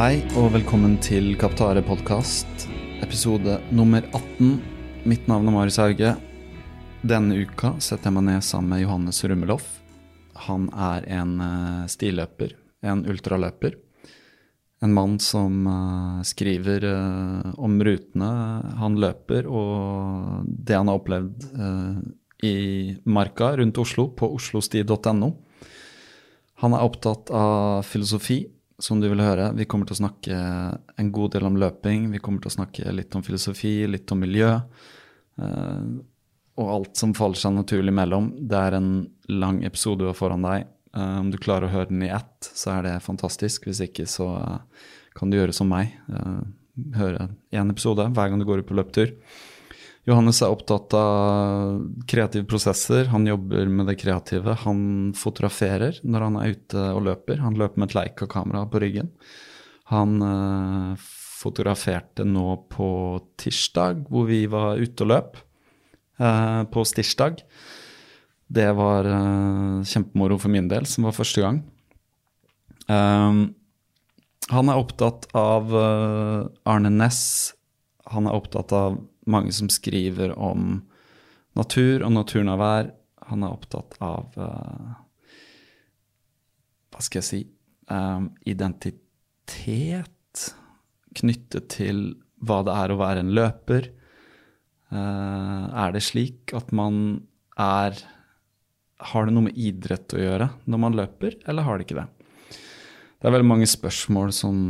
[0.00, 2.62] Hei og velkommen til Kaptare podkast,
[3.04, 4.54] episode nummer 18.
[5.04, 6.14] Mitt navn er Marius Hauge.
[7.04, 9.66] Denne uka setter jeg meg ned sammen med Johannes Rummeloff.
[10.46, 11.34] Han er en
[11.84, 13.76] stiløper, stilløper, en ultraløper.
[14.80, 18.30] En mann som uh, skriver uh, om rutene
[18.80, 21.44] han løper, og det han har opplevd
[22.48, 22.54] i
[23.04, 25.30] marka rundt Oslo, på oslosti.no.
[26.64, 28.46] Han er opptatt av filosofi,
[28.82, 29.50] som du vil høre.
[29.56, 30.36] Vi kommer til å snakke
[31.00, 32.08] en god del om løping.
[32.14, 34.54] Vi kommer til å snakke litt om filosofi, litt om miljø.
[35.40, 36.00] Uh,
[36.60, 38.30] og alt som faller seg naturlig mellom.
[38.48, 38.92] Det er en
[39.32, 40.66] lang episode du har foran deg.
[40.96, 43.68] Uh, om du klarer å høre den i ett, så er det fantastisk.
[43.68, 45.96] Hvis ikke, så uh, kan du gjøre som meg.
[46.96, 49.10] høre én episode hver gang du går ut på løpetur.
[50.10, 53.06] Johannes er opptatt av kreative prosesser.
[53.12, 54.56] Han jobber med det kreative.
[54.64, 57.42] Han fotograferer når han er ute og løper.
[57.44, 59.12] Han løper med et Leica-kamera på ryggen.
[59.92, 62.88] Han uh, fotograferte nå på
[63.40, 65.38] tirsdag, hvor vi var ute og løp.
[66.20, 67.44] Uh, på stirsdag.
[68.50, 71.62] Det var uh, kjempemoro for min del, som var første gang.
[74.50, 75.70] han er opptatt av
[76.66, 77.20] Arne Næss.
[78.10, 78.96] Han er opptatt av
[79.26, 80.80] mange som skriver om
[81.58, 82.90] natur og naturnærvær.
[83.30, 84.94] Han er opptatt av uh,
[86.90, 87.40] Hva skal jeg si
[87.92, 90.46] um, Identitet
[91.20, 92.04] knyttet til
[92.40, 93.90] hva det er å være en løper.
[94.90, 97.20] Uh, er det slik at man
[97.60, 97.94] er
[99.10, 102.08] Har det noe med idrett å gjøre når man løper, eller har det ikke det?
[103.20, 104.60] Det er veldig mange spørsmål som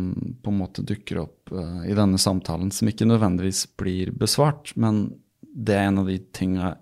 [0.42, 4.72] på en måte dukker opp uh, i denne samtalen, som ikke nødvendigvis blir besvart.
[4.74, 5.04] Men
[5.40, 6.72] det er en av de tinga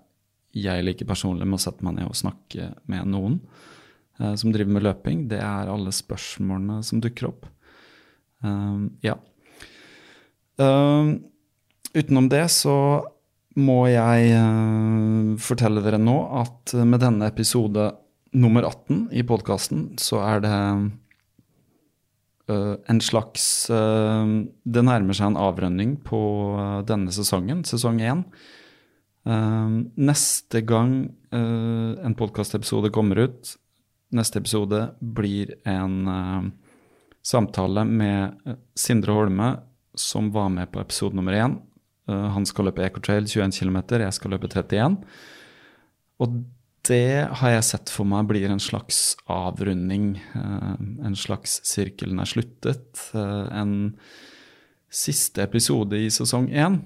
[0.57, 3.35] jeg liker personlig med å sette meg ned og snakke med noen
[4.17, 5.27] uh, som driver med løping.
[5.29, 7.45] Det er alle spørsmålene som dukker opp.
[8.41, 9.19] Uh, ja.
[11.93, 12.75] utenom det så
[13.59, 17.91] må jeg fortelle dere nå at med denne episode
[18.33, 20.55] nummer 18 i podkasten så er det
[22.49, 24.25] en slags uh,
[24.63, 26.19] Det nærmer seg en avrønning på
[26.57, 28.25] uh, denne sesongen, sesong én.
[29.99, 30.93] neste gang
[31.35, 33.51] en podkastepisode kommer ut,
[34.15, 36.53] neste episode blir en
[37.21, 39.49] samtale med Sindre Holme,
[39.93, 41.59] som var med på episode nummer én.
[42.07, 44.97] han skal løpe Ecotrail 21 km, jeg skal løpe 31.
[46.23, 46.41] Og
[46.87, 50.13] det har jeg sett for meg blir en slags avrunding.
[50.37, 50.75] Eh,
[51.05, 53.03] en slags sirkelen er sluttet.
[53.13, 53.73] Eh, en
[54.89, 56.79] siste episode i sesong én.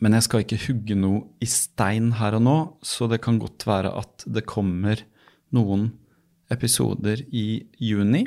[0.00, 3.66] Men jeg skal ikke hugge noe i stein her og nå, så det kan godt
[3.68, 5.02] være at det kommer
[5.52, 5.90] noen
[6.50, 8.24] episoder i juni.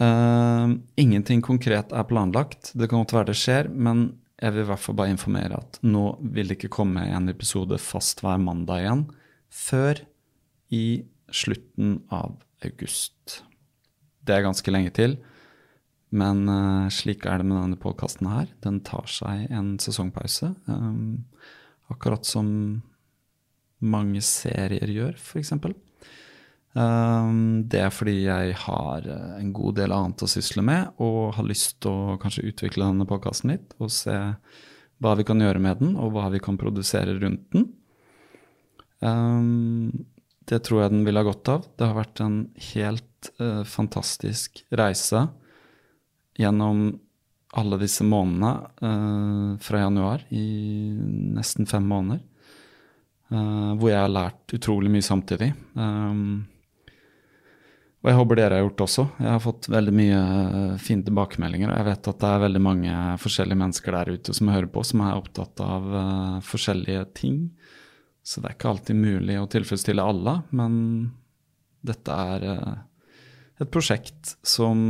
[0.00, 2.72] Uh, ingenting konkret er planlagt.
[2.74, 4.06] Det kan godt være det skjer, men
[4.44, 7.78] jeg vil i hvert fall bare informere at nå vil det ikke komme en episode
[7.80, 9.04] fast hver mandag igjen
[9.54, 10.02] før
[10.74, 12.36] i slutten av
[12.66, 13.40] august.
[14.24, 15.16] Det er ganske lenge til,
[16.14, 18.50] men uh, slik er det med denne podkasten her.
[18.64, 20.52] Den tar seg en sesongpause.
[20.68, 21.24] Um,
[21.92, 22.48] akkurat som
[23.84, 25.54] mange serier gjør, f.eks.
[26.74, 31.36] Um, det er fordi jeg har eh, en god del annet å sysle med, og
[31.36, 34.16] har lyst til å kanskje utvikle denne podkasten litt og se
[35.04, 37.68] hva vi kan gjøre med den, og hva vi kan produsere rundt den.
[38.98, 40.06] Um,
[40.50, 41.68] det tror jeg den vil ha godt av.
[41.78, 42.38] Det har vært en
[42.72, 45.28] helt uh, fantastisk reise
[46.40, 46.88] gjennom
[47.54, 48.50] alle disse månedene
[48.82, 50.48] uh, fra januar, i
[51.38, 52.24] nesten fem måneder,
[53.34, 55.48] hvor jeg har lært utrolig mye samtidig.
[55.74, 56.44] Um,
[58.04, 59.02] og jeg håper dere har gjort det også.
[59.16, 60.16] Jeg har fått veldig mye
[60.84, 61.70] fine tilbakemeldinger.
[61.70, 64.82] Og jeg vet at det er veldig mange forskjellige mennesker der ute som hører på,
[64.84, 67.38] som er opptatt av uh, forskjellige ting.
[68.20, 70.74] Så det er ikke alltid mulig å tilfredsstille alle, men
[71.80, 72.74] dette er uh,
[73.64, 74.84] et prosjekt som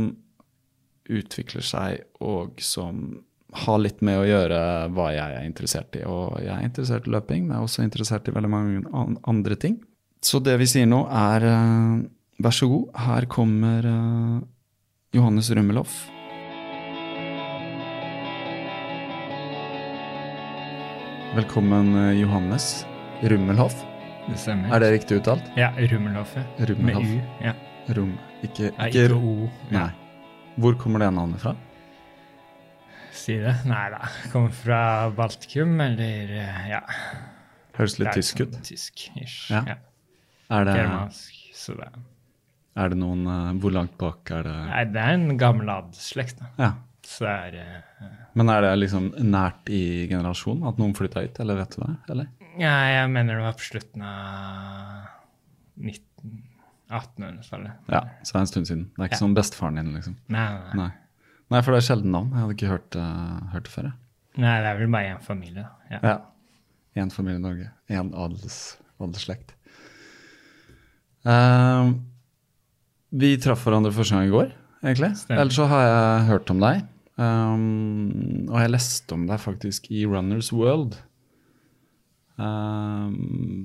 [1.07, 3.21] utvikler seg, og som
[3.63, 4.59] har litt med å gjøre
[4.91, 6.03] hva jeg er interessert i.
[6.03, 9.55] Og jeg er interessert i løping, men jeg er også interessert i veldig mange andre
[9.55, 9.79] ting.
[10.19, 12.03] Så det vi sier nå, er uh,
[12.43, 14.39] Vær så god, her kommer uh,
[15.15, 15.93] Johannes Rømmelhoff.
[21.35, 22.85] Velkommen, uh, Johannes
[23.23, 23.77] Rummelhoff.
[24.27, 24.73] Det stemmer.
[24.75, 25.47] Er det riktig uttalt?
[25.55, 26.33] Ja, Rummelhoff.
[26.35, 26.43] ja.
[26.69, 27.05] Rummelhoff.
[27.07, 27.45] Med U.
[27.45, 27.53] ja.
[27.95, 28.11] Rum.
[28.43, 29.49] Ikke, Nei, ikke, ikke O.
[29.71, 29.87] Nei.
[30.59, 31.53] Hvor kommer det navnet fra?
[33.15, 33.53] Si det.
[33.69, 34.01] Nei da.
[34.33, 34.79] Kommer fra
[35.15, 36.81] Baltikum, eller eh, ja.
[37.77, 38.57] Høres litt tysk ut.
[38.57, 39.37] sånn Tysk-ish.
[39.53, 39.63] Ja.
[39.71, 39.77] Ja.
[40.55, 41.39] Er det, Germansk.
[41.55, 41.87] Så det
[42.75, 45.77] er det noen uh, Hvor langt bak er det Nei, det er en gammel da.
[46.59, 46.71] Ja.
[47.05, 51.39] Så det er eh, Men er det liksom nært i generasjonen at noen flytta hit,
[51.43, 51.93] eller vet du det?
[52.11, 52.31] Eller?
[52.59, 55.07] Ja, jeg mener det var på slutten av
[55.75, 56.01] 19...
[56.85, 57.87] 1800-tallet.
[57.89, 58.83] Ja, så det er en stund siden.
[58.93, 59.23] Det er ikke Ja.
[59.23, 60.17] som bestefaren din, liksom.
[60.29, 60.89] Nei, nei, nei.
[61.49, 61.61] Nei.
[61.65, 62.29] For det er sjelden navn.
[62.31, 63.87] Jeg hadde ikke hørt, uh, hørt det før.
[63.89, 63.97] jeg.
[64.43, 65.63] nei, det er vel bare én familie.
[65.65, 65.95] da.
[65.95, 65.99] Ja.
[66.95, 67.07] Ja.
[67.11, 67.71] Familie i Norge.
[67.89, 68.59] Én adels,
[69.01, 69.55] adelsslekt.
[71.25, 71.93] Eh,
[73.15, 74.51] vi traff hverandre første gang i går,
[74.83, 75.13] egentlig.
[75.21, 75.41] Stemmer.
[75.43, 76.85] Ellers så har jeg hørt om deg.
[77.15, 80.97] Um, og jeg leste om deg faktisk i Runners World.
[82.35, 83.13] Um,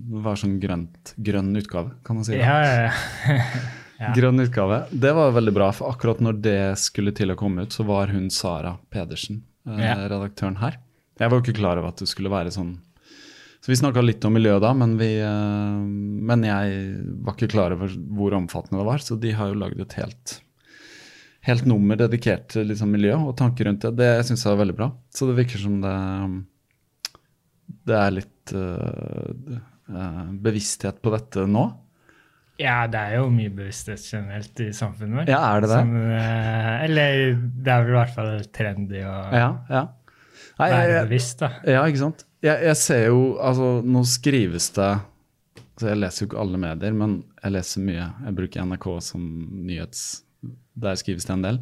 [0.07, 2.37] det var sånn grønt, grønn utgave, kan man si.
[2.37, 2.45] det?
[2.45, 4.11] Ja, ja, ja.
[4.17, 4.85] Grønn utgave.
[4.97, 8.15] Det var veldig bra, for akkurat når det skulle til å komme ut, så var
[8.15, 10.79] hun Sara Pedersen, eh, redaktøren her.
[11.21, 12.79] Jeg var jo ikke klar over at det skulle være sånn
[13.61, 15.81] Så vi snakka litt om miljøet da, men, vi, eh,
[16.31, 16.85] men jeg
[17.27, 20.39] var ikke klar over hvor omfattende det var, så de har jo lagd et helt
[21.49, 23.95] Helt nummer dedikert til liksom, miljø og tanker rundt det.
[23.97, 24.91] Det syns jeg var veldig bra.
[25.09, 25.93] Så det virker som det
[27.89, 29.55] Det er litt eh,
[30.45, 31.65] bevissthet på dette nå.
[32.61, 35.33] Ja, det er jo mye bevissthet generelt i samfunnet vårt.
[35.33, 35.81] Ja, er det det?
[35.81, 35.97] Som,
[36.91, 39.85] eller det er vel i hvert fall trendy å Ja, ja.
[40.61, 41.55] Nei, være bevisst, da.
[41.65, 42.27] Ja, ikke sant?
[42.41, 44.93] Jeg, jeg ser jo Altså, nå skrives det
[45.81, 48.07] så Jeg leser jo ikke alle medier, men jeg leser mye.
[48.27, 49.23] Jeg bruker NRK som
[49.65, 50.03] nyhets...
[50.77, 51.59] Der skrives det en del.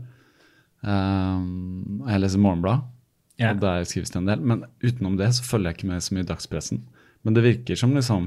[0.83, 2.83] Um, jeg leser Morgenblad,
[3.39, 3.53] yeah.
[3.53, 4.43] og der skrives det en del.
[4.43, 6.83] Men utenom det så følger jeg ikke med så mye i dagspressen.
[7.23, 8.27] Men det virker som liksom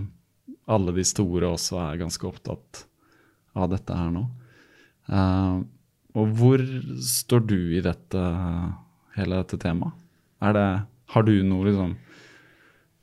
[0.72, 2.86] alle de store også er ganske opptatt
[3.60, 4.24] av dette her nå.
[5.12, 5.60] Uh,
[6.16, 6.64] og hvor
[7.04, 8.24] står du i dette,
[9.18, 10.00] hele dette temaet?
[10.40, 10.68] Er det,
[11.16, 11.98] har du noe liksom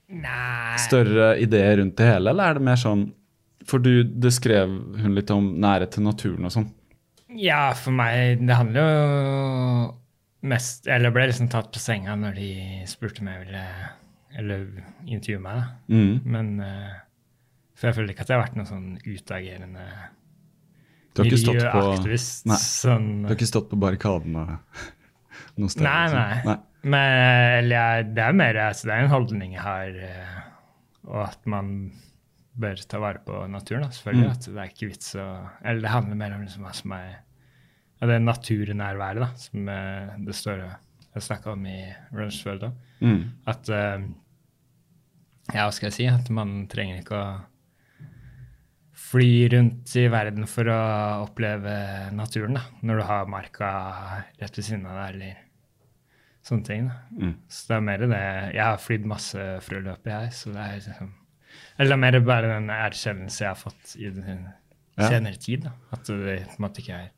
[0.09, 3.07] Nei større ideer rundt det hele, eller er det mer sånn
[3.69, 4.71] For du, det skrev
[5.03, 6.69] hun litt om nærhet til naturen og sånn.
[7.37, 9.01] Ja, for meg Det handler jo
[10.49, 12.51] mest Eller ble liksom tatt på senga når de
[12.89, 13.65] spurte om jeg ville
[14.39, 14.65] Eller
[15.05, 15.97] intervjue meg, da.
[15.97, 16.15] Mm.
[16.37, 16.95] Men uh,
[17.75, 19.89] For jeg føler ikke at jeg har vært noen sånn utagerende
[21.19, 22.45] på, miljøaktivist.
[22.47, 22.57] Nei.
[22.63, 24.45] Sånn, du har ikke stått på barrikadene
[25.59, 25.83] noe sted?
[25.83, 26.37] Nei, nei.
[26.47, 26.57] nei.
[26.83, 30.37] Men eller, det er mer altså, det er en holdning har, eh,
[31.09, 31.73] og at man
[32.59, 33.87] bør ta vare på naturen.
[33.87, 34.27] Da, selvfølgelig.
[34.27, 34.35] Mm.
[34.37, 35.27] At det er ikke vits å
[35.63, 37.09] Eller det handler mer om liksom, hva som er
[37.99, 40.63] ja, det naturnærværet, da, som eh, det står
[41.19, 41.79] jeg snakka om i
[42.15, 42.81] Runsford òg.
[43.03, 43.23] Mm.
[43.51, 44.09] At eh,
[45.49, 46.09] Ja, hva skal jeg si?
[46.11, 47.29] At man trenger ikke å
[49.09, 50.81] fly rundt i verden for å
[51.25, 51.73] oppleve
[52.13, 52.65] naturen, da.
[52.85, 53.69] Når du har marka
[54.37, 55.48] rett ved siden av deg, eller
[56.49, 56.89] sånne ting.
[57.19, 57.35] Mm.
[57.49, 58.21] Så det er mer det
[58.55, 61.13] Jeg har flydd masse frøløp, jeg, så det er liksom
[61.79, 64.49] Eller det er mer bare den erkjennelse jeg har fått i den
[64.99, 65.63] senere tid.
[65.69, 65.73] da.
[65.93, 67.11] At det på en måte ikke er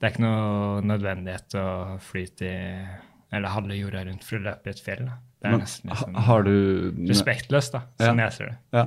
[0.00, 1.66] Det er ikke noe nødvendighet å
[2.04, 2.86] fly til
[3.32, 5.06] Eller halve jorda rundt for å løpe i et fjell.
[5.06, 5.16] da.
[5.40, 8.24] Det er Men nesten ha- liksom har du respektløst, da, som Ja.
[8.28, 8.58] jeg ser det.
[8.72, 8.84] Ja.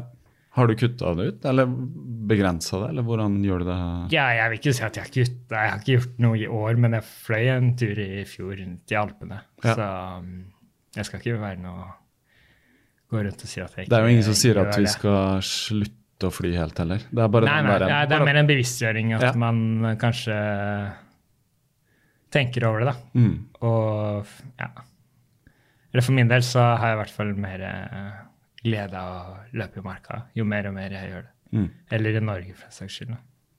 [0.57, 1.67] Har du kutta det ut, eller
[2.27, 3.77] begrensa det, eller hvordan gjør du det?
[4.15, 5.61] Ja, jeg vil ikke si at jeg har kutta.
[5.61, 8.91] Jeg har ikke gjort noe i år, men jeg fløy en tur i fjor rundt
[8.95, 9.37] i Alpene.
[9.63, 9.75] Ja.
[9.77, 9.87] Så
[10.17, 10.33] um,
[10.97, 11.87] jeg skal ikke være noe
[13.07, 14.89] gå rundt og si at jeg ikke Det er jo ingen som sier at vi
[14.91, 17.05] skal slutte å fly helt heller.
[17.07, 19.33] Det er Nei, nei, der- ja, det er mer en bevisstgjøring at Ja.
[19.37, 19.61] man
[20.01, 20.35] kanskje
[22.33, 22.95] tenker over det, da.
[23.15, 23.35] mm.
[23.61, 24.25] Og
[24.59, 24.67] ja.
[25.93, 28.17] Eller for min del så har jeg i hvert fall mer eh,
[28.67, 31.33] glede av å løpe i marka jo mer og mer jeg gjør det.
[31.57, 31.67] Mm.
[31.97, 33.15] Eller i Norge, for den saks skyld.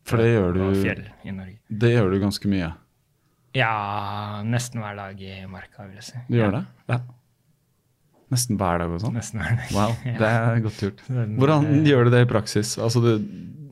[0.09, 1.59] For det gjør Og du fjell i Norge.
[1.69, 2.71] Det gjør du ganske mye.
[3.57, 3.73] Ja,
[4.45, 6.21] nesten hver dag i marka, vil jeg si.
[6.29, 6.65] Du gjør det?
[6.93, 6.99] Ja.
[8.29, 9.15] Nesten hver dag og sånn?
[9.17, 9.71] Nesten hver dag.
[9.73, 11.01] Wow, det er godt gjort.
[11.09, 12.75] Hvordan eh, gjør du det i praksis?
[12.81, 13.13] Altså, du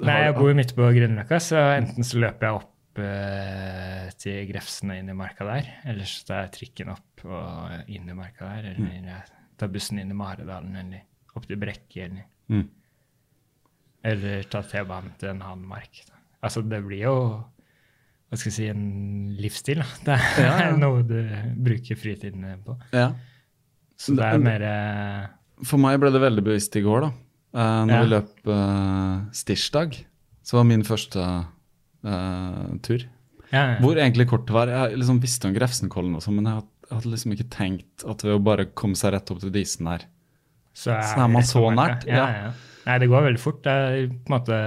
[0.07, 4.93] Nei, jeg bor midt på Grünerløkka, så enten så løper jeg opp eh, til Grefsen
[4.93, 8.49] og inn i marka der, eller så tar jeg trikken opp og inn i marka
[8.51, 9.07] der, eller Mm.
[9.09, 9.23] jeg
[9.57, 11.05] tar bussen inn i Maridalen, eller
[11.39, 12.23] opp til Brekken.
[12.47, 12.69] Mm.
[14.07, 16.05] eller ta T-banen til en annen mark.
[16.39, 17.15] Altså, det blir jo
[18.27, 19.83] hva skal jeg si, en livsstil.
[19.83, 19.87] Da.
[20.03, 20.71] Det er Ja, ja.
[20.83, 21.19] noe du
[21.63, 22.75] bruker fritiden på.
[22.95, 23.13] Ja.
[23.97, 25.29] Så det er mer eh,
[25.65, 27.13] For meg ble det veldig bevisst i går, da.
[27.57, 29.95] Uh, når vi løp uh, Stirsdag,
[30.45, 33.07] så var min første uh, tur.
[33.49, 33.79] ja, ja.
[33.81, 37.13] Hvor egentlig kortet var Jeg liksom visste om Grefsenkollen også, men jeg hadde, jeg hadde
[37.15, 40.05] liksom ikke tenkt at ved å bare komme seg rett opp til disen der
[40.77, 42.53] Så er, Så er man så nært, Ja, ja.
[42.87, 43.63] Nei, det går veldig fort.
[43.65, 44.59] Det er på en måte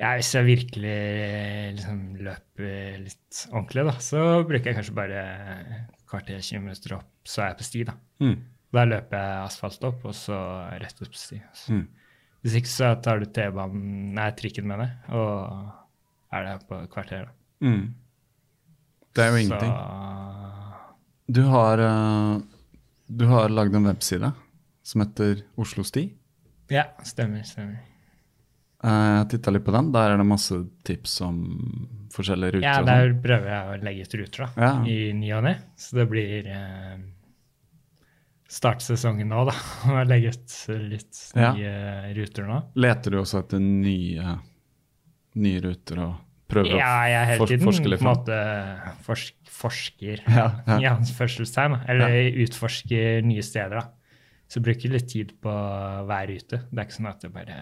[0.00, 0.98] ja, Hvis jeg virkelig
[1.78, 5.24] liksom løper litt ordentlig, da, så bruker jeg kanskje bare
[6.10, 7.86] kvarter, 20 minutter opp, så er jeg på sti.
[7.88, 8.36] Da mm.
[8.70, 10.36] Da løper jeg asfalt opp, og så
[10.78, 11.40] rett opp på sti.
[11.74, 11.82] Mm.
[12.40, 16.92] Hvis ikke så tar du T-banen, nei, trikken med jeg, og er der på et
[16.92, 17.26] kvarter.
[17.26, 17.66] da.
[17.66, 17.82] Mm.
[19.10, 19.74] Det er jo ingenting.
[19.74, 22.38] Så Du har, uh,
[23.10, 24.30] du har lagd en webside
[24.90, 26.08] som heter Oslo Sti.
[26.74, 27.44] ja, stemmer.
[27.46, 27.78] stemmer.
[28.80, 29.90] Uh, jeg titta litt på den.
[29.92, 30.56] Der er det masse
[30.88, 31.40] tips om
[32.14, 32.64] forskjellige ruter.
[32.64, 33.18] Ja, der sånn.
[33.26, 34.70] prøver jeg å legge ut ruter da, Ja.
[34.88, 35.52] i ny og ne.
[35.76, 36.96] Så det blir eh,
[38.50, 39.54] startsesongen nå, da.
[40.00, 40.56] Å legge ut
[40.90, 41.52] litt Ja.
[41.54, 42.58] nye ruter nå.
[42.80, 44.38] Leter du også etter nye,
[45.38, 46.16] nye ruter og
[46.50, 48.16] prøver Ja, jeg hele for- tiden forske på litt en fram?
[48.24, 50.78] måte forsk, forsker Ja, ja.
[50.82, 51.78] i anførselstegn.
[51.86, 53.80] Eller utforsker nye steder.
[53.84, 53.88] da.
[54.50, 55.52] Så bruker jeg litt tid på
[56.08, 56.58] hver rute.
[56.70, 57.58] Det er ikke sånn at jeg bare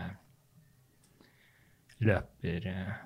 [2.08, 2.96] løper eh,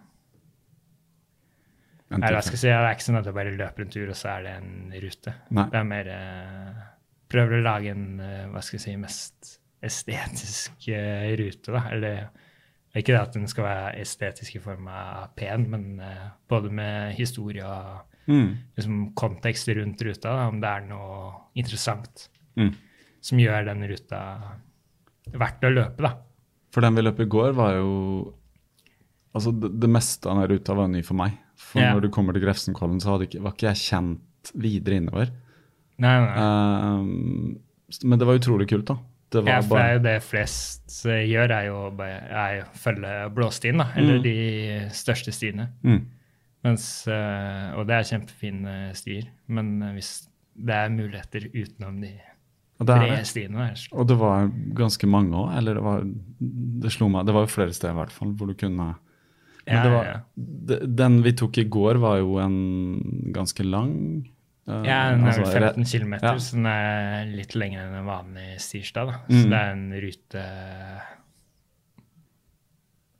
[2.12, 4.10] Nei, hva skal jeg si, Det er ikke sånn at jeg bare løper en tur,
[4.12, 5.32] og så er det en rute.
[5.56, 5.64] Nei.
[5.72, 6.82] Det er mer eh,
[7.32, 10.84] Prøver å lage en eh, hva skal jeg si, mest estetisk
[11.40, 11.80] rute, da.
[11.90, 12.18] Eller
[12.94, 15.86] ikke det at den skal være estetisk i form av pen, men
[16.52, 18.52] både med historie og Mm.
[18.76, 22.68] liksom, kontekst rundt ruta, da, om det er noe interessant Mm.
[23.22, 24.20] Som gjør den ruta
[25.32, 26.12] verdt å løpe, da.
[26.74, 27.90] For den vi løp i går, var jo
[29.32, 31.38] Altså, det, det meste av den ruta var ny for meg.
[31.56, 31.94] For Ja.
[31.94, 35.30] når du kommer til Grefsenkollen, så ikke, var ikke jeg kjent videre innover.
[36.04, 36.42] Nei, nei.
[36.42, 37.54] Um,
[38.04, 38.98] men det var utrolig kult, da.
[39.32, 43.14] Det var Ja, for det er jo det flest eh, gjør, er jo å følge
[43.32, 43.86] blåstien, da.
[43.96, 44.22] Eller Mm.
[44.26, 44.36] de
[44.92, 45.70] største stiene.
[45.82, 46.02] mm.
[46.64, 49.30] Mens, eh, og det er kjempefine stier.
[49.48, 52.12] Men eh, hvis det er muligheter utenom de
[52.82, 56.02] Og det er der, Og det var ganske mange òg, eller det var
[56.82, 58.90] Det slo meg Det var jo flere steder i hvert fall hvor du kunne
[59.62, 60.78] Men Ja, var, ja.
[61.02, 62.58] Den vi tok i går, var jo en
[63.36, 63.92] ganske lang
[64.66, 67.94] uh, Ja, den er altså, vel re- 15 km, så den er litt lengre enn
[68.00, 69.12] en vanlig stirsdag.
[69.12, 69.20] da.
[69.30, 69.36] Mm.
[69.38, 70.46] Så det er en rute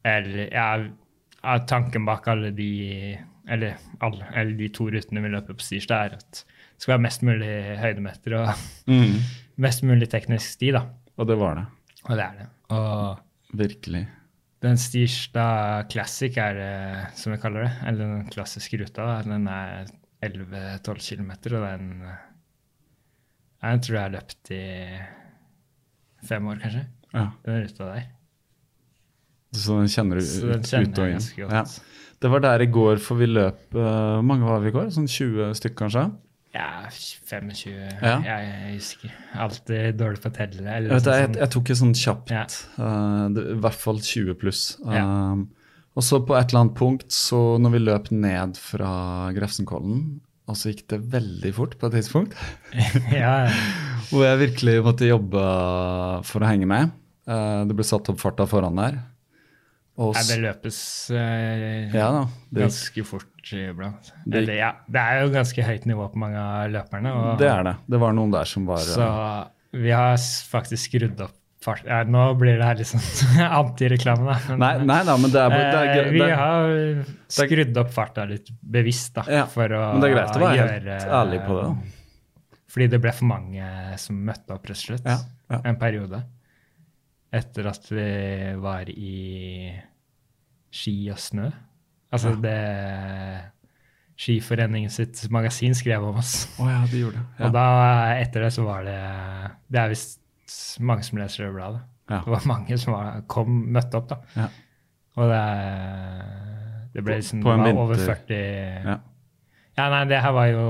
[0.04, 3.19] Eller ja, tanken bak alle de
[3.50, 7.02] eller, alle, eller de to rutene vi løper på stirsdag, er at det skal være
[7.09, 8.52] mest mulig høydemeter og
[8.87, 9.16] Mm.
[9.61, 10.85] Mest mulig teknisk sti, da.
[11.18, 11.66] Og det var det.
[12.09, 12.47] Og det er det.
[12.73, 14.06] Og Virkelig.
[14.62, 16.73] den Stirsdag Classic er det,
[17.18, 19.87] som vi kaller det, eller den klassiske ruta, den er
[20.23, 21.88] 11-12 km, og den
[23.62, 24.62] Jeg tror jeg har løpt i
[26.26, 27.28] fem år, kanskje, Ja.
[27.44, 28.02] den ruta der.
[29.52, 31.50] Så den kjenner du Så den kjenner ut og inn.
[31.52, 31.64] Ja.
[32.23, 34.88] Det var der i går, for vi løp uh, mange var vi i går?
[34.94, 36.04] Sånn 20 stykker, kanskje?
[36.52, 37.52] Ja, 25
[38.02, 38.18] Ja.
[38.21, 39.12] Jeg jeg husker.
[39.40, 40.61] Alltid dårlig på telle.
[40.66, 42.44] Eller Jeg, vet, sånn jeg, jeg tok et sånn kjapt Ja.
[42.76, 44.64] Uh, det, I hvert fall 20 pluss.
[44.85, 45.04] Ja.
[45.06, 45.47] Um,
[45.97, 48.92] og så på et eller annet punkt, så når vi løp ned fra
[49.37, 52.37] Grefsenkollen, og så gikk det veldig fort på et tidspunkt,
[53.12, 53.56] ja, ja.
[54.11, 55.47] hvor jeg virkelig måtte jobbe
[56.28, 56.92] for å henge med.
[57.28, 59.00] Uh, det ble satt opp farta foran der.
[60.01, 60.77] Og Nei, det løpes
[61.13, 62.23] eh, ja da.
[62.49, 64.13] Det, ganske fort iblant.
[64.25, 67.13] Det- ja, det er jo ganske høyt nivå på mange av løperne.
[67.13, 67.75] Og, det er det.
[67.93, 70.17] Det var noen der som var eh, Så vi har
[70.49, 71.85] faktisk skrudd opp fart...
[71.87, 73.05] Ja, nå blir det her litt sånn
[73.61, 74.57] antireklame, da.
[74.59, 78.49] Nei, nei da, men det er, det er, eh, vi har skrudd opp farta litt
[78.65, 79.27] bevisst, da.
[79.31, 81.69] Ja, for å Men det er greit å være gjøre helt ærlig på det.
[81.69, 81.99] da.
[82.73, 83.71] Fordi det ble for mange
[84.01, 85.05] som møtte opp, rett og slett.
[85.05, 85.19] Ja,
[85.53, 85.61] ja.
[85.69, 86.23] En periode.
[87.33, 88.07] Etter at vi
[88.61, 89.73] var i
[90.73, 91.49] ski og snø.
[92.12, 92.59] Altså det
[94.23, 96.45] Skiforeningen sitt magasin skrev om oss.
[96.61, 97.25] Oh, ja, de gjorde det.
[97.39, 97.47] Ja.
[97.47, 97.65] Og da,
[98.21, 98.99] etter det, så var det
[99.73, 100.21] Det er visst
[100.85, 101.81] mange som leser det bladet.
[102.11, 102.21] Ja.
[102.21, 104.19] Det var mange som var, kom, møtte opp, da.
[104.37, 104.51] Ja.
[105.17, 105.41] Og det,
[106.93, 108.37] det ble liksom på en det over 40
[108.93, 108.99] Ja.
[109.73, 110.65] Ja, nei, det her var jo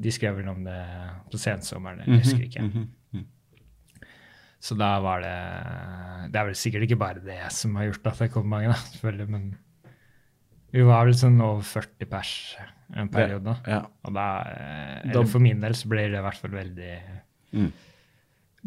[0.00, 0.78] De skrev vel om det
[1.30, 2.64] på sensommeren, jeg husker ikke.
[2.64, 2.88] Mm mhm.
[4.60, 8.18] Så da var det Det er vel sikkert ikke bare det som har gjort at
[8.18, 9.58] det kom mange, da, selvfølgelig, men
[10.70, 12.56] vi var vel sånn over 40 pers
[12.94, 13.42] en periode.
[13.44, 13.56] da.
[13.66, 13.80] Ja.
[14.04, 17.00] Og da, eh, eller For min del så blir det i hvert fall veldig
[17.52, 17.72] Mm.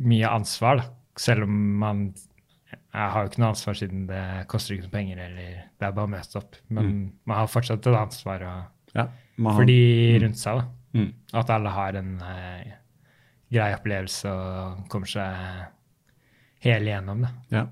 [0.04, 0.84] mye ansvar, da.
[1.18, 2.14] Selv om man
[2.94, 5.92] Jeg har jo ikke noe ansvar siden det koster ikke noe penger, eller det er
[5.92, 6.56] bare å møte opp.
[6.70, 7.12] Men Mm.
[7.26, 9.08] man har fortsatt et ansvar og, ja.
[9.44, 10.68] Har- for de rundt seg, da.
[10.94, 11.14] Mm.
[11.34, 12.64] At alle har en eh,
[13.52, 15.68] grei opplevelse og kommer seg
[16.64, 17.34] hele igjennom det.
[17.54, 17.68] Ja.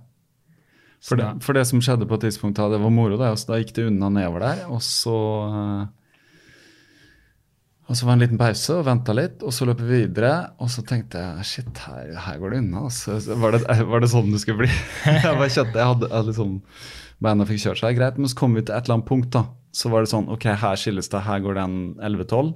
[1.01, 3.53] For det, for det som skjedde på et tidspunkt da det var moro, da, altså,
[3.53, 5.17] da gikk det unna nedover der, og så
[5.49, 5.89] eh,
[7.91, 10.31] og så var det en liten pause og venta litt, og så løp vi videre.
[10.63, 12.85] Og så tenkte jeg shit, her, her går det unna.
[12.87, 13.17] Altså.
[13.19, 14.69] Var, det, var det sånn det skulle bli?
[15.09, 16.53] jeg bare kjente jeg hadde, hadde liksom
[17.21, 19.27] Beina fikk kjørt seg greit, men så kom vi til et eller annet punkt.
[19.35, 19.43] da.
[19.75, 22.53] Så var det sånn ok, her skilles det, her går den 11-12.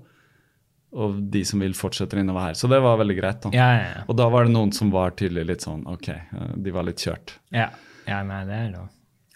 [0.95, 2.57] Og de som vil, fortsetter innover her.
[2.59, 3.41] Så det var veldig greit.
[3.43, 3.51] da.
[3.55, 4.03] Ja, ja, ja.
[4.07, 7.03] Og da var det noen som var tydelig litt sånn ok, eh, de var litt
[7.03, 7.37] kjørt.
[7.55, 7.71] ja.
[8.07, 8.91] ja nei, det er lov.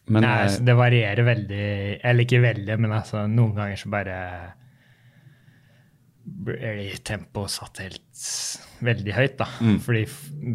[0.10, 1.66] Men Nei, altså, det varierer veldig
[2.02, 4.16] Eller ikke veldig, men altså, noen ganger så bare
[6.30, 8.24] blir tempoet satt helt
[8.86, 9.48] veldig høyt, da.
[9.66, 9.78] Mm.
[9.82, 10.04] Fordi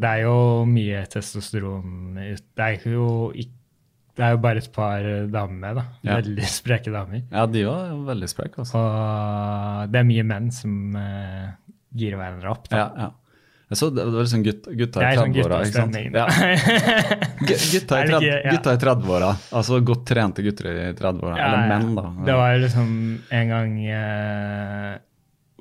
[0.00, 0.36] det er jo
[0.70, 3.60] mye testosteron ut Det er jo ikke
[4.14, 5.02] det er jo bare et par
[5.32, 5.84] damer med, da.
[6.06, 6.20] Ja.
[6.20, 7.24] Veldig spreke damer.
[7.32, 8.78] Ja, de var veldig spreke, Også.
[8.78, 11.48] Og det er mye menn som uh,
[11.94, 12.68] girer hverandre opp.
[12.70, 12.78] Da.
[12.78, 13.10] Ja, ja.
[13.72, 15.58] Jeg så det, det var liksom gutt, gutta i er sånn 30-åra.
[15.64, 15.96] ikke sant?
[15.96, 16.12] guttastemning.
[16.14, 16.26] Ja.
[17.48, 18.52] Gutta i Er det 30 ikke- ja.
[18.52, 19.30] i 30-åra.
[19.58, 21.36] Altså godt trente gutter i 30-åra.
[21.40, 22.04] Ja, Eller menn, da.
[22.28, 22.90] Det var liksom
[23.40, 24.92] en gang uh,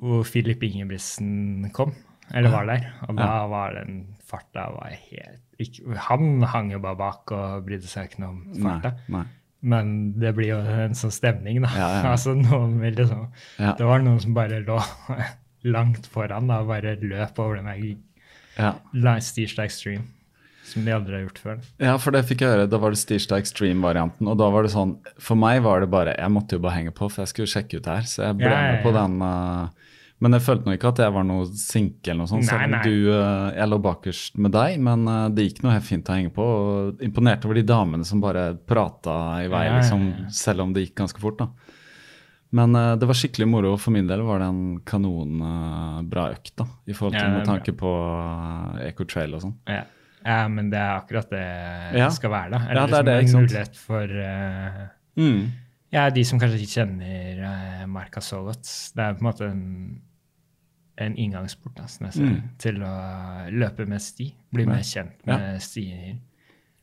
[0.04, 1.94] hvor Filip Ingebrigtsen kom,
[2.30, 2.86] eller var der.
[3.08, 7.86] Og da var den farta var helt ikke, Han hang jo bare bak og brydde
[7.90, 8.94] seg ikke noe om farta.
[9.12, 9.24] nei.
[9.64, 11.70] Men det blir jo en sånn stemning, da.
[11.72, 12.08] Ja, ja.
[12.14, 13.22] altså noen vil liksom.
[13.56, 14.76] Det var noen som bare lå
[15.76, 17.70] langt foran da, og bare løp over den
[18.92, 20.02] der Stirsdag Stream,
[20.68, 21.62] som de aldri har gjort før.
[21.80, 22.66] ja, for det fikk jeg høre.
[22.68, 24.28] Da var det Stirsdag Extreme-varianten.
[24.28, 26.92] Og da var det sånn For meg var det bare Jeg måtte jo bare henge
[26.96, 28.04] på, for jeg skulle sjekke ut her.
[28.08, 29.16] Så jeg ble med på den.
[29.22, 29.83] eh,
[30.24, 32.48] men jeg følte nå ikke at jeg var noe sinke eller noe sånt.
[32.48, 32.80] Nei, nei.
[32.88, 36.16] du eh, Jeg lå bakerst med deg, men eh, det gikk noe helt fint å
[36.16, 36.48] henge på.
[36.64, 40.96] Og imponert over de damene som bare prata i vei, liksom, selv om det gikk
[41.04, 41.38] ganske fort.
[41.44, 41.50] da.
[42.54, 43.72] Men uh, det var skikkelig moro.
[43.82, 47.74] For min del var det en kanonbra økt, da, i forhold til Ja, med tanke
[47.74, 49.56] på uh, Eco Trail og sånn.
[49.66, 49.80] Ja.
[50.22, 52.06] ja, men det er akkurat det Ja.
[52.06, 52.60] det skal være, da.
[52.70, 54.84] Ja, det er det, liksom ikke en mulighet for uh,
[55.14, 55.42] Mm.
[55.94, 58.66] ja, de som kanskje ikke kjenner uh, Marka så godt.
[58.94, 59.66] Det er på en måte en,
[60.98, 62.42] en inngangsport ser, Mm.
[62.58, 64.32] til å løpe med sti.
[64.52, 66.16] Bli mer kjent med stier.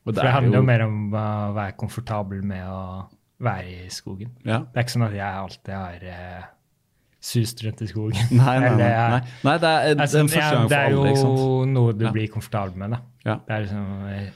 [0.06, 3.08] Og For det handler jo mer om å være komfortabel med å
[3.40, 4.30] være i skogen.
[4.44, 4.58] ja.
[4.58, 6.42] Det er ikke sånn at jeg alltid har eh,
[7.20, 8.28] sust rundt i skogen.
[8.32, 8.90] Nei, nei, nei.
[9.10, 9.20] Nei.
[9.44, 11.02] nei det er Altså, den første ja, det for er alle.
[11.02, 12.10] Det er jo noe du Ja.
[12.12, 13.00] blir komfortabel med, da.
[13.24, 13.36] Ja.
[13.46, 14.30] Det er liksom eh,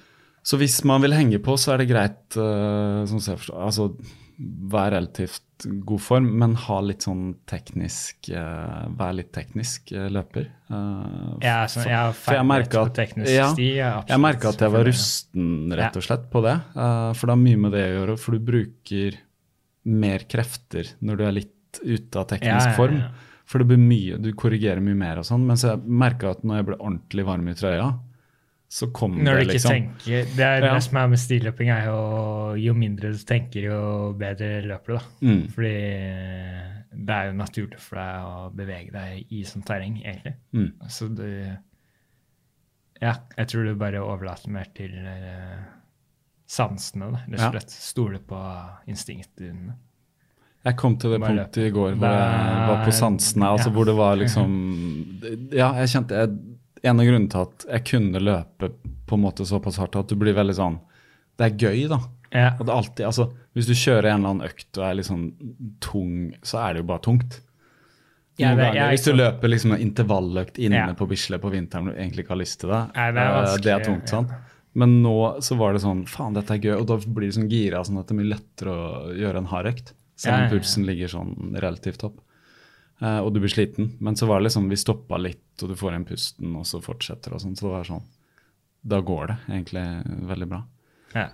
[0.46, 3.88] Så hvis man vil henge på, så er det greit uh, som jeg forstår, altså
[4.38, 5.42] være relativt
[5.88, 10.50] god form, men ha litt sånn teknisk uh, Være litt teknisk uh, løper.
[10.68, 12.44] Uh, Jeg er, sånn, for- jeg for jeg på
[14.02, 15.46] at- ja, merka at jeg var rusten,
[15.80, 16.56] rett og slett, på det.
[16.74, 19.16] For det har mye med det å gjøre, for du bruker
[19.86, 22.76] mer krefter når du er litt ute av teknisk Ja, ja, ja.
[22.76, 23.00] form.
[23.46, 25.44] For det blir mye, du korrigerer mye mer og sånn.
[25.46, 27.92] Mens jeg merka at når jeg ble ordentlig varm i trøya,
[28.68, 29.70] så kom Når du det ikke liksom.
[29.70, 30.74] tenker, Det er Ja.
[30.74, 34.94] det som er med stilløping, er jo jo mindre du tenker, jo bedre løper du.
[34.98, 35.04] da.
[35.22, 35.48] Mm.
[35.54, 35.74] Fordi
[37.06, 40.34] det er jo naturlig for deg å bevege deg i sånt terreng, egentlig.
[40.52, 40.72] Mm.
[40.88, 41.56] Så du
[43.02, 45.58] Ja, jeg tror du bare overlater mer til eh,
[46.48, 47.18] sansene, da.
[47.28, 47.70] Rett og slett.
[47.70, 48.38] Stole på
[48.88, 49.74] instinktet dine.
[50.64, 53.46] Jeg kom til det Bare punktet i går hvor jeg var på sansene.
[53.46, 53.74] altså ja.
[53.76, 54.50] hvor det var liksom
[55.52, 56.55] Ja, jeg kjente jeg,
[56.86, 58.70] En av grunnene til at jeg kunne løpe
[59.06, 60.76] på en måte såpass hardt at du blir veldig sånn
[61.38, 61.98] Det er gøy, da.
[62.32, 62.48] Ja.
[62.58, 65.26] Er alltid, altså, Hvis du kjører en eller annen økt og er litt sånn
[65.84, 66.14] tung,
[66.46, 67.40] så er det jo bare tungt.
[68.36, 70.92] Ganger, jeg er hvis du løper liksom en intervalløkt inne Ja.
[70.98, 73.56] på Bislett på vinteren du egentlig ikke har lyst til det, Nei, det er eh,
[73.64, 74.12] det er tungt.
[74.12, 74.24] ja.
[74.76, 76.74] Men nå så var det sånn Faen, dette er gøy.
[76.82, 79.48] Og da blir du sånn gira sånn at det er mye lettere å gjøre en
[79.48, 79.94] hard økt.
[80.16, 82.20] Selv om pulsen ligger sånn relativt opp.
[83.02, 83.90] Eh, og du blir sliten.
[84.00, 86.80] Men så var det liksom Vi stoppa litt, og du får igjen pusten, og så
[86.82, 87.56] fortsetter og sånn.
[87.56, 88.04] Så det var sånn
[88.86, 89.82] da går det egentlig
[90.28, 90.60] veldig bra.
[91.14, 91.28] Ja.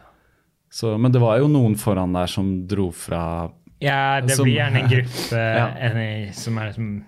[0.72, 3.50] Så, men det var jo noen foran der som dro fra
[3.82, 5.66] Ja, det Som- blir gjerne en gruppe Ja.
[5.68, 7.04] en, som er liksom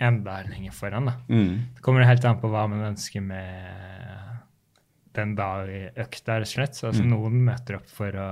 [0.00, 1.12] enda lenger foran, da.
[1.28, 4.38] mm, Det kommer helt an på hva man ønsker med
[5.14, 6.74] den dag økta, rett og slett.
[6.76, 7.10] Så, altså, Mm.
[7.10, 8.28] Noen møter opp for å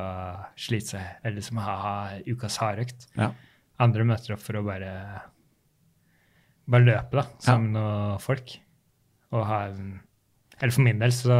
[0.57, 3.07] slite seg, eller som har ha ukas hardøkt.
[3.17, 3.33] Ja.
[3.79, 4.93] Andre møter opp for å bare
[6.69, 8.57] bare løpe, da, sammen med noen folk.
[9.33, 10.01] Og ha en
[10.59, 11.37] Eller for min del så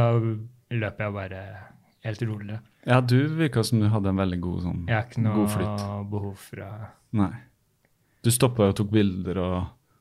[0.69, 1.41] løper jeg bare
[2.05, 2.59] helt rolig.
[2.87, 6.37] ja, du virka som du hadde en veldig god sånn Jeg har ikke noe behov
[6.39, 6.69] for å
[7.19, 7.31] Nei.
[8.23, 9.57] Du stoppa og tok bilder, og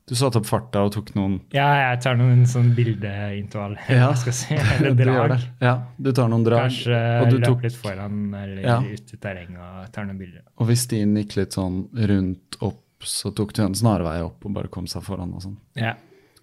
[0.09, 3.77] du satte opp farta og tok noen Ja, jeg tar noen sånn bildeintervall.
[3.93, 4.11] Ja.
[4.15, 4.55] si.
[4.79, 5.31] Eller Du drag.
[5.35, 5.41] det.
[5.61, 6.67] Ja, du tar noen drag.
[6.71, 8.79] Kanskje og du løpe tok, litt foran eller Ja.
[8.81, 10.43] ut i terrenget og tar noen bilder.
[10.57, 14.53] og hvis stien gikk litt sånn rundt opp, så tok du en snarvei opp og
[14.57, 15.57] bare kom seg foran og sånn.
[15.79, 15.95] Ja.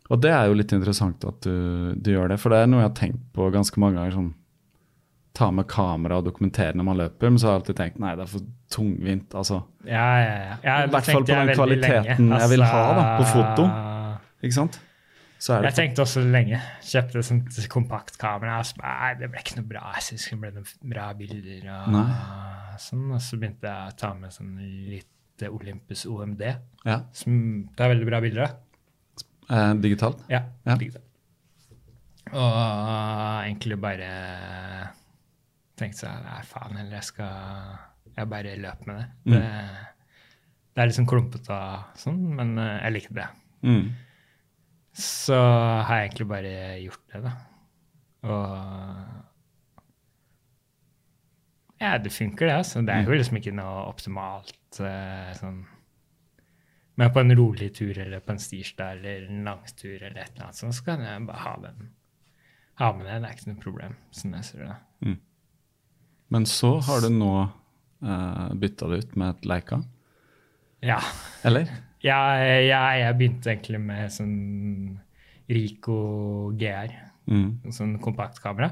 [0.09, 2.83] Og det er jo litt interessant at du, du gjør det, for det er noe
[2.83, 4.13] jeg har tenkt på ganske mange ganger.
[4.13, 4.33] sånn,
[5.35, 8.13] Ta med kamera og dokumentere når man løper, men så har jeg alltid tenkt nei,
[8.15, 9.33] det er for tungvint.
[9.35, 9.57] altså.
[9.83, 10.75] Ja, ja, ja.
[10.85, 13.65] I hvert fall på den kvaliteten altså, jeg vil ha da, på Altså, foto.
[14.45, 14.79] Ikke sant?
[15.45, 16.61] Så det Jeg tenkte også lenge.
[16.81, 18.59] Kjøpte et sånt kompaktkamera.
[18.63, 19.81] og så Nei, det ble ikke noe bra.
[19.97, 21.67] Jeg synes det ble noen bra bilder.
[21.75, 24.55] Og, sånn, og så begynte jeg å ta med sånn
[24.89, 25.11] litt
[25.51, 26.41] Olympus OMD,
[26.87, 27.35] ja, som
[27.75, 28.55] det er veldig bra bilder av.
[29.51, 30.23] eh, digitalt.
[30.31, 30.77] Ja, Ja.
[30.79, 31.03] digitalt.
[32.31, 34.09] Og egentlig bare
[35.79, 39.07] tenkte sånn Nei, faen heller, jeg skal Jeg bare løp med det.
[39.25, 39.33] Mm.
[39.35, 39.43] Det,
[40.75, 43.27] det er sånn klumpete og sånn, men eh, jeg likte det.
[43.65, 43.85] Mm.
[44.95, 47.35] Så har jeg egentlig bare gjort det, da.
[48.25, 48.43] Og
[51.81, 52.53] Ja, det funker, det.
[52.55, 52.81] altså.
[52.81, 55.65] Det er jo liksom ikke noe optimalt eh, sånn
[56.95, 60.45] Men på en rolig tur eller på en stirsdag eller en langtur eller et eller
[60.47, 61.89] annet sånt, så kan jeg bare ha den
[62.79, 63.17] ha med det.
[63.21, 63.97] Det er ikke noe problem.
[64.15, 64.77] sånn jeg ser det.
[66.33, 69.81] Men så har du nå uh, bytta det ut med et Leica,
[70.85, 70.99] Ja.
[71.45, 71.69] eller?
[72.05, 72.67] Ja, jeg,
[73.01, 74.99] jeg begynte egentlig med sånn
[75.49, 76.93] Rico GR,
[77.25, 77.71] Mm.
[77.73, 78.67] sånn kompaktkamera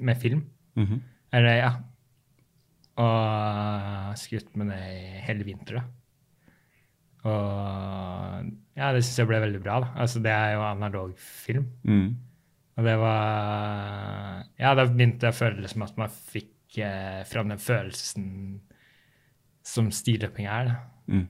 [0.00, 0.46] med film.
[0.76, 1.02] Mhm.
[1.36, 1.72] Eller, ja.
[2.96, 4.78] Og skutt med det
[5.26, 5.84] hele vinteren.
[7.24, 9.90] Og ja, det syns jeg ble veldig bra, da.
[10.04, 11.66] Altså, det er jo analog film.
[11.84, 12.08] Mm.
[12.78, 16.50] Og det var Ja, da begynte jeg å føle det som at man fikk
[16.82, 18.26] eh, fram den følelsen
[19.64, 20.74] som stilløping er, da.
[21.08, 21.28] Mm.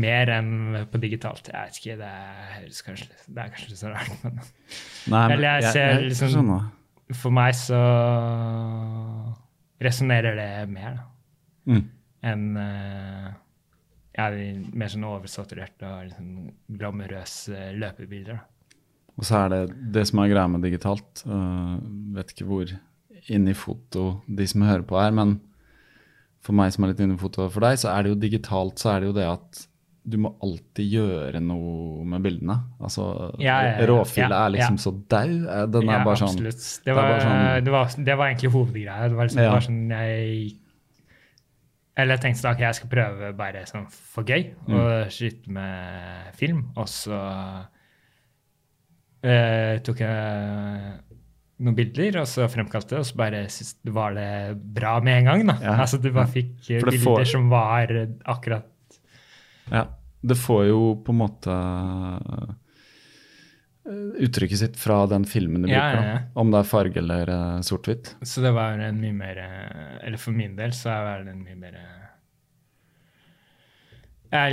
[0.00, 0.50] Mer enn
[0.90, 1.48] på digitalt.
[1.50, 2.10] Jeg vet ikke, det
[2.54, 6.68] høres kanskje Det er kanskje så rart, men Nei, men Eller jeg ser liksom- skjønner.
[7.18, 7.80] for meg så
[9.82, 11.06] resonnerer det mer, da.
[11.70, 11.88] Mm.
[12.22, 13.32] enn uh,
[14.16, 14.28] ja,
[14.74, 16.30] mer sånn oversaturerte og liksom
[16.78, 18.40] glamorøse løpebilder.
[18.40, 18.76] Da.
[19.16, 21.22] Og så er det det som er greia med digitalt.
[21.26, 21.76] Uh,
[22.16, 22.72] vet ikke hvor
[23.28, 25.40] inne i foto de som hører på her, men
[26.40, 28.78] for meg som er litt inne i foto for deg, så er det jo digitalt
[28.80, 29.66] så er det jo det at
[30.10, 32.54] du må alltid gjøre noe med bildene.
[32.80, 33.04] Altså,
[33.38, 33.86] Ja, ja, ja.
[33.86, 35.28] Råfila er liksom så dau.
[35.68, 36.64] Den er bare sånn absolutt.
[36.86, 39.08] Det var, sånn- det, var, det var egentlig hovedgreia.
[39.12, 40.56] Det var liksom bare sånn jeg
[42.00, 44.74] Eller jeg tenkte da, okay, jeg skal prøve bare sånn for gøy Mm.
[44.80, 47.18] å skyte med film, og så
[49.26, 51.09] uh, tok jeg
[51.60, 54.28] noen bilder, og så fremkalte det, og så bare synes, var det
[54.74, 55.46] bra med en gang.
[55.50, 55.56] da.
[55.62, 57.86] Ja, Altså Du bare fikk eh, bilder får- som var
[58.24, 58.66] akkurat
[59.70, 59.86] Ja.
[60.22, 61.52] Det får jo på en måte
[63.88, 66.08] øh, uttrykket sitt fra den filmen du Ja, bruker.
[66.08, 66.18] ja.
[66.36, 67.26] Om det er farge eller
[67.64, 68.14] sort-hvitt.
[68.22, 71.44] Så det var en mye mer eh, Eller for min del så er det en
[71.44, 71.86] mye mer eh,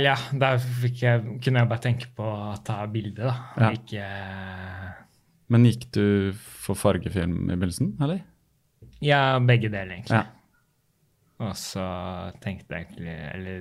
[0.02, 3.34] ja, da jeg, kunne jeg bare tenke på å ta bilde, da.
[3.54, 3.70] Og Ja.
[3.76, 4.97] ikke eh,
[5.48, 8.20] Men gikk du for fargefilm i begynnelsen, eller?
[9.00, 10.18] Ja, begge deler, egentlig.
[10.18, 10.26] Ja.
[11.38, 11.84] Og så
[12.42, 13.60] tenkte jeg egentlig Eller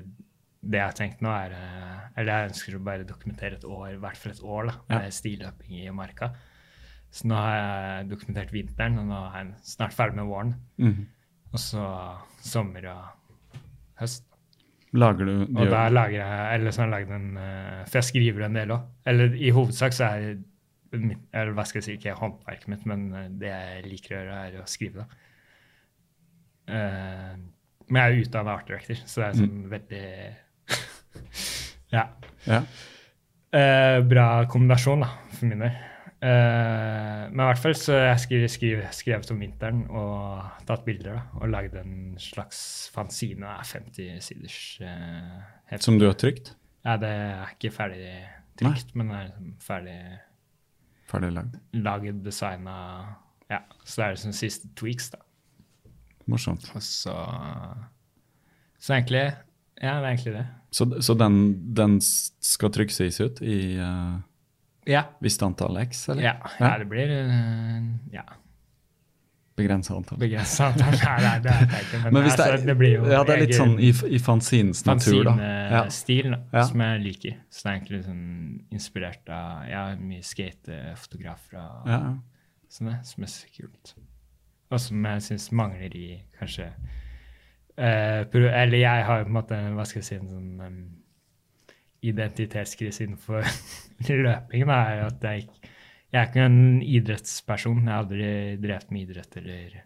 [0.68, 3.92] det jeg har tenkt nå, er eh, Eller jeg ønsker å bare dokumentere et år,
[3.94, 5.12] i hvert fall et år, da, med Ja.
[5.14, 6.32] stilløping i marka.
[7.14, 7.54] Så nå har
[8.02, 10.56] jeg dokumentert vinteren, og nå er jeg snart ferdig med våren.
[10.82, 11.06] Mhm.
[11.54, 11.86] Og så
[12.44, 13.62] sommer og
[14.02, 14.26] høst.
[14.98, 18.10] Lager du, Og da lager jeg eller så har jeg laget en, eh, For jeg
[18.10, 18.84] skriver en del òg.
[19.06, 20.44] Eller i hovedsak så er mitt,
[20.94, 24.38] eller hva skal jeg si, ikke håndverket mitt, men eh, det jeg liker å gjøre,
[24.48, 25.04] er å skrive.
[25.06, 25.24] da.
[26.68, 27.36] Uh,
[27.88, 30.08] men jeg er jo utdannet art director, så det er sånn veldig
[31.96, 32.02] Ja.
[32.48, 32.62] Ja.
[33.56, 35.78] Uh, bra kombinasjon, da, for min del.
[36.18, 41.14] Uh, men i hvert fall så jeg skrevet, skrevet, skrevet om vinteren og tatt bilder
[41.16, 42.60] da, og lagd en slags
[42.92, 43.46] fanzine.
[43.46, 44.60] Det er 50 siders.
[44.84, 45.38] Uh,
[45.72, 46.56] helt- Som du har trykt?
[46.88, 48.12] ja, det er ikke ferdig
[48.60, 49.98] trykt, men det er liksom ferdig
[51.08, 51.56] Ferdig lagd.
[51.74, 52.76] laget, designa
[53.48, 55.22] ja, så det er sånn siste tweaks, da.
[56.28, 56.66] Morsomt.
[56.76, 57.14] Og så
[58.80, 59.22] Så egentlig
[59.80, 60.46] Ja, det er egentlig det.
[60.72, 61.38] Så, så den,
[61.78, 64.18] den skal trykkes ut i uh,
[64.88, 65.06] Ja.
[65.24, 66.24] visst antall X, eller?
[66.24, 68.26] Ja, ja det blir uh, ja,
[69.58, 70.20] Begrensa antall.
[70.22, 70.94] begrensa antall.
[71.26, 72.00] Nei, det er det ikke.
[72.04, 73.80] Men, Men hvis det, altså, er, det blir jo ja, det er litt egen sånn
[73.82, 75.34] i, i fanzinens natur, da.
[75.42, 75.80] Ja.
[75.82, 76.66] fanzinestil da, Ja.
[76.70, 77.40] som jeg liker.
[77.50, 78.28] Så det er egentlig sånn
[78.78, 82.00] inspirert av Jeg har mye skatefotografer og Ja.
[82.78, 83.96] sånne som er så kult.
[84.70, 86.06] Og som jeg syns mangler i
[86.38, 86.66] kanskje
[87.80, 90.80] uh, Eller jeg har på en måte hva skal jeg si, en sånn um,
[92.04, 93.42] identitetskrise innenfor
[94.10, 94.68] løping.
[94.70, 95.72] Da, er jo at jeg, ikke-
[96.08, 97.82] jeg er ikke en idrettsperson.
[97.84, 98.30] Jeg har aldri
[98.64, 99.84] drevet med idrett eller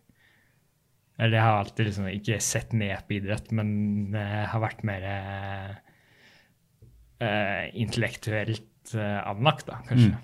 [1.18, 3.70] Eller jeg har alltid liksom ikke sett ned på idrett, men
[4.14, 5.04] jeg har vært mer
[7.22, 10.16] eh, intellektuelt uh, anlagt, da, kanskje.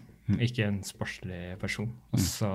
[0.44, 1.92] Ikke en sportslig person.
[2.12, 2.50] Og så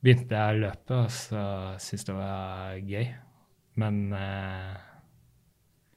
[0.00, 1.42] begynte jeg å løpe, og så
[1.82, 3.08] syntes det var gøy.
[3.80, 4.76] Men uh,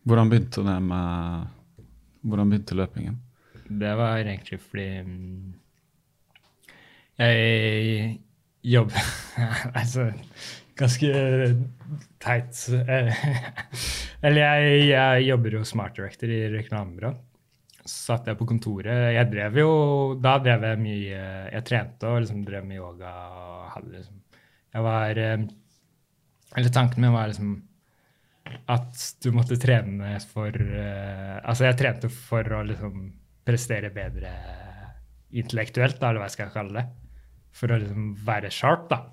[0.08, 1.48] Hvordan begynte det med
[2.24, 3.20] Hvordan begynte løpingen?
[3.68, 5.54] Det var egentlig fordi mm,
[7.20, 8.20] jeg
[8.64, 9.12] jobber
[9.80, 10.10] Altså
[10.78, 11.12] ganske
[12.24, 12.62] teit
[14.24, 17.12] Eller jeg, jeg jobber jo Smart Director i reklamebyrå.
[17.84, 19.12] Så satt jeg på kontoret.
[19.14, 19.72] Jeg drev jo
[20.24, 21.20] Da drev jeg mye
[21.52, 24.22] Jeg trente og liksom drev med yoga og hadde liksom
[24.74, 25.46] Jeg var eh,
[26.58, 27.54] Eller tanken min var liksom
[28.68, 33.06] at du måtte trene for eh, Altså, jeg trente for å liksom
[33.44, 34.32] prestere bedre
[35.34, 36.86] intellektuelt, da, eller hva jeg skal kalle det.
[37.54, 39.04] For å liksom være sharp, da.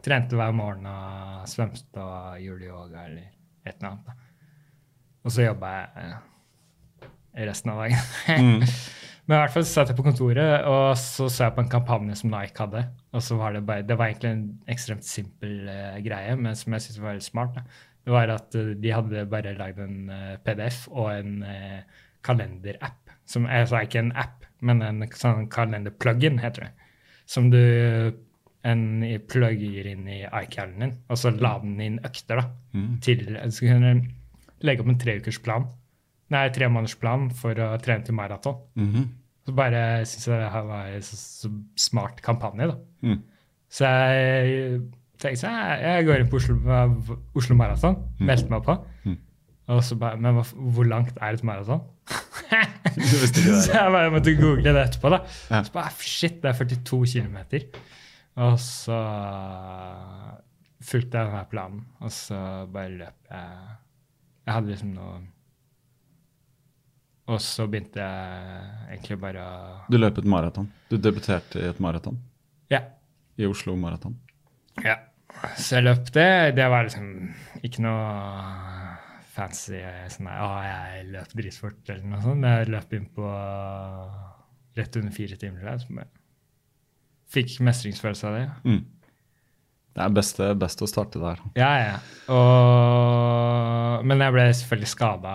[0.00, 3.26] Trente hver morgen og svømte og gjorde yoga eller
[3.66, 4.06] et eller annet.
[4.06, 4.30] da.
[5.20, 7.10] Og så jobba jeg eh,
[7.50, 8.64] resten av dagen.
[9.28, 12.16] Men i hvert fall satt jeg på kontoret, og så så jeg på en kampanje
[12.18, 12.80] som Nike hadde.
[13.14, 16.74] Og så var det bare, det var egentlig en ekstremt simpel eh, greie, men som
[16.74, 17.60] jeg syntes var veldig smart.
[17.60, 17.84] da.
[18.00, 22.99] Det var at uh, de hadde bare lagd en uh, PDF og en uh, kalenderapp.
[23.30, 26.88] Som altså ikke en app, men en sånn kalenderplug-in, heter det.
[27.30, 27.60] Som du
[28.66, 28.82] en,
[29.30, 32.42] plugger inn i iCalen din, og så lader den inn økter.
[32.42, 32.48] da,
[33.04, 35.68] til, Så kan du legge opp en treukersplan.
[36.30, 38.60] Nei, tremånedersplan for å trene til maraton.
[38.78, 39.08] Mhm.
[39.46, 41.48] Så bare syns jeg det her var en så, så
[41.80, 42.76] smart kampanje, da.
[43.02, 43.22] Mm.
[43.72, 44.82] Så jeg
[45.18, 46.58] tenkte jeg, jeg går inn på Oslo,
[47.34, 48.76] Oslo Maraton, meldte meg på.
[49.70, 51.82] Og så bare Men hvor langt er et maraton?
[52.50, 53.30] det,
[53.64, 55.20] så jeg bare måtte google det etterpå, da.
[55.50, 55.62] Ja.
[55.66, 57.36] Så bare, Shit, det er 42 km.
[58.40, 58.96] Og så
[60.80, 62.38] fulgte jeg denne planen, og så
[62.72, 63.76] bare løp jeg
[64.46, 65.18] Jeg hadde liksom noe
[67.30, 70.70] Og så begynte jeg egentlig bare å Du løp et maraton.
[70.90, 72.18] Du debuterte i et maraton
[72.72, 72.80] Ja.
[73.38, 74.16] i Oslo Maraton.
[74.84, 74.96] Ja.
[75.56, 76.54] Så jeg løp det.
[76.56, 77.06] Det var liksom
[77.62, 78.89] ikke noe
[79.40, 79.80] fancy
[80.12, 82.40] sånn der, Å, jeg løp dritfort eller noe sånt.
[82.44, 83.34] Men Jeg løp inn på
[84.78, 85.60] rett under fire timer.
[85.64, 86.10] tror jeg, så bare
[87.30, 88.46] Fikk mestringsfølelse av det.
[88.66, 88.80] Mm.
[89.94, 91.38] Det er best, best å starte der.
[91.58, 91.94] Ja, ja.
[92.30, 95.32] Og, men jeg ble selvfølgelig skada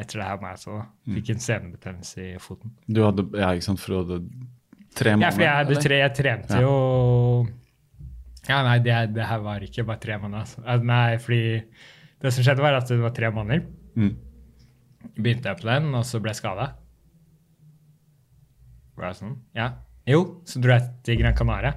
[0.00, 0.92] etter det her maratonet.
[1.16, 2.74] Fikk en senebetennelse i foten.
[2.86, 4.18] Du hadde, ja, ikke sant, for du hadde
[4.96, 6.62] tre Ja, for jeg, hadde tre, jeg trente Ja.
[6.66, 7.46] jo
[8.46, 10.46] Ja, nei, det, det her var ikke bare tre måneder.
[10.46, 10.78] Altså.
[10.86, 11.42] Nei, fordi
[12.22, 13.66] det som skjedde, var at det var tre måneder.
[13.96, 14.14] Mm.
[15.16, 16.70] Begynte jeg på den, og så ble jeg skada.
[18.96, 19.36] Var det sånn?
[19.56, 19.72] Ja.
[20.08, 21.74] Jo, så dro jeg til Gran Canaria.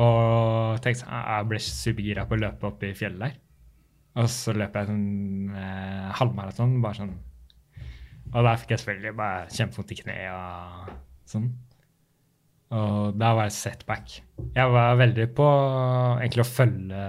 [0.00, 3.38] Og tenkte sånn, «Ah, jeg ble supergira på å løpe opp i fjellet der.
[4.20, 7.12] Og så løp jeg sånn eh, halvmaraton, bare sånn.
[8.30, 10.90] Og der fikk jeg selvfølgelig bare kjempevondt i kneet og
[11.30, 11.48] sånn.
[12.70, 14.18] Og da var jeg setback.
[14.54, 15.46] Jeg var veldig på
[16.22, 17.06] egentlig å følge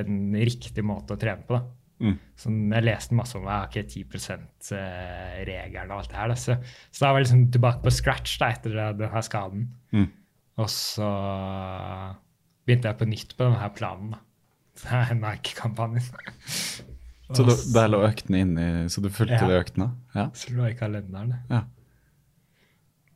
[0.00, 1.58] en riktig måte å trene på.
[1.58, 1.64] da.
[2.04, 2.16] Mm.
[2.36, 6.28] Så jeg leste masse om ok, 10 %-regelen og alt det her.
[6.32, 6.36] Da.
[6.40, 6.56] Så,
[6.90, 9.68] så da var jeg liksom tilbake på scratch da, etter denne skaden.
[9.94, 10.08] Mm.
[10.58, 11.08] Og så
[12.66, 14.14] begynte jeg på nytt på denne planen.
[14.16, 14.20] da.
[15.22, 16.02] Nike-kampanjen.
[17.34, 19.48] Så du, der lå øktene inni, så du fulgte Ja.
[19.48, 19.86] de øktene?
[20.14, 20.26] Ja.
[20.36, 21.38] Så lå i kalenderen.
[21.50, 21.62] ja.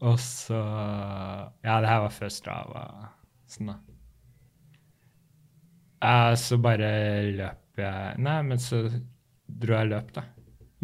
[0.01, 0.55] Og så
[1.65, 2.83] Ja, det her var før Strava.
[3.51, 3.75] Sånn, da.
[6.03, 6.89] Ja, så bare
[7.35, 8.83] løp jeg Nei, men så
[9.47, 10.25] dro jeg løp, da.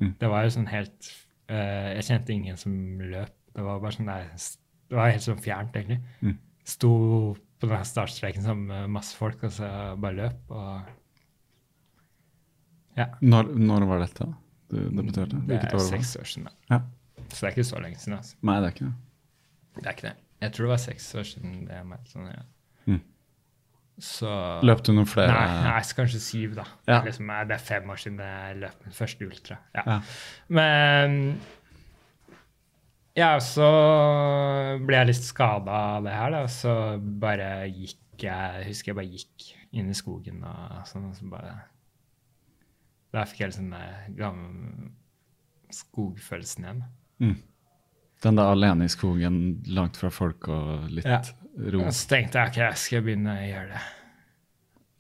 [0.01, 0.13] Mm.
[0.19, 1.09] Det var jo sånn helt
[1.51, 3.35] eh, Jeg kjente ingen som løp.
[3.55, 4.29] Det var bare sånn der,
[4.91, 6.01] Det var helt sånn fjernt, egentlig.
[6.23, 6.37] Mm.
[6.67, 6.93] Sto
[7.61, 9.69] på den startstreken sammen med masse folk, og så
[10.01, 10.51] bare løp.
[10.51, 10.73] Og
[12.99, 13.09] ja.
[13.23, 14.27] Når, når var dette?
[14.71, 15.41] Du debuterte?
[15.49, 16.55] Det er seks år siden, da.
[16.75, 16.81] Ja.
[17.29, 18.19] Så det er ikke så lenge siden.
[18.19, 18.37] altså.
[18.43, 18.95] Nei, det er ikke det.
[19.75, 20.17] Det er ikke det.
[20.45, 22.35] Jeg tror det var seks år siden det maratonet.
[22.35, 22.45] Ja.
[22.93, 23.01] Mm.
[24.03, 24.29] Så
[24.67, 25.31] Løp du noen flere?
[25.31, 26.65] Nei, nei, kanskje syv, da.
[26.91, 27.01] Ja.
[27.07, 29.59] Liksom, det er fem år siden jeg løp min første ultra.
[29.77, 29.85] Ja.
[29.87, 29.99] Ja.
[30.59, 31.21] Men
[33.15, 33.69] ja, så
[34.83, 36.43] ble jeg litt skada av det her, da.
[36.51, 36.75] Så
[37.23, 41.55] bare gikk jeg Husker jeg bare gikk inn i skogen og sånn, og så bare
[43.15, 43.73] Da fikk jeg liksom
[44.19, 44.93] den
[45.75, 46.85] skogfølelsen igjen.
[47.23, 47.35] Mm.
[48.25, 49.39] Den der alene i skogen,
[49.77, 51.21] langt fra folk og litt Ja.
[51.75, 51.85] ro.
[51.93, 53.83] Så tenkte jeg ok, jeg skal begynne å gjøre det.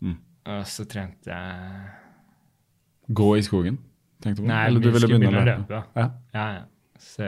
[0.04, 0.18] Mm.
[0.54, 1.90] Og så trente jeg
[3.14, 3.78] Gå i skogen,
[4.24, 4.48] tenkte du på?
[4.48, 5.82] Nei, Eller du vi ville begynne begynne å løpe?
[5.96, 6.06] Ja.
[6.34, 6.62] Ja, ja.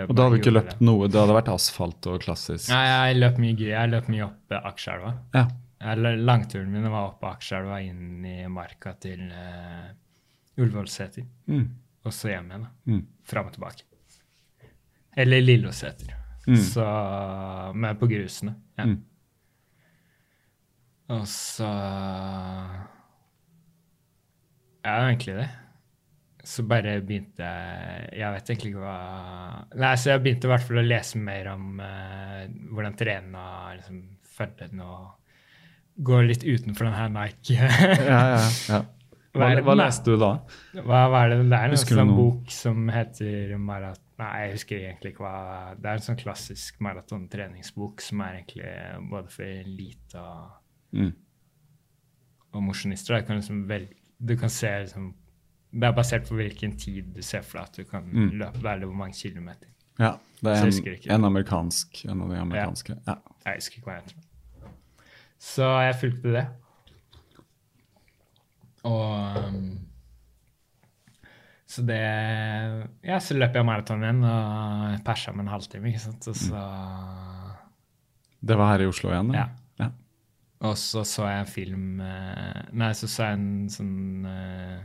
[0.07, 0.85] Og da hadde du ikke løpt det.
[0.89, 1.09] noe?
[1.09, 2.71] Det hadde vært asfalt og klassisk?
[2.73, 3.69] Nei, jeg løp mye gøy.
[3.75, 5.11] Jeg løp mye opp Akerselva.
[5.35, 5.43] Ja.
[5.87, 9.91] Langturene Langturen min var opp Akerselva, inn i marka til uh,
[10.57, 11.27] Ullevålseter.
[11.53, 11.67] Mm.
[12.07, 12.65] Og så hjem igjen.
[12.65, 12.95] da.
[12.95, 13.03] Mm.
[13.27, 13.85] Fram og tilbake.
[15.17, 16.15] Eller Lilleåseter.
[16.47, 16.57] Mm.
[16.61, 16.87] Så
[17.75, 18.55] Med på grusene.
[18.77, 18.85] Ja.
[18.85, 18.99] Mm.
[21.17, 21.67] Og så
[24.85, 25.49] Ja, egentlig det.
[26.47, 28.99] Så bare begynte jeg Jeg vet egentlig ikke hva
[29.75, 33.79] Nei, så jeg begynte i hvert fall å lese mer om uh, hvordan trene og
[33.81, 34.03] liksom
[34.37, 35.15] følge den og
[36.07, 37.57] gå litt utenfor den her Nike.
[38.13, 38.83] Ja, ja, ja.
[39.37, 40.33] Hva, hva leste du da?
[40.77, 41.39] Hva var det?
[41.49, 44.01] Det er en sånn bok som heter Marat...
[44.19, 49.11] Nei, jeg husker egentlig ikke hva Det er en sånn klassisk maratontreningsbok som er egentlig
[49.11, 50.51] både for elite og,
[50.97, 51.13] Mm.
[52.55, 53.21] og mosjonister.
[53.21, 53.67] Du kan liksom
[54.25, 55.15] Du kan se liksom
[55.73, 58.31] Det er basert på hvilken tid du ser for deg at du kan Mm.
[58.39, 59.69] løpe, eller hvor mange kilometer.
[59.99, 62.97] Ja, det er en, en amerikansk, en av de amerikanske.
[63.07, 63.15] Ja.
[63.47, 64.71] Jeg husker ikke hva jeg heter.
[65.39, 66.47] Så jeg fulgte det.
[68.85, 69.79] Og um,
[71.67, 72.01] Så det
[73.05, 76.29] Ja, så løp jeg maraton igjen og persa med en halvtime, ikke sant.
[76.31, 76.65] Og så,
[78.41, 79.33] Det var her i Oslo igjen?
[79.35, 79.49] Ja.
[79.83, 79.91] ja.
[80.63, 84.79] og så så jeg en film eh, Nei, så så jeg en sånn uh,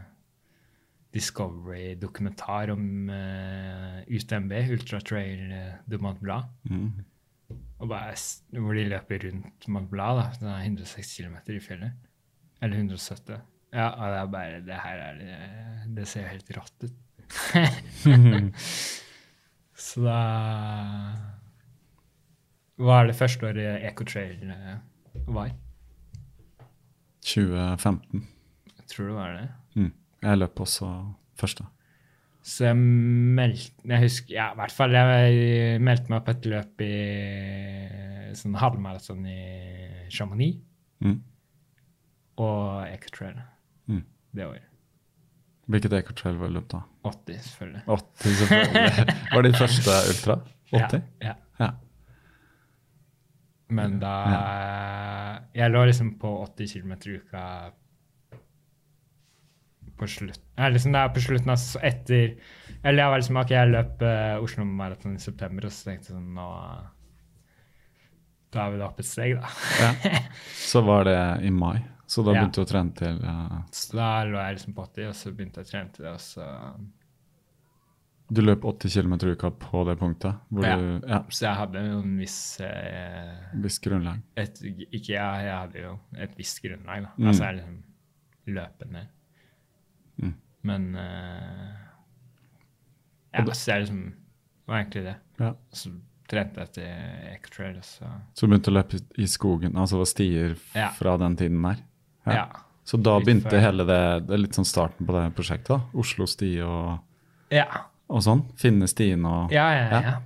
[1.13, 5.41] Discovery-dokumentar om uh, UTMB, Ultra Trail
[5.85, 6.47] du Mont Blanc.
[6.71, 7.03] Mm.
[7.81, 8.15] Bare,
[8.55, 10.27] hvor de løper rundt Mont Blanc, da.
[10.39, 12.07] Det er 160 km i fjellet.
[12.63, 13.41] Eller 170.
[13.71, 15.35] Ja, og det er bare Det her er det
[15.95, 16.97] Det ser helt rått ut.
[19.81, 20.17] Så da
[22.81, 24.77] Hva er det første året Ecotrail eh,
[25.31, 25.51] var.
[27.21, 28.23] 2015.
[28.79, 29.47] Jeg tror det var det.
[29.77, 29.91] Mm.
[30.25, 30.87] Jeg løp også
[31.39, 31.65] første.
[32.43, 32.77] Så jeg
[33.37, 36.91] meldte Jeg husker Ja, i hvert fall jeg meldte meg på et løp i
[38.37, 39.39] sånn halvmaraton i
[40.11, 40.59] Chamonix
[41.01, 41.15] Mm.
[42.37, 43.39] og Ecotrail.
[44.37, 44.67] Det året.
[45.71, 46.81] Hvilket ecotrail var løpt da?
[47.07, 47.83] 80, selvfølgelig.
[47.87, 49.15] 80, selvfølgelig.
[49.31, 50.39] Var det din første ultra?
[50.71, 51.05] 80?
[51.21, 51.35] Ja, ja.
[51.61, 51.69] Ja.
[53.71, 54.11] Men da
[55.55, 57.43] Jeg lå liksom på 80 km i uka
[60.01, 62.23] på slutt ja, liksom det er på slutten av etter
[62.81, 66.09] Eller jeg var liksom OK, jeg løp uh, Oslo Maraton i september, og så tenkte
[66.09, 66.47] jeg sånn Nå
[68.51, 69.51] Da er vi da oppe et steg, da.
[69.79, 70.21] ja.
[70.71, 71.77] Så var det i mai.
[72.11, 73.59] Så da begynte du å trene til uh...
[73.71, 76.11] Så da lå jeg liksom på 80, og så begynte jeg å trene til det,
[76.11, 76.47] og så
[78.31, 80.41] Du løp 80 km i uka på det punktet?
[80.63, 80.75] Ja.
[80.75, 84.19] du Ja, Så jeg hadde jo en viss uh, Viss grunnlag.
[84.35, 84.59] et,
[84.91, 85.93] Ikke jeg, jeg hadde jo
[86.25, 87.11] et visst grunnlag, da.
[87.15, 87.27] Mm.
[87.31, 87.79] Altså jeg liksom
[88.57, 89.03] løpende.
[90.21, 90.33] Mm.
[90.67, 91.69] Men uh,
[93.31, 95.15] Ja, det- så jeg liksom Det var egentlig det.
[95.39, 95.53] Ja.
[95.71, 95.93] Så
[96.31, 96.67] trente
[97.35, 100.89] Ecotrail, og så Så begynte å løpe i skogen, altså det var stier Ja.
[100.95, 101.81] fra den tiden der?
[102.27, 102.45] Ja.
[102.85, 105.79] Så da begynte hele det Det er litt sånn starten på det prosjektet, da?
[105.97, 106.99] Oslo-sti og,
[107.53, 107.65] Ja.
[108.09, 108.43] og sånn?
[108.57, 110.01] Finne stien og Ja, ja, Ja.
[110.01, 110.17] ja.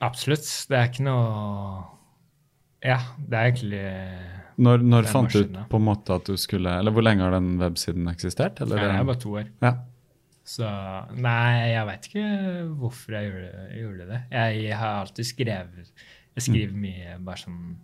[0.00, 0.46] Absolutt.
[0.68, 1.84] Det er ikke noe
[2.84, 3.82] Ja, det er egentlig
[4.58, 7.30] Når, når fant du ut på en måte at du skulle Eller hvor lenge har
[7.32, 8.60] den websiden eksistert?
[8.60, 8.76] Eller?
[8.76, 9.48] Nei, det er bare to år.
[9.62, 9.72] Ja.
[10.48, 10.64] Så
[11.18, 14.20] Nei, jeg veit ikke hvorfor jeg gjorde, gjorde det.
[14.32, 15.92] Jeg har alltid skrevet
[16.38, 17.76] Jeg skriver mye bare sånn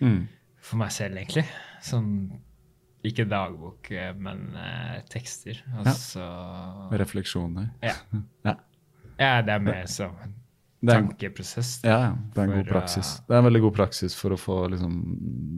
[0.00, 0.28] Mm.
[0.60, 1.44] for meg selv, egentlig.
[1.82, 2.38] Sånn
[3.10, 5.60] ikke dagbok, eh, men eh, tekster.
[5.78, 6.88] Altså, Ja.
[7.02, 7.70] Refleksjoner.
[7.82, 7.94] ja.
[8.46, 8.56] Ja.
[9.18, 10.34] ja, det er mer som en
[10.86, 11.80] er, tankeprosess.
[11.84, 13.14] ja, ja, det er en god praksis.
[13.26, 14.96] Det er en veldig god praksis for å få liksom,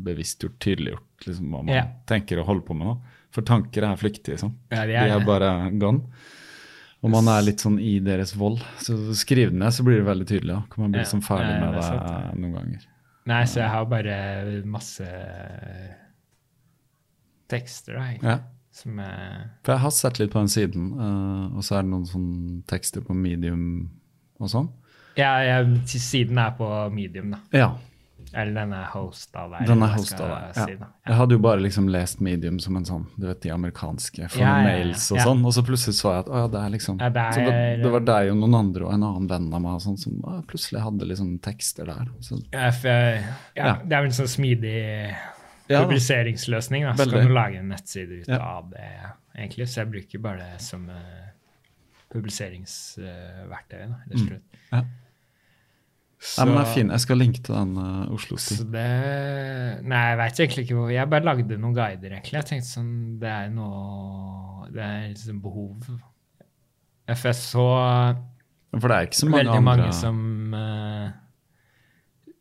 [0.07, 2.87] bevisstgjort, tydeliggjort liksom, hva man tenker og holder på med.
[2.87, 3.17] nå.
[3.35, 4.39] For tanker er flyktige.
[4.41, 4.55] sånn.
[4.73, 6.05] Ja, de De er er bare gone.
[7.03, 8.63] Og man er litt sånn i deres vold.
[8.83, 10.55] Så skriv det ned, så blir det veldig tydelig.
[10.55, 12.87] Da kan man bli Ja, sånn ferdig ja, med det det, er noen ganger.
[13.29, 15.05] Nei, så jeg har bare masse
[17.49, 18.37] tekster, da, egentlig.
[18.37, 18.39] Ja.
[18.79, 21.91] Som er For jeg har sett litt på den siden, uh, og så er det
[21.91, 23.65] noen sånne tekster på medium
[24.39, 24.69] og sånn.
[25.19, 27.41] Ja, ja, siden er på medium, da.
[27.57, 27.73] Ja.
[28.37, 29.65] Eller den er hosta der.
[29.67, 30.43] Den er hosta der.
[30.55, 30.65] Ja.
[30.67, 30.89] Si, ja.
[31.09, 34.43] Jeg hadde jo bare liksom lest Medium som en sånn, du vet de amerikanske, for
[34.43, 36.99] Ja, mails og sånn, og så plutselig så jeg at å ja, det er liksom
[37.01, 39.63] det er- så det, det var deg og noen andre og en annen venn av
[39.65, 42.13] meg og sånn, som å, plutselig hadde liksom tekster der.
[42.21, 43.25] Så, Ja, for
[43.57, 43.75] Ja.
[43.83, 45.17] Det er vel en sånn smidig
[45.69, 46.85] Ja, publiseringsløsning.
[46.87, 46.95] Da.
[46.97, 47.19] Så Veldig.
[47.19, 48.39] kan du lage en nettside ut Ja.
[48.39, 48.89] av det,
[49.37, 49.69] egentlig.
[49.69, 51.29] Så jeg bruker bare det som uh,
[52.15, 53.83] publiseringsverktøy.
[53.85, 54.43] uh, rett og slett.
[54.49, 54.73] Mm.
[54.73, 54.83] ja.
[56.19, 56.89] Nei, men det er fin.
[56.91, 58.57] Jeg skal linke til den uh, Oslo-sti.
[58.59, 58.87] Så det
[59.87, 62.35] Nei, jeg veit egentlig ikke hvor Jeg bare lagde noen guider, egentlig.
[62.41, 62.91] Jeg tenkte sånn
[63.23, 67.67] Det er noe Det er liksom behov For jeg så
[68.75, 70.19] For det er ikke så mange veldig andre mange som
[70.59, 71.07] uh,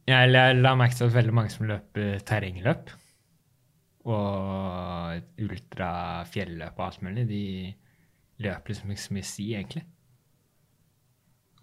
[0.07, 2.89] ja, eller Jeg la merke til at veldig mange som løper terrengløp
[4.13, 7.41] og ultrafjelløp og alt mulig, de
[8.45, 9.83] løper liksom ikke så mye sti, egentlig.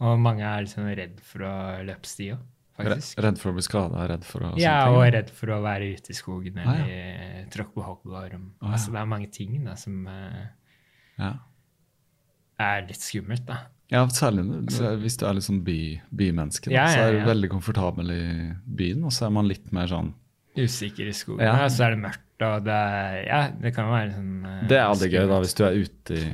[0.05, 1.55] Og mange er liksom redd for å
[1.87, 2.41] løpe sti òg,
[2.81, 3.21] faktisk.
[3.23, 5.93] Redd for å bli skada, redd for å Ja, ting, og redd for å være
[5.95, 8.49] ute i skogen Ah, eller tråkke på hoggorm.
[8.59, 8.73] Ah, ja.
[8.75, 10.43] Altså, det er mange ting da, som eh,
[11.23, 11.31] Ja.
[12.59, 13.61] er litt skummelt, da.
[13.93, 14.43] ja, særlig
[15.05, 15.79] hvis du er litt sånn by,
[16.11, 18.23] bymenneske, da, Ja, så er du veldig komfortabel i
[18.67, 20.13] byen, og så er man litt mer sånn
[20.55, 21.45] Usikker i skogen.
[21.47, 21.57] Ja.
[21.65, 24.79] Og Så er det mørkt, og det er Ja, det kan være sånn uh, Det
[24.79, 26.27] er aldri gøy, da, hvis du er ute i,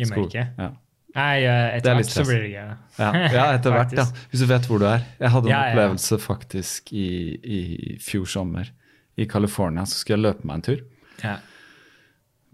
[0.00, 0.54] I skogen.
[0.56, 0.70] Ja.
[1.18, 2.72] Nei, etter er hvert så blir det gøy.
[3.00, 4.04] Ja, ja, etter hvert, ja.
[4.30, 5.02] Hvis du vet hvor du er.
[5.18, 5.60] Jeg hadde en ja.
[5.72, 7.08] opplevelse faktisk i,
[7.42, 7.60] i
[8.04, 8.70] fjor sommer.
[9.18, 10.82] I California så skulle jeg løpe meg en tur.
[11.24, 11.38] Ja.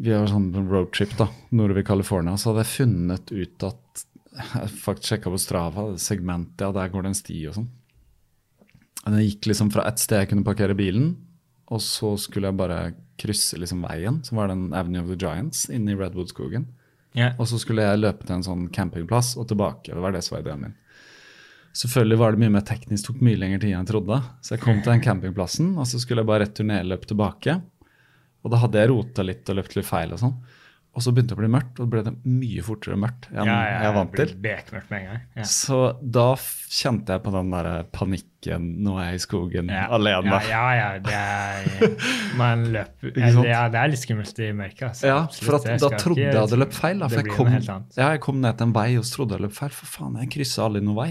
[0.00, 2.38] Vi har sånn roadtrip da, nordover i California.
[2.40, 4.04] Så hadde jeg funnet ut at
[4.34, 7.68] Jeg faktisk sjekka på Strava, segmentet, ja, der går det en sti og sånn.
[9.04, 11.14] Den gikk liksom fra et sted jeg kunne parkere bilen,
[11.72, 12.78] og så skulle jeg bare
[13.20, 14.22] krysse liksom veien.
[14.24, 16.66] som var den Avenue of the Giants inne i Redwood-skogen.
[17.14, 17.36] Yeah.
[17.38, 19.92] Og så skulle jeg løpe til en sånn campingplass og tilbake.
[19.92, 20.74] Det var det som var ideen min.
[21.74, 24.18] Selvfølgelig var det mye mer teknisk, tok mye lengre tid enn jeg trodde.
[24.42, 27.56] Så jeg kom til den campingplassen, og så skulle jeg bare returnere løpe tilbake.
[28.44, 30.36] Og da hadde jeg rota litt og løpt litt feil og sånn.
[30.94, 33.48] Og så begynte det å bli mørkt, og det ble det mye fortere mørkt enn
[33.48, 34.34] ja, ja, jeg er vant til.
[34.44, 35.22] Bekmørkt med en gang.
[35.40, 35.46] Ja.
[35.50, 35.78] Så
[36.14, 36.26] da
[36.70, 38.68] kjente jeg på den der panikken.
[38.86, 39.88] Nå er jeg i skogen Ja.
[39.96, 40.38] alene.
[40.46, 41.96] Ja, ja, ja, det er
[42.38, 43.18] Man løper
[43.48, 44.84] Ja, det er litt skummelt i mørket.
[44.92, 45.10] Altså.
[45.10, 46.98] Ja, for at, da trodde ikke- jeg hadde løpt feil.
[47.02, 47.50] Da, for jeg kom,
[47.98, 49.74] ja, jeg kom ned til en vei og så trodde jeg løpt feil.
[49.80, 51.10] For faen, jeg kryssa aldri noen vei.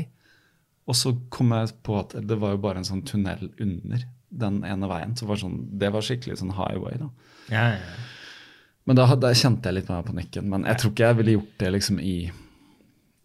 [0.87, 4.63] Og så kom jeg på at det var jo bare en sånn tunnel under den
[4.63, 5.13] ene veien.
[5.19, 6.95] Så var sånn, det var skikkelig sånn highway.
[7.03, 7.09] da.
[7.51, 7.79] Ja, ja.
[8.85, 10.47] Men da, da kjente jeg litt mer panikken.
[10.51, 12.15] Men jeg tror ikke jeg ville gjort det liksom i,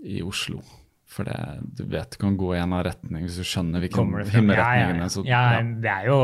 [0.06, 0.60] i Oslo.
[1.08, 1.36] For det,
[1.78, 4.32] du vet du kan gå i en av retning hvis du skjønner hvilken himmelretning det
[4.32, 4.50] frem?
[4.54, 5.06] Ja, ja, ja.
[5.26, 5.62] ja, ja.
[5.82, 6.18] det er jo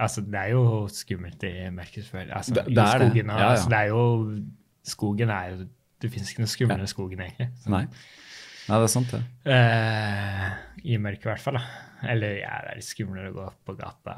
[0.00, 2.32] Altså, det er jo skummelt i selvfølgelig.
[2.36, 3.08] Altså, Det- det er det.
[3.10, 3.48] skogen, Ja, ja.
[3.50, 4.02] Altså, det er jo
[4.82, 5.66] Skogen er jo
[6.00, 7.48] Det fins ikke noe skumlere i skogen, egentlig.
[7.60, 7.82] Så, Nei.
[8.68, 9.22] Nei, det er sant, det.
[9.44, 10.50] eh,
[10.84, 11.54] I mørket, i hvert fall.
[11.54, 12.08] da.
[12.08, 14.14] Eller ja, det er litt skumlere å gå på gata.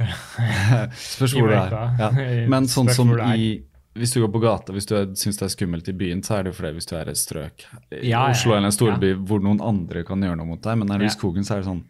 [0.00, 1.74] Spørs hvor du er.
[2.00, 2.10] Ja.
[2.52, 3.50] Men sånn som i
[3.98, 6.44] Hvis du går på gata, hvis du syns det er skummelt i byen, så er
[6.46, 7.64] det jo fordi hvis du er et strøk
[7.98, 9.22] i Ja, Oslo eller en storby ja.
[9.26, 11.64] hvor noen andre kan gjøre noe mot deg, men er du i skogen, så er
[11.64, 11.82] det sånn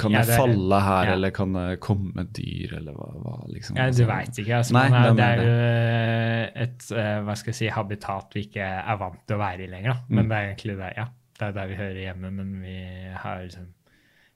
[0.00, 1.14] Kan Ja, det det er- falle her, ja.
[1.14, 3.76] eller kan det komme dyr, eller hva, hva liksom?
[3.78, 4.02] Ja, altså.
[4.02, 4.54] du veit ikke.
[4.58, 8.34] Altså, Nei, man er, det det er jo et eh, hva skal jeg si, habitat
[8.34, 9.92] vi ikke er vant til å være i lenger.
[9.92, 9.98] Da.
[10.08, 10.16] Mm.
[10.16, 11.04] Men det er egentlig det, ja,
[11.38, 12.78] det er der vi hører hjemme, men vi
[13.22, 13.68] har liksom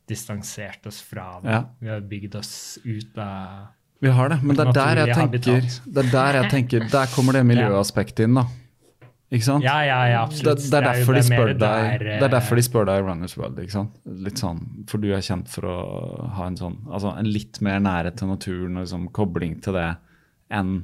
[0.09, 1.55] distansert oss fra det.
[1.55, 1.63] Ja.
[1.81, 2.53] Vi har bygd oss
[2.85, 3.71] ut av
[4.05, 7.11] Vi har det, men det er der jeg tenker det er der jeg tenker, Der
[7.15, 8.47] kommer det miljøaspektet inn, da.
[9.35, 9.65] Ikke sant?
[9.65, 10.61] Ja, ja, ja, absolutt.
[10.63, 12.65] det, er derfor de det er spør mer deg der, Det er derfor eh, de
[12.67, 13.59] spør deg i Runners World.
[13.65, 13.97] ikke sant?
[14.27, 15.77] Litt sånn, For du er kjent for å
[16.37, 19.89] ha en sånn, altså en litt mer nærhet til naturen og liksom kobling til det
[20.55, 20.75] enn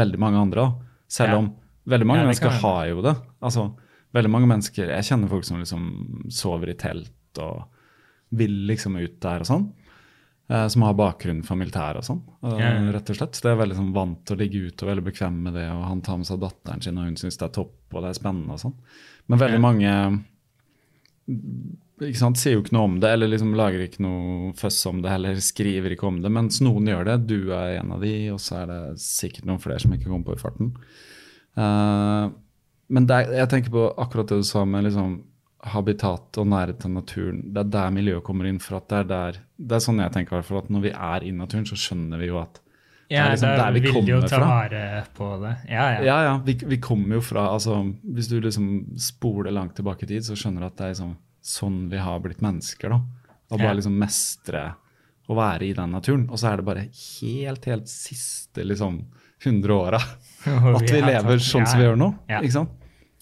[0.00, 0.66] veldig mange andre.
[1.10, 1.52] Selv om
[1.88, 3.14] veldig mange mennesker har jo det.
[3.40, 3.70] Altså,
[4.16, 5.84] veldig mange mennesker, Jeg kjenner folk som liksom
[6.28, 7.64] sover i telt og
[8.30, 9.68] vil liksom ut der og sånn.
[10.50, 13.34] eh, Som har bakgrunn fra militæret og sånn, eh, rett og slett.
[13.38, 15.68] Så det er veldig sånn vant til å ligge ute og veldig bekvem med det.
[15.70, 18.10] Og han tar med seg datteren sin, og hun syns det er topp og det
[18.10, 18.74] er spennende og sånn.
[19.28, 19.92] Men veldig mange
[22.00, 25.02] ikke sant, sier jo ikke noe om det, eller liksom lager ikke noe føss om
[25.04, 26.30] det, eller skriver ikke om det.
[26.32, 27.16] Mens noen gjør det.
[27.28, 30.30] Du er en av de, og så er det sikkert noen flere som ikke kommer
[30.30, 30.72] på i farten.
[31.58, 32.30] Uh,
[32.90, 35.18] men det, er- jeg tenker på akkurat det du sa med liksom
[35.62, 37.40] habitat og nærhet til naturen.
[37.52, 38.58] Det er der miljøet kommer inn.
[38.58, 40.90] for at Det er der, det er sånn jeg tenker hvert fall, at når vi
[40.90, 42.60] er i naturen, så skjønner vi jo at
[43.10, 45.56] Ja, det er liksom da der vi vil jo ta vare på det.
[45.68, 46.02] Ja, ja.
[46.06, 50.06] Ja, ja, vi, vi kommer jo fra altså, Hvis du liksom spoler langt tilbake i
[50.06, 52.88] tid, så skjønner du at det er liksom, sånn vi har blitt mennesker.
[52.88, 53.00] da.
[53.50, 53.78] Å bare Ja.
[53.80, 54.74] liksom mestre
[55.28, 56.28] å være i den naturen.
[56.30, 56.86] Og så er det bare
[57.20, 59.04] helt, helt siste liksom
[59.44, 59.98] 100 åra
[60.76, 62.14] at vi lever sånn som vi gjør nå.
[62.28, 62.40] Ja.
[62.40, 62.70] ikke sant?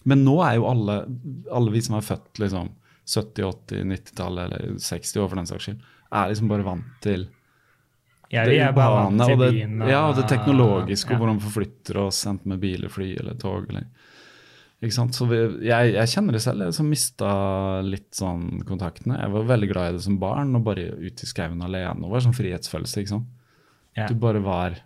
[0.05, 1.01] Men nå er jo alle,
[1.51, 2.71] alle vi som er født liksom
[3.09, 7.27] 70-, 80-, 90-tallet eller 60 år for den saks skyld, er liksom bare vant til
[8.29, 9.53] Ja, det urbane og det,
[9.89, 11.17] ja, og det teknologiske, ja.
[11.17, 13.71] og hvordan vi forflytter oss enten med bil, fly eller tog.
[13.73, 13.87] Eller,
[14.85, 15.17] ikke sant?
[15.17, 17.31] Så vi, jeg, jeg kjenner det selv, jeg som mista
[17.83, 19.17] litt sånn kontaktene.
[19.17, 21.97] Jeg var veldig glad i det som barn, og bare ute i skauen alene.
[22.05, 23.03] Det var sånn frihetsfølelse.
[23.03, 23.33] ikke sant?
[23.97, 24.07] Ja.
[24.07, 24.77] Du bare var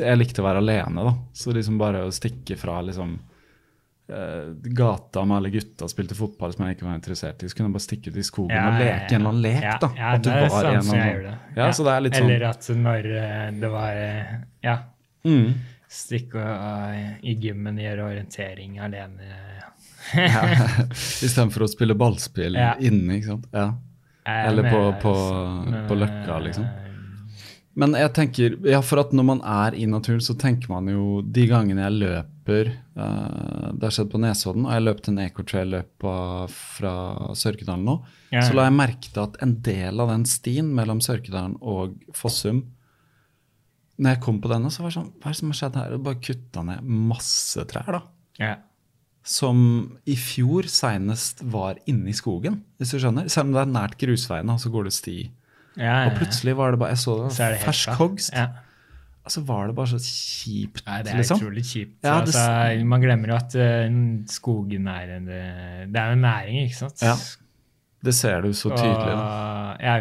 [0.00, 1.12] Jeg likte å være alene, da.
[1.36, 3.18] Så liksom bare å stikke fra liksom
[4.74, 7.76] gata med alle gutta spilte fotball som jeg ikke var interessert i, så kunne jeg
[7.76, 9.62] bare stikke ut i skogen Ja, og ja, leke en eller annen lek.
[9.62, 9.90] ja, da.
[9.96, 11.34] Ja, det er en som jeg gjorde.
[11.56, 14.32] Ja, så det er litt sånn Eller at når eh, det var eh,
[14.66, 14.76] Ja,
[15.24, 15.46] mm.
[15.90, 19.30] stikke eh, i gymmen, gjøre orientering alene.
[20.16, 20.42] ja.
[21.26, 22.74] Istedenfor å spille ballspill Ja.
[22.80, 23.46] inne, ikke sant.
[23.54, 23.68] Ja.
[24.26, 26.66] Eller på- på- på Løkka, eh, liksom.
[27.80, 31.22] Men jeg tenker, ja, for at når man er i naturen, så tenker man jo
[31.22, 36.06] de gangene jeg løper eh, Det har skjedd på Nesodden, og jeg løp en ecotrail-løp
[36.54, 36.94] fra
[37.38, 37.96] Sørkedalen nå.
[38.32, 38.42] Ja.
[38.46, 42.62] Så la jeg merke til at en del av den stien mellom Sørkedalen og Fossum
[44.00, 45.78] Når jeg kom på denne, så var det sånn Hva er det som har skjedd
[45.80, 45.90] her?
[45.94, 48.02] Det bare kutta ned masse trær, da.
[48.40, 48.54] Ja.
[49.26, 49.58] Som
[50.08, 53.28] i fjor seinest var inne i skogen, hvis du skjønner.
[53.28, 55.18] Selv om det er nært grusveiene, så går det sti.
[55.76, 58.32] Ja, Og plutselig var det bare Jeg så det, det fersk hogst.
[58.34, 58.48] Ja.
[59.24, 61.38] Altså var det bare så kjipt, Nei, det er liksom.
[61.42, 61.96] utrolig kjipt.
[62.02, 63.98] Ja, det- altså, man glemmer jo at uh,
[64.32, 67.02] skogen er en eh, Det er en næring, ikke sant?
[67.04, 67.14] Ja,
[68.02, 69.12] Det ser du så tydelig.
[69.12, 69.96] Og ja,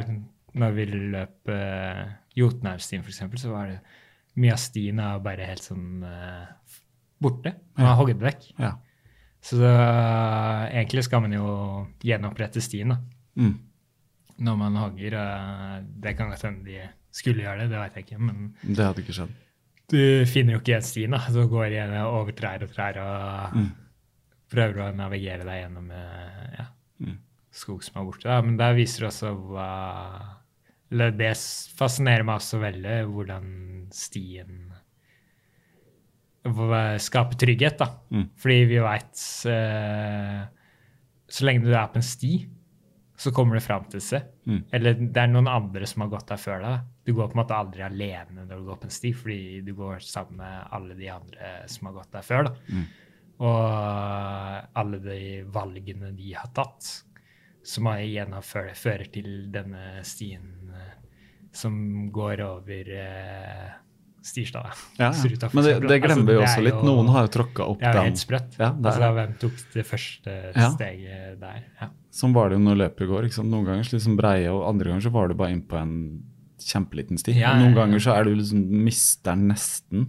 [0.55, 2.05] når vi løp uh,
[2.39, 3.79] Jotunheimstien, for eksempel, så var det
[4.39, 6.45] mye av stien er bare helt sånn uh,
[7.21, 7.51] borte.
[7.77, 8.45] Man har hogget vekk.
[8.57, 8.71] Ja.
[9.43, 9.73] Så da,
[10.71, 12.97] egentlig skal man jo gjenopprette stien da,
[13.39, 13.57] Mm.
[14.39, 15.13] når man hogger.
[15.19, 16.79] Uh, det kan godt hende de
[17.11, 18.19] skulle gjøre det, det vet jeg ikke.
[18.19, 19.31] Men Det hadde ikke skjedd.
[19.89, 21.11] du finner jo ikke igjen stien.
[21.11, 21.17] da.
[21.33, 23.71] Du går igjen over trær og trær og Mm.
[24.49, 26.65] prøver å navigere deg gjennom eh, ja,
[27.01, 27.17] Mm.
[27.51, 28.23] skog som er borte.
[28.23, 28.41] Da.
[28.41, 30.35] Men der viser det også hva
[30.91, 31.35] Det
[31.77, 34.73] fascinerer meg også veldig, hvordan stien
[36.99, 37.77] skaper trygghet.
[37.77, 37.87] da.
[38.11, 38.29] Mm.
[38.35, 39.15] Fordi vi veit
[41.29, 42.47] Så lenge du er på en sti,
[43.15, 44.23] så kommer du fram til seg.
[44.47, 44.63] Mm.
[44.73, 46.79] Eller det er noen andre som har gått der før deg.
[47.09, 49.73] Du går på en måte aldri alene når du går på en sti, fordi du
[49.77, 52.49] går sammen med alle de andre som har gått der før.
[52.51, 52.55] da.
[52.69, 52.87] Mm.
[53.39, 55.19] Og alle de
[55.55, 56.89] valgene de har tatt,
[57.65, 60.95] som har igjen fører, til denne stien eh,
[61.55, 63.69] som går over eh,
[64.19, 64.73] Stirstad.
[64.99, 65.49] Ja, ja.
[65.55, 66.75] Men det, det glemmer Altså, vi det også litt.
[66.75, 68.57] jo- Noen har jo tråkka opp Det er jo helt sprøtt.
[68.59, 70.33] Ja, det er altså, hvem tok det første
[70.75, 71.61] steget der?
[71.79, 71.87] Ja.
[72.19, 73.29] Sånn var det jo når løpet går.
[73.47, 75.93] Noen ganger liksom breie, og andre ganger så var du bare inn på en
[76.65, 77.33] kjempeliten sti.
[77.39, 80.07] Ja, og noen ganger så er du liksom mister den nesten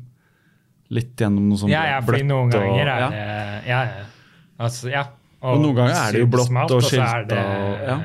[0.90, 2.24] litt gjennom noe sånt ja, ja, bløtt.
[2.26, 3.10] noen og- ganger er ja.
[3.10, 4.04] det Ja, ja.
[4.60, 5.04] Altså, ja.
[5.42, 8.00] Og noen ganger er det jo blått smalt, og skilta og- ja.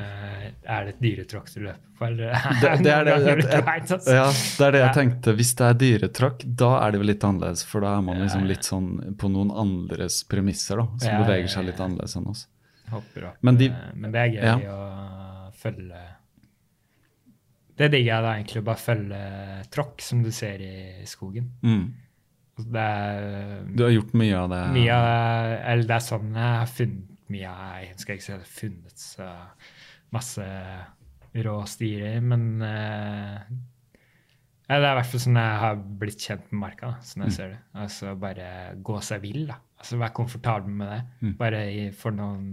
[0.66, 2.16] Er det et dyretråkk du løper på, Det,
[2.82, 3.12] det, er det,
[3.46, 3.98] jeg, altså.
[4.10, 4.24] ja,
[4.58, 5.34] det er det jeg tenkte.
[5.38, 7.62] Hvis det er dyretråkk, da er det vel litt annerledes.
[7.64, 10.86] For da er man liksom litt sånn på noen andres premisser, da.
[10.98, 12.46] Som Ja, beveger seg litt annerledes enn oss.
[13.42, 14.56] Men de- eh, men det er gøy Ja.
[14.58, 16.02] å følge
[17.76, 19.22] Det digger jeg da egentlig, å bare følge
[19.74, 21.50] tråkk, som du ser i skogen.
[21.62, 21.86] Mm.
[22.56, 24.62] Det er Du har gjort mye av det.
[24.72, 28.32] mye av Eller det er sånn jeg har funnet mye av Jeg skal ikke si
[28.32, 29.26] at jeg har funnet så
[30.16, 30.46] masse
[31.44, 33.42] rå stier, men uh,
[34.66, 37.26] ja, Det er i hvert fall sånn jeg har blitt kjent med marka, da, sånn
[37.26, 37.58] jeg ser det.
[37.82, 38.48] Altså bare
[38.80, 39.58] gå seg vill, da.
[39.76, 41.00] Altså være komfortabel med det.
[41.20, 41.34] Mm.
[41.42, 42.46] Bare i, for noen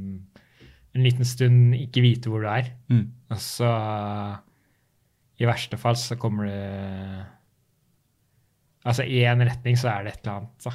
[0.94, 2.74] en liten stund ikke vite hvor du er.
[2.92, 3.06] Mm.
[3.34, 3.72] Og så
[5.44, 6.56] i verste fall så kommer du
[8.84, 10.72] Altså i en retning så er det et eller annet, da.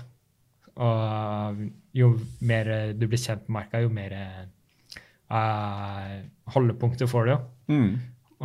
[0.80, 1.58] Og
[1.98, 2.06] jo
[2.48, 4.14] mer du blir kjent med marka, jo mer
[5.28, 6.14] uh,
[6.54, 7.38] holdepunkter får du jo.
[7.74, 7.90] Mm.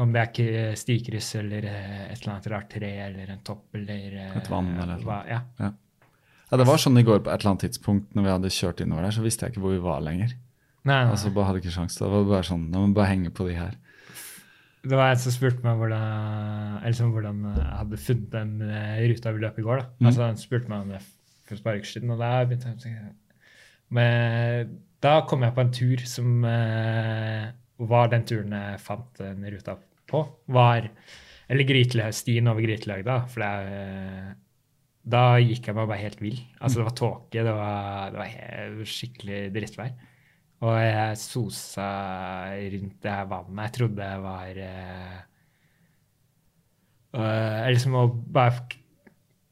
[0.04, 3.78] Om det er ikke stikryss eller eh, et eller annet rart tre eller en topp
[3.78, 5.18] eller eh, Et vann eller noe.
[5.30, 5.40] ja.
[5.62, 5.70] Ja.
[6.50, 8.82] ja, det var sånn i går på et eller annet tidspunkt når vi hadde kjørt
[8.82, 10.34] innover der, så visste jeg ikke hvor vi var lenger.
[10.82, 11.14] Nei, nei.
[11.14, 11.96] Altså, bare hadde ikke sjans.
[12.02, 13.78] Det var bare sånn, Da må bare henge på de her.
[14.84, 16.08] Det var en som spurte meg hvordan,
[16.82, 19.80] eller liksom hvordan jeg hadde funnet den eh, ruta vi løp i går.
[19.80, 19.86] da.
[20.00, 20.08] Mm.
[20.10, 21.02] Altså Han spurte meg om det
[21.48, 23.14] for et par uker siden, og da begynte jeg å tenke
[23.96, 24.74] Men
[25.04, 27.50] da kom jeg på en tur som uh,
[27.84, 29.76] var den turen jeg fant den ruta
[30.08, 30.22] på.
[30.48, 30.88] var,
[31.52, 33.18] Eller Grytelø- stien over Gryteløgda.
[33.32, 34.32] For det eh,
[35.04, 36.40] da gikk jeg meg bare helt vill.
[36.64, 39.92] Altså Det var tåke, det var, det var skikkelig drittvær.
[40.64, 41.88] Og jeg sosa
[42.74, 43.66] rundt det her vannet.
[43.66, 45.20] Jeg trodde jeg var eh,
[47.14, 48.64] jeg liksom å bare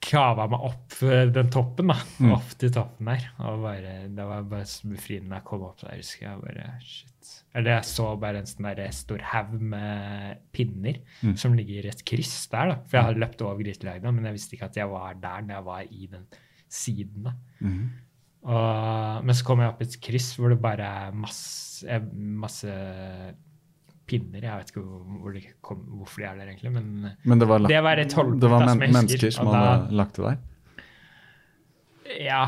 [0.01, 1.97] kava meg opp eh, den toppen, da.
[2.23, 2.31] Mm.
[2.33, 3.27] Opp til toppen der.
[3.45, 5.99] Og bare, det var bare så befriende jeg kom opp der.
[6.01, 7.33] husker jeg bare, shit.
[7.53, 11.35] Eller jeg så bare en sånn der stor haug med pinner Mm.
[11.37, 12.71] som ligger i et kryss der.
[12.71, 12.75] da.
[12.87, 15.53] For jeg hadde løpt over grytelagene, men jeg visste ikke at jeg var der når
[15.59, 16.25] jeg var i den
[16.71, 17.23] siden.
[17.27, 17.35] da.
[17.59, 17.91] Mhm.
[18.41, 22.01] Og, men så kom jeg opp i et kryss hvor det bare er masse, eh,
[22.41, 22.71] masse
[24.09, 24.41] pinner.
[24.47, 26.71] Jeg vet ikke hvor, de kom, hvorfor de er der, egentlig.
[26.73, 27.11] men...
[27.21, 29.61] Men det var, lagt, Det var et holdepunkt, det var men som mennesker som da-
[29.61, 30.41] hadde lagt det der?
[32.21, 32.41] Ja,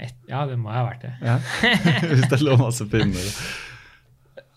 [0.00, 1.12] et, ja, det må ha vært det.
[1.22, 1.36] Ja.
[2.08, 3.28] Hvis det lå masse pinner.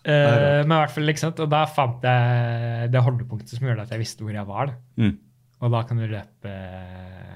[0.08, 1.40] Uh, men i hvert fall, ikke sant?
[1.44, 4.72] Og da fant jeg det holdepunktet som gjorde at jeg visste hvor jeg var.
[4.72, 5.04] Da.
[5.04, 5.16] Mm.
[5.58, 6.52] Og da kan du løpe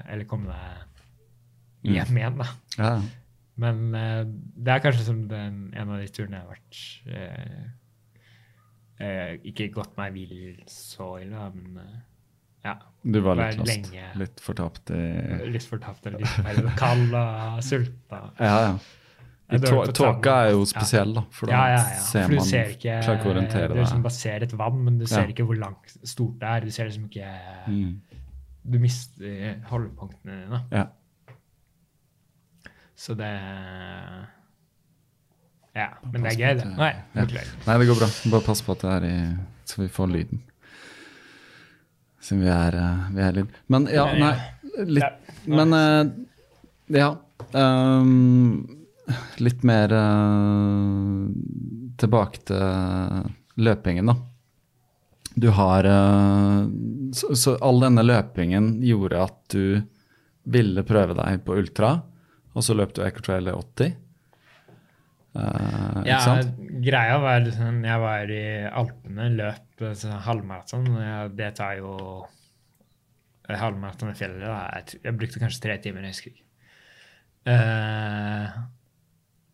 [0.09, 2.47] Eller komme deg hjem igjen, da.
[2.79, 2.91] Ja.
[3.61, 6.79] Men eh, det er kanskje som den, en av de turene jeg har vært
[7.13, 7.67] eh,
[9.05, 11.77] eh, Ikke gått meg vill så ille, men
[12.63, 12.77] ja.
[13.03, 13.69] Du var litt Var lost.
[13.91, 14.07] lenge.
[14.21, 15.03] Litt fortapt i
[15.51, 18.21] Litt fortapt eller litt mer kald og sulta.
[18.39, 18.75] Ja, ja.
[19.93, 20.69] Tåka er jo Ja.
[20.71, 21.25] spesiell, da.
[21.29, 21.99] For da Ja, ja, ja.
[21.99, 24.79] ser For man ser ikke Klarer ikke å orientere Du liksom bare ser et vann,
[24.85, 26.59] men du ser ikke hvor langt stort det er.
[26.65, 27.27] Du ser liksom ikke
[27.67, 27.99] Mm.
[28.65, 30.61] Du mister holdepunktene dine.
[30.71, 30.85] Ja.
[32.95, 33.31] Så det
[35.73, 35.87] Ja.
[36.11, 36.65] Men det er gøy, det.
[36.77, 37.25] Nei, Ja.
[37.25, 38.09] Nei, det går bra.
[38.31, 39.15] Bare pass på at det er i
[39.65, 40.43] Så vi får lyden.
[42.21, 43.47] Siden vi er, eh, vi er lyd.
[43.67, 44.35] Men ja, nei
[44.87, 46.05] Litt Men eh,
[46.87, 47.17] ja.
[47.51, 48.83] Um,
[49.37, 51.27] litt mer uh,
[51.99, 53.27] tilbake til
[53.61, 54.15] løpingen, da.
[55.35, 56.63] Du har uh,
[57.13, 59.81] så, så all denne løpingen gjorde at du
[60.43, 61.97] ville prøve deg på ultra,
[62.53, 63.95] og så løp du Ecotrail 80.
[65.33, 66.57] Uh, Ja, ikke sant?
[66.85, 70.91] greia var liksom Jeg var i Alpene, løp altså, halvmaraton.
[71.33, 71.95] Det tar jo
[73.47, 74.45] eh, Halvmaraton i fjellet.
[74.45, 74.59] Da.
[74.77, 76.45] Jeg, jeg brukte kanskje tre timer, jeg husker ikke.
[77.43, 78.61] Uh,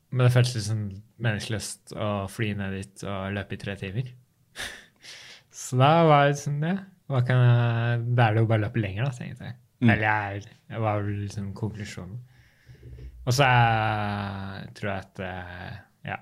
[0.09, 0.83] men det føltes liksom
[1.21, 4.11] meningsløst å fly ned dit og løpe i tre timer.
[5.59, 6.77] Så da var det sånn, ja,
[7.25, 9.57] kan jeg, Da er det jo bare å løpe lenger, da, tenkte jeg.
[9.79, 9.91] Mm.
[9.93, 12.19] Eller jeg var vel liksom konklusjonen.
[13.29, 15.73] Og så jeg tror jeg at eh,
[16.09, 16.17] ja,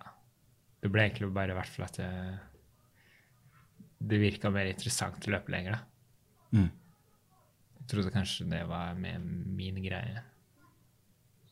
[0.84, 2.10] det ble egentlig bare i hvert fall at det,
[4.12, 5.78] det virka mer interessant å løpe lenger.
[5.78, 6.58] da.
[6.58, 6.68] Mm.
[7.78, 9.24] Jeg trodde kanskje det var med
[9.56, 10.26] min greie.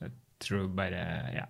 [0.04, 0.12] Jeg
[0.44, 1.06] tror bare
[1.38, 1.48] Ja.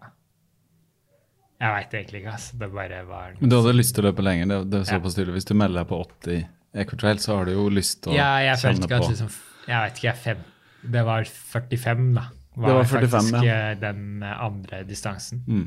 [1.55, 2.57] Jeg veit egentlig ikke, altså.
[2.59, 4.49] Det bare var Men du hadde lyst til å løpe lenger.
[4.51, 5.37] Det, det er såpass tydelig.
[5.37, 6.41] Hvis du melder deg på 80
[6.83, 9.29] Ecotrail, så har du jo lyst til å Ja, jeg kjenne på liksom
[9.65, 10.41] Jeg vet ikke, jeg fem,
[10.93, 12.25] det var 45, da.
[12.55, 13.57] Det var 45, faktisk ja.
[13.79, 15.43] den andre distansen.
[15.47, 15.65] mm.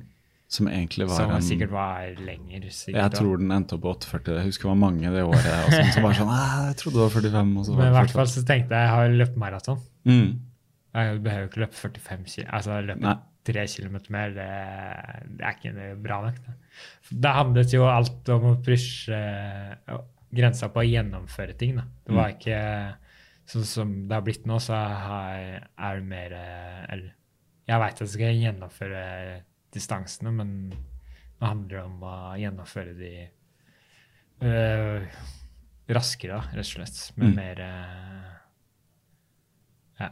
[0.48, 2.62] Som egentlig var Som sikkert var lenger.
[2.72, 4.36] Sikkert, Jeg tror den endte opp på 8,40.
[4.38, 7.02] Jeg husker det var mange det året og sånn, som var sånn Jeg trodde det
[7.02, 9.36] var 45, og så var Men i hvert fall så tenkte jeg jeg har løpt
[9.42, 9.82] maraton.
[10.08, 10.30] Mm.
[10.96, 12.48] Jeg behøver ikke løpe 45 km.
[12.48, 13.14] Altså løpe Nei.
[13.50, 14.48] tre kilometer mer, det,
[15.36, 16.40] det er ikke bra nok.
[16.46, 16.56] Det.
[17.26, 20.00] Det handlet jo alt om å pushe eh,
[20.40, 21.76] grensa på å gjennomføre ting.
[21.76, 21.84] Da.
[22.08, 22.62] Det var ikke
[23.48, 27.14] sånn som det har blitt nå, så er det mer eh, Eller
[27.68, 29.02] jeg veit jeg skal gjennomføre
[29.74, 33.10] distansene, men nå handler det om å gjennomføre de
[34.44, 35.04] øh,
[35.92, 37.02] raskere, rett og slett.
[37.16, 37.36] Med Mm.
[37.36, 38.24] mer øh,
[40.00, 40.10] Ja.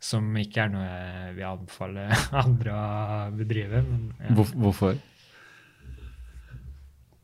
[0.00, 2.04] Som ikke er noe jeg vil anbefale
[2.44, 3.82] andre å bedrive.
[3.82, 4.34] Men, ja.
[4.54, 4.96] Hvorfor?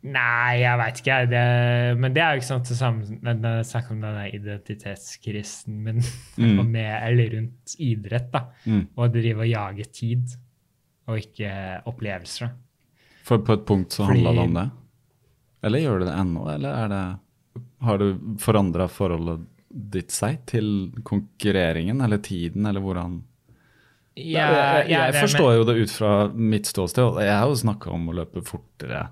[0.05, 1.15] Nei, jeg veit ikke.
[1.33, 1.43] Det,
[1.97, 6.03] men det er jo ikke sant det samme snakk om denne identitetskrisen min
[6.37, 6.71] Mm.
[6.71, 8.31] med, eller rundt idrett.
[8.33, 8.87] da, Mm.
[8.97, 10.37] Og drive og jage tid,
[11.09, 12.51] og ikke opplevelser.
[13.25, 14.71] For på et punkt så handla det om det?
[15.65, 17.19] Eller gjør det det ennå, eller er det
[17.85, 23.23] Har du forandra forholdet ditt seg til konkurreringen eller tiden, eller hvordan
[24.17, 27.03] jeg, jeg, jeg forstår jo det ut fra mitt ståsted.
[27.05, 29.09] og Jeg har jo snakka om å løpe fortere.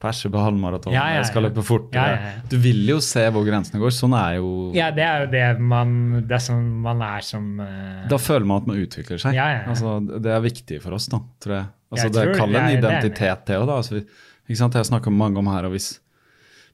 [0.00, 1.60] Perse på halvmaraton, Ja, ja, jeg skal løpe
[1.92, 2.04] ja.
[2.48, 3.92] Du vil jo se hvor grensene går.
[3.92, 5.90] Sånn er jo Ja, det er jo det man
[6.24, 8.06] Det er sånn man er som uh...
[8.08, 9.36] Da føler man at man utvikler seg.
[9.36, 9.74] Ja, ja, ja.
[9.74, 11.66] Altså, det er viktig for oss, da, tror jeg.
[11.90, 13.76] Altså, Jeg det tror- kaller en identitet, det òg, da.
[13.82, 14.00] Altså,
[14.48, 14.78] ikke sant?
[14.78, 15.90] Jeg har snakka med mange om her, og hvis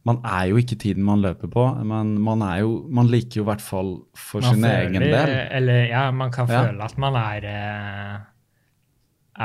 [0.06, 3.42] Man er jo ikke tiden man løper på, men man er jo Man liker jo
[3.42, 5.32] i hvert fall for man sin egen del.
[5.50, 8.20] Eller ja, man kan føle at man er eh,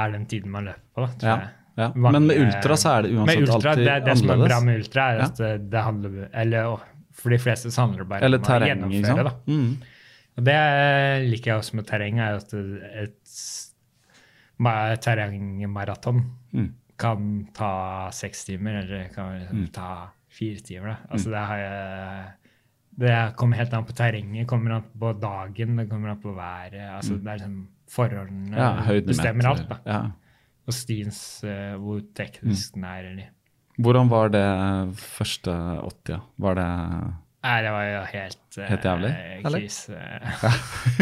[0.03, 1.49] Er den tiden man løper på, tror jeg.
[1.77, 1.91] Ja.
[1.95, 4.59] Mange- Men med ultra så er det uansett ultra, alltid det, det som er bra
[4.61, 5.57] med ultra, er at ja.
[5.57, 6.79] det handler Eller
[7.13, 9.23] for de fleste så handler det bare Eller om å terreng, ikke gjennomføre.
[9.23, 9.45] Liksom.
[9.47, 9.53] Da.
[9.53, 9.77] Mm.
[10.37, 13.31] Og det liker jeg også med terreng, er at et
[14.59, 16.21] ma- terrengmaraton
[16.53, 16.69] Mm.
[16.97, 19.71] kan ta seks timer, eller kan Mm.
[19.71, 20.87] ta fire timer.
[20.87, 20.97] Da.
[21.11, 22.25] Altså det har jeg
[22.99, 26.73] Det kommer helt an på terrenget, kommer an på dagen, det kommer an på været.
[26.91, 29.67] altså Det er sånn Forholdene Ja, bestemmer alt.
[29.69, 29.77] da.
[29.85, 30.11] Ja.
[30.71, 33.11] Og stiens uh, hvor teknisk den er.
[33.11, 33.29] eller
[33.81, 34.45] Hvordan var det
[34.99, 36.15] første 80?
[36.15, 36.21] Ja?
[36.41, 36.69] Var det
[37.41, 39.11] Nei, det var jo helt uh, Helt jævlig,
[39.47, 39.63] eller?
[39.63, 39.95] Krise.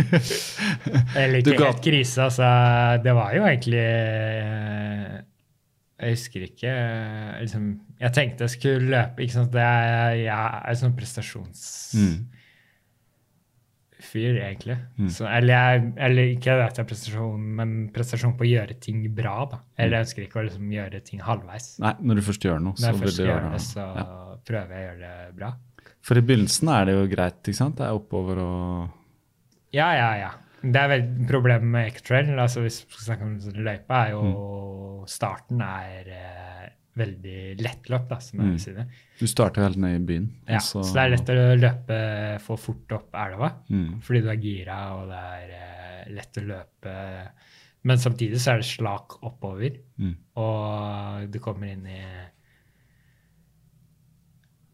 [1.19, 2.51] eller Du ikke helt krise, altså.
[3.03, 5.17] Det var jo egentlig uh,
[5.99, 7.65] Jeg husker ikke eh, liksom,
[7.99, 9.25] Jeg tenkte jeg skulle løpe.
[9.25, 9.51] ikke sant?
[9.51, 11.63] Det er, jeg er sånn prestasjons...
[11.99, 12.19] Mm.
[13.99, 14.77] Egentlig.
[15.11, 19.01] Så, eller, jeg, eller ikke at jeg har prestasjon, men prestasjon på å gjøre ting
[19.15, 19.45] bra.
[19.51, 19.59] da.
[19.77, 21.79] Eller jeg ønsker ikke å liksom, gjøre ting halvveis.
[21.79, 24.05] Nei, når du først gjør noe, så vil du gjør gjøre det, så Ja.
[24.47, 25.53] prøver jeg å gjøre det bra.
[26.01, 27.75] For i begynnelsen er det jo greit, ikke sant?
[27.75, 28.89] Det er oppover og
[29.73, 30.31] Ja, ja, ja.
[30.61, 34.21] Det er vel problemet med Ecotrail, altså hvis vi skal snakke om løypa, er jo
[34.23, 35.07] Mm.
[35.07, 36.71] starten er
[37.01, 38.07] eh, lett løp.
[38.09, 38.51] da, som jeg Mm.
[38.51, 38.85] vil si det.
[39.19, 40.29] Du starter helt ned i byen.
[40.47, 40.81] Ja, så...
[40.83, 44.01] så det er lett å løpe for fort opp elva, Mm.
[44.01, 47.29] fordi du er gira, og det er eh, lett å løpe.
[47.83, 50.15] Men samtidig så er det slak oppover, Mm.
[50.35, 52.01] og du kommer inn i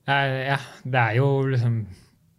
[0.07, 1.85] Ja, det er jo liksom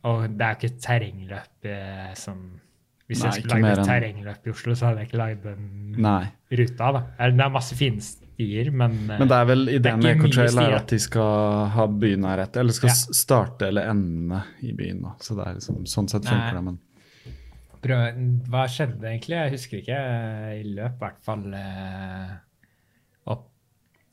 [0.04, 2.60] Og det er jo ikke et terrengløp eh, som
[3.08, 5.94] Hvis Nei, jeg skulle lagd et terrengløp i Oslo, så hadde jeg ikke lagd den
[6.02, 6.26] Nei.
[6.50, 6.92] ruta.
[6.92, 7.00] da.
[7.30, 8.00] Det er masse fine
[8.36, 11.86] stier, men, eh, Men det er vel ideen med Coachella er at de skal ha
[12.44, 12.94] etter, eller skal Ja.
[12.94, 15.02] starte eller ende i byen.
[15.02, 15.14] da.
[15.20, 16.78] Så det er liksom, sånn sett funker det, men
[17.86, 19.36] Prøv, hva skjedde egentlig?
[19.36, 19.96] Jeg husker ikke.
[19.96, 22.32] Jeg løp i hvert fall eh,
[23.26, 23.48] opp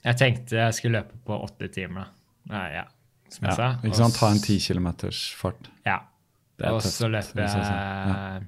[0.04, 2.54] Jeg tenkte jeg skulle løpe på åtte timer, da.
[2.54, 2.84] Nei, ja,
[3.30, 3.70] som jeg ja, sa.
[3.88, 4.16] ikke sant?
[4.20, 5.70] Ta en ti kilometers fart.
[5.88, 6.02] Ja.
[6.70, 8.44] Og så løper jeg jeg sier.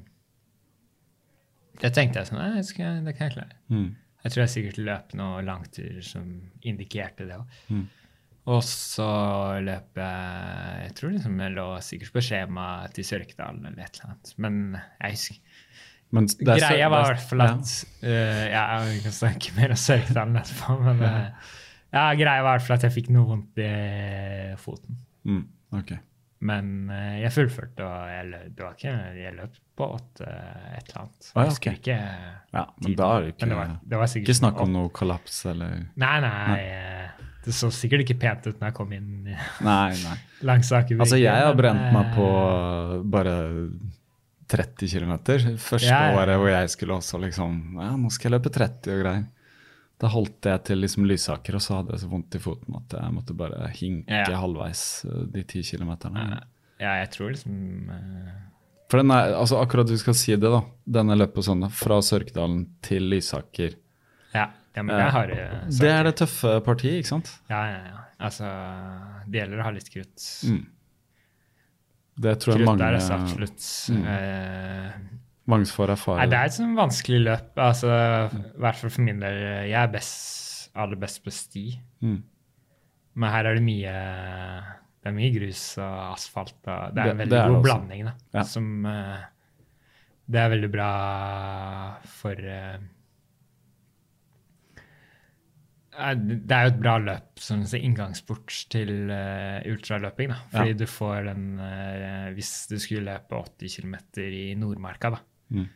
[1.82, 3.56] Det tenkte jeg sånn det kan jeg klare.
[3.70, 3.96] Mm.
[4.26, 6.26] Jeg tror jeg sikkert løp noen langturer som
[6.66, 7.60] indikerte det òg.
[7.70, 7.84] Mm.
[8.50, 9.06] Og så
[9.66, 14.12] løp jeg Jeg tror liksom jeg lå sikkert på skjema til Sørkedalen eller et eller
[14.12, 14.34] annet.
[14.42, 14.60] Men
[15.02, 15.62] jeg husker
[16.14, 17.72] Men er Greia var i er- hvert fall at
[18.06, 21.54] eh, ja, Jeg kan snakke mer om Sørkedalen etterpå, men uh,
[21.96, 23.72] ja, greia var i hvert fall at jeg fikk noe vondt i
[24.62, 24.98] foten.
[25.26, 25.44] Mm,
[25.80, 25.94] ok.
[26.46, 31.00] Men eh, jeg fullførte, og jeg det var ikke, jeg løp på åtte et eller
[31.02, 31.30] annet.
[31.34, 31.96] Ah, ja, Jeg ikke
[32.56, 35.42] Ja, men da er det ikke, det var, det var ikke snakk om noe kollaps
[35.52, 36.60] eller Nei, nei.
[36.62, 39.10] eh, Det så sikkert ikke pent ut når jeg kom inn
[39.70, 40.16] Nei, nei.
[40.48, 42.30] langs Aker Altså, jeg har brent meg eh, på
[43.16, 43.36] bare
[44.48, 45.14] 30 km.
[45.58, 46.18] Første ja, ja.
[46.20, 49.24] året hvor jeg skulle også liksom Ja, nå skal jeg løpe 30 og greier.
[50.02, 52.96] Da holdt jeg til liksom Lysaker, og så hadde jeg så vondt i foten at
[52.98, 54.40] jeg måtte bare hinke Ja.
[54.42, 56.42] halvveis eh, de ti kilometerne.
[56.82, 58.34] Ja, jeg tror liksom uh...
[58.92, 60.60] For den er, altså akkurat du skal si det, da.
[61.00, 63.78] Denne løpet på søndag, fra Sørkedalen til Lysaker.
[64.36, 67.32] Ja, ja men jeg har uh, Det er det tøffe partiet, ikke sant?
[67.50, 68.02] Ja, ja, ja.
[68.28, 68.52] Altså,
[69.32, 70.28] det gjelder å ha litt krutt.
[70.48, 70.62] Mm.
[72.16, 74.06] Det tror jeg Krutt mange, er altså absolutt Mm.
[74.08, 74.92] eh,
[75.48, 76.22] mange får erfare.
[76.24, 77.52] Nei, det er et sånn vanskelig løp.
[77.62, 79.38] Altså, I hvert fall for min del.
[79.70, 81.66] Jeg er best, aller best på sti.
[82.02, 82.18] Mm.
[83.16, 83.94] Men her er det mye
[85.06, 86.56] det er mye grus og asfalt.
[86.66, 87.66] Og det er en veldig det er god også.
[87.68, 88.06] blanding.
[88.08, 88.44] da, Ja.
[88.50, 89.22] som uh,
[90.26, 90.90] Det er veldig bra
[92.10, 92.80] for eh,
[96.18, 100.34] Det er jo et bra løp som sånn inngangsport til uh, ultraløping.
[100.34, 100.80] da, Fordi Ja.
[100.82, 105.22] du får den uh, Hvis du skulle løpe 80 km i Nordmarka, da,
[105.54, 105.68] Mm.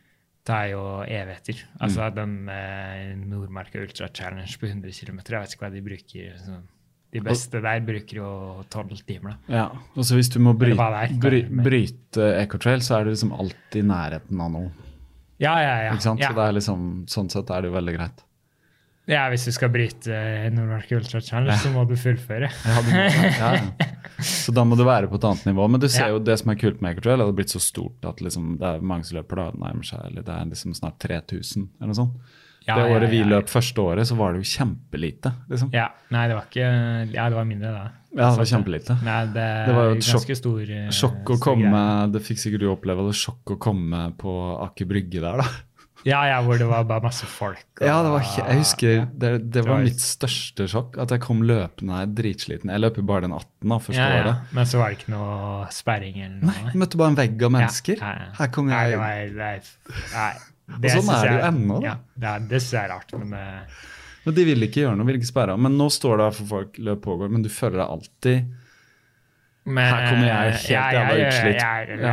[0.50, 1.62] det er jo evigheter.
[1.80, 6.36] Altså den eh, Nordmarka Ultra Challenge på 100 km, jeg vet ikke hva de bruker.
[6.42, 6.68] sånn
[7.10, 8.28] de beste der bruker jo
[8.70, 9.34] tolv timer.
[9.34, 9.54] da.
[9.56, 9.64] Ja,
[9.96, 13.08] og så hvis du må bryte, Eller hva det er, bry, bryte Ecotrail, så er
[13.08, 14.70] du liksom alltid i nærheten av noe.
[15.40, 15.94] Ja, ja, ja.
[15.96, 16.22] Ikke sant?
[16.22, 16.30] ja.
[16.30, 18.22] Så det er liksom, sånn sett er det jo veldig greit.
[19.10, 20.16] Ja hvis du skal bryte
[20.54, 22.50] Nordmark Ultra Challenge, så må du fullføre.
[22.70, 23.88] Ja, du må ja, ja.
[24.20, 25.64] Så da må du være på et annet nivå.
[25.72, 26.14] Men du ser Ja.
[26.14, 28.20] jo det som er kult med Ecotrail, Trail, at det har blitt så stort at
[28.20, 31.68] liksom, det er mange som løper da, nærmer seg, eller det er liksom snart 3000
[31.80, 32.36] eller noe sånt.
[32.68, 33.30] Ja, det året vi ja, ja.
[33.32, 35.70] løp første året, så var det jo kjempelite, liksom.
[35.72, 36.68] Ja, Nei, det var ikke
[37.14, 37.86] Ja, det var mindre da.
[38.10, 38.96] Ja, det var kjempelite.
[39.06, 41.82] Nei, det, Det var jo et sjokk, stor eh, Sjokk å komme,
[42.12, 44.34] det fikk sikkert du oppleve, det sjokk å komme på
[44.66, 45.46] Aker Brygge der, da.
[46.08, 47.64] Ja, ja, hvor det var bare masse folk.
[47.80, 51.42] og- Ja, det var, jeg husker, det, det var mitt største sjokk at jeg kom
[51.42, 52.70] løpende dritsliten.
[52.72, 54.22] Jeg løp jo bare den 18 da, første ja, ja.
[54.22, 54.54] året.
[54.56, 56.72] Men så var det ikke noe sperring eller Nei, noe?
[56.72, 58.00] jeg møtte bare en vegg av mennesker.
[58.00, 58.14] Ja.
[58.40, 59.70] Her kom Nei, jeg det var, det er,
[60.14, 60.32] nei,
[60.70, 61.80] Og sånn er det jo ennå.
[61.84, 63.80] Ja, det, det synes jeg er rart, men Uh...
[64.20, 65.54] Men de vil ikke gjøre noe, vil ikke sperre.
[65.56, 68.50] Men nå står det her for folk løp pågår, men du føler deg alltid
[69.64, 71.58] Men, Her kommer jeg helt ja, jævla utslitt.
[71.60, 72.12] Jeg, Ja.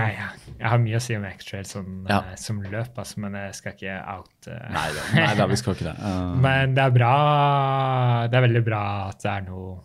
[0.59, 2.17] jeg, har mye å si om X-Trail som, Ja.
[2.19, 4.71] eh, som løp, altså, men jeg skal ikke out Uh.
[4.71, 5.95] Nei da, nei, da vi skal ikke det.
[5.99, 9.83] Uh, Men det er bra Det er veldig bra at det er noe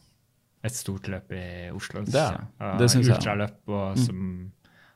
[0.62, 2.04] et stort løp i Oslo.
[2.06, 2.90] Det det.
[2.90, 3.16] Synes jeg.
[3.16, 4.52] Ultraløp og som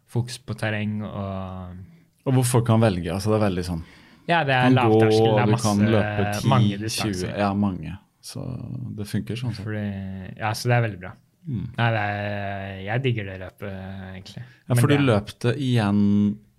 [0.07, 1.77] fokus på terreng og
[2.27, 3.11] Og hvor folk kan velge.
[3.11, 3.83] altså Det er veldig sånn
[4.29, 5.27] Ja, det er kan gå, lavterskel.
[5.27, 7.39] Det er du masse, kan løpe 10, mange 20.
[7.39, 7.99] Ja, mange.
[8.23, 8.43] Så
[8.97, 9.55] det funker sånn.
[9.55, 9.83] Fordi,
[10.39, 11.13] ja, så det er veldig bra.
[11.47, 11.67] Mm.
[11.77, 13.75] Nei, er, jeg digger det løpet,
[14.11, 14.43] egentlig.
[14.43, 16.03] Ja, Men for du det løp det igjen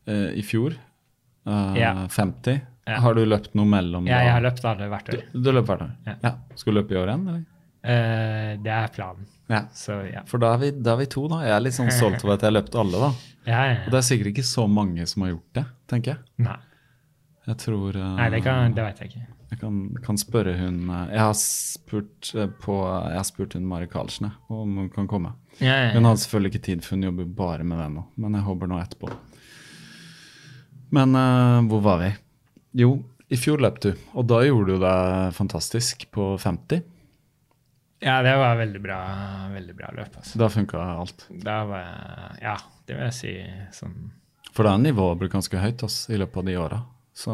[0.07, 0.77] uh, i fjor.
[1.47, 1.93] Uh, Ja.
[2.11, 2.61] 50.
[2.87, 3.01] Ja.
[3.03, 5.23] Har du løpt noe mellom Ja, jeg har løpt alle hvert år.
[5.33, 5.91] du løp hvert år?
[6.07, 6.15] Ja.
[6.23, 6.31] Ja.
[6.55, 7.43] Skal du løpe i år igjen, eller?
[7.87, 9.27] Uh, det er planen.
[9.51, 9.61] Ja.
[9.75, 10.23] Så ja.
[10.27, 11.41] For da er, vi, da er vi to, da.
[11.43, 13.11] Jeg er litt sånn solgt over at jeg har løpt alle, da.
[13.51, 13.77] ja, ja.
[13.85, 16.23] Og det er sikkert ikke så mange som har gjort det, tenker jeg.
[16.47, 16.57] Nei.
[17.47, 19.27] Jeg tror uh, Nei, det, kan, det vet jeg ikke.
[19.47, 23.67] Jeg kan, kan spørre hun eh, Jeg har spurt eh, på Jeg har spurt hun
[23.69, 25.33] Mari Karlsen om hun kan komme.
[25.57, 26.09] Ja, Hun ja.
[26.09, 28.03] hadde selvfølgelig ikke tid, for hun jobber bare med det nå.
[28.21, 29.09] Men jeg håper nå etterpå.
[30.93, 32.11] Men uh, hvor var vi?
[32.83, 32.91] Jo,
[33.27, 34.97] i fjor løp du, og da gjorde du det
[35.35, 36.83] fantastisk på 50.
[37.99, 38.99] ja, det var veldig bra,
[39.51, 40.19] veldig bra løp.
[40.21, 40.37] Altså.
[40.39, 41.25] Da funka alt.
[41.43, 42.53] Da var jeg, ja,
[42.87, 43.33] det vil jeg si
[43.79, 43.97] sånn
[44.53, 46.79] For da er nivået blitt ganske høyt altså, i løpet av de åra.
[47.17, 47.33] Så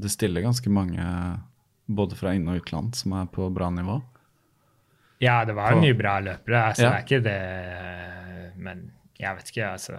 [0.00, 1.04] det stiller ganske mange,
[1.88, 4.02] både fra inn- og utland, som er på bra nivå.
[5.20, 6.62] Ja, det var På- mye bra løpere.
[6.70, 6.90] Altså, Ja.
[6.90, 9.98] Det er ikke det Men jeg vet ikke, altså.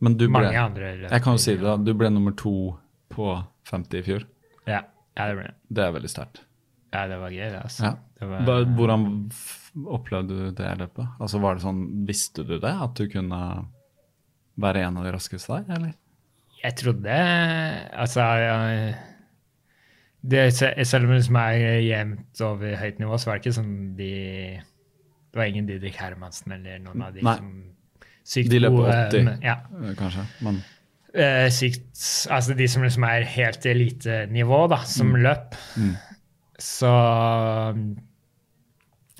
[0.00, 1.10] Men du ble, Mange andre løpere.
[1.10, 2.78] jeg kan jo si det, da, du ble nummer to
[3.10, 4.24] på 50 i fjor.
[4.66, 4.80] Ja,
[5.16, 5.54] ja det ble det.
[5.72, 6.40] Det er veldig sterkt.
[6.92, 7.62] Ja, det var gøy, det.
[7.62, 7.82] altså.
[7.84, 7.94] Ja.
[8.18, 9.30] Det var, Hvordan
[9.86, 11.08] opplevde du det løpet?
[11.20, 13.68] Altså Var det sånn, Visste du det, at du kunne
[14.58, 15.92] være en av de raskeste der, eller?
[16.64, 17.06] Jeg trodde
[17.92, 18.96] Altså jeg-
[20.28, 20.42] det,
[20.86, 24.10] Selv om det som er jevnt over høyt nivå, så var det ikke sånn de
[25.32, 27.36] Det var ingen Didrik Hermansen eller noen av de Nei.
[27.36, 27.52] som
[28.28, 29.24] sykt De løper gode, 80.
[29.24, 29.56] men- Ja.
[29.82, 30.26] Eh, Kanskje.
[30.42, 30.62] Men
[31.16, 31.96] Uh, sykt
[32.30, 35.22] Altså de som liksom er helt elitenivå, da, som Mm.
[35.24, 35.54] løp.
[36.60, 36.90] Så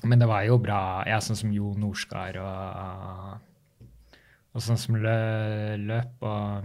[0.03, 1.03] Men det var jo bra.
[1.07, 3.41] Ja, sånn som Jo Norskar og
[4.55, 6.63] Og sånn som lø, løp, og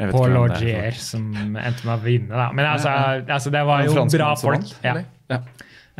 [0.00, 0.98] jeg Logier, er.
[0.98, 2.50] Som endte med å vinne, da.
[2.56, 4.60] Men altså, Ja, altså det var jo bra folk.
[4.60, 4.94] vant, Ja.
[5.30, 5.40] Ja.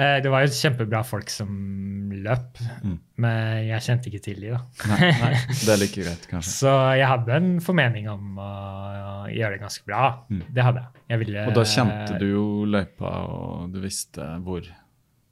[0.00, 1.48] Eh, Det var jo kjempebra folk som
[2.10, 2.98] løp, Mm.
[3.18, 4.60] men jeg kjente ikke til de, da.
[4.88, 5.32] Nei, nei,
[5.66, 6.52] det er like greit, kanskje.
[6.56, 10.24] Så jeg hadde en formening om å gjøre det ganske bra.
[10.30, 11.02] Det hadde jeg.
[11.10, 11.48] jeg ville, Mm.
[11.48, 14.60] Og da kjente du jo løypa, og du visste hvor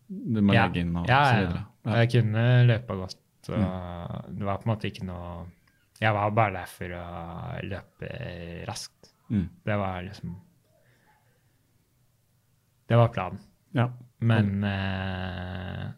[0.08, 1.64] du må ja, legge inn og ja, så ja, videre.
[1.86, 1.94] ja.
[2.02, 3.16] Jeg kunne løpe godt.
[3.48, 5.46] Og Det var på en måte ikke noe
[5.98, 7.06] Jeg var bare der for å
[7.66, 8.10] løpe
[8.68, 9.12] raskt.
[9.30, 9.48] Mm.
[9.66, 10.36] Det var liksom
[12.88, 13.40] Det var planen.
[13.76, 13.90] Ja.
[14.24, 15.88] Men eh,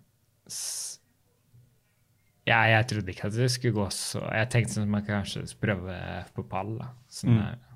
[2.51, 5.45] ja, jeg trodde ikke at det skulle gå så Jeg tenkte sånn at man kanskje
[5.49, 5.99] skulle prøve
[6.35, 6.79] på pall.
[6.81, 6.93] da.
[7.09, 7.67] Sånn Mm.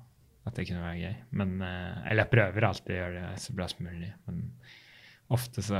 [0.45, 1.13] At det kunne være gøy.
[1.31, 4.11] Men, eh, eller jeg prøver alltid å gjøre det så bra som mulig.
[4.27, 4.51] Men
[5.33, 5.79] ofte så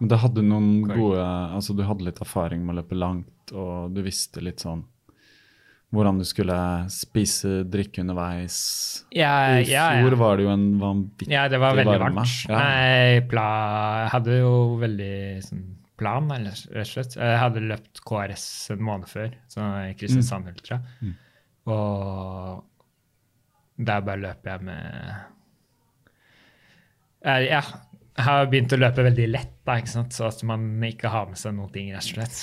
[0.00, 3.92] Men da hadde noen gode Altså, du hadde litt erfaring med å løpe langt, og
[3.92, 4.86] du visste litt sånn
[5.96, 6.56] hvordan du skulle
[6.92, 8.56] spise, drikke underveis.
[9.16, 10.20] Ja, I fjor ja.
[10.20, 12.22] var det jo en vanvittig ja, det var veldig varme.
[12.22, 12.46] varmt.
[12.50, 12.60] Ja.
[12.60, 13.24] Jeg,
[14.12, 15.12] hadde jo veldig
[15.46, 15.64] sånn,
[15.96, 17.16] plan, eller rett og slett.
[17.16, 20.80] Jeg hadde løpt KRS en måned før, så Kristiansand Ultra.
[21.00, 21.14] Mm.
[21.72, 22.64] Og
[23.76, 24.84] der bare løper jeg med
[27.26, 27.62] Eh, Ja,
[28.16, 30.14] jeg har begynt å løpe veldig lett, da, ikke sant?
[30.16, 32.38] så at man ikke har med seg noen ting, rett og slett.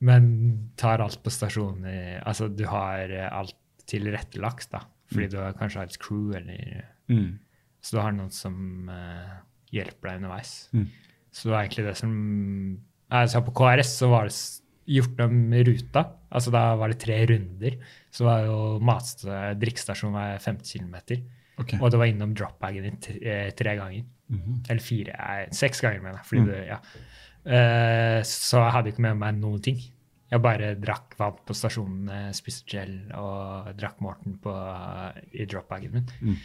[0.00, 1.84] Men tar alt på stasjonen.
[2.24, 3.56] Altså, du har eh, alt
[3.90, 4.80] tilrettelagt, da.
[5.10, 7.38] Fordi du har kanskje har et crew, eller Mm.
[7.82, 9.40] Så du har noen som uh,
[9.72, 10.68] hjelper deg underveis.
[10.72, 10.84] Mm.
[11.32, 12.12] Så det var egentlig det som
[13.10, 14.36] altså På KRS så var det
[14.86, 16.04] gjort om ruta.
[16.30, 17.78] Altså da var det tre runder.
[18.14, 19.24] Så var jo mat-
[19.58, 20.94] drikkestasjonen var 50 km.
[21.58, 21.80] Okay.
[21.80, 24.04] Og det var innom dropbagen tre, eh, tre ganger.
[24.30, 24.62] Mhm.
[24.70, 25.16] Eller fire.
[25.18, 26.26] nei, Seks ganger, mener jeg.
[26.30, 26.46] Fordi Mm.
[26.52, 26.78] det, ja.
[27.44, 29.80] Eh, så jeg hadde ikke med meg noen ting.
[30.30, 34.52] Jeg bare drakk vann på stasjonen, eh, spiste gel og drakk Morten på,
[35.34, 36.10] i dropbagen min.
[36.20, 36.36] Mm.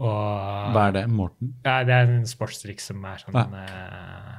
[0.00, 1.06] Og Hva er det?
[1.12, 1.54] Morten?
[1.64, 4.36] ja, det er en sportsdrikk som er sånn eh,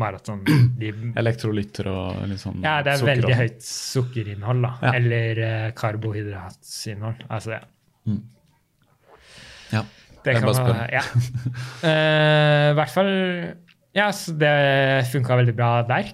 [0.00, 0.42] maraton.
[0.80, 3.40] De, Elektrolytter og litt sånn ja, det er sukker veldig sånn.
[3.42, 4.74] høyt sukkerinnhold, da.
[4.82, 4.92] Ja.
[4.98, 7.24] Eller uh, karbohydratinnhold.
[7.28, 7.64] Altså, ja.
[9.70, 9.82] Ja.
[10.24, 10.86] Det Jeg kan bare spørre.
[10.92, 11.02] Ja.
[11.90, 13.10] Eh, I hvert fall
[13.94, 16.12] Ja, så det funka veldig bra der.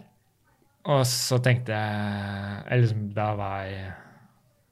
[0.87, 3.93] Og så tenkte jeg Eller liksom, da var jeg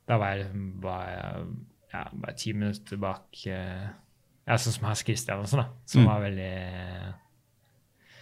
[0.09, 1.46] Da var jeg, liksom- var jeg
[1.94, 3.88] ja, bare ti minutter bak eh,
[4.46, 5.68] ja, Sånn som Hans Christian og sånn, da.
[5.86, 6.07] Som Mm.
[6.07, 7.14] var veldig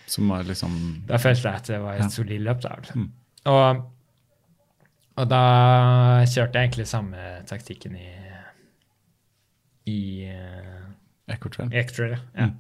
[0.07, 2.09] Som var liksom Da følte jeg at det var et Ja.
[2.09, 2.61] solid løp.
[2.63, 2.77] da.
[2.95, 3.11] Mm.
[3.47, 3.93] Og,
[5.17, 5.43] og da
[6.25, 7.17] kjørte jeg egentlig samme
[7.47, 8.09] taktikken i
[9.87, 11.73] i uh, Ecotrail.
[11.73, 12.47] Ja.
[12.47, 12.57] Mm.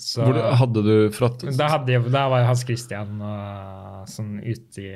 [0.00, 1.42] Så Hvor hadde du fratt?
[1.56, 4.86] da, hadde jeg, da var Hans Christian og, sånn uti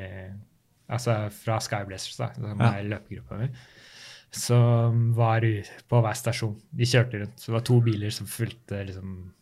[0.89, 2.69] Altså fra Skyblazers, da, som Ja.
[2.79, 3.49] er løpegruppa mi,
[4.31, 5.41] som var
[5.89, 6.57] på hver stasjon.
[6.75, 7.37] De kjørte rundt.
[7.41, 9.33] Så det var to biler som fulgte liksom,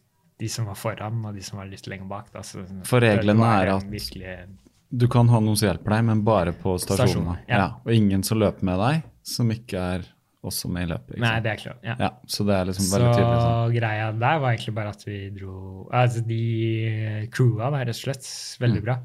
[0.40, 2.32] de som var foran, og de som var litt lenger bak.
[2.32, 2.40] Da.
[2.40, 4.48] Så For reglene er at- virkelig,
[4.96, 7.36] Du kan ha noen som hjelper deg, men bare på stasjonene.
[7.36, 7.56] Stasjon, ja.
[7.56, 7.68] Ja.
[7.84, 10.04] Og ingen som løper med deg, som ikke er
[10.44, 11.16] også med i løpet.
[11.22, 11.80] Nei, det er klart.
[11.86, 11.94] Ja.
[12.00, 13.74] Ja, så det er liksom Så veldig tydelig sånn.
[13.78, 15.54] greia der var egentlig bare at vi dro
[15.92, 18.28] Altså, de crewa der, rett og slett.
[18.60, 18.84] Veldig Mm.
[18.84, 18.98] bra.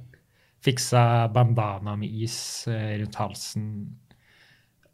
[0.62, 3.68] Fiksa bandana med is eh, rundt halsen.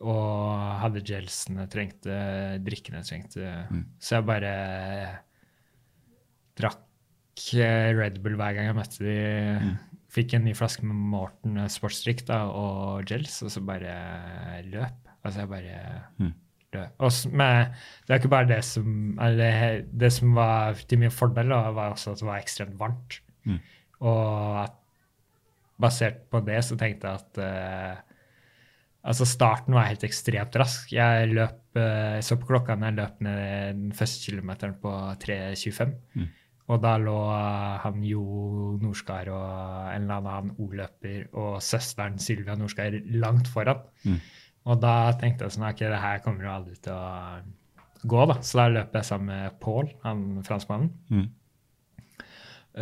[0.05, 2.15] Og hadde gelsene trengte,
[2.61, 3.47] drikkene trengte.
[3.71, 3.85] Mm.
[3.97, 4.51] Så jeg bare
[6.59, 6.83] drakk
[7.55, 9.15] eh, Red Bull hver gang jeg møtte de.
[9.65, 9.75] Mm.
[10.15, 13.95] Fikk en ny flaske med Morten sportsdrikk og gels, og så bare
[14.69, 15.04] løp.
[15.25, 16.33] Altså, jeg bare Mm.
[17.31, 21.93] med, det er ikke bare det som Eller det som var til min fordel, var
[21.93, 23.21] også at det var ekstremt varmt.
[23.45, 23.59] Mm.
[23.99, 24.73] Og at,
[25.81, 28.01] basert på det så tenkte jeg at uh,
[29.05, 30.89] Altså, starten var helt ekstremt rask.
[30.91, 35.91] Jeg løp uh, så på klokka når jeg løp ned den første kilometeren på 3.25.
[36.15, 36.31] Mm.
[36.73, 37.17] Og da lå
[37.83, 38.23] han Jo
[38.81, 43.83] Norskar og en eller annen O-løper og søsteren Sylvia Norskar langt foran.
[44.03, 44.17] Mm.
[44.65, 48.37] Og da tenkte jeg sånn, ok, det her kommer jo aldri til å gå, da.
[48.41, 50.91] Så da løp jeg sammen med Paul, han franskmannen.
[51.13, 51.27] Mm.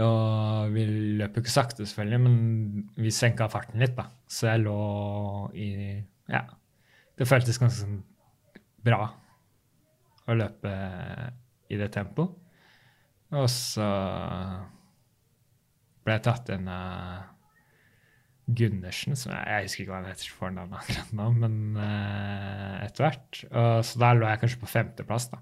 [0.03, 0.85] Og vi
[1.19, 4.07] løp jo ikke sakte, selvfølgelig, men vi senka farten litt, da.
[4.31, 4.79] Så jeg lå
[5.53, 5.69] i
[6.31, 6.45] Ja.
[7.13, 7.99] Det føltes ganske sånn
[8.81, 9.03] bra
[10.25, 10.71] å løpe
[11.69, 12.31] i det tempoet.
[13.33, 13.85] Og så
[16.03, 17.32] ble jeg tatt inn av
[18.43, 22.81] Gundersen, som jeg, jeg husker ikke hva han heter for navn akkurat nå, men uh,
[22.83, 23.43] etter hvert.
[23.49, 25.39] Og så der lå jeg kanskje på femteplass, da.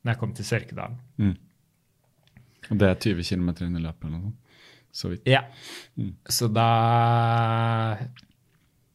[0.00, 0.98] Når jeg kom til Sørkedalen.
[1.20, 1.36] Mm.
[2.70, 4.46] Og det er 20 km inn i løpet eller noe sånt.
[4.90, 5.28] Så vidt.
[5.30, 5.44] Ja.
[5.96, 6.14] Mm.
[6.26, 6.66] Så da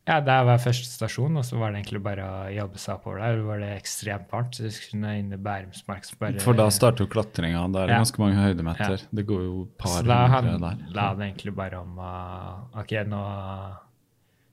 [0.06, 3.24] Ja, der var første stasjon, og så var det egentlig bare å jobbe seg oppover
[3.24, 3.38] der.
[3.40, 6.06] Det var det ekstremt varmt, så jeg skulle inn i Bærumsmark.
[6.20, 7.64] bare- For da starter jo klatringa.
[7.74, 8.00] Da er det Ja.
[8.04, 9.00] ganske mange høydemeter.
[9.02, 9.08] Ja.
[9.12, 10.78] Det går jo par Så da han, der.
[10.94, 13.24] la det egentlig bare om uh, OK, nå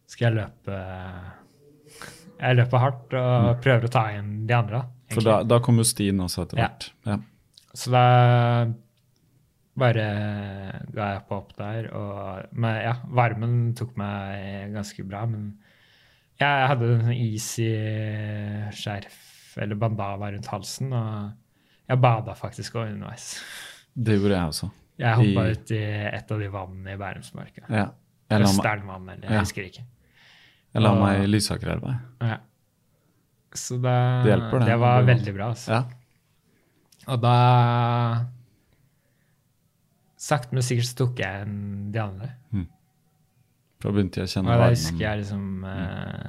[0.07, 0.79] skal jeg løpe
[2.41, 4.81] Jeg løper hardt og prøver å ta igjen de andre.
[5.11, 5.15] Egentlig.
[5.15, 6.69] For da, da kom jo stien også etter Ja.
[6.69, 6.91] hvert.
[7.07, 7.19] Ja.
[7.75, 8.73] Så da
[9.79, 10.07] bare
[10.93, 11.87] ga jeg på opp der.
[11.97, 15.25] Og, men ja, varmen tok meg ganske bra.
[15.27, 15.47] Men
[16.41, 17.71] jeg hadde en is i
[18.75, 21.33] skjerf eller bandava rundt halsen, og
[21.89, 23.35] jeg bada faktisk òg underveis.
[23.93, 24.71] Det gjorde jeg også.
[25.03, 27.65] Jeg hoppa I- ut i et av de vannene i Bærumsmarka.
[27.69, 27.89] Ja.
[28.33, 29.41] Østernvann, eller jeg Ja.
[29.41, 29.85] husker ikke.
[30.73, 32.01] jeg la Og- meg i Lysakerelva.
[32.23, 32.37] Ja.
[33.55, 34.67] Så det, Det hjelper, det.
[34.69, 35.49] det var veldig bra.
[35.53, 35.69] Altså.
[35.73, 35.85] Ja.
[37.13, 38.27] Og da
[40.23, 41.57] Sakte, men sikkert så tok jeg en
[41.95, 42.29] de andre.
[43.83, 46.29] For da begynte jeg å Og kjenne da husker jeg liksom eh,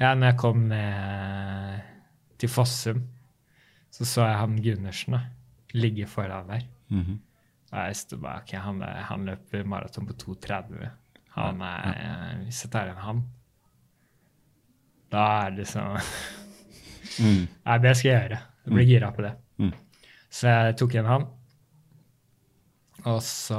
[0.00, 1.84] Ja, når jeg kom ned
[2.40, 3.02] til Fossum,
[3.92, 5.20] så så jeg han Gundersen da,
[5.76, 6.64] ligge foran der.
[6.92, 7.20] Mhm.
[7.66, 10.88] Og jeg sto bare ok, han, han løper maraton på 2,30.
[11.36, 13.24] Han er, Hvis jeg tar igjen han,
[15.12, 15.96] da er det liksom
[17.22, 17.46] Mm.
[17.82, 18.38] Det skal jeg gjøre.
[18.66, 19.32] Jeg blir gira på det.
[19.62, 19.72] Mm.
[20.28, 21.26] Så jeg tok igjen han.
[23.06, 23.58] Og så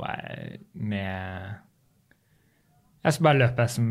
[0.00, 1.54] var jeg med
[3.04, 3.88] Jeg skulle bare løpe som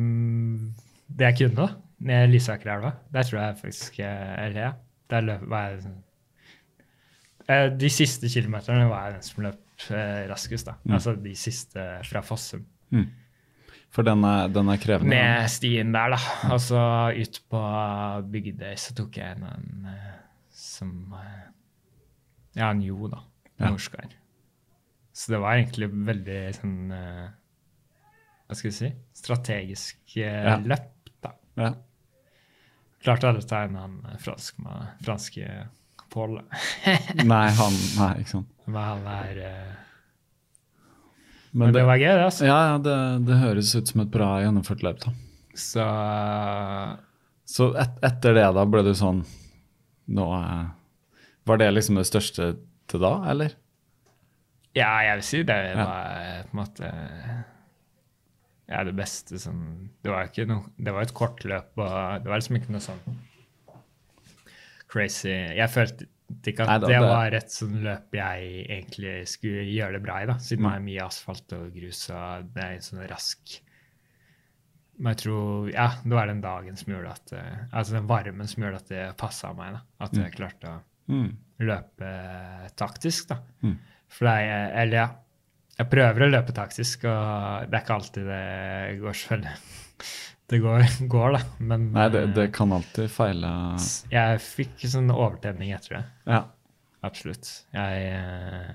[1.07, 1.67] det jeg kunne, da.
[2.07, 2.91] Ned Lysakerelva.
[3.13, 4.71] Der tror jeg faktisk Eller ja.
[5.09, 6.03] Der løp, var jeg sånn
[7.47, 10.75] Eh, De siste kilometerne var jeg den som løp eh, raskest, da.
[10.83, 10.97] Mm.
[10.97, 12.65] Altså de siste fra Fossum.
[12.91, 13.05] Mm.
[13.95, 15.15] For den er, den er krevende.
[15.15, 16.19] Ned stien der, da.
[16.51, 16.81] Og så
[17.15, 17.61] ut på
[18.33, 20.15] Bygdøy så tok jeg en, en eh,
[20.51, 20.91] som
[22.57, 23.23] Ja, en Jo, da.
[23.61, 23.71] Ja.
[23.71, 24.11] Norskar.
[25.17, 27.25] Så det var egentlig veldig sånn eh,
[28.47, 28.89] Hva skal vi si?
[29.17, 30.57] Strategisk eh, Ja.
[30.61, 31.31] løp, da.
[31.57, 31.71] Ja.
[33.01, 34.61] Klarte aldri å tegne han eh, fransk,
[35.05, 35.49] franske
[36.13, 36.37] Pål.
[37.33, 38.51] Nei, han Nei, ikke sant.
[38.69, 39.73] Men han er uh...
[41.51, 42.45] Men Men det det, var gøy, det, altså.
[42.47, 42.95] ja, ja, det,
[43.27, 45.11] det høres ut som et bra gjennomført løp, da.
[45.57, 45.83] Så
[47.49, 49.23] Så et, etter det, da, ble du sånn
[50.13, 50.25] Nå
[51.49, 52.51] Var det liksom det største
[52.87, 53.55] til da, eller?
[54.77, 56.41] Ja, jeg vil si det var ja.
[56.47, 56.91] på en måte
[58.67, 59.61] ja, det beste som
[60.03, 62.83] Det var ikke noe Det var et kort løp, og det var liksom ikke noe
[62.83, 63.17] sånn
[64.91, 66.07] crazy Jeg følte
[66.51, 70.03] ikke at Nei, da, det det- var et sånn løp jeg egentlig skulle gjøre det
[70.03, 70.69] bra i, da, siden Mm.
[70.71, 73.61] det er mye asfalt og grus, og det er sånn rask
[74.99, 78.47] Men jeg tror Ja, det var den dagen som gjorde at eh, Altså den varmen
[78.47, 79.81] som gjorde at det passa meg, da.
[80.01, 80.23] At Mm.
[80.23, 81.37] jeg klarte å Mm.
[81.59, 83.37] løpe taktisk, da.
[83.63, 83.77] Mm.
[84.13, 85.07] For er, eller ja,
[85.77, 88.41] jeg prøver å løpe taktisk, og det er ikke alltid det
[89.03, 89.55] går veldig
[90.47, 93.49] Det går, går da, men Nei, det, det eh, kan alltid feile
[94.13, 96.03] jeg fikk sånn overtenning etter det.
[96.31, 96.37] Ja.
[97.03, 97.49] Absolutt.
[97.75, 98.69] Jeg eh,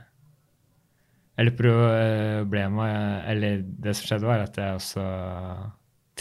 [1.40, 5.06] Eller problemet Eller det som skjedde, var at jeg også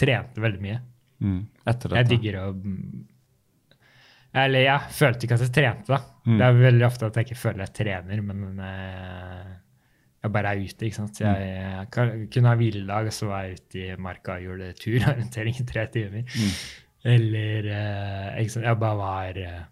[0.02, 0.80] trente veldig mye.
[1.22, 1.38] Mm.
[1.68, 2.16] Etter Jeg dette.
[2.16, 2.46] digger å
[4.42, 6.00] Eller jeg følte ikke at jeg trente, da.
[6.22, 6.36] Mm.
[6.38, 9.50] Det er veldig ofte at jeg ikke føler jeg trener, men eh,
[10.22, 10.86] jeg bare er ute.
[10.86, 11.18] ikke sant?
[11.18, 11.48] Så jeg,
[11.96, 15.66] jeg kunne ha hviledag, og så var jeg ute i marka og gjorde turorientering i
[15.66, 16.28] tre timer.
[16.30, 16.52] Mm.
[17.12, 18.68] Eller eh, ikke sant?
[18.68, 19.64] Jeg bare var eh,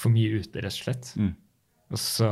[0.00, 1.12] for mye ute, rett og slett.
[1.20, 1.32] Mm.
[1.90, 2.30] Og så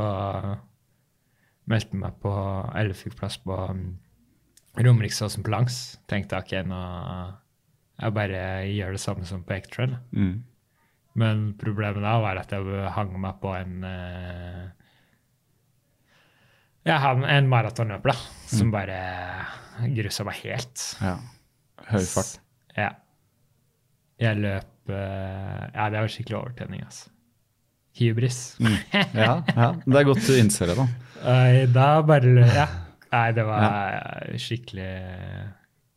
[1.69, 2.33] meldte jeg meg på,
[2.75, 3.83] eller fikk plass på um,
[4.79, 5.99] Romeriksåsen på langs.
[6.09, 6.79] Tenkte ok, nå
[7.99, 9.97] jeg bare gjør det samme som på Ektrail.
[10.15, 10.37] Mm.
[11.17, 14.65] Men problemet da var at jeg hang meg på en eh,
[16.87, 18.17] Jeg hadde en maratonløper da,
[18.49, 18.99] som bare
[19.95, 20.83] grusa meg helt.
[21.01, 21.15] Ja.
[21.89, 22.37] Høy fart.
[22.77, 22.91] Ja.
[24.19, 27.09] Jeg løp eh, Ja, det var skikkelig overtenning, altså.
[27.99, 28.39] Hybris.
[28.61, 29.71] Ja, ja.
[29.89, 30.87] Det er godt du innser det, da.
[31.73, 32.67] Da bare Ja.
[33.09, 34.89] Nei, det var skikkelig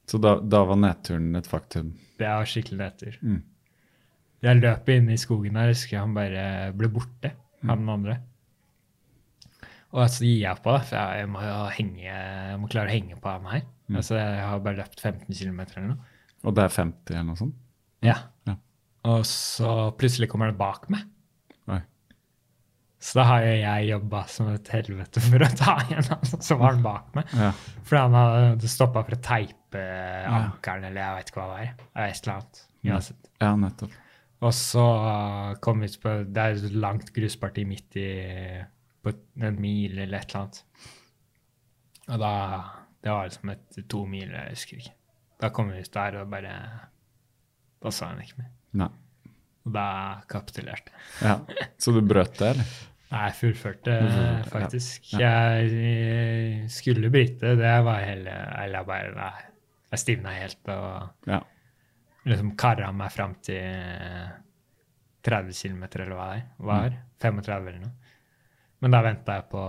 [0.08, 1.92] Så da, da var nedturen et faktum.
[2.16, 3.18] Det var skikkelig nedtur.
[3.20, 3.42] Mm.
[4.42, 7.30] Jeg løp inn i skogen der, husker jeg han bare ble borte,
[7.62, 8.18] han andre.
[9.92, 11.42] Og så gir jeg på, da, for jeg, må
[11.76, 13.64] henge, jeg må klare å henge på han her.
[13.92, 16.12] Altså, jeg har bare løpt 15 km eller noe.
[16.42, 17.58] Og det er 50 eller noe sånt?
[18.02, 18.16] Ja.
[18.48, 18.56] Ja.
[19.12, 21.04] Og så plutselig kommer han bak meg.
[21.70, 21.78] Oi.
[23.02, 26.62] Så da har jo jeg jobba som et helvete for å ta igjen han som
[26.62, 27.34] var han bak meg.
[27.36, 27.50] Ja.
[27.84, 29.84] For han hadde stoppa for å teipe
[30.30, 31.86] ankelen, eller jeg veit ikke hva det var.
[32.08, 32.64] Et eller annet.
[33.42, 33.98] Ja, nettopp.
[34.42, 34.84] Og så
[35.62, 38.08] kom vi på Det er et langt grusparti midt i
[39.02, 39.12] på
[39.42, 40.62] en mil eller et eller annet.
[42.08, 42.32] Og da
[43.02, 44.92] Det var liksom et to mil, jeg husker ikke.
[45.42, 46.52] Da kom vi ut der, og bare
[47.82, 48.50] Da sa han ikke mer.
[48.82, 48.88] Nei.
[49.66, 49.86] Og da
[50.30, 51.02] kapitulerte jeg.
[51.22, 51.36] Ja.
[51.78, 52.70] Så du brøt det, eller?
[53.12, 55.10] Nei, jeg fullførte Fullførte, faktisk.
[55.20, 55.32] ja.
[55.62, 58.32] Jeg skulle bryte, det var hele
[58.62, 59.32] Eller jeg bare Nei.
[59.92, 61.40] Jeg stivna helt og Ja.
[62.28, 63.62] Liksom kara meg fram til
[65.26, 66.96] 30 km, eller hva det var.
[67.22, 67.94] 35 eller noe.
[68.82, 69.62] Men da venta jeg på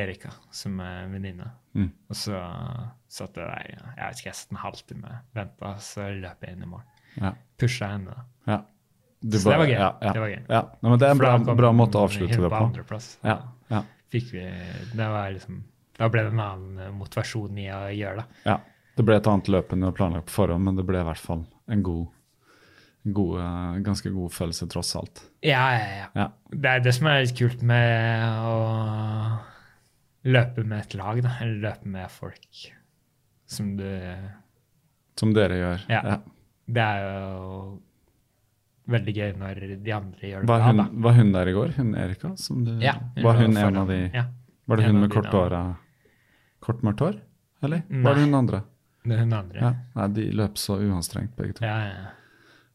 [0.00, 1.50] Erika, som er venninne.
[1.76, 1.90] Mm.
[2.10, 2.38] Og så
[3.10, 6.64] satt jeg der, jeg vet ikke, jeg satt en halvtime, venta, så løp jeg inn
[6.64, 6.84] i mål.
[7.20, 7.34] Ja.
[7.60, 8.54] Pusha henne, da.
[8.54, 8.60] ja.
[9.20, 9.74] Så det var gøy.
[9.76, 10.12] Ja, ja.
[10.16, 10.38] Det var gøy.
[10.48, 10.60] Ja.
[10.80, 13.10] Nei, men det er en bra, bra måte å avslutte det på andreplass.
[13.26, 13.36] Ja.
[13.68, 13.82] ja.
[14.10, 14.46] Fikk vi,
[14.96, 15.58] det var liksom,
[15.98, 18.44] da ble det en annen motivasjon i å gjøre det.
[18.48, 18.56] ja.
[19.00, 21.04] Det ble et annet løp enn du hadde planlagt på forhånd, men det ble i
[21.06, 22.02] hvert fall en god,
[23.08, 25.22] en god eh, ganske god følelse, tross alt.
[25.40, 26.08] Ja, ja, ja.
[26.18, 26.26] Ja.
[26.52, 28.58] Det er det som er litt kult med å
[30.28, 31.32] løpe med et lag, da.
[31.40, 32.60] Eller løpe med folk
[33.48, 33.86] som du
[35.16, 35.86] Som dere gjør.
[35.88, 36.18] Ja.
[36.68, 37.62] Det er jo
[38.90, 40.86] veldig gøy når de andre gjør det Var, bra, hun, da.
[41.06, 41.72] var hun der i går?
[41.78, 42.34] Hun Erika?
[42.40, 44.26] Som du, Ja, var hun en av de Ja,
[44.68, 45.32] Var det hun med kort.
[46.60, 47.16] Kort mørkt hår?
[47.64, 47.82] Eller?
[47.88, 48.28] Var det Nei.
[48.28, 48.62] hun andre?
[49.04, 49.60] Det er hun andre.
[49.62, 49.74] Ja.
[49.96, 51.64] Nei, de løp så uanstrengt, begge to.
[51.66, 52.16] Ja, ja.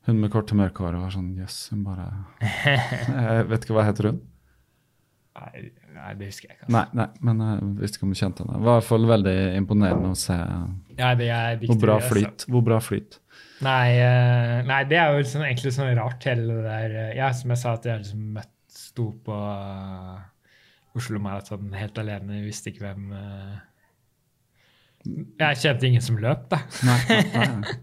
[0.05, 2.05] Hun med korte mørke hår var sånn Jøss, hun bare
[2.45, 4.19] Jeg vet ikke hva heter hun?
[5.35, 6.67] Nei, nei, det husker jeg ikke.
[6.67, 6.75] altså.
[6.77, 8.55] Nei, nei, men jeg visste ikke om du kjente henne.
[8.55, 10.37] Det var i hvert fall veldig imponerende å se
[10.95, 12.45] Ja, det er hvor bra flyt.
[12.47, 13.17] Hvor bra flyt.
[13.65, 17.31] Nei, eh, nei, det er jo liksom, egentlig sånn rart, hele det der eh, Ja,
[17.35, 20.19] som jeg sa, at jeg liksom møtt, sto på uh,
[20.95, 23.55] Oslo Maraton helt alene, visste ikke hvem eh,
[25.05, 26.59] Jeg kjente ingen som løp, da.
[26.87, 27.75] Nei, nei, nei.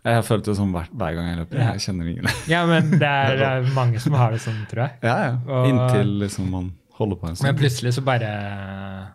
[0.00, 1.58] Jeg har følt det sånn hver, hver gang jeg løper.
[1.60, 1.72] Ja.
[1.76, 2.28] Jeg kjenner ingen.
[2.48, 3.34] Ja, men det er,
[3.66, 4.94] det mange som har det sånn, tror jeg.
[5.04, 5.34] Ja, ja.
[5.44, 8.30] Og- Inntil liksom man holder på en Men plutselig så bare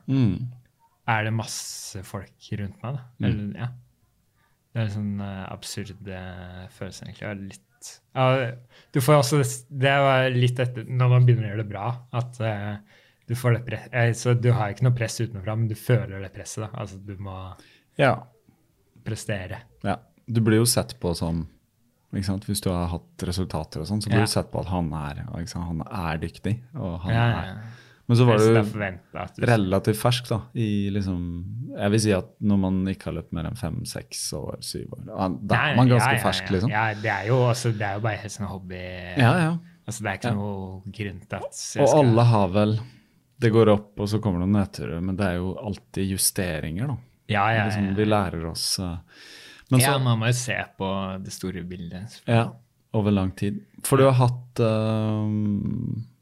[0.07, 0.47] Mm.
[1.07, 3.01] er det masse folk rundt meg, da.
[3.25, 3.67] Eller, ja.
[4.75, 7.53] Det er en sånn uh, absurd eh, følelse, egentlig.
[7.55, 8.51] Litt, uh,
[8.91, 9.39] du får også
[9.71, 12.94] Det var litt etter når man begynner å gjøre det bra, at eh,
[13.27, 16.21] du får det press, eh, Så du har ikke noe press utenfra, men du føler
[16.21, 16.61] det presset.
[16.65, 16.69] da.
[16.79, 17.55] Altså, du må
[17.97, 18.15] Ja.
[19.05, 19.61] prestere.
[19.83, 19.97] ja.
[20.27, 21.47] Du blir jo sett på som?
[22.11, 24.25] Hvis du har hatt resultater og sånn, så blir Ja.
[24.25, 26.61] du sett på at han er, han er dyktig.
[26.75, 27.45] Og han Ja, er.
[27.45, 27.55] ja.
[28.07, 30.41] Men så var du relativt fersk, da.
[30.55, 34.31] I liksom Jeg vil si at når man ikke har løpt mer enn fem, seks
[34.33, 35.05] år, syv år,
[35.45, 36.23] da er man ganske ja, ja.
[36.23, 36.69] fersk, liksom.
[36.71, 39.17] Ja, det er jo, også, det er jo bare helt sånn hobby.
[39.17, 39.57] Ja, ja.
[39.85, 40.33] Altså, det er ikke Ja.
[40.35, 42.79] noe grunn til at Og skal alle har vel
[43.37, 46.93] Det går opp, og så kommer det noen nedturer, men det er jo alltid justeringer,
[46.93, 46.97] da.
[47.27, 47.93] Ja, ja, Liksom, ja.
[47.97, 48.97] vi lærer oss eh,
[49.69, 50.89] Men så ja, man må jo se på
[51.25, 52.19] det store bildet.
[52.29, 52.51] Ja,
[52.93, 53.63] over lang tid.
[53.83, 55.25] For du har hatt uh,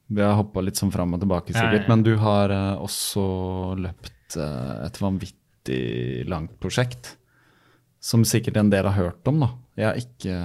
[0.07, 3.25] Vi har hoppa litt sånn fram og tilbake, sikkert, men du har uh, også
[3.83, 7.17] løpt uh, et vanvittig langt prosjekt.
[8.03, 9.51] Som sikkert en del har hørt om, da.
[9.79, 10.39] Jeg har ikke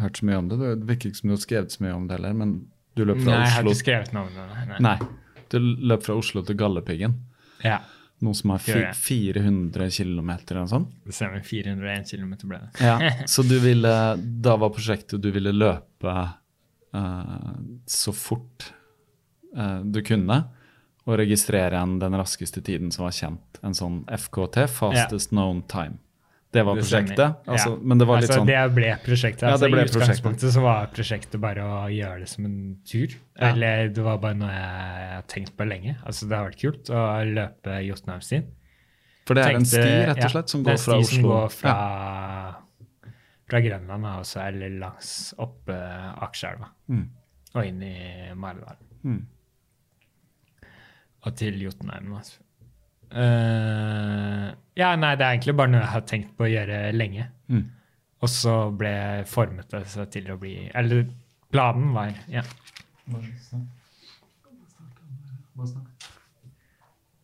[0.00, 0.58] hørt så mye om det.
[0.64, 2.56] Det virker ikke som du har skrevet så mye om det heller, men
[2.96, 4.66] du løp fra Nei, jeg har ikke skrevet noe om det.
[4.72, 4.82] Nei.
[4.88, 4.98] Nei.
[5.52, 7.18] Du løp fra Oslo til Galdhøpiggen.
[7.64, 7.80] Ja,
[8.24, 8.76] Noe som er fi
[9.36, 10.92] 400 km eller noe sånt.
[11.04, 11.42] det stemmer.
[11.44, 12.70] 401 km ble det.
[12.80, 12.96] Ja,
[13.32, 16.14] så du ville, da var prosjektet du ville løpe
[16.96, 17.50] uh,
[17.84, 18.70] så fort
[19.56, 20.40] uh, du kunne,
[21.06, 23.60] og registrere en, den raskeste tiden som var kjent.
[23.62, 26.00] En sånn FKT, fastest known time.
[26.52, 27.34] Det var prosjektet.
[27.46, 27.76] Altså, Ja.
[27.82, 29.42] Men det var litt altså, sånn Det ble prosjektet.
[29.42, 32.76] Ja, Altså, det ble I utgangspunktet så var prosjektet bare å gjøre det som en
[32.86, 33.08] tur.
[33.36, 33.50] Ja.
[33.50, 35.96] Eller det var bare noe jeg har tenkt på lenge.
[36.06, 38.46] Altså Det har vært kult å løpe Jotunheimstien.
[39.26, 41.14] For det er en sti, rett og slett, som det er går fra en sti
[41.16, 41.28] som Oslo.
[41.34, 43.10] går fra, Ja.
[43.50, 47.08] fra Grønland, også, eller langs opp uh, Akerselva Mm.
[47.54, 48.86] og inn i Maridalen.
[49.04, 49.26] Mm.
[51.26, 52.16] Og til Jotunheimen.
[52.16, 52.38] Altså.
[53.12, 57.28] Eh, ja, nei, det er egentlig bare noe jeg har tenkt på å gjøre lenge.
[57.52, 57.64] Mm.
[58.24, 61.04] Og så ble jeg formet det seg til å bli Eller
[61.52, 62.42] planen var ja.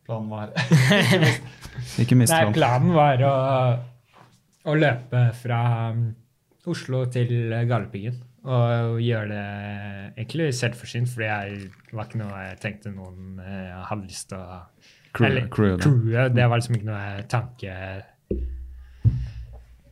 [0.05, 0.53] Planen var
[2.01, 2.53] Ikke mist Nei, planen.
[2.55, 3.33] planen var å,
[4.69, 5.59] å løpe fra
[5.95, 6.05] um,
[6.69, 7.33] Oslo til
[7.67, 8.21] Galdhøpiggen.
[8.43, 9.43] Og gjøre det
[10.21, 14.61] egentlig selvforsynt, for det var ikke noe jeg tenkte noen eh, hadde lyst til å
[15.13, 15.83] Crew- Eller crew, da.
[15.83, 17.73] crewet, det var liksom ikke noe tanke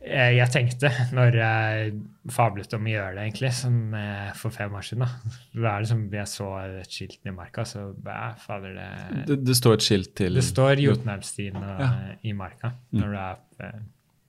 [0.02, 1.92] jeg, tenkte når jeg
[2.34, 5.04] fablet om å gjøre det, egentlig, sånn eh, for fem år siden.
[5.04, 5.34] da.
[5.54, 6.48] Det er liksom, Jeg så
[6.80, 10.42] et skilt i marka, så bæ, fader, det Det, det står et skilt til Det
[10.44, 11.90] står Jotunheimstien Ja.
[12.22, 13.00] i marka Mm.
[13.00, 13.36] når du er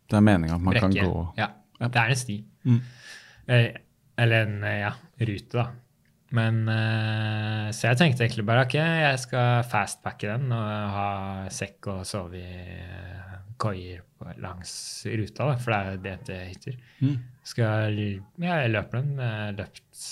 [0.10, 1.48] Det er meninga at man kan gå Ja,
[1.80, 2.44] det er en sti.
[2.65, 2.82] Mm.
[3.48, 3.72] Eh,
[4.18, 5.65] eller en eh, ja, rute, da.
[6.34, 11.10] Men eh, Så jeg tenkte egentlig bare ok, jeg skal fastpacke den og ha
[11.53, 14.01] sekk og sove i eh, koier
[14.41, 14.73] langs
[15.05, 16.77] ruta, da, for det er jo det det heter.
[17.03, 17.18] Mm.
[17.45, 19.18] Skal Ja, jeg løper den.
[19.19, 20.03] Jeg løpt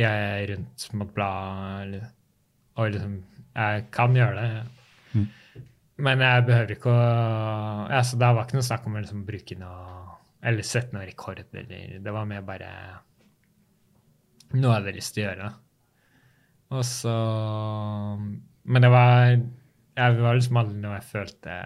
[0.00, 2.04] jeg rundt mot bladet
[2.78, 3.16] og liksom
[3.50, 4.50] Jeg kan gjøre det.
[5.12, 5.26] Mm.
[6.06, 7.00] Men jeg behøver ikke å
[7.90, 10.16] ja, Så det var ikke noe snakk om å liksom bruke noe
[10.46, 11.42] Eller sette noen rekord.
[11.52, 12.70] Eller, det var mer bare
[14.56, 15.50] noe jeg hadde lyst til å gjøre.
[16.70, 17.14] Og så
[18.70, 19.40] Men det var
[20.00, 21.56] jeg var liksom aldri noe jeg følte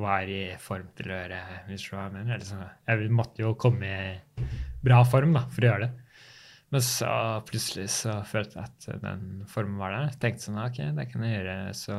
[0.00, 1.40] var i form til å gjøre.
[1.66, 2.44] hvis du hva jeg mener.
[2.86, 4.46] Eller jeg måtte jo komme i
[4.84, 5.90] bra form da, for å gjøre det.
[6.70, 7.10] Men så
[7.48, 10.12] plutselig så følte jeg at den formen var der.
[10.22, 11.56] Tenkte sånn, ok, det kan jeg gjøre.
[11.74, 11.96] Så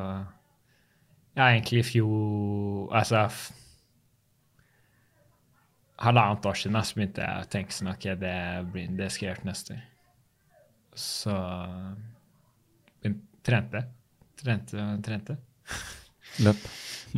[1.36, 3.26] ja, egentlig i fjor Altså
[6.02, 8.36] halvannet år siden så begynte jeg å tenke sånn, ok, det,
[8.74, 9.84] blir, det skal jeg gjøre til neste år.
[11.02, 11.36] Så
[13.46, 13.84] trente.
[14.42, 15.38] Trente og trente.
[16.46, 16.66] Løp.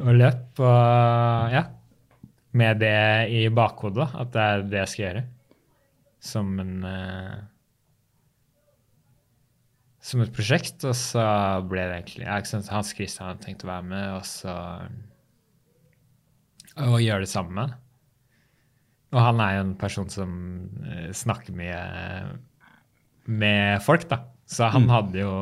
[0.02, 1.64] Og løp og ja.
[2.54, 5.24] Med det i bakhodet, da, at det er det jeg skal gjøre.
[6.24, 7.40] Som en uh,
[10.04, 10.86] Som et prosjekt.
[10.86, 11.24] Og så
[11.70, 14.58] ble det egentlig ja, ikke sant, Hans Christian hadde tenkt å være med, og så
[16.94, 17.80] Og gjøre det sammen med.
[19.14, 20.32] Og han er jo en person som
[20.90, 21.82] eh, snakker mye
[23.30, 24.24] med folk, da.
[24.50, 25.34] Så han hadde jo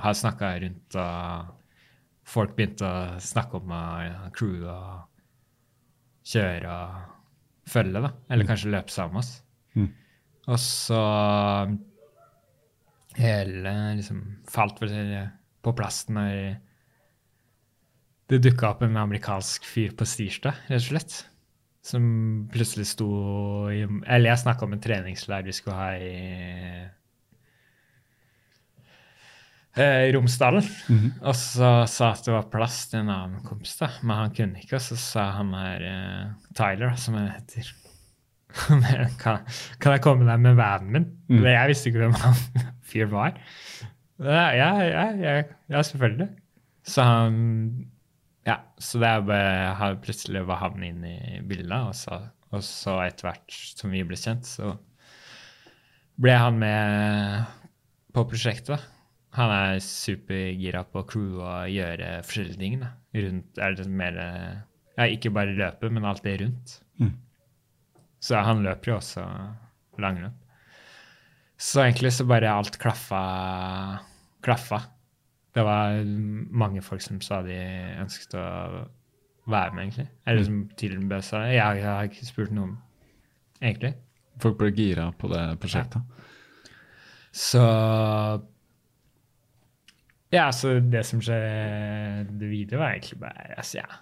[0.00, 1.48] har snakka rundt, og
[2.28, 5.08] folk begynte å snakke om uh, crew og
[6.28, 8.12] kjøre og følge, da.
[8.30, 9.32] Eller kanskje løpe sammen med oss.
[9.74, 9.90] Mm.
[10.48, 11.02] Og så
[13.18, 16.34] hele liksom falt på plass når
[18.28, 21.18] det dukka opp en amerikansk fyr på Stirsdag, rett og slett.
[21.88, 22.04] Som
[22.52, 23.08] plutselig sto
[23.72, 26.86] i Eller jeg snakka om en treningsleir vi skulle ha i
[29.78, 30.64] i Romsdalen.
[31.22, 34.58] Og så sa at det var plass til en annen kompis, da, men han kunne
[34.58, 34.78] ikke.
[34.78, 37.68] Og så sa han her uh, Tyler, som han heter
[39.22, 39.44] kan,
[39.78, 41.06] kan jeg komme deg med vanen min?
[41.28, 41.40] Mm.
[41.42, 42.42] Men Jeg visste ikke hvem han
[42.90, 43.38] fyr var.
[44.18, 45.34] Ja, ja, ja, ja,
[45.70, 46.30] ja, selvfølgelig.
[46.88, 47.36] Så han
[48.46, 49.08] Ja, så det
[49.76, 54.02] han- Plutselig var han inne i bildet, og så, og så etter hvert som vi
[54.04, 54.78] ble kjent, så
[56.18, 57.44] ble han med
[58.14, 58.76] på prosjektet.
[58.76, 58.78] da.
[59.32, 62.80] Han er supergira på crew og gjøre forskjellige ting.
[62.80, 62.88] da.
[63.14, 64.16] Rundt, er det mer,
[64.96, 66.80] ja, ikke bare løpe, men alt det rundt.
[66.98, 67.14] Mm.
[68.20, 69.24] Så han løper jo også
[69.98, 70.34] langrenn.
[71.58, 74.00] Så egentlig så bare alt klaffa.
[74.42, 74.80] klaffa.
[75.58, 75.96] Det var
[76.54, 77.56] mange folk som sa de
[77.98, 78.44] ønsket å
[79.50, 80.04] være med, egentlig.
[80.28, 81.56] Eller som tilbød seg det.
[81.56, 82.76] Jeg, jeg har ikke spurt noen,
[83.58, 83.96] egentlig.
[84.38, 86.04] Folk ble gira på det prosjektet.
[87.34, 87.62] Så
[90.30, 93.98] Ja, så det som skjedde videre, var egentlig bare altså, ja.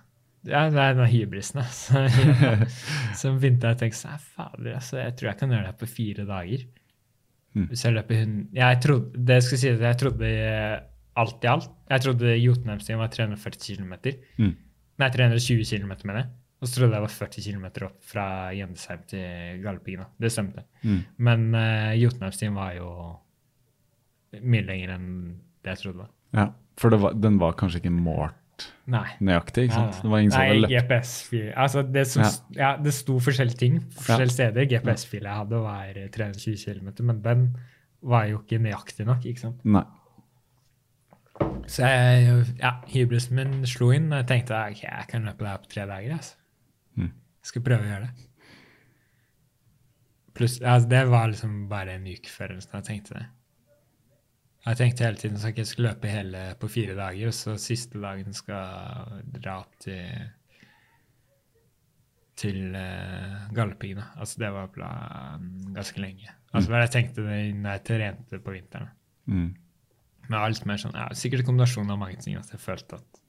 [0.50, 2.04] ja, det er den hybrisen, altså.
[3.20, 5.88] Så begynte jeg å tenke sånn Fader, altså, jeg tror jeg kan gjøre det på
[5.88, 6.66] fire dager.
[7.56, 7.70] Mm.
[7.70, 8.40] Hvis jeg løper hund...
[8.58, 10.34] Jeg trodde, det skal si at jeg trodde
[11.16, 13.94] alt i alt Jeg trodde Jotunheimstien var 340 km.
[14.38, 14.54] Mm.
[14.98, 16.28] Nei, 320 km, mener jeg.
[16.60, 18.24] Og så trodde jeg det var 40 km opp fra
[18.56, 20.06] Gjendesheim til Galdhøpiggen.
[20.20, 20.64] Det stemte.
[20.82, 21.02] Mm.
[21.28, 22.88] Men uh, Jotunheimstien var jo
[24.42, 25.10] mye lenger enn
[25.64, 26.08] det jeg trodde.
[26.36, 26.48] Ja,
[26.80, 29.04] For det var, den var kanskje ikke målt Nei.
[29.24, 29.66] nøyaktig?
[29.68, 29.92] ikke sant?
[29.98, 31.46] Nei, Det var ingen som Nei, GPS-fil.
[31.56, 32.30] Altså, det, som, Ja.
[32.56, 32.70] ja.
[32.82, 34.36] det sto forskjellige ting forskjellige Ja.
[34.38, 34.68] steder.
[34.72, 37.46] GPS-filet jeg hadde, var 320 km, men den
[38.02, 39.24] var jo ikke nøyaktig nok.
[39.24, 39.64] ikke sant?
[39.64, 39.84] Nei.
[41.66, 45.50] Så jeg, ja, hybrisen min slo inn, og jeg tenkte ok, jeg kan løpe det
[45.50, 46.12] her på tre dager.
[46.16, 46.36] altså.
[46.94, 47.10] Mm.
[47.42, 48.28] Jeg skal prøve å gjøre det.
[50.36, 53.26] Plus, altså, det var liksom bare en uke før jeg tenkte det.
[54.66, 58.00] Jeg tenkte hele tiden at jeg skulle løpe hele på fire dager, og så siste
[58.02, 60.32] dagen skal dra opp til
[62.36, 64.02] til uh, Galdhøpiggen.
[64.20, 66.28] Altså, det var planen ganske lenge.
[66.52, 68.90] Altså, hva jeg tenkte det når jeg trente på vinteren.
[69.24, 69.54] Mm.
[70.28, 73.22] Men alt mer sånn, ja, sikkert en kombinasjon av mange ting at jeg følte at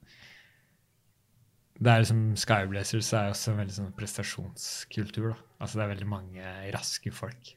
[1.78, 5.28] det er liksom Skyblazers er også en veldig sånn prestasjonskultur.
[5.30, 5.36] da.
[5.62, 7.52] Altså Det er veldig mange raske folk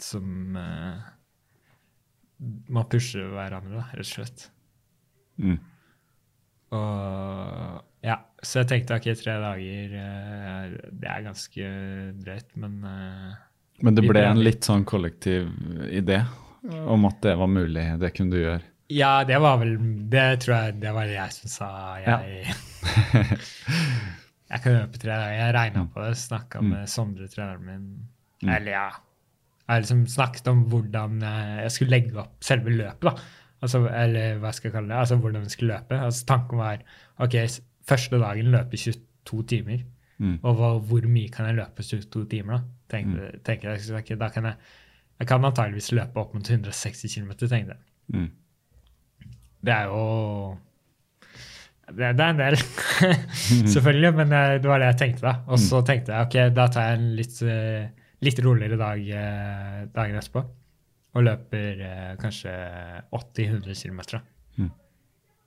[0.00, 1.00] som uh,
[2.72, 4.44] må pushe hverandre, da, rett og slett.
[5.40, 5.56] Mm.
[6.76, 11.70] Og ja, Så jeg tenkte ok, tre dager uh, Det er ganske
[12.20, 13.32] drøyt, men uh,
[13.80, 15.48] Men det ble ble- en litt sånn kollektiv
[15.88, 16.20] idé
[16.64, 18.62] om at det var mulig, det kunne du gjøre.
[18.90, 19.76] Ja, det var vel
[20.10, 21.68] Det tror jeg det var det jeg som sa
[22.02, 22.54] jeg
[24.50, 25.36] Jeg kan løpe tre dager.
[25.38, 26.70] Jeg regna på det, snakka Mm.
[26.72, 27.84] med Sondre, treneren min.
[28.42, 28.48] Mm.
[28.56, 28.88] Eller ja
[29.68, 33.02] Jeg liksom snakket om hvordan jeg skulle legge opp selve løpet.
[33.06, 33.12] da.
[33.62, 34.96] Altså, eller hva skal jeg kalle det?
[34.98, 35.94] Altså hvordan vi skulle løpe.
[36.02, 36.78] Altså Tanken var
[37.20, 37.36] ok,
[37.86, 39.84] første dagen løpe 22 timer.
[40.18, 40.38] Mm.
[40.42, 42.62] Og hva, hvor mye kan jeg løpe 22 timer, da?
[42.90, 44.54] Tenkte, tenker jeg, da kan jeg,
[45.20, 47.80] jeg kan antageligvis løpe opp mot 160 km, tenkte jeg.
[48.14, 48.28] Mm.
[49.60, 50.04] Det er jo
[51.90, 52.56] Det, det er en del,
[53.74, 55.26] selvfølgelig, men eh, det var det jeg tenkte.
[55.26, 55.34] da.
[55.50, 59.80] Og så tenkte jeg ok, da tar jeg en litt, eh, litt roligere dag eh,
[59.92, 60.44] dagen etterpå.
[61.18, 61.80] Og løper
[62.22, 62.52] kanskje
[63.10, 64.20] 80-100 km.
[64.54, 64.68] Mm.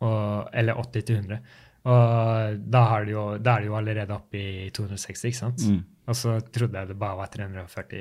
[0.04, 1.38] Og, eller 80-100.
[1.84, 5.66] Og da, det jo, da er det jo allerede oppe i 260, ikke sant?
[5.68, 5.82] Mm.
[6.04, 8.00] Og så trodde jeg det bare var 340,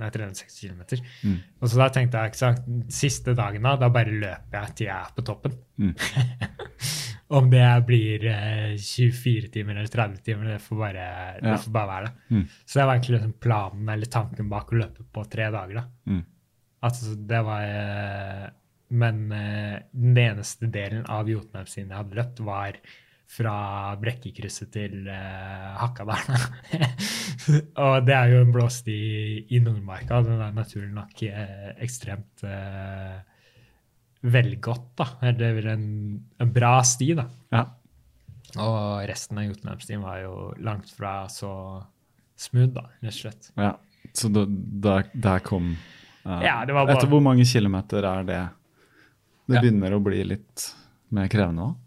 [0.00, 0.82] nei, 360 km.
[1.24, 1.38] Mm.
[1.60, 4.88] Og så da tenkte jeg ikke sant, siste dagen da, da bare løper jeg til
[4.90, 5.56] jeg er på toppen.
[5.80, 5.94] Mm.
[7.38, 11.06] Om det blir eh, 24 timer eller 30 timer, det får bare,
[11.40, 12.28] det får bare være det.
[12.36, 12.44] Mm.
[12.60, 15.80] Så det var egentlig liksom planen eller tanken bak å løpe på tre dager.
[15.80, 15.86] da.
[16.12, 16.22] Mm.
[16.84, 18.44] Altså, det var eh,
[18.94, 22.78] Men eh, den eneste delen av Jotunheimstiden jeg hadde løpt, var
[23.34, 23.54] fra
[23.98, 26.42] Brekkekrysset til uh, Hakadalen.
[27.82, 28.98] og det er jo en blåst i,
[29.48, 33.16] i Nordmarka, den er naturlig nok eh, ekstremt eh,
[34.28, 35.08] velgått, da.
[35.32, 35.86] Eller en,
[36.40, 37.26] en bra sti, da.
[37.54, 37.64] Ja.
[38.62, 41.50] Og resten av Jotunheimstien var jo langt fra så
[42.38, 43.50] smooth, da, rett og slett.
[43.58, 43.74] ja.
[44.14, 48.26] Så da, der, der kom uh, Ja, det var bare- Etter hvor mange kilometer er
[48.28, 48.42] det?
[49.44, 50.70] Det begynner å bli litt
[51.14, 51.80] mer krevende òg?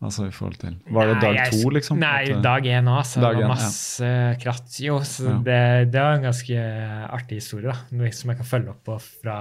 [0.00, 1.98] Altså i forhold til Var det Nei, dag to, liksom?
[2.00, 3.02] Nei, At, eh, dag én òg.
[3.04, 3.48] Så Dag det var var ja.
[3.52, 4.76] masse kratt.
[4.80, 5.34] Jo, så Ja.
[5.44, 6.62] det, det var en ganske
[7.18, 9.36] artig historie, da, noe som jeg kan følge opp på fra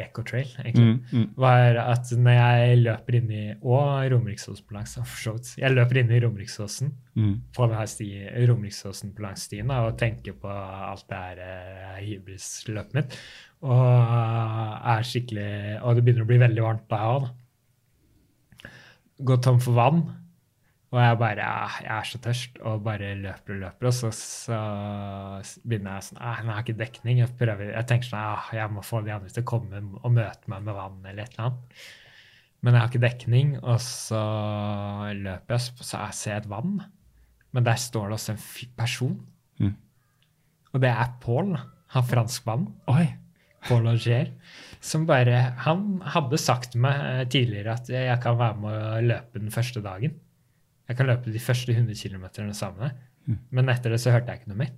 [0.00, 0.48] Ecotrail.
[0.64, 0.94] egentlig.
[0.96, 5.34] Mm, mm, var at når jeg løper inn i Og Romeriksåsen på langs, for så
[5.36, 5.50] vidt.
[5.60, 8.08] Jeg løper inn i Romeriksåsen mm, på denne sti,
[8.48, 13.18] Romeriksåsen på langs stien og tenker på alt det her eh, hybrisløpet mitt.
[13.60, 13.74] Og
[14.88, 17.30] er skikkelig Og det begynner å bli veldig varmt da òg, da.
[19.18, 20.02] Går tom for vann.
[20.88, 21.46] Og jeg bare
[21.84, 23.88] jeg er så tørst, og bare løper og løper.
[23.90, 24.58] Og så, så
[25.68, 27.20] begynner jeg sånn «Ah, Jeg har ikke dekning.
[27.20, 30.14] Jeg, prøver, jeg tenker sånn ah, jeg må få de andre til å komme og
[30.16, 31.82] møte meg med vann eller et eller annet.
[32.64, 34.22] Men jeg har ikke dekning, og så
[35.14, 36.80] løper jeg, så jeg ser et vann.
[37.54, 39.14] Men der står det også en person.
[39.60, 39.76] Mm.
[40.72, 41.52] Og det er Paul.
[41.94, 42.72] Han franskmannen.
[42.90, 43.06] Oi!
[43.68, 44.32] Paul Auger.
[44.84, 49.00] Som bare Han hadde sagt til meg eh, tidligere at jeg kan være med å
[49.08, 50.18] løpe den første dagen.
[50.88, 52.94] Jeg kan løpe de første 100 km sammen.
[53.28, 53.40] Mm.
[53.52, 54.76] Men etter det så hørte jeg ikke noe mer.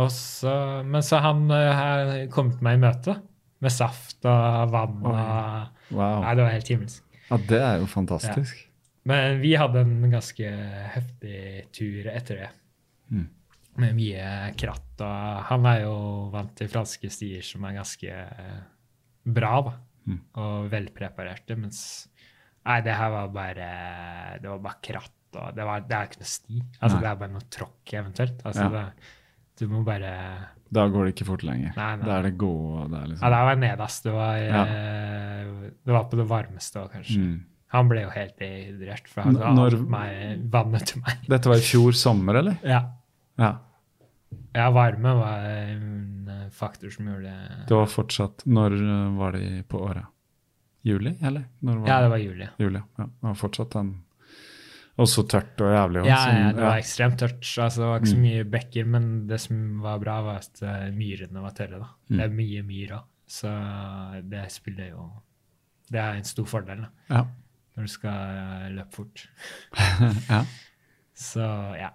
[0.00, 0.54] Og så,
[0.86, 3.18] men så han eh, har kommet meg i møte
[3.60, 6.20] med saft og vann og Wow.
[6.22, 7.16] Nei, det var helt himmelsk.
[7.26, 8.60] Ja, det er jo fantastisk.
[9.10, 10.50] Men vi hadde en ganske
[10.94, 11.40] heftig
[11.74, 12.50] tur etter det.
[13.10, 13.24] Mm.
[13.82, 14.28] Med mye
[14.60, 15.94] kratt og han er jo
[16.32, 18.60] vant til franske stier som er ganske eh,
[19.26, 19.72] bra, da.
[20.10, 20.20] Mm.
[20.40, 21.80] Og velpreparerte, mens
[22.64, 23.66] Nei, det her var bare
[24.40, 26.58] Det var bare kratt, og det, var, det er ikke noe sti.
[26.80, 27.00] Altså, Nei.
[27.04, 28.42] det er bare noe tråkk, eventuelt.
[28.44, 28.68] Altså, Ja.
[28.74, 29.10] det,
[29.60, 30.10] du må bare
[30.72, 31.72] Da går det ikke fort lenger.
[31.76, 32.06] Nei, nei.
[32.08, 32.50] Da er det gå,
[32.80, 34.02] og det er Ja, liksom var var nederst.
[34.04, 34.62] Det var, Ja.
[34.64, 37.18] eh, det var på det varmeste òg, kanskje.
[37.18, 37.40] mm.
[37.72, 39.76] Han ble jo helt dehydrert, for han ga når-
[40.50, 41.18] vannet til meg.
[41.28, 42.58] Dette var i fjor sommer, eller?
[42.64, 42.80] Ja.
[43.38, 43.52] Ja.
[44.54, 47.32] Ja, varme var en eh, faktor som gjorde
[47.68, 50.06] Det var fortsatt Når eh, var de på året?
[50.86, 51.44] Juli, eller?
[51.60, 52.46] Var Ja, det var juli.
[52.58, 53.04] Juli, ja.
[53.04, 53.90] Det var fortsatt den
[55.00, 56.00] Også tørt og jævlig.
[56.02, 57.40] også, Ja, ja, det var ekstremt tørt.
[57.64, 58.22] Altså, det var ikke så Mm.
[58.26, 61.78] mye bekker, men det som var bra, var at eh, myrene var tørre.
[61.80, 61.88] da.
[62.10, 62.16] Mm.
[62.18, 63.52] Det er mye myr òg, så
[64.28, 65.06] det spiller jo
[65.90, 67.22] Det er en stor fordel da, ja.
[67.76, 69.24] når du skal løpe fort.
[70.30, 70.44] ja.
[71.14, 71.48] Så
[71.80, 71.90] ja.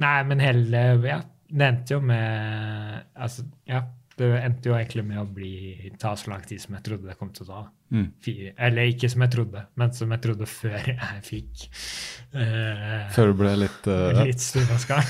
[0.00, 1.20] Nei, men hele Ja,
[1.50, 3.82] det endte jo med Altså, ja.
[4.20, 7.14] Det endte jo egentlig med å bli, ta så lang tid som jeg trodde det
[7.16, 7.60] kom til å ta.
[7.94, 8.08] Mm.
[8.20, 11.62] Fire, eller ikke som jeg trodde, men som jeg trodde før jeg fikk
[12.36, 15.00] uh, Før du ble litt uh, litt storvaska.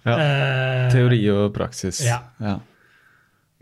[0.00, 0.14] Ja.
[0.16, 1.98] Uh, Teori og praksis.
[2.06, 2.54] Ja.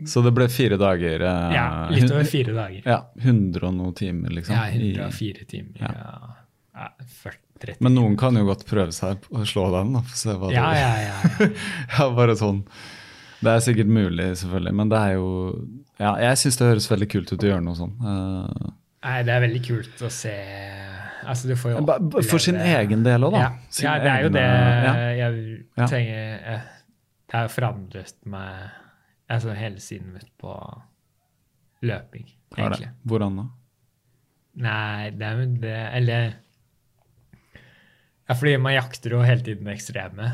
[0.07, 2.85] Så det ble fire dager Uh, Ja, litt over fire dager.
[2.87, 4.55] Ja, 100 og noe timer, liksom.
[4.55, 5.81] Ja, i- 104 timer.
[5.81, 5.91] Ja.
[5.97, 6.35] Ja.
[6.79, 6.87] Ja,
[7.25, 10.21] 40, 30 Men noen kan jo godt prøve seg å slå den, da, for å
[10.23, 11.19] se hva Ja, det ja, ja.
[11.19, 11.49] ja.
[11.97, 12.63] Ja, bare sånn.
[13.39, 15.29] Det er sikkert mulig, selvfølgelig, men det er jo
[15.99, 17.93] Ja, jeg syns det høres veldig kult ut å gjøre noe sånn.
[18.03, 18.71] Uh,
[19.05, 20.33] Nei, det er veldig kult å se
[21.29, 21.53] Altså,
[21.85, 23.39] ba- for sin egen del òg, da.
[23.43, 23.49] Ja,
[23.83, 26.61] ja, det er jo egne- det jeg tenker eh,
[27.29, 28.69] Det har forandret meg
[29.29, 30.53] altså hele synet mitt på
[31.85, 32.25] løping,
[32.57, 32.89] egentlig.
[33.07, 33.45] Hvordan da?
[34.65, 36.31] Nei, det er jo det Eller
[38.29, 40.27] Ja, fordi man jakter jo hele tiden ekstreme.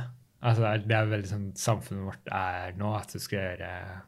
[0.43, 4.01] Altså, det er veldig sånn samfunnet vårt er nå, at du skal gjøre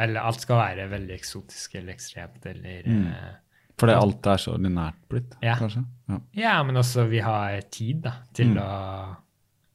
[0.00, 3.06] Eller alt skal være veldig eksotisk eller ekstremt eller Mm.
[3.08, 3.34] eh,
[3.78, 5.54] Fordi alt er så ordinært blitt, Ja.
[5.56, 5.84] kanskje?
[6.08, 6.18] Ja.
[6.34, 8.58] Ja, men også vi har tid da, til Mm.
[8.62, 9.16] å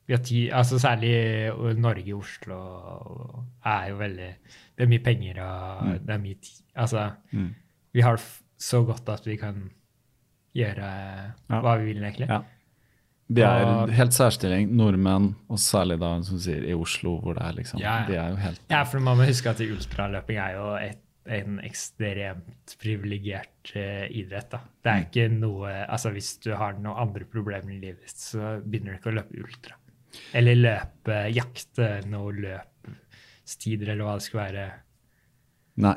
[0.07, 4.35] vi har tid, altså Særlig og Oslo, er jo veldig
[4.77, 6.05] Det er mye penger og Mm.
[6.05, 6.63] det er mye tid.
[6.75, 7.53] Altså, Mm.
[7.93, 8.25] vi har det
[8.57, 9.69] så godt at vi kan
[10.55, 12.27] gjøre hva vi vil, egentlig.
[12.29, 12.41] Ja.
[13.33, 17.43] De er Og- helt særstilling, nordmenn, og særlig da som sier i Oslo, hvor det
[17.47, 18.07] er liksom Ja, ja.
[18.07, 21.59] De er jo helt Ja, for man må huske at ultraløping er jo et, en
[21.63, 24.49] ekstremt privilegert uh, idrett.
[24.51, 24.59] da.
[24.83, 25.05] Det er Mm.
[25.07, 28.97] ikke noe Altså, hvis du har noen andre problemer i livet ditt, så begynner du
[28.99, 29.75] ikke å løpe ultra.
[30.33, 34.71] Eller løpe, jakte noe løpstider, eller hva det skulle være.
[35.77, 35.95] Nei.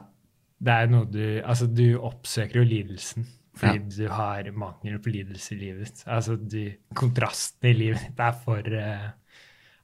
[0.63, 3.27] Det er noe du Altså, du oppsøker jo lidelsen
[3.57, 6.03] fordi du har mangel på lidelse i livet ditt.
[6.12, 6.61] Altså, du,
[6.99, 9.07] kontrasten i livet ditt er for uh,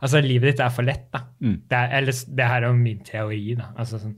[0.03, 1.20] Altså, livet ditt er for lett, da.
[1.39, 1.59] Mm.
[1.70, 3.69] Det, er, eller, det her er jo min teori, da.
[3.78, 4.16] Altså, sånn,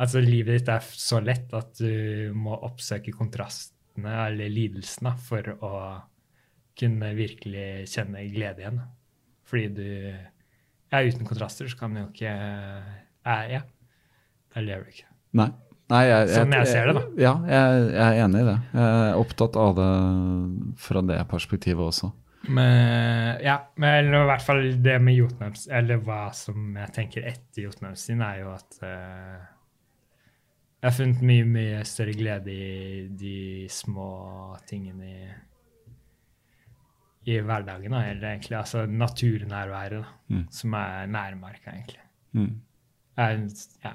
[0.00, 5.52] altså, livet ditt er så lett at du må oppsøke kontrastene, eller lidelsen, da, for
[5.60, 5.72] å
[6.78, 8.80] kunne virkelig kjenne glede igjen.
[8.80, 8.88] Da.
[9.48, 9.88] Fordi du
[10.88, 13.64] Ja, uten kontraster så kan du jo ikke eh, Ja.
[14.54, 15.10] Da lever du ikke.
[15.36, 15.50] Nei.
[15.88, 17.02] Nei jeg, Sånn jeg ser det, da.
[17.22, 18.56] Ja, jeg, jeg er enig i det.
[18.76, 19.90] Jeg er opptatt av det
[20.84, 22.10] fra det perspektivet også.
[22.48, 27.64] Men, ja, men i hvert fall det med Jotnams, eller hva som jeg tenker etter
[27.64, 29.40] Jotunheims sin, er jo at uh,
[30.78, 33.34] jeg har funnet mye, mye større glede i de
[33.72, 34.10] små
[34.70, 35.26] tingene i,
[37.32, 40.44] i hverdagen, da, eller egentlig altså naturnærværet, da, Mm.
[40.52, 42.04] som er nærmarka, egentlig.
[42.36, 42.60] Mm.
[43.16, 43.38] Er,
[43.84, 43.92] ja,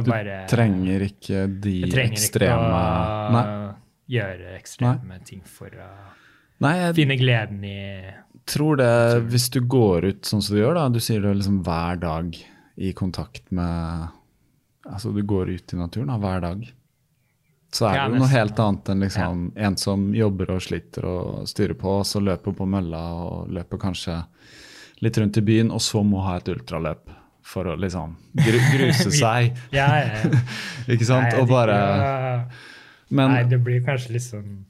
[0.00, 2.84] er Du bare trenger ikke de trenger ekstreme ikke
[3.26, 3.46] å Nei.
[4.16, 5.90] gjøre ekstreme ting for å
[6.64, 7.78] Nei, jeg finne gleden i
[8.48, 8.92] tror det
[9.28, 12.36] Hvis du går ut sånn som du gjør, da Du sier det liksom hver dag
[12.76, 14.08] i kontakt med
[14.86, 16.60] Altså, du går ut i naturen da, hver dag.
[17.74, 21.48] Så er det jo noe helt annet enn liksom en som jobber og sliter og
[21.50, 24.20] styrer på, og så løper på mølla og løper kanskje
[25.02, 27.10] litt rundt i byen, og så må ha et ultraløp
[27.46, 29.58] for å liksom gru, gruse seg.
[29.74, 30.40] Ja, ja, ja.
[30.92, 31.30] Ikke sant?
[31.30, 31.76] Nei, og bare
[33.14, 34.64] Men Nei, det blir kanskje litt sånn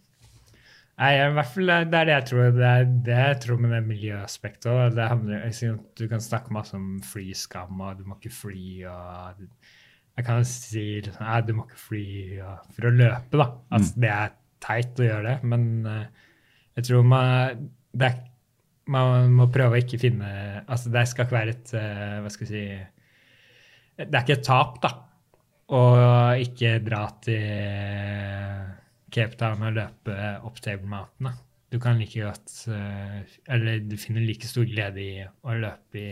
[0.96, 2.44] Nei, i hvert fall det er det jeg tror.
[2.56, 4.94] Det er det jeg tror med det miljøaspektet òg.
[4.96, 5.50] Det handler
[6.00, 9.42] Du kan snakke masse om flyskam, og du må ikke fly, og
[10.16, 12.06] Jeg kan si liksom, nei, du må ikke fly
[12.38, 13.48] og, for å løpe, da.
[13.76, 14.32] Altså, Det er
[14.64, 16.30] teit å gjøre det, men eh,
[16.78, 18.16] jeg tror man det er,
[18.92, 20.28] Man må prøve å ikke finne
[20.62, 24.46] Altså, det skal ikke være et eh, Hva skal jeg si Det er ikke et
[24.46, 24.92] tap, da
[25.66, 25.82] å
[26.38, 27.42] ikke dra til
[29.10, 30.14] Cape Town og løpe
[30.46, 31.30] opp Table Mountain.
[31.30, 31.34] Da.
[31.74, 36.10] Du kan like godt eh, Eller du finner like stor glede i å løpe i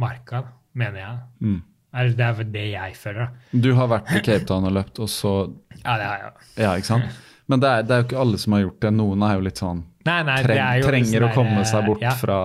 [0.00, 1.22] marka, da, mener jeg.
[1.40, 1.58] Mm.
[2.00, 3.60] Eller det er det jeg føler, da.
[3.64, 5.34] Du har vært i Cape Town og løpt, og så
[5.80, 6.50] Ja, det har jeg.
[6.60, 7.20] Ja, ikke sant?
[7.50, 8.92] Men det er, det er jo ikke alle som har gjort det.
[8.94, 12.00] Noen er jo litt sånn Nei, nei, treng, er Trenger sånn å komme seg bort
[12.00, 12.14] ja.
[12.16, 12.36] fra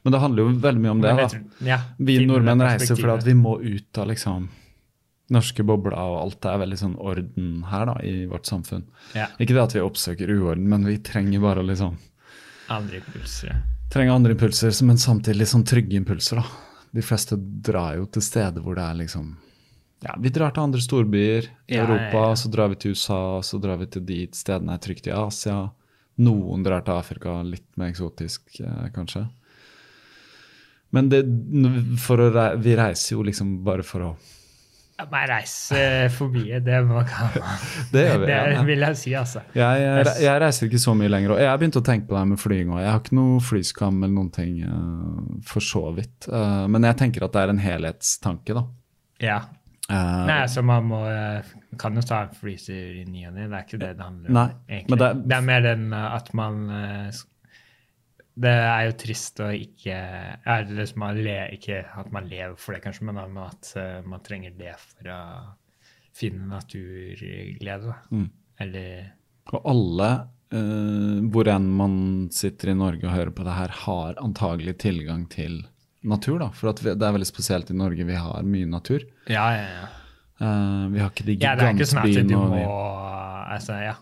[0.00, 1.12] Men det handler jo veldig mye om det.
[1.18, 1.34] Vet
[1.68, 4.48] ja, Vi nordmenn reiser fordi vi må ut av liksom
[5.32, 8.84] norske bobler, og alt er veldig sånn orden her da, i vårt samfunn.
[9.16, 11.96] Ja, Ikke det at vi oppsøker uorden, men vi trenger bare liksom
[12.72, 13.62] andre impulser.
[13.92, 16.40] trenger andre impulser, men samtidig sånn trygge impulser.
[16.40, 16.44] da.
[16.92, 19.36] De fleste drar jo til steder hvor det er liksom
[20.02, 23.78] Ja, vi drar til andre storbyer i Europa, så drar vi til USA, så drar
[23.78, 25.70] vi til de stedene er trygt i Asia.
[26.20, 29.24] Noen drar til Afrika, litt mer eksotisk eh, kanskje.
[30.92, 31.22] Men det,
[32.04, 34.10] å, vi reiser jo liksom bare for å
[34.98, 35.78] Ja, Men reise
[36.12, 37.32] forbi, det man kan.
[37.94, 38.66] Det vi, Det ja, ja.
[38.68, 39.40] vil jeg si, altså.
[39.56, 41.32] Jeg, jeg, jeg reiser ikke så mye lenger.
[41.32, 42.82] Og jeg har begynt å tenke på det her med flying òg.
[42.84, 46.28] Jeg har ikke noe flyskam eller noen ting, uh, for så vidt.
[46.28, 48.66] Uh, men jeg tenker at det er en helhetstanke, da.
[49.24, 49.40] Ja.
[49.90, 51.48] Eh, Nei, altså man må eh,
[51.80, 54.30] kan jo ta en freezer i ny og ne, det er ikke det det handler
[54.30, 54.36] om.
[54.38, 54.90] Nei, egentlig.
[54.94, 56.60] men det, det er, er- mer den eh, at man
[58.46, 59.96] Det er jo trist å ikke
[60.54, 63.74] er det liksom man le, Ikke at man lever for det, kanskje, men at
[64.08, 65.18] man trenger det for å
[66.16, 67.92] finne naturglede.
[68.12, 68.30] Mm.
[68.60, 69.10] Eller
[69.52, 70.08] Og alle,
[70.54, 71.94] uh, hvor enn man
[72.32, 75.62] sitter i Norge og hører på det her, har antagelig tilgang til
[76.02, 76.38] natur.
[76.42, 78.06] da, For det er veldig spesielt i Norge.
[78.08, 79.04] Vi har mye natur.
[79.30, 79.90] Ja, ja, ja.
[80.42, 83.92] Uh, vi har ikke de ja det er ikke sånn at du må altså, ja.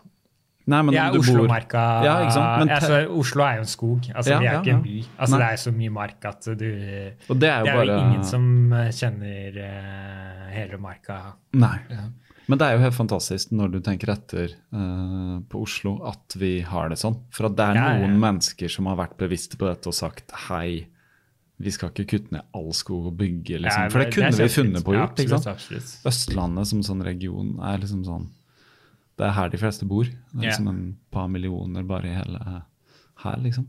[0.70, 4.08] Nei, men Ja, du bor Oslomarka Ja, altså, Oslo er jo en skog.
[4.14, 4.96] Altså, Ja, vi er ja, ikke en by.
[5.16, 5.40] Altså, Nei.
[5.42, 8.44] det er så mye mark at du det er jo Det er bare ingen som
[8.76, 11.18] eh, kjenner uh, hele marka.
[11.60, 11.76] Nei.
[12.50, 16.60] Men det er jo helt fantastisk når du tenker etter uh, på Oslo, at vi
[16.66, 17.18] har det sånn.
[17.34, 20.86] For at det er noen mennesker som har vært bevisste på dette og sagt hei,
[21.60, 23.82] vi skal ikke kutte ned all skog og bygge, liksom.
[23.84, 25.20] Ja, For det kunne vi funnet på å Ja, gjort.
[25.20, 25.90] absolutt, absolutt.
[26.08, 28.28] Østlandet som sånn region er liksom sånn
[29.20, 30.04] Det er her de fleste bor.
[30.04, 30.50] Det er Ja.
[30.50, 32.62] liksom en par millioner bare i hele
[33.22, 33.66] her, liksom.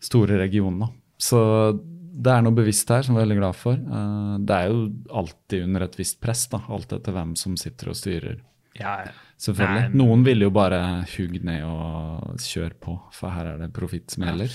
[0.00, 0.88] Store regionen, da.
[1.20, 1.78] Så
[2.20, 3.74] det er noe bevisst her som vi er veldig glad for.
[3.74, 7.90] Eh, det er jo alltid under et visst press, da, alt etter hvem som sitter
[7.90, 8.40] og styrer.
[8.74, 9.12] Ja, ja.
[9.42, 9.80] Selvfølgelig.
[9.82, 10.78] Nei, men- Noen vil jo bare
[11.16, 14.52] hugge ned og kjøre på, for her er det profitt som gjelder.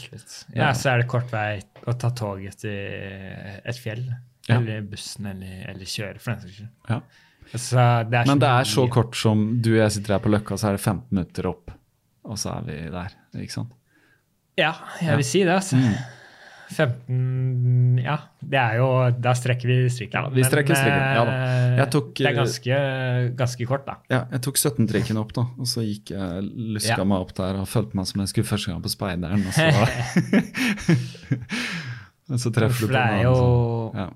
[0.56, 4.06] Ja, Ja, så er det kort vei å ta toget til et fjell.
[4.48, 4.62] Ja.
[4.62, 6.70] Eller bussen, eller, eller kjøre, for den saks skyld.
[6.90, 7.02] Ja.
[7.54, 7.84] Altså,
[8.28, 10.70] Men det er så mye- kort som du og jeg sitter her på Løkka, så
[10.70, 11.72] er det 15 minutter opp,
[12.24, 13.10] og så er vi der.
[13.36, 13.72] Ikke sant?
[14.58, 15.76] Ja, jeg vil si det, altså.
[15.76, 15.96] Mm.
[16.70, 18.88] 15 Ja, det er jo
[19.24, 20.28] Da strekker vi strikken.
[20.28, 21.24] Ja, vi strekker strikken, ja
[21.84, 22.80] eh, tok, det er ganske,
[23.40, 23.96] ganske kort, da.
[24.12, 26.44] Ja, jeg tok 17-trikken opp, da, og så gikk jeg
[26.76, 27.08] luska Ja.
[27.08, 29.68] meg opp der og følte meg som jeg skulle første gang på Speideren, og så
[32.28, 34.08] Og så treffer du på er jo som- ja.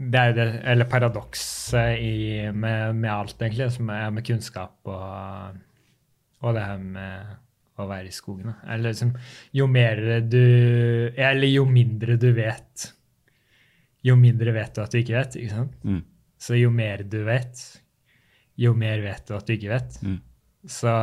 [0.00, 5.58] Det er jo det, eller paradokset med, med alt, egentlig, som er med kunnskap og,
[6.40, 7.36] og det her med
[7.82, 8.52] å være i skogen.
[8.66, 9.12] Eller liksom,
[9.56, 10.40] jo mer du
[11.16, 12.86] Eller jo mindre du vet,
[14.06, 15.36] jo mindre vet du at du ikke vet.
[15.40, 15.76] ikke sant?
[15.84, 16.00] Mm.
[16.40, 17.60] Så jo mer du vet,
[18.60, 20.00] jo mer vet du at du ikke vet.
[20.06, 20.18] Mm.
[20.68, 20.94] Så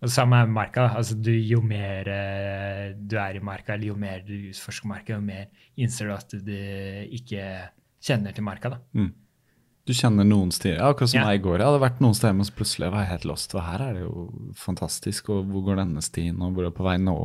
[0.00, 0.86] og det samme er med marka.
[0.96, 5.18] Altså, du, jo mer eh, du er i marka, eller jo mer du utforsker marka,
[5.18, 6.54] jo mer innser du at du
[7.18, 7.42] ikke
[8.00, 8.72] kjenner til marka.
[8.72, 8.78] da.
[8.96, 9.10] Mm.
[9.88, 11.30] Du kjenner noen steder, Ja, akkurat som yeah.
[11.30, 11.58] meg i går.
[11.58, 13.54] Jeg hadde vært noen steder, men plutselig var jeg helt lost.
[13.54, 14.26] For her er det jo
[14.60, 15.30] fantastisk.
[15.32, 17.16] Og hvor går denne stien, og hvor er det på vei nå?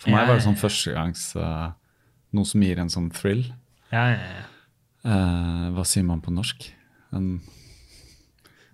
[0.00, 1.72] For meg var det sånn førstegangs uh,
[2.36, 3.46] Noe som gir en sånn thrill.
[3.92, 4.46] Ja, ja, ja.
[5.06, 6.64] Uh, hva sier man på norsk?
[7.14, 7.36] En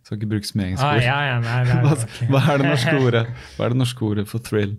[0.02, 0.78] Skal ikke bruke som ord.
[0.80, 1.04] Ah, ord.
[1.04, 2.14] ja, ja, nei, nei, Hva, ok.
[2.30, 2.64] hva er
[3.56, 4.78] Hva er det norske ordet for thrill?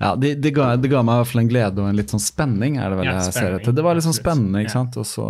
[0.00, 2.12] Ja, det, det, ga, det ga meg i hvert fall en glede og en litt
[2.12, 3.74] sånn spenning, er det vel Ja, jeg ser etter.
[3.76, 4.98] Det var litt sånn spennende, ikke sant.
[5.00, 5.26] Og så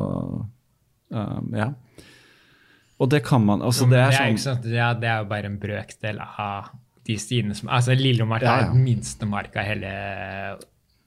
[1.14, 1.72] uh, Ja.
[3.00, 5.50] Og det kan man altså Det er det, er sånn ja, det er jo bare
[5.50, 6.70] en brøkdel av
[7.04, 8.68] de stiene som Altså, Lillomarka Ja, ja.
[8.68, 9.90] er den minste marka i hele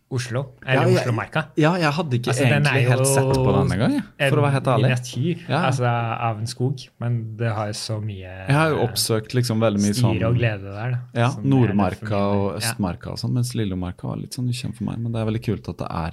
[0.10, 0.54] Oslo.
[0.66, 1.02] Eller Ja.
[1.02, 1.42] Oslomarka.
[1.60, 3.96] Ja, jeg hadde ikke Altså, egentlig helt sett på den engang,
[4.30, 4.88] for å være helt ærlig.
[4.88, 5.62] miniatyr Ja.
[5.68, 5.84] altså,
[6.30, 9.82] av en skog, men det har jo så mye Jeg har jo oppsøkt liksom veldig
[9.84, 10.92] mye sånn og glede der.
[10.92, 14.98] Da, Ja, Nordmarka og Østmarka og sånn, mens Lillomarka var litt sånn ukjent for meg.
[14.98, 16.12] Men det er veldig kult at det er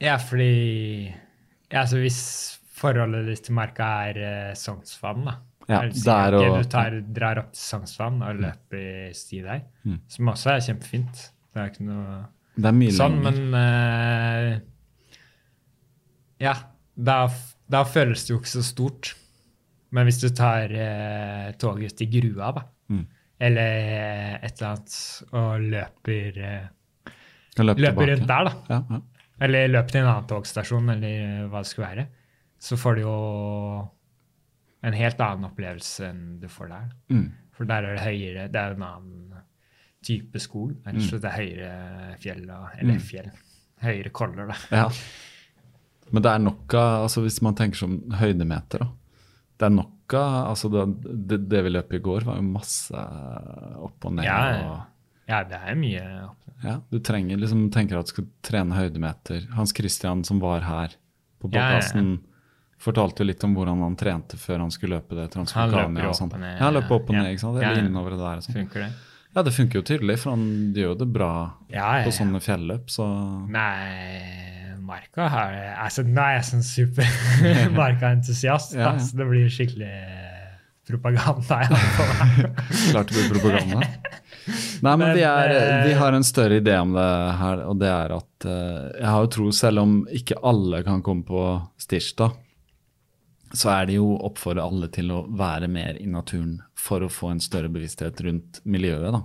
[0.00, 1.14] Ja, ja fordi
[1.70, 4.18] ja, altså Hvis forholdet ditt til marka er
[4.50, 5.36] uh, Sognsvann, da
[5.68, 10.00] Ja, det er og- Du tar, drar opp til Sognsvann og løper sti der, Mm.
[10.08, 11.30] som også er kjempefint.
[11.54, 12.26] Det er ikke noe
[12.56, 13.40] Det er mye sånn, lenger.
[13.50, 14.60] men uh,
[16.40, 16.54] Ja,
[16.96, 17.28] da,
[17.68, 19.14] da føles det jo ikke så stort.
[19.94, 23.06] Men hvis du tar uh, toget til Grua, da, Mm.
[23.40, 26.68] eller et eller annet, og løper, uh,
[27.58, 28.10] løpe løper tilbake.
[28.12, 29.00] rundt der, da, Ja, ja.
[29.40, 32.06] eller løper til en annen togstasjon, eller hva det skulle være,
[32.58, 33.16] så får du jo
[34.86, 36.90] en helt annen opplevelse enn du får der.
[37.12, 37.28] Mm.
[37.56, 39.40] For der er det høyere, det er en annen
[40.06, 40.74] type skog.
[40.84, 41.00] Mm.
[41.00, 41.70] Det er høyere
[42.22, 43.30] fjell, eller fjell,
[43.82, 44.58] høyere koller, da.
[44.70, 44.90] Ja.
[46.14, 48.92] Men det er nok av altså Hvis man tenker som høydemeter, da.
[49.56, 53.06] Det er nok av altså det, det, det vi løp i går, var jo masse
[53.82, 54.28] opp og ned.
[54.28, 56.42] Ja, og ja, det er mye opp.
[56.62, 59.48] Ja, du trenger liksom, tenker at du skal trene høydemeter.
[59.56, 60.94] Hans Christian som var her
[61.42, 62.04] på Ja, ja, ja.
[62.86, 66.18] Fortalte jo litt om hvordan han trente før han skulle løpe det Han løper opp
[66.20, 66.32] sånn.
[66.32, 67.60] og ned, Ja, han løper opp og ned, ikke sant?
[67.62, 67.84] Ja, ja.
[67.84, 68.58] innover det der sånn.
[68.62, 68.90] Funker det?
[69.36, 71.30] Ja, det funker jo tydelig, for han gjør jo det bra
[71.68, 73.04] Ja, ja, på sånne fjelløp, så
[73.52, 77.10] Nei, Marka har altså, jeg er sånn super
[77.80, 79.04] Marka-entusiast, Ja, da, ja.
[79.04, 79.92] så det blir skikkelig
[80.86, 81.58] propaganda.
[81.66, 82.50] jeg har
[82.92, 83.80] klart det blir propaganda.
[84.86, 85.54] Nei, men vi, er,
[85.88, 87.06] vi har en større idé om det
[87.40, 91.02] her, og det er at eh, jeg har jo tro, selv om ikke alle kan
[91.06, 91.42] komme på
[91.82, 92.36] Stirsdag,
[93.54, 97.08] så er det jo opp for alle til å være mer i naturen for å
[97.10, 99.22] få en større bevissthet rundt miljøet, da.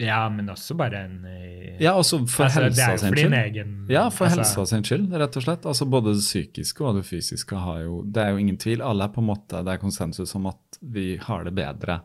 [0.00, 3.34] Ja, men også bare en eh, Ja, også for altså, helsa sin skyld.
[3.36, 5.66] egen Ja, for altså, helsa sin skyld, rett og slett.
[5.68, 8.80] Altså Både det psykiske og det fysiske har jo Det er jo ingen tvil.
[8.80, 11.98] Alle er på en måte, Det er konsensus om at vi har det bedre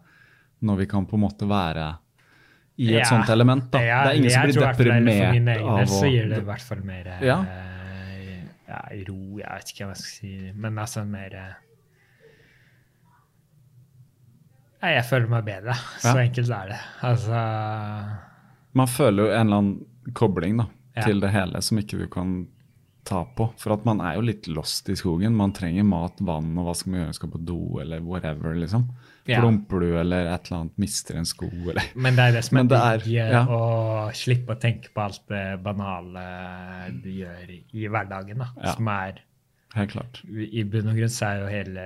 [0.62, 1.88] når vi kan på en måte være
[2.84, 3.72] i et Ja, sånt element.
[3.72, 3.80] da.
[3.80, 5.70] ja, det er ingen som jeg blir tror i hvert fall- For min deprimert egen
[5.72, 7.38] av del så gir det i hvert fall mer eh, Ja.
[8.68, 11.54] Ja, ro, jeg vet ikke hva jeg skal si, men altså mer eh,
[14.84, 15.74] Nei, jeg føler meg bedre.
[16.02, 16.22] Så Ja.
[16.28, 16.80] enkelt er det.
[17.02, 17.40] Altså
[18.76, 20.66] Man føler jo en eller annen kobling da,
[20.96, 21.02] Ja.
[21.04, 22.48] til det hele som ikke du kan
[23.06, 23.54] ta på.
[23.58, 25.34] For at man er jo litt lost i skogen.
[25.36, 27.14] Man trenger mat, vann, og hva skal man gjøre?
[27.16, 28.90] Skal på do, eller whatever, liksom.
[29.26, 32.60] Plumper du, eller et eller annet, mister en sko, eller Men det er det som
[32.62, 33.40] er det digg, ja.
[33.50, 33.62] å
[34.14, 36.26] slippe å tenke på alt det banale
[37.02, 38.44] du gjør i, i hverdagen.
[38.44, 38.76] da, Ja.
[38.78, 39.24] Som er
[39.76, 40.22] Helt klart.
[40.32, 41.82] I bunn og grunn så er jo hele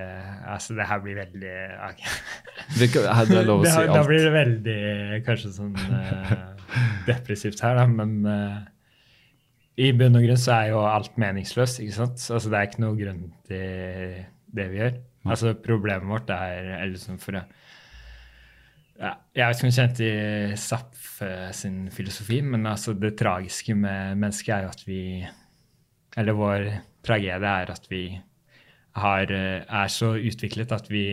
[0.46, 1.54] Altså, det her blir veldig
[1.88, 2.12] okay.
[2.92, 3.94] Kan- Det er lov å si alt.
[3.96, 4.76] Da blir det veldig
[5.26, 6.36] kanskje sånn uh,
[7.08, 8.60] depressivt her, da, men uh,
[9.80, 12.22] i bunn og grunn så er jo alt meningsløst, ikke sant?
[12.30, 14.20] Altså, det er ikke noe grunn til
[14.54, 14.94] det vi gjør.
[15.28, 17.42] Altså, problemet vårt er er liksom for å
[19.00, 23.14] ja, Jeg vet ikke om du kjente i Zapf eh, sin filosofi, men altså, det
[23.20, 25.02] tragiske med mennesket er jo at vi
[26.20, 26.66] Eller vår
[27.06, 28.04] tragedie er at vi
[29.00, 31.04] har, eh, er så utviklet at vi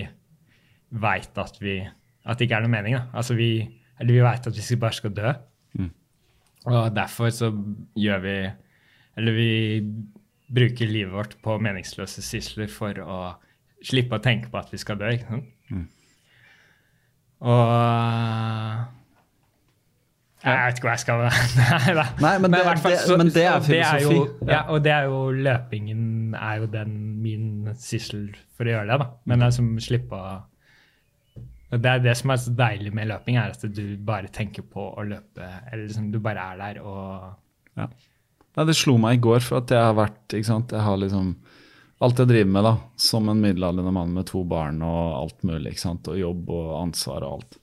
[0.91, 1.79] veit at vi
[2.27, 2.97] At det ikke er noe mening.
[2.97, 3.05] Da.
[3.15, 3.51] Altså vi,
[3.99, 5.33] eller vi veit at vi bare skal dø.
[6.67, 7.51] Og derfor så
[7.95, 8.37] gjør vi
[9.17, 9.81] Eller vi
[10.47, 13.19] bruker livet vårt på meningsløse sysler for å
[13.83, 15.09] slippe å tenke på at vi skal dø.
[15.13, 15.87] ikke sant?
[17.41, 18.85] Og
[20.47, 21.23] Jeg vet ikke hva jeg skal
[21.59, 22.03] Nei da.
[22.23, 24.47] Nei, men det- hvert fall det- men det er og jo, filosofi.
[24.47, 28.99] ja, og det er jo løpingen er jo den min syssel for å gjøre det.
[28.99, 29.07] da.
[29.25, 30.41] Men det er som slipper og
[31.69, 34.85] Det er det som er så deilig med løping, er at du bare tenker på
[34.97, 35.43] å løpe.
[35.69, 37.35] Eller liksom du bare er der og
[37.75, 37.87] Ja.
[38.55, 40.95] Nei, det slo meg i går, for at jeg har vært ikke sant, Jeg har
[40.97, 41.35] liksom
[42.01, 45.71] alt jeg driver med, da, som en middelaldrende mann med to barn og alt mulig.
[45.73, 47.57] ikke sant, Og jobb og ansvar og alt.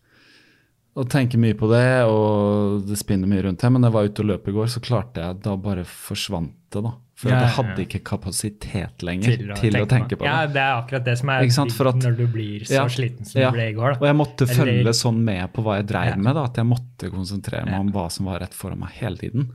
[0.94, 3.70] Og tenker mye på det, og det spinner mye rundt det.
[3.74, 6.52] Men da jeg var ute og løp i går, så klarte jeg Da bare forsvant
[6.70, 6.92] det, da.
[7.14, 10.30] For Ja, jeg hadde ikke kapasitet lenger til å, tenke, på det.
[10.30, 13.50] Ja, det er akkurat det som er at- når du blir så sliten som du
[13.54, 13.94] ble i går.
[13.94, 13.98] Da.
[14.00, 16.34] Og jeg måtte Eller- følge sånn med på hva jeg dreiv med.
[16.34, 19.50] da, At jeg måtte konsentrere meg om hva som var rett foran meg hele tiden.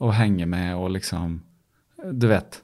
[0.00, 1.40] Og henge med og liksom
[2.18, 2.62] Du vet.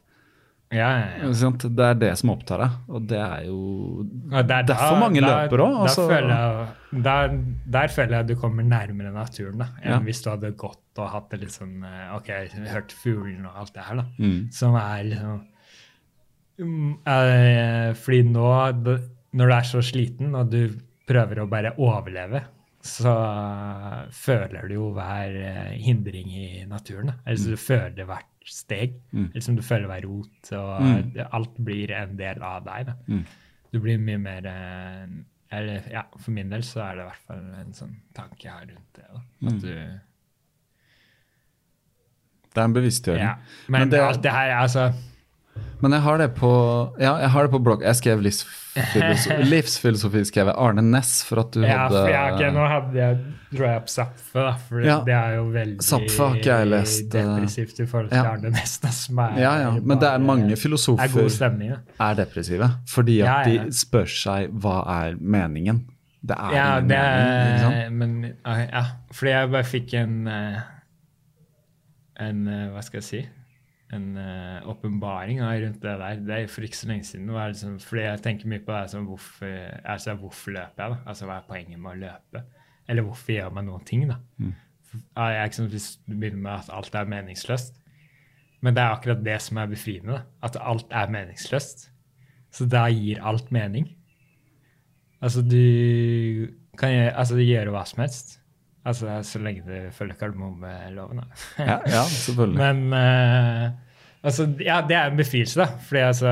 [0.69, 1.51] Ja, ja, ja.
[1.65, 3.61] Det er det som opptar deg, og det er jo
[4.05, 5.77] det der, derfor mange løper òg.
[5.87, 6.05] Altså.
[7.07, 7.39] der,
[7.79, 11.31] der føler jeg du kommer nærmere naturen da, enn hvis du hadde gått og hatt
[11.33, 12.29] det litt sånn eh, OK,
[12.69, 14.07] hørt fuglene og alt det her, da.
[14.19, 14.39] Mm.
[14.53, 15.41] Som er liksom
[16.59, 16.93] um,
[18.03, 18.53] Fordi nå,
[19.39, 20.63] når du er så sliten, og du
[21.09, 22.45] prøver å bare overleve,
[22.85, 23.13] så
[24.15, 27.13] føler du jo hver eh, hindring i naturen.
[27.13, 27.17] Da.
[27.25, 28.95] Altså, du føler hvert steg.
[29.13, 29.31] Mm.
[29.35, 31.27] Liksom du føler deg rot, og Mm.
[31.33, 32.93] alt blir en del av deg.
[33.09, 33.25] Mm.
[33.73, 35.07] Du blir mye mer eh,
[35.51, 38.53] eller, ja, For min del så er det i hvert fall en sånn tanke jeg
[38.53, 39.05] har rundt det.
[39.13, 39.21] Da.
[39.47, 39.61] At Mm.
[39.61, 40.01] du,
[42.55, 43.21] Det er en bevisstgjøring.
[43.23, 43.35] ja.
[43.69, 44.93] Men, Men det- det her, altså
[45.81, 46.49] Men jeg har det på
[46.99, 47.83] ja, jeg har det på blogg.
[47.87, 52.55] Jeg skrev livsfilosofi, livsfilosofi skrev Arne Næss for at du ja, hadde for, jeg, okay,
[52.57, 53.19] Nå hadde jeg,
[53.53, 54.97] tror jeg opp Zapfe, da, for Ja.
[55.07, 58.33] det er jo veldig Zapfe har ikke jeg lest, depressivt i forhold til ja.
[58.33, 58.79] Arne Næss,
[59.39, 59.71] Ja, ja.
[59.79, 61.77] Men det er mange mange er filosofer stemning.
[62.01, 62.71] Er depressive.
[62.91, 65.85] Fordi at de spør seg hva er meningen.
[66.19, 67.47] Det er Ja, ingen det mening.
[67.47, 67.93] ikke sant?
[67.93, 70.61] men ja, fordi jeg bare fikk en eh,
[72.19, 73.21] en eh, Hva skal jeg si?
[73.97, 74.09] En
[74.69, 76.21] åpenbaring uh, rundt det der.
[76.21, 77.29] Det er for ikke så lenge siden.
[77.29, 79.55] Det liksom, fordi jeg tenker mye på det som hvorfor,
[79.85, 80.91] altså, hvorfor løper jeg?
[80.93, 80.99] da?
[81.07, 82.43] Altså Hva er poenget med å løpe?
[82.89, 84.07] Eller hvorfor gjør man noen ting?
[84.09, 84.19] da?
[84.37, 84.55] Mm.
[84.89, 87.81] For- jeg, ikke sånn hvis du begynner med at alt er meningsløst.
[88.61, 90.19] Men det er akkurat det som er befriende.
[90.19, 90.23] da.
[90.43, 91.89] At alt er meningsløst.
[92.51, 93.91] Så da gir alt mening.
[95.21, 96.49] Altså, du
[96.79, 98.38] kan gjøre, altså, gjøre hva som helst.
[98.87, 101.43] Altså, så lenge du følger kardemommeloven, da.
[101.59, 102.59] Ja, ja selvfølgelig.
[102.61, 103.73] Men uh,
[104.23, 105.67] altså, ja, det er en befrielse, da.
[105.89, 106.31] Fordi altså,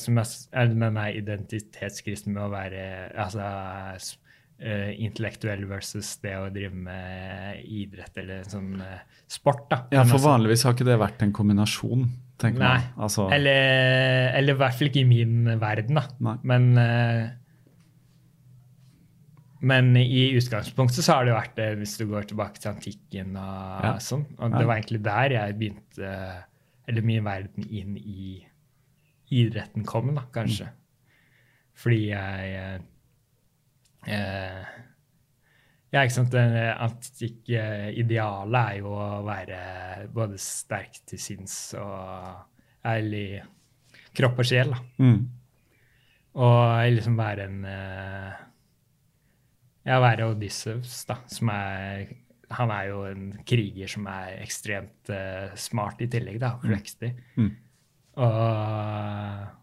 [0.00, 2.82] som jeg, er denne identitetskrisen med å være
[3.24, 3.46] altså,
[4.58, 8.98] eh, intellektuell versus det å drive med idrett eller sånn uh,
[9.30, 9.80] sport, da.
[9.94, 12.04] Ja, for altså- vanligvis har ikke det vært en kombinasjon,
[12.42, 12.74] tenker Nei.
[12.74, 13.06] man.
[13.06, 16.06] Altså, Eller, eller i hvert fall ikke i min verden, da.
[16.26, 16.36] Nei.
[16.42, 16.68] Men,
[19.64, 23.84] men i utgangspunktet så har det vært det hvis du går tilbake til antikken og
[23.88, 23.92] Ja.
[24.04, 24.26] sånn.
[24.38, 26.10] Og det var egentlig der jeg begynte
[26.86, 28.46] Eller min verden inn i
[29.32, 30.66] idretten kom, da, kanskje.
[31.80, 32.82] Fordi jeg
[34.06, 34.64] eh,
[35.94, 36.30] Ja, ikke sant.
[36.34, 36.44] Det
[36.82, 37.64] antikke
[37.96, 42.42] idealet er jo å være både sterk til sinns og
[42.84, 43.40] ærlig
[44.14, 44.74] kropp og sjel.
[44.74, 44.80] da.
[44.98, 45.20] mm,
[46.34, 48.32] Og liksom være en eh,
[49.84, 52.06] Ja, være Odysseus, da, som er
[52.54, 56.54] Han er jo en kriger som er ekstremt uh, smart i tillegg, da.
[56.62, 57.10] Fløkstig.
[57.40, 57.50] Mm.
[58.22, 59.54] Og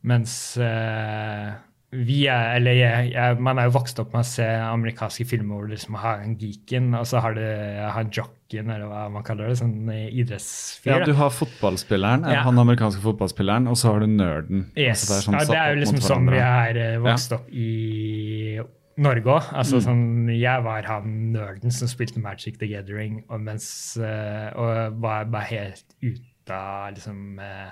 [0.00, 1.50] Mens eh,
[1.92, 5.56] vi er Eller jeg, jeg, man er jo vokst opp med å se amerikanske filmer
[5.56, 9.24] hvor du liksom har en geeken, og så har du han jocken, eller hva man
[9.26, 9.56] kaller det.
[9.58, 10.92] Sånn eh, idrettsfyr.
[10.92, 12.44] ja, du har fotballspilleren, Ja.
[12.46, 14.68] han amerikanske fotballspilleren, og så har du nerden.
[14.78, 15.02] Yes.
[15.10, 17.50] Altså, det er sånn ja, det er jo liksom sånn vi er eh, vokst opp
[17.50, 18.60] i
[19.00, 19.50] Norge òg.
[19.56, 19.84] Altså, Mm.
[19.88, 25.24] sånn, jeg var han nerden som spilte Magic the Gathering, og, mens, eh, og var
[25.24, 27.70] bare helt ute av liksom, eh,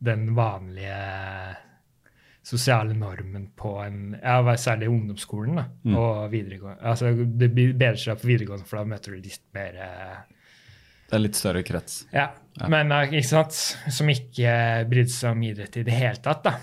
[0.00, 1.56] den vanlige
[2.48, 5.94] sosiale normen på en ja, Særlig ungdomsskolen da, Mm.
[6.00, 6.80] og videregående.
[6.82, 10.16] Altså, det blir bedre seg på videregående, for da møter du litt mer eh,
[11.10, 12.00] Det er litt større krets.
[12.12, 12.30] ja,
[12.68, 13.52] men eh, ikke sant,
[13.92, 14.56] som ikke
[14.88, 16.56] brydde seg om idrett i det hele tatt, da.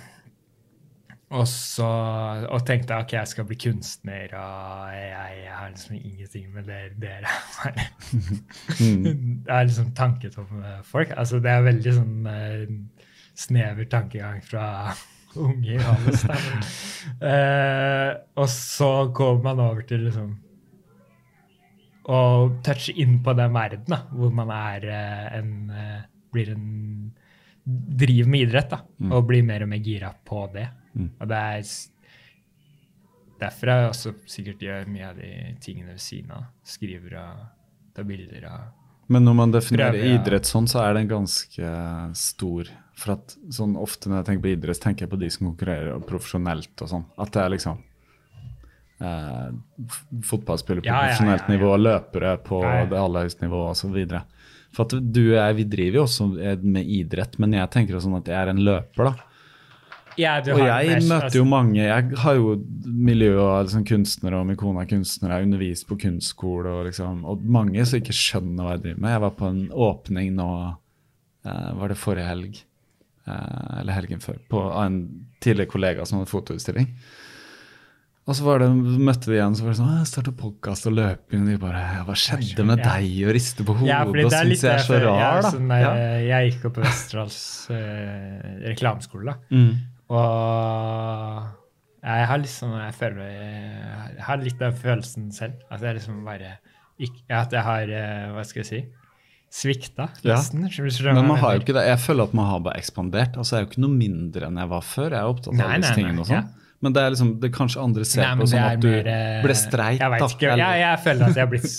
[1.35, 1.85] Og så
[2.53, 6.81] og tenkte ok, jeg skal bli kunstner, og jeg, jeg har liksom ingenting med det
[7.01, 7.79] dere har.
[9.45, 11.11] Det er liksom tanketomme eh, folk.
[11.17, 12.63] Altså, det er veldig sånn eh,
[13.35, 14.67] snever tankegang fra
[15.37, 16.25] unge Johannes.
[17.21, 20.31] Eh, og så går man over til liksom
[22.11, 22.19] å
[22.65, 26.01] touche inn på den verden da, hvor man er eh, en eh,
[26.33, 26.65] blir en
[27.65, 30.65] driver med idrett da, og blir mer og mer gira på det.
[31.19, 31.69] Og det er
[33.41, 35.31] derfor jeg også sikkert gjør mye av de
[35.63, 36.49] tingene ved siden av.
[36.65, 37.45] Skriver og
[37.95, 38.83] tar bilder og
[39.13, 41.73] Men når man definerer Prøver, idrett sånn, så er det en ganske
[42.17, 42.69] stor.
[42.95, 45.99] For at sånn ofte når jeg tenker på idrett, tenker jeg på de som konkurrerer
[46.07, 47.05] profesjonelt og sånn.
[47.19, 47.81] At det er liksom
[49.03, 49.49] eh,
[50.29, 51.53] fotballspillere på Ja, ja, ja, profesjonelt ja.
[51.57, 53.97] nivå, løpere på det aller høyeste nivå osv.
[54.75, 56.27] For at du og jeg, vi driver jo også
[56.63, 59.31] med idrett, men jeg tenker jo sånn at jeg er en løper, da.
[60.15, 62.55] Ja, du Og har jeg møter altså- jo mange Jeg har jo
[62.87, 66.85] miljø av liksom kunstnere, og min kone er kunstner, jeg har undervist på kunstskole, og,
[66.87, 69.11] liksom, og mange som ikke skjønner hva jeg driver med.
[69.11, 70.77] Jeg var på en åpning nå,
[71.45, 72.63] eh, var det forrige helg,
[73.27, 74.99] eller helgen før, på av en
[75.41, 76.91] tidligere kollega som hadde fotoutstilling.
[78.25, 80.87] Og så var det, møtte vi igjen, så var det sånn «Å, 'Jeg starter podkast
[80.89, 82.95] og løping', og de bare 'Hva skjedde med Ja.
[82.97, 85.51] deg?' og rister på hodet Ja, og syns jeg er så rar, jeg, da.
[85.51, 85.91] sånn Ja.
[86.25, 89.35] Jeg gikk opp på Westerdals eh, reklameskole, da.
[89.51, 89.75] Mm.
[90.09, 91.47] Og
[92.05, 93.29] jeg har liksom jeg føler
[94.15, 95.53] Jeg har litt den følelsen selv.
[95.71, 96.57] At jeg liksom bare
[96.99, 98.85] ikke, At jeg har eh, Hva skal jeg si?
[99.55, 100.35] Svikta, Ja.
[100.35, 100.65] nesten.
[100.67, 101.85] hva Men man har jo ikke det.
[101.87, 103.37] Jeg føler at man har bare ekspandert.
[103.39, 105.09] Altså, Jeg er jo ikke noe mindre enn jeg var før.
[105.15, 106.49] Jeg er opptatt av Nei, disse nei, tingene og sånn.
[106.83, 109.43] Men det er liksom, det kanskje andre ser Nei, på som at du mer, eh,
[109.45, 109.99] ble streit.
[110.03, 110.57] Jeg vet ikke.
[110.59, 111.71] Jeg, jeg føler at jeg har blitt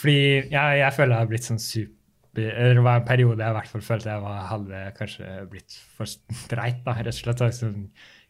[0.00, 0.20] Fordi
[0.54, 1.98] jeg, jeg føler jeg har blitt sånn super
[2.38, 6.06] Det var en periode jeg i hvert fall følte jeg var, hadde kanskje blitt for
[6.06, 6.78] streit.
[6.86, 7.42] da, rett og slett.
[7.42, 7.72] Altså,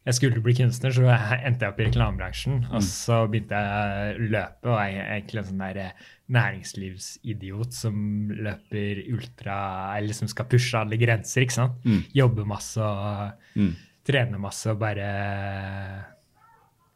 [0.09, 1.05] jeg skulle bli kunstner, så
[1.44, 2.62] endte jeg opp i reklamebransjen.
[2.73, 7.97] Og så begynte jeg å løpe, og jeg egentlig en sånn der eh, næringslivsidiot som
[8.31, 9.57] løper ultra
[9.98, 11.86] Eller som skal pushe alle grenser, ikke sant?
[12.15, 13.73] Jobbe masse og Mm.
[14.07, 15.09] trene masse og bare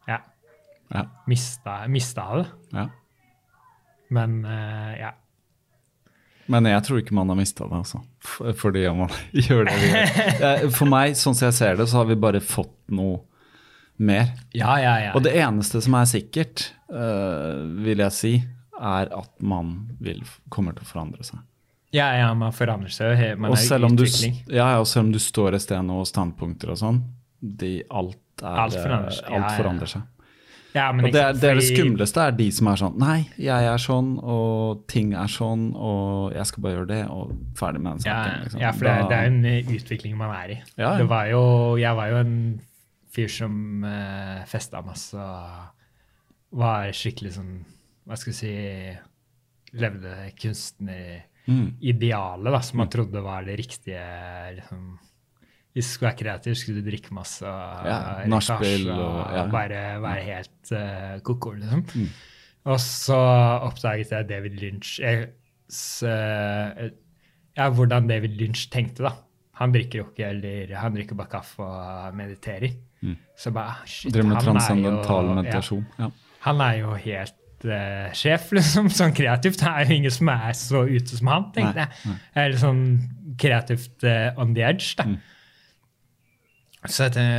[0.07, 0.17] Ja.
[0.93, 2.47] Ja, Mista, mista det.
[2.73, 2.87] ja.
[4.09, 5.11] Men uh, ja.
[6.47, 8.03] Men jeg tror ikke man har mista det, altså.
[8.59, 10.69] Fordi om man gjør det vi gjør.
[10.77, 13.23] For meg, sånn som jeg ser det, så har vi bare fått noe
[13.97, 14.29] mer.
[14.53, 15.11] Ja, ja, ja.
[15.17, 18.33] Og det eneste som er sikkert, uh, vil jeg si,
[18.79, 21.39] er at man vil, kommer til å forandre seg.
[21.95, 24.03] Ja, ja, man forandrer seg Man Og selv om, du,
[24.51, 26.97] ja, og selv om du står et sted nå og standpunkter og sånn,
[27.39, 29.29] de, alt, er, Alt forandrer seg.
[29.29, 30.03] alt Ja, forandrer seg.
[30.75, 33.29] Ja, men Og det, er, det, er det skumleste er de som er sånn Nei,
[33.39, 37.79] jeg er sånn, og ting er sånn, og jeg skal bare gjøre det, og ferdig
[37.85, 38.41] med den saken.
[38.43, 38.59] Liksom.
[38.65, 40.57] ja, for det, Da- det er en eh, utvikling man er i.
[40.75, 41.43] Det var jo,
[41.79, 42.35] jeg var jo en
[43.15, 47.53] fyr som uh, festa masse og var skikkelig sånn
[48.05, 51.25] Hva skal jeg si Levde kunstneridealet,
[52.47, 52.51] Mm.
[52.51, 54.55] da, som man trodde var det riktige.
[54.55, 54.99] liksom
[55.75, 59.45] hvis du skulle være kreativ, skulle du drikke masse Ja, nachspiel og- ja.
[59.51, 61.83] bare være helt uh, ko-ko, liksom.
[61.95, 62.09] Mm.
[62.65, 63.17] Og så
[63.61, 65.29] oppdaget jeg David Lynch jeg,
[65.69, 66.89] s, eh,
[67.57, 69.11] ja, Hvordan David Lynch tenkte, da.
[69.55, 72.71] Han drikker jo ikke, eller han drikker bare kaffe og mediterer.
[73.37, 74.13] Så bare ah, shit, Mm.
[74.13, 75.85] Driver med transcendental meditasjon.
[75.99, 76.09] Ja.
[76.39, 77.33] Han er jo helt
[78.15, 78.89] sjef, liksom.
[78.93, 79.59] Sånn kreativt.
[79.61, 81.91] Det er jo ingen som er så ute som han, tenkte jeg.
[82.35, 82.83] Eller sånn
[83.41, 85.05] kreativt uh, on the edge, da.
[85.09, 85.17] Mm.
[86.85, 87.37] Så jeg tenkte,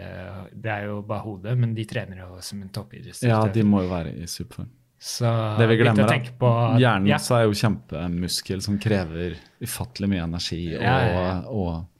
[0.52, 3.30] Det er jo bare hodet, men de trener jo som en toppidrettsutøver.
[3.32, 4.68] ja, de må jo være i superform.
[5.04, 5.28] Så
[5.58, 6.18] Det vi glemmer, da.
[6.40, 10.62] på Hjernen ja, er jo kjempemuskel som krever ufattelig mye energi.
[10.76, 11.90] Og, Ja, ja, og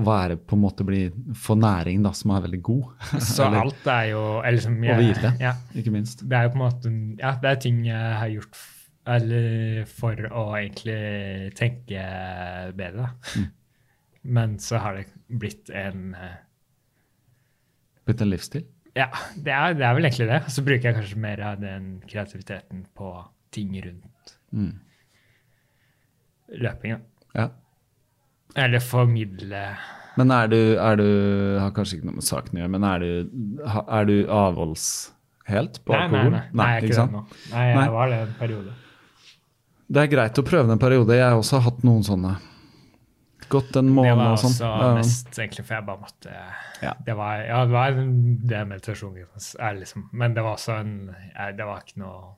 [0.00, 1.00] å være på en måte bli,
[1.34, 2.84] få næring da, som er veldig god.
[3.20, 5.32] Så Eller- alt er jo eller som Og hvile.
[5.40, 6.22] Ja, Ikke minst.
[6.28, 8.60] det er jo på en måte Ja, det er ting jeg har gjort
[9.06, 12.02] eller for å egentlig tenke
[12.76, 13.10] bedre.
[13.36, 13.48] Mm.
[14.22, 16.36] Men så har det blitt en eh,
[18.06, 18.64] Blitt en livsstil.
[18.96, 19.06] Ja,
[19.38, 20.40] det er, det er vel egentlig det.
[20.50, 23.12] Så bruker jeg kanskje mer av den kreativiteten på
[23.54, 24.06] ting rundt
[24.52, 24.80] Mm.
[26.58, 26.96] løpinga.
[27.38, 27.44] Ja.
[28.58, 29.60] Eller formidle
[30.18, 31.04] Men er du, er du
[31.62, 34.86] Har kanskje ikke noe med saken å gjøre, men er du, er du avholds
[35.46, 36.32] helt på Nei, nei, alkohol?
[36.34, 36.42] nei.
[36.58, 37.12] nei, jeg er ikke sant?
[37.14, 37.38] det nå.
[37.54, 37.88] Nei, jeg Nei.
[37.94, 38.74] var det en periode.
[39.90, 41.14] Det er greit å prøve det en periode.
[41.18, 42.34] Jeg har også hatt noen sånne.
[43.50, 44.52] Gått en Det måned var og sånn.
[44.54, 44.94] også Ja.
[44.94, 46.34] mest egentlig for jeg bare måtte
[46.82, 46.92] Ja.
[47.04, 49.14] Det var, ja, det var en- det meditasjonen
[49.78, 52.34] liksom Men det var også en jeg, Det var ikke noe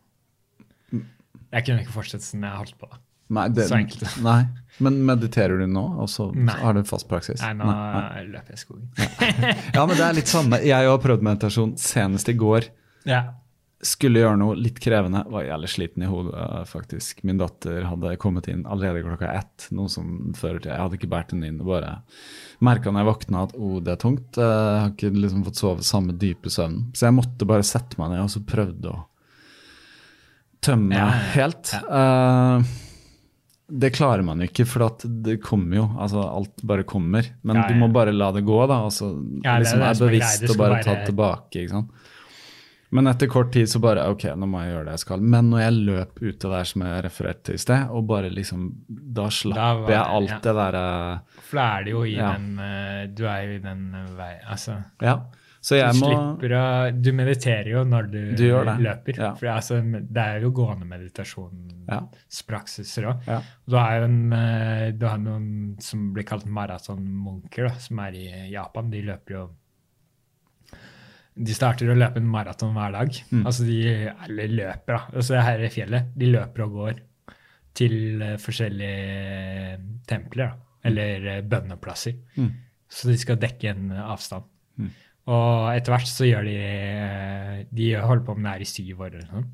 [1.52, 2.88] Jeg kunne ikke fortsette som jeg holdt på.
[3.32, 4.22] Nei, det, Så enkelt.
[4.22, 4.46] Nei.
[4.80, 6.30] Men mediterer du nå, og så
[6.60, 7.40] har du en fast praksis?
[7.42, 8.24] Nei, nå Nei.
[8.24, 8.88] løper jeg i skogen.
[9.74, 10.58] Ja, men det er litt samme.
[10.64, 12.68] Jeg har prøvd meditasjon senest i går.
[13.04, 13.22] Ja.
[13.82, 15.24] Skulle gjøre noe litt krevende.
[15.26, 17.24] Var jævlig sliten i hodet, faktisk.
[17.26, 21.10] Min datter hadde kommet inn allerede klokka ett, noe som fører til Jeg hadde ikke
[21.10, 21.58] båret henne inn.
[21.64, 21.96] og Bare
[22.62, 24.38] merka når jeg våkna at oh, det er tungt.
[24.38, 26.78] Eh, Jeg har ikke liksom fått sove samme dype søvn.
[26.94, 29.02] Så jeg måtte bare sette meg ned og så prøvde å
[30.62, 31.72] tømme Ja, ja, helt.
[31.74, 32.70] Eh,
[33.82, 35.84] det klarer man jo ikke, for det kommer jo.
[35.98, 37.26] altså Alt bare kommer.
[37.42, 38.82] Men Ja, du må bare la det gå, da.
[38.86, 39.10] Og så
[39.42, 41.64] Ja, det liksom det er er bevisst å bare ta tilbake.
[41.64, 41.90] ikke sant?
[42.92, 45.20] Men etter kort tid så bare ok, nå må jeg gjøre det jeg skal.
[45.34, 48.60] Men når jeg løp ute der som jeg refererte til i sted, og bare liksom
[49.16, 50.38] Da slapp Da var jeg alt ja.
[50.44, 50.84] det derre
[51.48, 52.28] For da er det jo i Ja.
[52.36, 54.34] den eh, Du er jo i den veien, vei...
[54.44, 55.16] Altså Ja.
[55.62, 59.14] Så jeg du må å Du mediterer jo når du, Du det, løper.
[59.16, 59.30] ja.
[59.38, 63.16] For altså, det er jo gående meditasjonspraksiser òg.
[63.28, 63.38] Ja.
[63.68, 68.26] Du har jo en, eh, du har noen som blir kalt maratonmunker, som er i
[68.52, 68.90] Japan.
[68.90, 69.46] De løper jo
[71.34, 73.20] De starter å løpe en maraton hver dag.
[73.30, 73.46] Mm.
[73.48, 73.78] Altså de
[74.26, 75.00] eller løper, da.
[75.16, 76.10] Altså her i fjellet.
[76.18, 77.00] De løper og går
[77.78, 79.78] til eh, forskjellige
[80.10, 80.76] templer, da.
[80.90, 82.18] Eller eh, bønneplasser.
[82.36, 82.50] Mm.
[82.92, 84.44] Så de skal dekke en eh, avstand.
[84.76, 84.90] Mm.
[85.32, 89.04] Og etter hvert så gjør de eh, De holder på med det her i syv
[89.06, 89.44] år eller noe.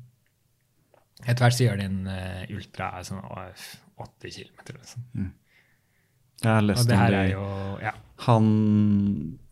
[1.25, 3.43] Etter hvert så gjør de en eh, ultra sånn å,
[3.99, 5.13] 80 km eller noe sånt.
[5.13, 5.29] Mm.
[6.39, 7.19] Jeg har lest det om her det.
[7.19, 7.45] er jo
[7.83, 7.93] Ja.
[8.25, 8.45] Han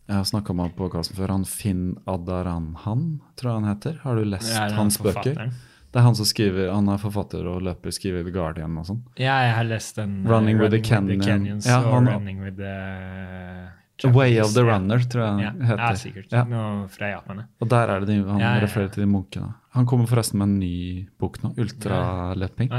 [0.08, 1.28] Jeg har snakka med han på podkasten før.
[1.36, 3.02] Han Finn Adaranhan,
[3.36, 3.98] tror jeg han heter.
[4.06, 5.50] Har du lest er hans bøker?
[5.88, 9.02] Det er han som skriver, han er forfatter og løper, skriver The Guardian og sånn.
[9.20, 11.20] Ja, jeg har lest den 'Running, Running with the Canyon.
[11.22, 13.68] Canyons Ja, og han- Running with the
[14.00, 14.62] The Way of the.
[14.62, 15.76] Runner, tror jeg Ja, heter.
[15.78, 16.30] ja sikkert.
[16.32, 16.44] Ja.
[16.44, 17.44] Noe fra Japan.
[17.60, 18.66] Og der er det de, han Ja, ja, ja.
[18.66, 19.54] refererer til de munkene.
[19.74, 22.70] Han kommer forresten med en ny bok nå, ultraløping.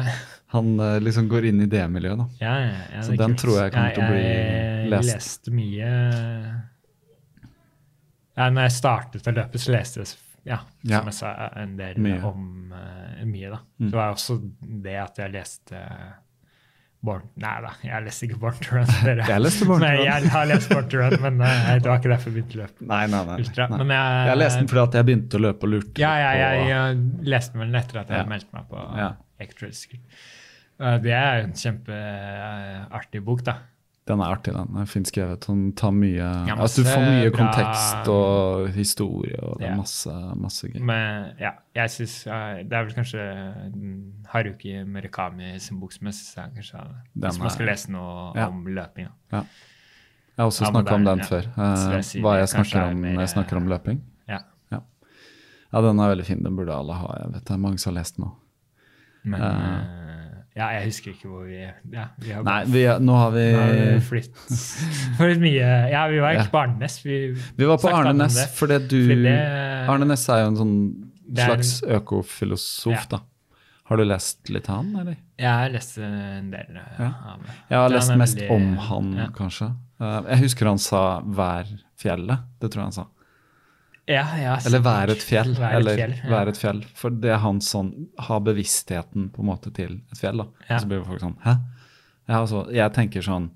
[0.48, 2.26] Han eh, liksom går inn i det miljøet, da.
[2.40, 3.38] Ja, ja, ja, Så den kult.
[3.40, 4.90] tror jeg kommer til å bli lest.
[4.90, 5.16] Jeg lest.
[5.16, 6.62] leste mye
[8.40, 10.16] ja, når jeg startet å løpe, så leste jeg
[10.48, 11.02] ja, som Ja.
[11.04, 12.22] jeg sa, en del Mye.
[12.24, 13.50] om uh, mye.
[13.52, 13.60] da.
[13.84, 13.90] Mm.
[13.92, 14.40] Det var også
[14.88, 15.82] det at jeg leste
[17.04, 18.90] Born Nei da, jeg leste ikke Born to Run.
[19.30, 20.02] Jeg leste Born to Run.
[20.04, 22.62] jeg har lest Born to Run, men uh, det var ikke derfor jeg begynte å
[22.64, 22.88] løpe.
[22.90, 23.38] Nei, nei, nei.
[23.44, 23.68] Ultra.
[23.72, 23.78] nei.
[23.84, 26.66] Men jeg, Jeg leste den fordi jeg begynte å løpe og lurte ja, ja, jeg,
[26.72, 28.28] jeg leste den vel etter at jeg Ja.
[28.34, 29.10] meldte meg på Ja.
[29.40, 30.02] Extra School.
[30.80, 33.58] Uh, Det er en kjempeartig bok, da.
[34.10, 34.78] Den er artig, den.
[34.82, 35.44] Er fint skrevet.
[35.46, 39.72] Den tar mye Ja, altså, du får mye bra- kontekst og historie, og det er
[39.72, 39.76] Ja.
[39.78, 40.80] masse, masse gøy.
[40.82, 43.22] Men ja, jeg synes, eh, Det er vel kanskje
[44.34, 48.48] Haruki Murakami sin bok som jeg synes er kanskje Hvis man skal lese noe Ja.
[48.48, 49.08] om løping.
[49.32, 49.44] Ja.
[49.44, 51.42] Jeg har også snakka om den før.
[51.56, 54.02] Så eh, jeg hva jeg snakker er om når jeg snakker om løping.
[54.28, 54.40] Ja.
[55.72, 56.42] Ja, den er veldig fin.
[56.44, 57.08] Den burde alle ha.
[57.22, 58.32] Jeg vet det er mange som har lest den nå.
[59.26, 60.09] Men Eh.
[60.60, 64.00] Ja, jeg husker ikke hvor vi ja, vi har Nei, vi, nå har vi vi
[64.10, 64.36] flytt
[65.18, 66.44] for mye Ja, vi var Ja.
[66.44, 67.00] ikke på Arnes.
[67.06, 67.20] Vi,
[67.58, 70.52] Vi var på snakket Arne om Næss, fordi du Fordi det- Arne Næss er jo
[70.52, 70.78] en sånn
[71.40, 73.06] slags økofilosof, Ja.
[73.10, 73.20] da.
[73.90, 75.16] Har du lest litt han, eller?
[75.40, 77.08] Jeg har lest en del eh, Ja.
[77.34, 77.54] av det.
[77.72, 79.28] Jeg har lest mest om han, ja.
[79.34, 79.72] kanskje.
[80.00, 81.66] Eh, Jeg husker han sa 'vær
[81.98, 82.44] fjellet'.
[82.60, 83.06] Det tror jeg han sa.
[84.10, 85.54] Ja, ja, Eller være et fjell'.
[85.60, 86.30] Vær et eller fjell, ja.
[86.34, 86.84] være et fjell'.
[86.98, 87.92] For det er han sånn
[88.26, 90.48] Ha bevisstheten på en måte til et fjell, da.
[90.70, 91.60] Og så blir folk sånn 'hæ?'
[92.30, 93.50] Ja, altså, jeg tenker sånn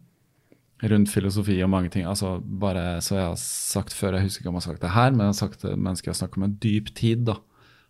[0.84, 2.06] rundt filosofi og mange ting.
[2.06, 4.90] altså bare Så jeg har sagt før, jeg husker ikke om jeg har sagt det
[4.92, 7.26] her, men jeg har sagt det mennesker har snakket om en dyp tid.
[7.26, 7.36] da.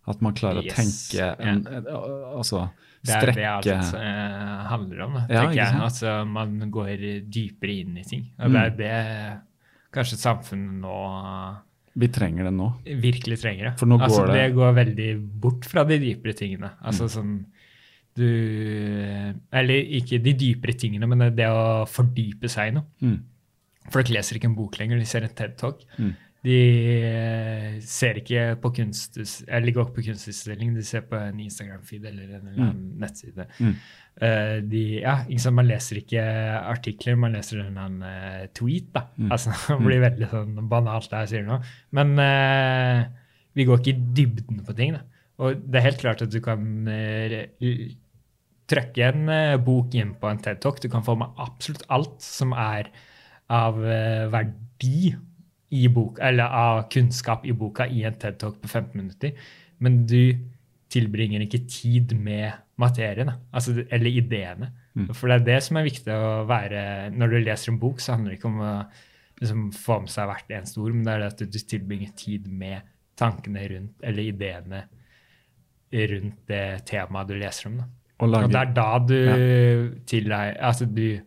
[0.06, 0.74] At man klarer Yes.
[0.74, 0.76] å
[1.16, 1.66] tenke en,
[2.36, 2.70] Altså
[3.04, 5.80] Det er det alt uh, handler om, da, Ja, tenker jeg.
[5.80, 6.96] Altså, man går
[7.30, 8.30] dypere inn i ting.
[8.38, 8.76] Og det er Mm.
[8.76, 9.40] det
[9.92, 11.56] kanskje samfunnet nå
[11.96, 12.68] Vi trenger det nå.
[13.00, 13.70] virkelig trenger.
[13.70, 13.78] det.
[13.78, 15.10] For nå altså, går det- det går veldig
[15.40, 16.72] bort fra de dypere tingene.
[16.82, 17.44] Altså sånn
[18.16, 18.24] du
[19.52, 22.84] Eller ikke de dypere tingene, men det å fordype seg i noe.
[23.02, 23.22] Mm.
[23.90, 25.82] Folk leser ikke en bok lenger, de ser en TED-talk.
[25.98, 26.14] Mm.
[26.44, 26.56] De
[27.08, 29.16] eh, ser ikke på kunst,
[29.48, 33.48] eller går ikke på kunstutstilling, de ser på en Instagram-feed eller en eller annen nettside.
[33.58, 33.74] Mm.
[34.14, 36.22] Uh, de, ja, liksom, Man leser ikke
[36.70, 38.92] artikler, man leser en annen eh, tweet.
[38.94, 39.06] da.
[39.16, 39.32] Mm.
[39.34, 41.58] Altså, Det blir veldig sånn banalt det jeg sier nå.
[41.96, 43.02] Men uh,
[43.56, 44.94] vi går ikke i dybden på ting.
[44.98, 45.04] da.
[45.42, 47.40] Og det er helt klart at du kan uh,
[48.70, 50.80] trykke en eh, bok inn på en TED-talk.
[50.80, 52.90] Du kan få med absolutt alt som er
[53.52, 55.14] av eh, verdi
[55.74, 59.34] i bok, eller av kunnskap i boka i en TED-talk på 15 minutter.
[59.82, 60.36] Men du
[60.92, 64.70] tilbringer ikke tid med materien, altså, eller ideene.
[65.10, 68.14] For det er det som er viktig å være Når du leser en bok, så
[68.14, 68.74] handler det ikke om å
[69.40, 72.46] liksom, få med seg hvert eneste ord, men det er det at du tilbringer tid
[72.46, 74.84] med tankene rundt, eller ideene
[75.94, 77.82] rundt det temaet du leser om.
[78.22, 79.18] Og Og det er da du
[80.06, 81.18] til deg Altså du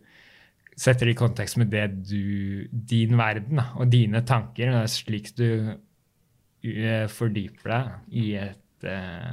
[0.78, 4.70] setter det i kontekst med det du Din verden da, og dine tanker.
[4.70, 5.48] Det er slik du
[6.62, 9.32] eh, fordyper deg i et uh,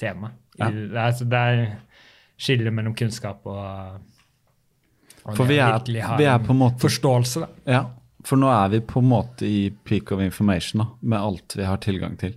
[0.00, 0.32] tema.
[0.60, 0.68] Ja.
[0.68, 1.62] I, det, altså, det er
[2.42, 3.98] skillet mellom kunnskap og,
[5.24, 7.40] og For vi er- vi er på en måte- forståelse.
[7.40, 7.48] Da.
[7.72, 7.82] Ja,
[8.24, 11.64] for nå er vi på en måte i peak of information da, med alt vi
[11.64, 12.34] har tilgang til.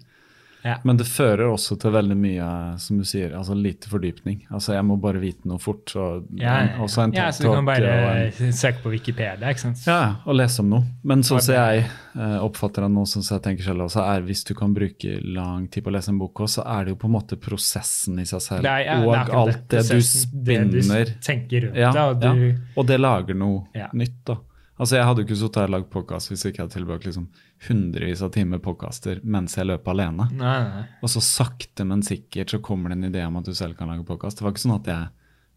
[0.66, 0.80] Ja.
[0.84, 2.46] Men det fører også til veldig mye,
[2.82, 4.40] som du sier, altså lite fordypning.
[4.50, 7.52] Altså jeg må bare vite noe fort, så Ja, en, også en ja, så du
[7.54, 7.92] kan bare
[8.32, 9.84] en, søke på Wikipedia, ikke sant?
[9.86, 10.88] ja, og lese om noe.
[11.06, 14.26] Men sånn som jeg eh, oppfatter det nå, sånn som jeg tenker selv også, er
[14.26, 16.96] hvis du kan bruke lang tid på å lese en bok også, så er det
[16.96, 19.70] jo på en måte prosessen i seg selv, Det ja, det er og akkurat alt
[19.70, 21.06] det du spinner.
[21.06, 22.34] det du tenker rundt Ja, det, og ja.
[22.34, 23.92] du Og det lager noe Ja.
[23.94, 24.40] nytt, da.
[24.80, 27.06] Altså, Jeg hadde jo ikke sittet her og lagd podkast hvis jeg ikke hadde tilbake
[27.08, 27.30] liksom
[27.68, 30.28] hundrevis av timer podkaster mens jeg løp alene.
[30.36, 30.84] Nei, nei.
[31.02, 33.92] Og så sakte, men sikkert så kommer det en idé om at du selv kan
[33.92, 34.40] lage podkast.
[34.40, 35.12] Det var ikke sånn at jeg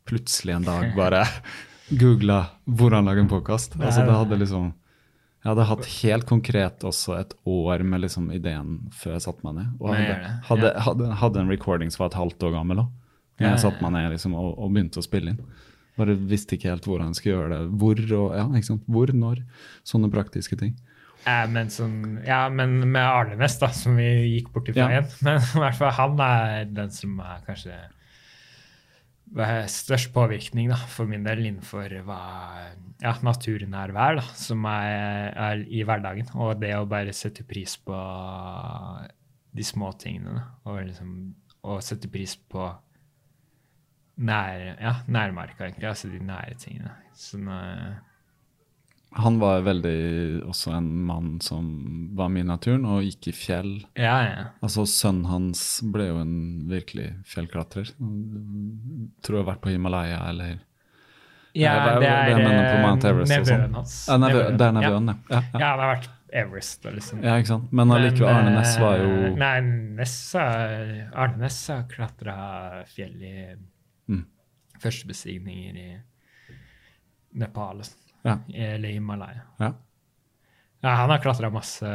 [0.08, 1.24] plutselig en dag bare
[2.02, 3.78] googla 'hvordan lage en podkast'.
[3.80, 4.74] Altså, det hadde liksom
[5.38, 9.54] Jeg hadde hatt helt konkret også et år med liksom ideen før jeg satte meg
[9.54, 9.68] ned.
[9.80, 10.16] Og hadde,
[10.48, 12.88] hadde, hadde, hadde en recording som var et halvt år gammel òg.
[13.38, 15.38] Ja, Jeg satte meg ned liksom, og, og begynte å spille inn.
[15.98, 17.78] Bare visste ikke helt hvordan jeg skulle gjøre det.
[17.80, 18.84] Hvor og ja, ikke sant?
[18.86, 19.40] Hvor, når.
[19.86, 20.74] Sånne praktiske ting.
[21.26, 21.92] Ja, men, som,
[22.24, 24.88] ja, men med Arne Næss, da, som vi gikk bort ifra Ja.
[24.94, 25.08] igjen.
[25.26, 27.78] Men i hvert fall han er den som er kanskje
[29.36, 32.20] er størst påvirkning da, for min del innenfor hva
[33.02, 36.30] ja, er vær da, som er, er i hverdagen.
[36.34, 37.98] Og det å bare sette pris på
[39.52, 40.38] de små tingene.
[40.38, 41.12] Da, og liksom
[41.68, 42.64] og sette pris på
[44.18, 45.88] nær, ja, nærmarka, egentlig.
[45.90, 46.94] Altså de nære tingene.
[47.18, 47.98] Sånn, uh,
[49.16, 51.68] han var veldig også en mann som
[52.14, 53.70] var mye i naturen og gikk i fjell.
[53.96, 54.42] Ja, ja.
[54.62, 55.62] Altså Sønnen hans
[55.94, 56.34] ble jo en
[56.68, 57.88] virkelig fjellklatrer.
[57.98, 60.58] Tror jeg har vært på Himalaya eller
[61.56, 63.32] Ja, det er jeg mener på Mount eh, sånn.
[63.32, 63.96] nevøen hans.
[64.08, 65.16] ja, nevø, Det er nevøen, ja.
[65.30, 65.58] Ja, Ja, ja.
[65.58, 67.22] det har vært Everest liksom.
[67.24, 67.70] ja, ikke sant?
[67.72, 69.60] Men allikevel, Arne Næss var jo eh, Nei,
[69.96, 70.42] Nessa,
[71.16, 73.34] Arne Næss har klatra fjell i
[74.08, 74.22] Mm.
[74.80, 75.88] førstebestigninger i
[77.40, 78.04] Nepal og sånn.
[78.28, 78.38] Ja.
[78.72, 79.44] eller Himalaya.
[79.58, 79.74] ja.
[80.80, 81.88] Ja, han har klatra masse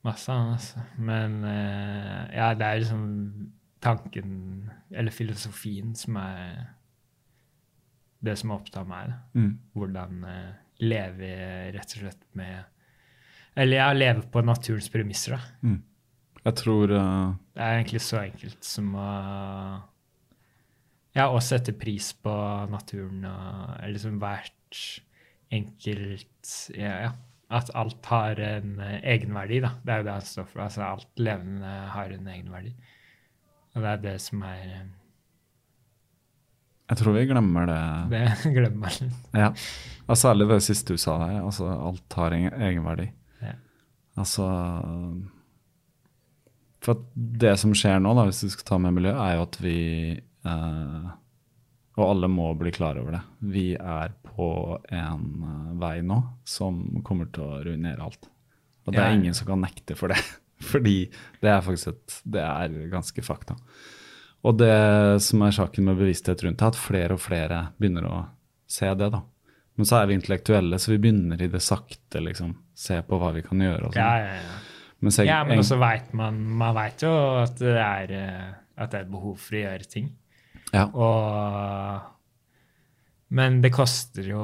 [0.00, 0.80] Masse, han, altså.
[0.96, 3.02] Men eh, ja, det er liksom
[3.84, 6.70] tanken, eller filosofien, som er
[8.24, 9.12] det som opptar meg.
[9.36, 9.52] Mm.
[9.76, 11.30] Hvordan eh, leve
[11.76, 12.64] rett og slett med
[13.60, 15.68] Eller ja, leve på naturens premisser, da.
[15.68, 15.80] Mm.
[16.40, 17.36] Jeg tror uh...
[17.52, 19.08] Det er egentlig så enkelt som å
[21.16, 22.32] Ja, og sette pris på
[22.70, 24.84] naturen og liksom hvert
[25.50, 27.10] enkelt ja, ja.
[27.50, 29.72] At alt har en egenverdi, da.
[29.82, 30.62] Det er jo det han står for.
[30.62, 32.70] Altså alt levende har en egenverdi.
[33.74, 34.86] Og det er det som er eh,
[36.92, 37.80] Jeg tror vi glemmer det.
[38.14, 39.26] Det glemmer man litt.
[39.34, 39.50] Ja.
[40.06, 41.36] Og særlig det siste du sa der.
[41.42, 43.10] Altså, alt har en egenverdi.
[43.42, 43.56] Ja.
[44.18, 44.46] Altså
[46.86, 49.60] For det som skjer nå, da, hvis du skal ta med miljø, er jo at
[49.62, 49.78] vi
[50.46, 51.10] eh,
[51.98, 53.22] Og alle må bli klar over det.
[53.52, 54.50] Vi er på
[54.90, 58.28] en eh, vei nå som kommer til å ruinere alt.
[58.86, 60.20] Og det er ingen som kan nekte for det.
[60.70, 61.10] Fordi
[61.40, 63.56] det er faktisk et, det er ganske fakta.
[64.44, 68.06] Og det som er saken med bevissthet rundt det, er at flere og flere begynner
[68.08, 68.16] å
[68.70, 69.10] se det.
[69.12, 69.20] da.
[69.76, 72.20] Men så er vi intellektuelle, så vi begynner i det sakte.
[72.24, 73.88] liksom, Se på hva vi kan gjøre.
[73.88, 74.00] og sånn.
[74.00, 74.58] Ja, ja, ja.
[75.00, 77.10] Men, ja, men også vet man Man vet jo
[77.40, 80.10] at det er, eh, at det er et behov for å gjøre ting.
[80.72, 82.00] Ja, Og
[83.30, 84.42] Men det koster jo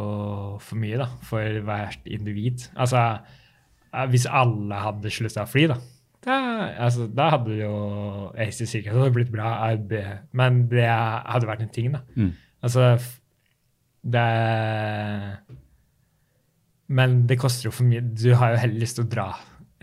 [0.63, 2.69] for mye, da, for hvert individ.
[2.79, 3.01] Altså,
[3.93, 5.79] eh, hvis alle hadde slutta å fly, da
[6.27, 6.37] da,
[6.83, 7.75] altså, da hadde jo
[8.35, 9.51] at det blitt bra,
[10.35, 12.01] men det hadde vært en ting, da.
[12.17, 12.33] Mm.
[12.67, 12.97] Altså
[14.07, 14.25] Det
[16.89, 18.01] Men det koster jo for mye.
[18.01, 19.29] Du har jo heller lyst til å dra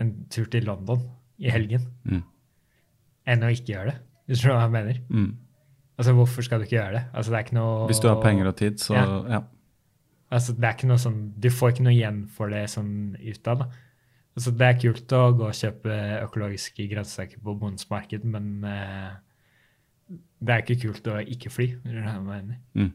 [0.00, 1.02] en tur til London
[1.38, 2.22] i helgen Mm.
[3.26, 3.98] enn å ikke gjøre det.
[4.26, 5.00] Hvis du skjønner hva jeg mener?
[5.10, 5.30] mm.
[5.98, 7.02] Altså, hvorfor skal du ikke gjøre det?
[7.14, 9.04] Altså, det er ikke noe Hvis du har penger og tid, så Ja.
[9.36, 9.40] ja.
[10.34, 13.68] Altså, det er ikke noe sånn, Du får ikke noe igjen for det sånn utad.
[14.34, 19.14] Altså, det er kult å gå og kjøpe økologiske grønnsaker på bondens marked, men uh,
[20.42, 21.68] det er ikke kult å ikke fly.
[22.74, 22.90] Mm.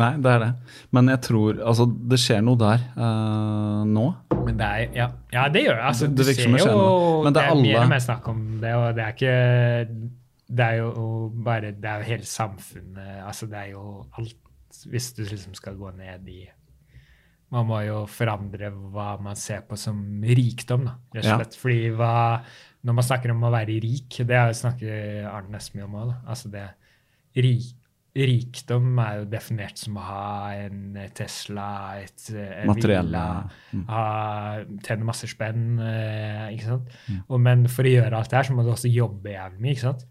[0.00, 0.50] Nei, det er det.
[0.96, 4.06] Men jeg tror Altså, det skjer noe der uh, nå.
[4.46, 5.84] Men det er, ja, ja, det gjør det.
[5.90, 7.24] Altså, Det- du ser jo noe.
[7.26, 7.62] Det det er, alle...
[7.68, 9.36] mer og mer snakk om det, og det er ikke
[10.52, 13.84] Det er jo bare Det er jo hele samfunnet Altså, det er jo
[14.18, 16.42] alt Hvis du liksom skal gå ned i
[17.52, 21.60] Man må jo forandre hva man ser på som rikdom, da, rett og Ja.
[21.64, 22.14] Fordi hva
[22.82, 26.14] Når man snakker om å være rik, det har jo snakker Arne Næss om òg.
[26.26, 26.64] Altså det
[27.38, 27.76] rik,
[28.12, 30.24] Rikdom er jo definert som å ha
[30.66, 31.68] en Tesla,
[32.02, 34.82] et, en Materielle, villa, mm.
[34.84, 35.78] tjene masse spenn.
[35.80, 36.90] Eh, ikke sant?
[37.22, 39.72] Og, men for å gjøre alt det her, så må du også jobbe jævlig mye.
[39.72, 40.04] ikke sant?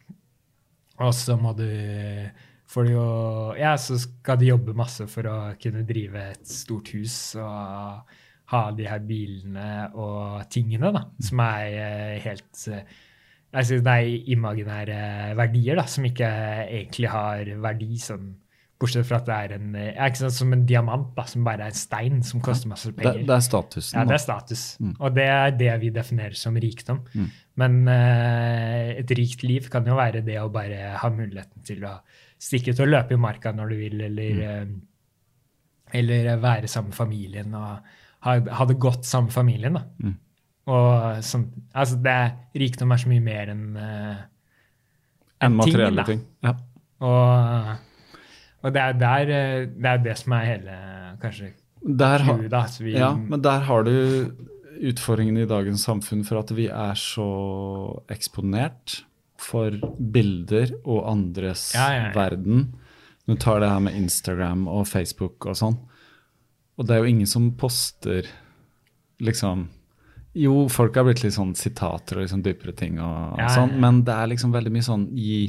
[1.02, 1.68] Og så må du
[2.72, 3.04] for jo,
[3.60, 8.14] ja, så skal du jobbe masse for å kunne drive et stort hus og
[8.52, 13.00] ha de her bilene og tingene, da, som er eh, helt eh,
[13.52, 15.00] jeg synes det er imaginære
[15.36, 16.28] verdier da, som ikke
[16.64, 18.30] egentlig har verdi, sånn,
[18.82, 21.68] bortsett fra at det er en, ja, ikke sant, som en diamant, da, som bare
[21.68, 23.26] er en stein som koster masse penger.
[23.28, 23.98] det er statusen.
[24.00, 24.64] Ja, det er status.
[24.94, 27.04] Og det er det vi definerer som rikdom.
[27.12, 27.28] Mm.
[27.62, 31.98] Men eh, et rikt liv kan jo være det å bare ha muligheten til å
[32.42, 34.80] stikke ut og løpe i marka når du vil, eller, Mm.
[35.92, 37.80] eh, eller være sammen med familien og
[38.26, 39.74] ha, ha det godt sammen med familien.
[39.78, 39.84] da.
[40.02, 40.18] Mm.
[40.72, 42.30] Og sånn, altså det er,
[42.62, 44.20] Rikdom er så mye mer enn uh,
[45.42, 46.20] en materielle ting.
[46.22, 46.28] ting.
[46.46, 46.54] Ja.
[47.02, 47.72] Og,
[48.62, 50.76] og det er der eh, det er det som er hele
[51.24, 51.50] kanskje
[51.82, 52.62] Der, har- da.
[52.80, 53.94] Vi, ja, men der har du
[54.82, 57.28] utfordringen i dagens samfunn for at vi er så
[58.12, 59.02] eksponert
[59.42, 62.14] for bilder og andres Ja, ja, ja.
[62.16, 62.72] verden.
[63.26, 65.78] Du tar det her med Instagram og Facebook og sånn.
[66.78, 68.30] Og det er jo ingen som poster
[69.22, 69.68] liksom
[70.34, 74.00] Jo, folk har blitt litt sånn sitater og liksom dypere ting og, ja, sånn, men
[74.08, 75.42] det er liksom veldig mye sånn gi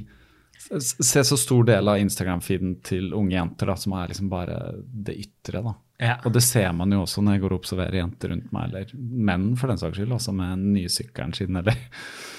[0.63, 5.17] se så stor del av Instagram-feeden til unge jenter da, som er liksom bare det
[5.19, 5.63] ytre.
[5.65, 5.73] da.
[6.03, 6.17] Ja.
[6.27, 8.89] Og det ser man jo også når jeg går og observerer jenter rundt meg, eller
[9.31, 11.77] menn for den saks skyld, også med den nye sykkelen sin, eller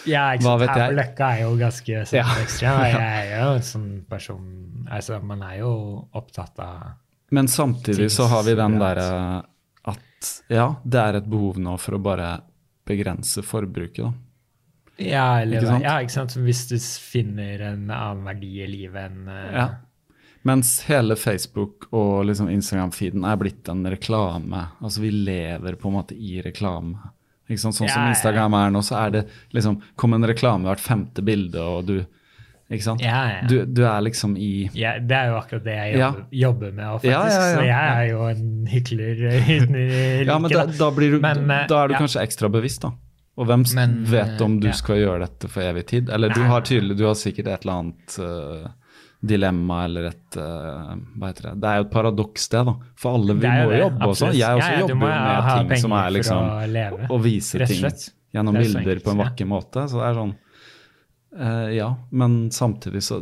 [0.10, 0.96] Ja, ikke Hva vet jeg?
[0.98, 2.26] Løkka er jo ganske sånn Ja.
[2.44, 2.82] ekstrem.
[2.92, 3.00] Jeg
[3.32, 4.50] er jo en sånn person
[4.92, 5.72] Altså, man er jo
[6.20, 6.84] opptatt av
[7.32, 9.08] Men samtidig så har vi den derre
[9.94, 12.28] at ja, det er et behov nå for å bare
[12.88, 14.12] begrense forbruket, da.
[15.04, 15.84] Ja, eller, Ikke sant?
[15.88, 16.36] Ja, ikke sant?
[16.46, 19.66] Hvis du finner en annen verdi i livet enn eh, Ja.
[20.44, 24.66] Mens hele Facebook og liksom Instagram-feeden er blitt en reklame.
[24.84, 27.00] Altså vi lever på en måte i reklame.
[27.48, 27.78] Ikke sant?
[27.78, 28.10] Sånn Ja, som.
[28.12, 29.22] Instagram er nå, så er det
[29.56, 31.96] liksom Kom en reklame hvert femte bilde, og du
[32.72, 33.04] Ikke sant?
[33.04, 33.42] Ja, ja.
[33.48, 36.86] Du, du er liksom i Ja, det er jo akkurat det jeg jobber, jobber med.
[36.94, 37.56] Faktisk, Ja, ja, ja.
[37.56, 41.20] Så jeg er jo en hykler eh, uten like, Ja, men da, da, blir du,
[41.24, 42.04] Men, eh, da er du ja.
[42.06, 42.94] kanskje ekstra bevisst, da.
[43.34, 44.78] Og hvem Men, vet om du ja.
[44.78, 46.10] skal gjøre dette for evig tid?
[46.14, 48.72] Eller du har tydelig, du har sikkert et eller annet eh,
[49.24, 51.54] dilemma eller et uh, Hva heter det?
[51.64, 52.74] Det er jo et paradoks, det, da.
[53.00, 54.32] For alle, vi må det, jobbe også.
[54.36, 57.86] Jeg også Ja, ja, jobber med ting som er liksom å Å vise ting
[58.34, 59.86] gjennom er bilder på en vakker vakker måte.
[59.88, 60.36] Så det er sånn
[61.40, 63.22] uh, Ja, men samtidig så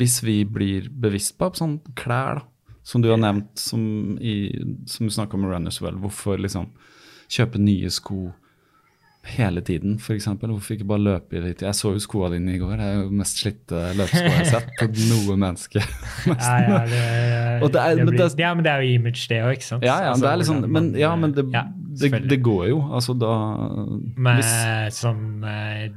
[0.00, 3.82] Hvis vi blir bevisst på sånn klær, da, som du har nevnt, som,
[4.18, 4.50] i,
[4.90, 6.72] som du snakker om i Runners Well, hvorfor liksom
[7.30, 8.32] kjøpe nye sko
[9.22, 10.24] hele tiden, f.eks.?
[10.40, 11.60] Hvorfor ikke bare løpe litt?
[11.62, 12.72] Jeg så jo skoene dine i går.
[12.80, 15.82] Det er jo mest slitte løpeskoa jeg har sett på noe menneske.
[16.30, 17.00] Ja, ja, det,
[17.60, 19.52] det er- det men blir, det er- ja, men det er jo image, det òg,
[19.58, 19.84] ikke sant?
[19.84, 22.78] Ja, ja, Altså, det er liksom, men, ja, men det, går jo.
[22.96, 23.32] Altså da
[24.16, 25.88] Men hvis, som eh,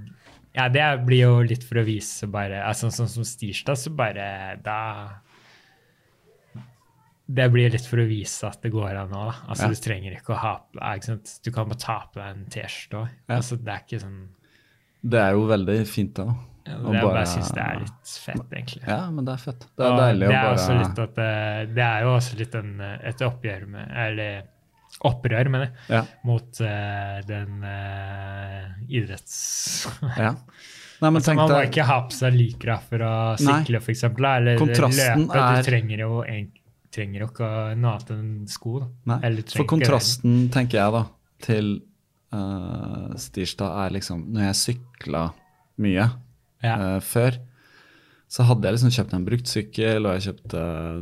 [0.54, 4.60] Ja, det blir jo litt for å vise bare altså, Sånn som Stirsdag, så bare
[4.64, 4.78] Da
[7.34, 9.26] Det blir litt for å vise at det går an nå.
[9.50, 9.74] Altså, Ja.
[9.74, 10.54] du trenger ikke å ha
[10.96, 11.16] ikke?
[11.44, 13.10] Du kan bare ta på deg en T-skjorte òg.
[13.30, 13.36] Ja.
[13.40, 14.20] Altså, det er ikke sånn
[15.04, 16.26] Det er jo veldig fint, da.
[16.68, 18.88] ja, det, bare- Jeg syns det er litt fett, egentlig.
[18.88, 19.66] Ja, men det er fett.
[19.76, 22.14] Det er Og deilig det å er bare også litt at det, det er jo
[22.18, 22.72] også litt en,
[23.04, 24.44] et oppgjør med Eller
[25.04, 29.88] opprør, mener jeg, ja, mot uh, den uh, idretts...
[30.18, 30.36] ja.
[31.02, 33.92] Nei, men Altså, man må deg ikke ha på seg lykraffer og å sykle, for
[33.92, 35.36] eksempel, eller Kontrasten løpe.
[35.42, 36.52] er- Du trenger jo, en-
[36.94, 37.50] trenger ikke
[37.80, 38.78] noe annet enn sko.
[39.10, 41.04] Nei, Eller For kontrasten, tenker jeg, da,
[41.44, 41.72] til
[42.36, 45.26] uh, Stirsdag, er liksom Når jeg sykla
[45.84, 46.06] mye.
[46.64, 46.76] Ja.
[46.80, 47.40] uh, før,
[48.32, 50.62] så hadde jeg liksom kjøpt en brukt sykkel, og jeg kjøpte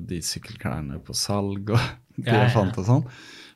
[0.09, 1.84] de sykkelklærne på salg og
[2.18, 3.05] de Ja, ja, jeg fant og sånn.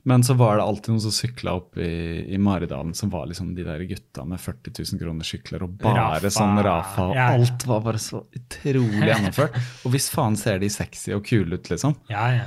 [0.06, 1.88] Men så var det alltid noen som sykla opp i,
[2.30, 6.20] i Maridalen, som var liksom de der gutta med 40 000 kroner sykler, og bare
[6.20, 6.30] Rafa.
[6.36, 9.58] sånn Rafa, og Ja, alt var bare så utrolig gjennomført.
[9.82, 11.98] Og hvis faen ser de sexy og kule ut, liksom.
[12.12, 12.46] ja, ja.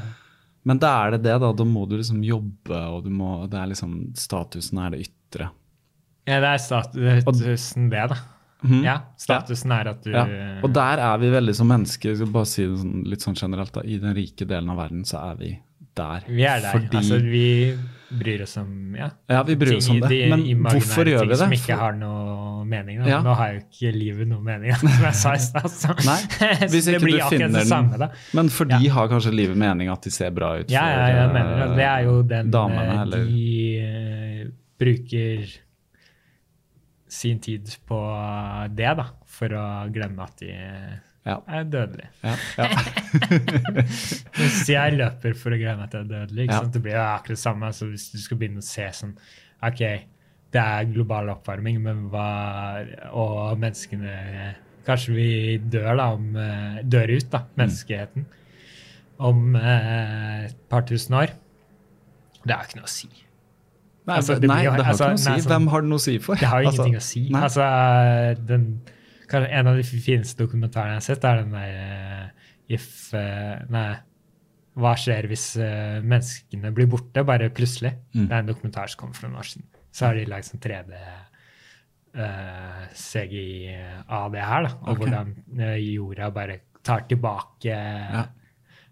[0.69, 1.51] Men da er det det, da.
[1.57, 5.51] Da må du liksom jobbe, og du må, det er liksom Statusen er det ytre.
[6.29, 8.19] ja, det er statusen, det, da.
[8.63, 8.81] Mm.
[8.85, 10.25] Ja, statusen er at du Ja.
[10.67, 13.73] Og der er vi veldig som mennesker, skal bare si det sånn, litt sånn generelt,
[13.75, 13.83] da.
[13.87, 15.53] I den rike delen av verden så er vi
[15.99, 16.27] der.
[16.31, 16.73] Vi er der.
[16.79, 17.45] Fordi Altså, vi
[18.09, 20.21] bryr oss om ja, Ja, vi bryr oss om det.
[20.33, 21.37] Men de hvorfor gjør vi det?
[21.37, 23.03] Ting Som ikke For- har noe mening.
[23.07, 23.19] Ja.
[23.25, 25.69] Nå har jo ikke livet noe mening, som jeg sa i stad.
[25.69, 25.95] så-
[26.73, 27.69] hvis ikke blir du finner den.
[27.69, 28.09] samme, da.
[28.39, 31.33] Men for de har kanskje livet mening at de ser bra ut Ja, ja, jeg
[31.37, 31.69] mener det.
[31.83, 35.49] Det er jo den damene, eh, eller De uh, bruker
[37.09, 37.99] sin tid på
[38.77, 40.53] det, da, for å glemme at de
[41.27, 41.41] Ja.
[41.49, 42.07] er dødelig.
[42.25, 42.69] Ja, ja.
[44.39, 46.73] Hvis jeg løper for å glemme at jeg er dødelig, ikke sant?
[46.77, 47.69] det blir jo akkurat det samme.
[47.73, 49.13] Altså, hvis du skal begynne å se sånn
[49.67, 49.83] OK,
[50.55, 52.29] det er global oppvarming, men hva
[53.13, 54.15] Og menneskene
[54.89, 55.31] Kanskje vi
[55.69, 58.25] dør, da, om, eh, dør ut, da, menneskeheten,
[59.21, 61.35] om eh, et par tusen år.
[62.41, 63.11] Det har ikke noe å si.
[64.09, 65.43] Nei, Altså, det, nei, blir det har altså, ikke noe å si.
[65.45, 66.41] sånn- Hvem har det noe å si for?
[66.41, 67.23] Det har jo Altså, ingenting å si.
[67.37, 67.67] Altså,
[68.49, 68.65] den,
[69.31, 72.47] kanskje en av de fineste dokumentarene jeg har sett, er den der eh,
[72.79, 73.89] If eh, Nei.
[74.79, 77.97] Hva skjer hvis eh, menneskene blir borte, bare plutselig?
[78.15, 78.29] Mm.
[78.29, 79.67] Det er en dokumentar som kommer for noen år siden.
[79.91, 83.73] Så har de lagd sånn 3D uh, CGI
[84.15, 84.71] av det her, da.
[84.85, 85.01] Og okay.
[85.01, 85.33] hvordan
[85.83, 87.75] jorda bare tar tilbake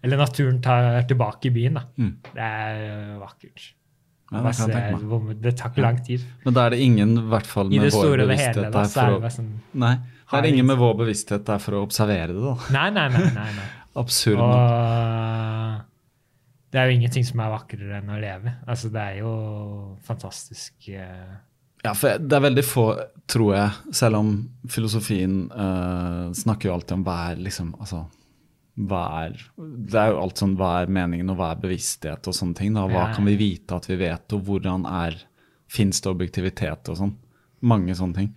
[0.03, 1.85] Eller naturen tar tilbake byen, da.
[2.03, 2.13] Mm.
[2.33, 2.83] Det er
[3.23, 3.69] vakkert.
[4.33, 6.23] Ja, det se det tar ikke lang tid.
[6.43, 8.59] Men da er det ingen, i hvert fall I med det store og det bevissthet
[8.59, 9.53] hele, da, så er det bare sånn
[9.85, 9.93] Nei,
[10.31, 12.55] det er ingen med vår bevissthet der for å observere det, da.
[12.75, 13.27] Nei, nei, nei.
[13.37, 13.67] nei, nei.
[14.03, 14.41] Absurd.
[14.43, 15.85] Og
[16.73, 18.57] det er jo ingenting som er vakrere enn å leve.
[18.69, 19.33] Altså, det er jo
[20.05, 21.37] fantastisk eh,
[21.87, 22.87] Ja, for det er veldig få,
[23.31, 24.33] tror jeg, selv om
[24.73, 28.03] filosofien uh, snakker jo alltid om hva er liksom altså,
[28.91, 32.37] hva er, Det er jo alt sånn hva er meningen, og hva er bevissthet og
[32.37, 32.75] sånne ting.
[32.77, 33.15] da, Hva Ja.
[33.15, 35.23] kan vi vite at vi vet, og hvordan er
[35.67, 37.17] Fins det objektivitet og sånn?
[37.67, 38.29] Mange sånne ting.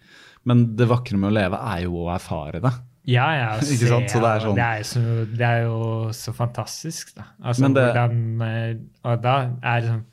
[0.45, 2.71] Men det vakre med å leve er jo å erfare det.
[3.09, 3.49] Ja, ja.
[3.73, 4.09] Ikke sant?
[4.11, 5.01] Så det er sånn- det, er så,
[5.37, 5.79] det er jo
[6.13, 7.23] så fantastisk, da.
[7.43, 10.05] Altså, det- hvordan, eh, og da er det sånn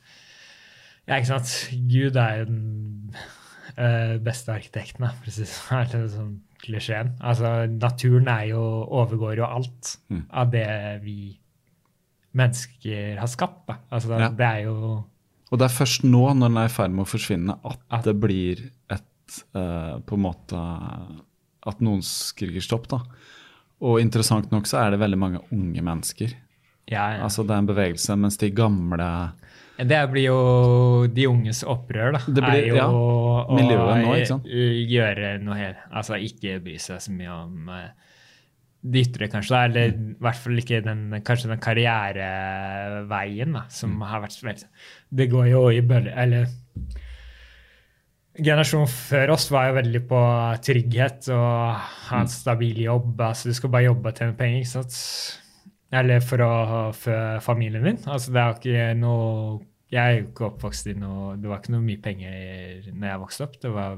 [1.07, 1.69] Ja, ikke sant.
[1.87, 3.15] Gud er jo den
[3.77, 6.09] eh, beste arkitekten, da, for å si det sånn.
[6.17, 7.11] Sånn klisjeen.
[7.21, 10.23] Altså, naturen er jo, overgår jo alt Mm.
[10.33, 10.65] av det
[11.03, 11.37] vi
[12.35, 13.67] mennesker har skapt.
[13.67, 13.77] Da.
[13.91, 14.29] Altså, Ja.
[14.29, 15.05] Det er jo
[15.51, 18.03] Og det er først nå, når den er i ferd med å forsvinne, at At-
[18.03, 18.69] det blir
[19.55, 20.61] eh, På en måte
[21.67, 22.99] At noen skriker stopp, da.
[23.83, 26.31] Og interessant nok så er det veldig mange unge mennesker.
[26.87, 27.23] ja, ja.
[27.25, 29.09] Altså det er en bevegelse, mens de gamle
[29.77, 32.19] Det blir jo de unges opprør, da.
[32.25, 32.87] Det blir- er jo ja,
[33.53, 34.45] miljøet nå, ikke sant?
[34.47, 35.75] eh, gjøre noe her.
[35.93, 37.89] Altså ikke bry seg så mye om eh,
[38.87, 39.59] det ytre, kanskje.
[39.67, 40.09] Eller Mm.
[40.11, 44.01] i hvert fall ikke den, kanskje den karriereveien da, som Mm.
[44.07, 44.63] har vært
[45.13, 46.47] Det går jo i bølger Eller
[48.37, 50.19] generasjonen før oss var jo veldig på
[50.65, 51.75] trygghet og
[52.09, 52.21] ha Mm.
[52.21, 53.17] en stabil jobb.
[53.21, 54.59] altså Du skal bare jobbe og tjene penger.
[54.61, 55.41] ikke sant?
[55.91, 57.97] Eller for å fø familien min.
[58.05, 59.59] altså Det er ikke noe
[59.89, 63.19] Jeg er jo ikke oppvokst i noe Det var ikke noe mye penger når jeg
[63.21, 63.59] vokste opp.
[63.61, 63.97] det var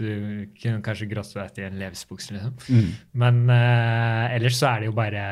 [0.00, 2.54] Du kunne kanskje grått deg til en levesbukse, liksom.
[2.70, 2.92] Mm.
[3.12, 5.24] Men uh, ellers så er det jo bare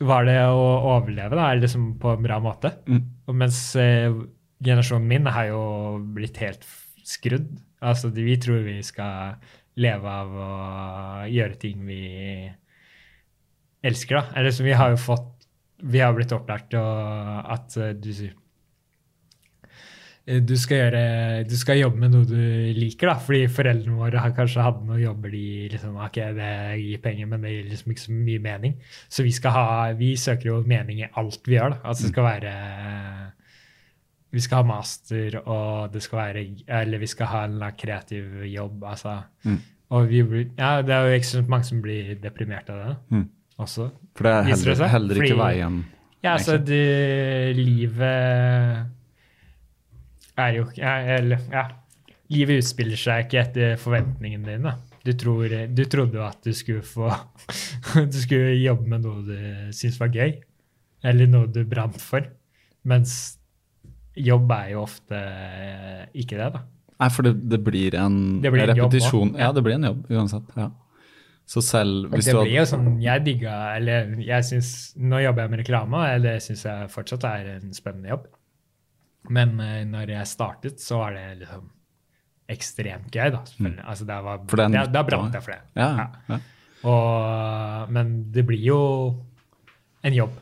[0.00, 1.50] Var det å overleve, da?
[1.52, 2.70] Eller liksom på en bra måte?
[2.86, 3.00] Mm.
[3.28, 4.12] Og mens eh,
[4.64, 5.62] generasjonen min har jo
[6.14, 6.66] blitt helt
[7.06, 7.48] skrudd.
[7.84, 9.38] Altså, vi tror vi skal
[9.78, 10.50] leve av å
[11.30, 12.02] gjøre ting vi
[13.86, 14.24] elsker, da.
[14.40, 15.34] Eller så vi har jo fått
[15.78, 18.10] Vi har blitt opplært til at eh, du
[20.26, 21.02] eh, du skal, gjøre,
[21.46, 23.14] du skal jobbe med noe du liker, da.
[23.22, 26.50] Fordi foreldrene våre har kanskje hatt noen jobber de liksom, ok, det
[26.82, 28.74] gir penger, men det gir liksom ikke så mye mening.
[29.06, 29.64] Så vi, ha,
[30.02, 31.76] vi søker jo mening i alt vi gjør.
[31.76, 31.80] da.
[31.84, 32.52] Altså det skal være
[34.32, 36.42] Vi skal ha master, og det skal være
[36.82, 38.84] Eller vi skal ha en kreativ jobb.
[38.84, 39.22] altså.
[39.44, 39.58] Mm.
[39.90, 43.28] Og vi blir, ja, det er jo ekstremt mange som blir deprimert av det Mm.
[43.58, 43.90] også.
[44.14, 45.84] For det er heller, heller ikke veien
[46.22, 48.02] Ja, altså det, livet
[50.38, 51.66] er jo ja, eller, ja.
[52.28, 54.74] Livet utspiller seg ikke etter forventningene dine.
[55.06, 57.08] Du, tror, du trodde jo at du skulle få
[58.12, 60.34] Du skulle jobbe med noe du syntes var gøy,
[61.02, 62.26] eller noe du brant for.
[62.84, 63.37] Mens
[64.24, 65.20] jobb er jo ofte
[66.18, 66.64] ikke det, da.
[66.98, 69.32] Nei, for det, det blir en Det blir en repetisjon.
[69.32, 69.40] også.
[69.42, 70.54] Ja, det blir en jobb uansett.
[70.58, 70.70] ja.
[71.48, 75.46] Så selv hvis det du blir jo sånn, Jeg digga eller jeg synes, Nå jobber
[75.46, 78.26] jeg med reklame, og det syns jeg fortsatt er en spennende jobb.
[79.32, 81.70] Men uh, når jeg startet, så var det liksom
[82.52, 83.40] ekstremt gøy, da.
[83.60, 83.78] Mm.
[83.84, 85.02] Altså, det var, For det da, da da.
[85.08, 85.60] brant jeg for det.
[85.76, 86.38] Ja, ja.
[86.88, 88.78] Og, men det blir jo
[90.04, 90.36] en jobb.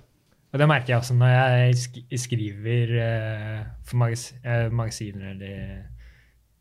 [0.56, 5.66] Og det merker jeg også når jeg sk skriver eh, for magas eh, magasiner eller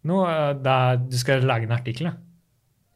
[0.10, 0.34] noe.
[0.60, 2.10] Da du skal lage en artikkel.
[2.10, 2.18] Da.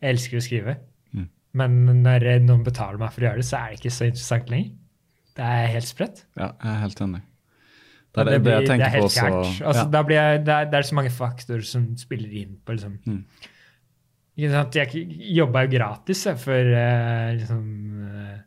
[0.03, 0.73] Jeg elsker å skrive.
[1.15, 1.30] Mm.
[1.61, 4.51] Men når noen betaler meg for å gjøre det, så er det ikke så interessant
[4.51, 4.73] lenger.
[5.39, 6.26] Det er helt sprøtt.
[6.35, 7.21] ja, jeg er helt enig.
[8.09, 9.63] Det er det, det blir- tenker er på helt fjernt.
[9.69, 10.03] Altså, ja.
[10.17, 13.23] jeg, det, er, det er så mange faktorer som spiller inn på liksom Mm.
[14.39, 17.63] Jeg jobba jo gratis jeg, for eh, liksom,
[18.07, 18.38] eh,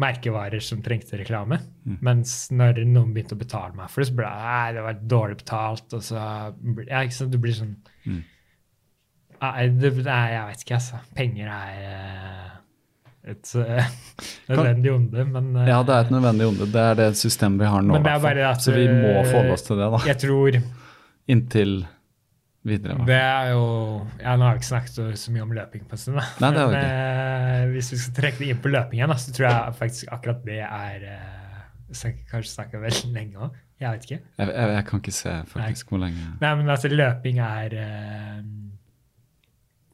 [0.00, 1.58] merkevarer som trengte reklame.
[1.84, 1.98] Mm.
[2.06, 5.40] Mens når noen begynte å betale meg for det, så ble det, det var dårlig
[5.42, 5.88] betalt.
[5.92, 6.16] og så,
[6.86, 7.32] ja, ikke sant?
[7.34, 8.22] Du blir sånn Mm.
[9.42, 10.98] Nei, det, nei, jeg vet ikke, altså.
[11.18, 12.50] Penger er eh,
[13.32, 13.88] et eh,
[14.50, 16.68] nødvendig onde, men eh, ja, det er et nødvendig onde.
[16.74, 17.94] Det er det systemet vi har nå.
[17.94, 20.02] Men det er bare at, Så vi må forholde oss til det, da.
[20.10, 20.58] jeg tror
[21.30, 21.74] Inntil
[22.64, 22.94] videre.
[22.98, 23.04] da.
[23.08, 23.62] Det er jo
[24.20, 26.26] ja, Nå har vi ikke snakket så- mye om løping på en stund, da.
[26.40, 29.48] Nei, Men eh, hvis vi skal trekke det inn på løping igjen, da, så tror
[29.48, 31.28] jeg faktisk akkurat det er eh,
[31.92, 33.56] Kanskje snakke veldig lenge òg.
[33.82, 34.20] Jeg vet ikke.
[34.38, 38.42] Jeg, jeg, jeg kan ikke se faktisk hvor lenge Nei, men altså, løping er eh,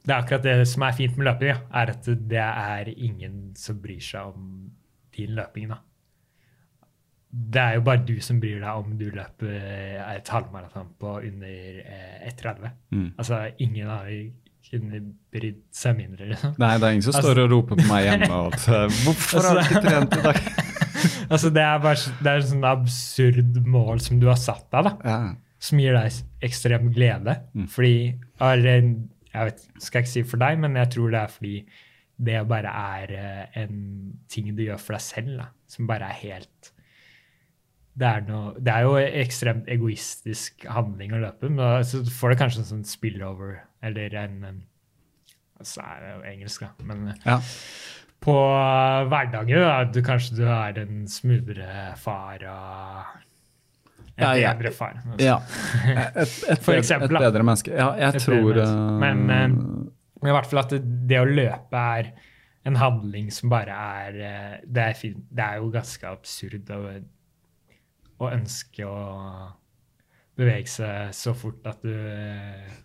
[0.05, 3.55] Det er akkurat det som er fint med løping, ja, er at det er ingen
[3.59, 4.71] som bryr seg om
[5.17, 5.81] din løping, da.
[7.31, 11.17] Det er jo bare du som bryr deg om du løper eh, et halvmaraton på
[11.29, 12.71] under eh, 1,30.
[12.95, 13.09] Mm.
[13.21, 14.07] Altså, ingen har
[14.69, 15.01] kunne
[15.33, 16.55] brydd seg mindre, liksom.
[16.61, 18.97] Nei, det er ingen som Altså- står og roper på meg hjemme og at, eh,
[19.03, 20.41] 'Hvorfor har du ikke trent i dag?'
[21.33, 24.97] altså, det er bare det er sånn absurd mål som du har satt deg, da.
[25.05, 25.35] Ja.
[25.61, 26.13] som gir deg
[26.49, 27.37] ekstrem glede.
[27.55, 27.69] Mm.
[27.69, 27.95] Fordi
[28.41, 28.95] eller,
[29.35, 31.57] Jeg vet, skal ikke si for deg, men jeg tror det er fordi
[32.19, 36.17] det bare er eh, en ting du gjør for deg selv, da, som bare er
[36.25, 36.73] helt
[37.99, 38.93] det er, noe, det er jo
[39.25, 44.37] ekstremt egoistisk handling å løpe, men så får det kanskje en sånn spillover, eller en
[44.53, 44.65] en-
[45.67, 46.69] Så er det jo engelsk, da.
[46.87, 47.41] Men Ja.
[48.23, 48.35] på
[49.11, 53.19] hverdagen da, du, kanskje du er en smoothere far og
[54.19, 54.95] en Ja, bedre far.
[55.19, 55.41] ja.
[55.85, 56.17] Et,
[56.49, 57.75] et, For eksempel, et bedre menneske.
[57.75, 60.81] Ja, jeg tror eh, Men, Men i hvert fall at det,
[61.11, 62.13] det å løpe er
[62.67, 66.81] en handling som bare er eh, Det er, fin, det er jo ganske absurd å,
[68.19, 68.99] å ønske å
[70.39, 72.77] bevege seg så fort at du eh.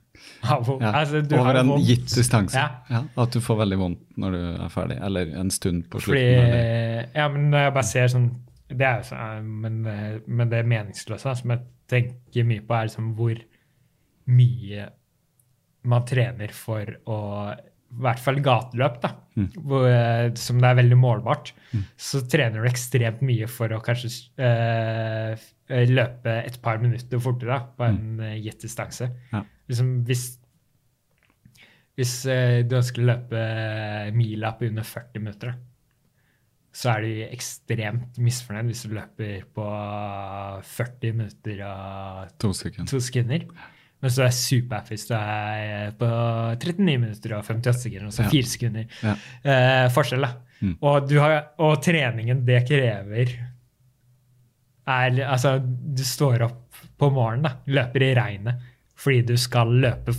[0.43, 0.59] Ja.
[0.93, 2.57] Altså, du Over en gitt distanse.
[2.59, 2.83] Ja.
[2.89, 6.21] Ja, at du får veldig vondt når du er ferdig, eller en stund på Fordi,
[6.21, 6.43] slutten.
[6.45, 7.07] Eller.
[7.17, 8.27] ja, men når jeg bare ser sånn
[8.69, 12.77] Det er jo sånn, men, eh, men det meningsløse da, som jeg tenker mye på,
[12.77, 13.41] er liksom hvor
[14.33, 14.85] mye
[15.91, 17.19] man trener for å
[17.93, 19.47] I hvert fall gateløp, da, Mm.
[19.65, 21.51] hvor, eh, som det er veldig målbart.
[21.97, 25.35] Så trener du ekstremt mye for å kanskje øh,
[25.89, 28.43] løpe et par minutter fortere på en mm.
[28.43, 29.09] gitt distanse.
[29.33, 29.41] Ja.
[29.69, 30.39] Liksom, hvis
[31.93, 32.13] hvis
[32.65, 33.41] du ønsker å løpe
[34.17, 35.51] mila på under 40 minutter,
[36.73, 39.65] så er du ekstremt misfornøyd hvis du løper på
[40.65, 42.89] 40 minutter og To sekunder.
[42.89, 43.45] to sekunder.
[44.03, 46.07] Mens du er superhappy hvis du er på
[46.59, 49.13] 39 minutter og 58 sekunder, altså fire sekunder Ja.
[49.47, 50.25] eh, forskjell.
[50.27, 50.33] da.
[50.63, 50.73] Mm.
[50.81, 53.31] Og, du har, og treningen det krever,
[54.87, 56.59] er Altså, du står opp
[56.99, 58.59] på morgenen, da, løper i regnet,
[58.99, 60.13] fordi du skal løpe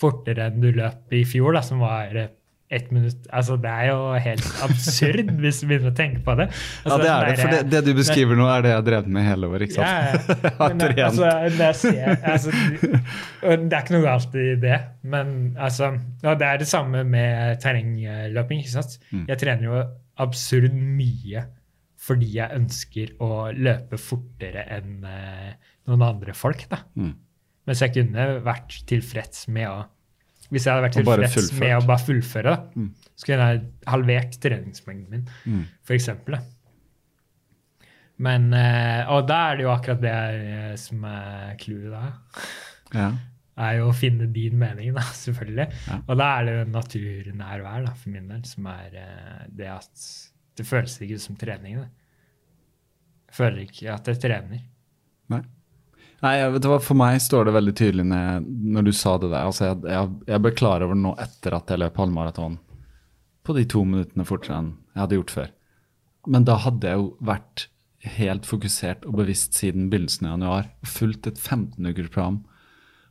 [0.00, 2.30] fortere enn du løp i fjor, da, som var eh,
[2.72, 6.46] ett minutt Altså, det er jo helt absurd hvis du begynner å tenke på det.
[6.48, 7.34] Ja, Altså, det er det.
[7.40, 9.66] For det, det du beskriver nå, er det jeg har drevet med hele året.
[9.68, 9.88] ikke sant?
[9.88, 10.68] ja, ja.
[10.74, 12.54] Men, altså, det, ser, altså,
[13.42, 15.28] det er ikke noe galt i det, men
[15.60, 15.90] altså,
[16.24, 18.64] og det er det samme med terrengløping.
[18.64, 18.96] ikke sant?
[19.10, 19.26] Mm.
[19.28, 19.84] Jeg trener jo
[20.24, 21.44] absurd mye
[22.04, 25.54] fordi jeg ønsker å løpe fortere enn eh,
[25.88, 26.66] noen andre folk.
[26.68, 26.82] da.
[27.00, 27.14] Mm.
[27.64, 29.78] Mens jeg kunne vært tilfreds med å
[30.54, 32.90] Hvis jeg hadde vært tilfreds med å bare fullføre, da, Mm.
[33.24, 35.64] kunne jeg halvert treningsmengden min, Mm.
[36.30, 36.40] Da.
[38.22, 42.02] Men, eh, og da er det jo akkurat det eh, som er clouet da.
[42.94, 43.08] Ja.
[43.64, 45.66] Er jo å finne din mening, da, selvfølgelig.
[45.88, 45.98] Ja.
[46.08, 50.06] Og da er det jo naturnærvær, da, for min del, som er eh, det at
[50.58, 51.80] det føles ikke ut som trening.
[51.82, 51.88] Da.
[53.30, 54.62] Jeg føler ikke at jeg trener.
[55.34, 55.42] Nei.
[56.24, 58.46] Nei, vet du hva, For meg står det veldig tydelig når,
[58.76, 59.44] når du sa det der.
[59.44, 62.56] altså Jeg, jeg, jeg ble klar over det nå etter at jeg løp halvmaraton
[63.44, 65.48] på de to minuttene fortere enn jeg hadde gjort før.
[66.32, 67.66] Men da hadde jeg jo vært
[68.14, 70.70] helt fokusert og bevisst siden begynnelsen av januar.
[70.88, 72.40] Fulgt et 15-ukersprogram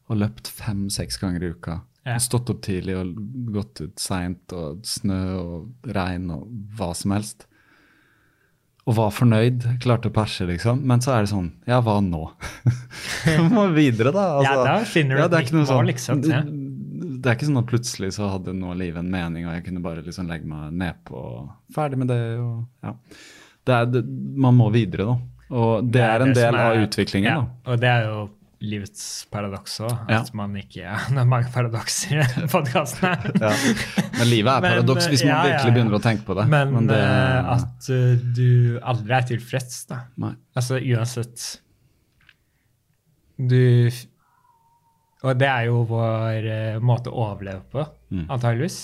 [0.10, 1.80] og løpt fem-seks ganger i uka.
[2.07, 2.18] Ja.
[2.19, 3.14] Stått opp tidlig og
[3.53, 7.45] gått ut seint, og snø og regn og hva som helst.
[8.84, 10.82] Og var fornøyd, klarte å perse, liksom.
[10.90, 12.26] Men så er det sånn Ja, hva nå?
[13.38, 14.26] Du må videre, da.
[14.44, 16.24] Ja, da finner du det et er ikke noe sånn- liksom.
[16.28, 16.42] Ja.
[17.24, 19.80] Det er ikke sånn at plutselig så hadde nå livet en mening, og jeg kunne
[19.86, 22.20] bare liksom legge meg nedpå og ferdig med det.
[22.44, 22.92] og ja.
[23.64, 24.02] Det er, det,
[24.44, 25.16] man må videre, da.
[25.56, 27.30] Og det, er en det del er, av er- utviklingen.
[27.30, 27.72] Ja, da.
[27.72, 28.18] og det er jo
[28.64, 29.91] livets paradoks òg.
[30.07, 30.22] Ja.
[30.23, 33.26] At man ikke Det er mange paradokser i denne podkasten.
[33.41, 33.52] Ja.
[34.19, 35.76] Men livet er Men, paradoks hvis man ja, ja, virkelig ja.
[35.77, 36.45] begynner å tenke på det.
[36.53, 39.99] Men, det, eh, at eh, du aldri er tilfreds, da.
[40.23, 40.31] Nei.
[40.56, 41.44] Altså uansett
[43.38, 43.90] Du
[45.23, 48.27] Og det er jo vår eh, måte å overleve på, Mm.
[48.30, 48.76] antageligvis.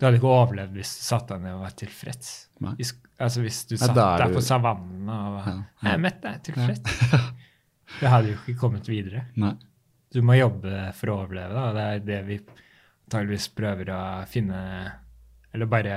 [0.00, 2.28] Du hadde ikke overlevd hvis du satt deg ned og var tilfreds.
[2.64, 2.70] Nei.
[2.78, 5.64] Hvis, altså hvis du satt da der, der du- på savannen og var Ja, ja.
[5.84, 7.02] Jeg er mett, jeg er tilfreds.
[8.00, 9.26] Du hadde jo ikke kommet videre.
[9.40, 9.54] Nei.
[10.14, 11.70] Du må jobbe for å overleve, da.
[11.74, 12.40] Det er det vi
[13.04, 14.60] antageligvis prøver å finne
[15.54, 15.96] Eller bare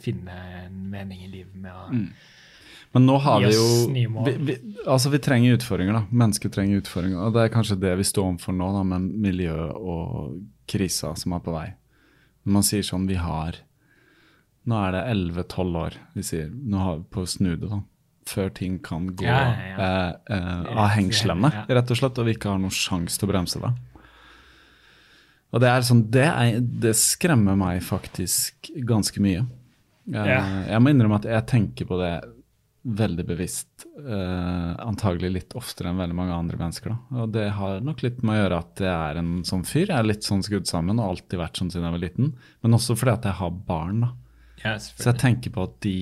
[0.00, 0.32] finne
[0.64, 2.08] en mening i livet med å Mm.
[2.94, 4.54] Men nå har Gi vi jo vi, vi,
[4.86, 6.04] Altså, vi trenger utfordringer, da.
[6.10, 7.24] Mennesker trenger utfordringer.
[7.26, 10.36] Og det er kanskje det vi står overfor nå, da, med miljø og
[10.70, 11.72] krisa som er på vei.
[12.44, 13.58] Når man sier sånn Vi har
[14.64, 16.52] Nå er det 11-12 år vi sier.
[16.52, 17.82] Nå har vi på å snu det, da.
[18.28, 19.74] Før ting kan gå Ja, ja.
[19.86, 22.20] Eh, eh, av hengslene, rett og slett.
[22.20, 23.72] Og vi ikke har noen sjanse til å bremse det.
[25.54, 29.44] Og det er sånn, det, er, det skremmer meg faktisk ganske mye.
[30.10, 30.32] Eh.
[30.70, 32.14] Jeg må innrømme at jeg tenker på det
[32.84, 33.86] veldig bevisst.
[33.96, 36.92] Eh, antagelig litt oftere enn veldig mange andre mennesker.
[36.92, 37.22] Da.
[37.22, 39.86] Og det har nok litt med å gjøre at jeg er en sånn fyr.
[39.86, 42.34] Jeg er litt sånn skrudd sammen og alltid vært sånn siden jeg var liten.
[42.64, 44.04] Men også fordi at jeg har barn.
[44.04, 44.12] da.
[44.80, 45.96] Så jeg tenker på at de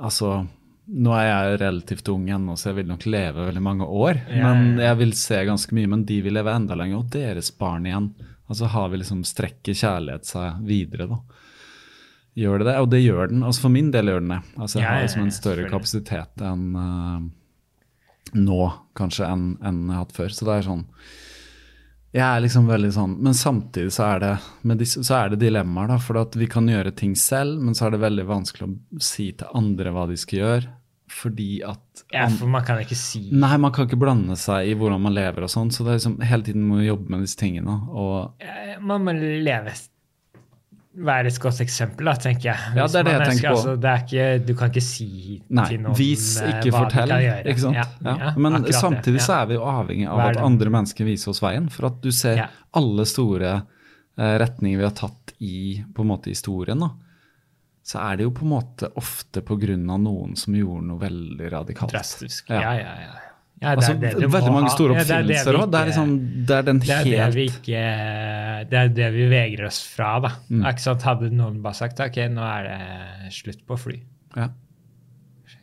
[0.00, 0.30] Altså,
[0.90, 4.22] nå er jeg relativt ung ennå, så jeg vil nok leve veldig mange år.
[4.32, 7.02] Ja, men jeg vil se ganske mye, men de vil leve enda lenger.
[7.02, 8.10] Og deres barn igjen.
[8.50, 11.20] Altså har vi liksom strekker kjærlighet seg videre, da.
[12.40, 12.76] Gjør det det?
[12.80, 13.44] Og det gjør den.
[13.46, 14.40] Altså For min del gjør den det.
[14.56, 17.20] Altså Jeg Ja, har liksom en større kapasitet enn uh,
[18.38, 18.60] nå,
[18.98, 20.34] kanskje, enn enn jeg har hatt før.
[20.34, 20.84] Så det er sånn
[22.12, 24.32] jeg er liksom veldig sånn, Men samtidig så er det,
[24.78, 25.88] disse, så er det dilemmaer.
[25.88, 29.00] da, For at vi kan gjøre ting selv, men så er det veldig vanskelig å
[29.02, 30.66] si til andre hva de skal gjøre.
[31.10, 34.74] fordi at Ja, for man kan ikke si Nei, man kan ikke blande seg i
[34.78, 37.20] hvordan man lever og sånn, så det er liksom hele tiden må vi jobbe med
[37.26, 37.74] disse tingene.
[37.90, 39.72] Og Eh, Man må leve
[41.00, 42.72] Være et godt eksempel, da, tenker jeg.
[42.76, 43.56] Ja, det er det jeg tenker på.
[43.56, 45.08] Altså, det er ikke, du kan ikke si
[45.48, 47.08] Nei, til noen vis, eh, ikke hva fortell.
[47.08, 47.44] de kan gjøre.
[47.54, 47.78] Ikke sant?
[47.80, 48.16] Ja, Ja.
[48.24, 51.70] ja, Men samtidig så er vi jo avhengig av at andre mennesker viser oss veien.
[51.72, 52.42] For at du ser
[52.76, 56.90] alle store eh, retninger vi har tatt i på en måte historien, da.
[57.82, 61.90] Så er det jo på en måte ofte av noen som gjorde noe veldig radikalt.
[61.90, 62.50] Drastisk.
[62.50, 62.60] Ja.
[62.60, 63.29] Ja, ja,
[63.60, 63.74] ja.
[63.74, 65.66] Altså, det det du veldig mange store er oppfinnelser òg.
[65.72, 66.14] Det liksom
[66.48, 67.82] Det er den Det er det vi ikke
[68.70, 70.32] Det er det vi vegrer oss fra, da.
[70.48, 70.64] Mm.
[71.04, 74.00] Hadde noen bare sagt ok, nå er det slutt på fly.
[74.36, 74.48] ja.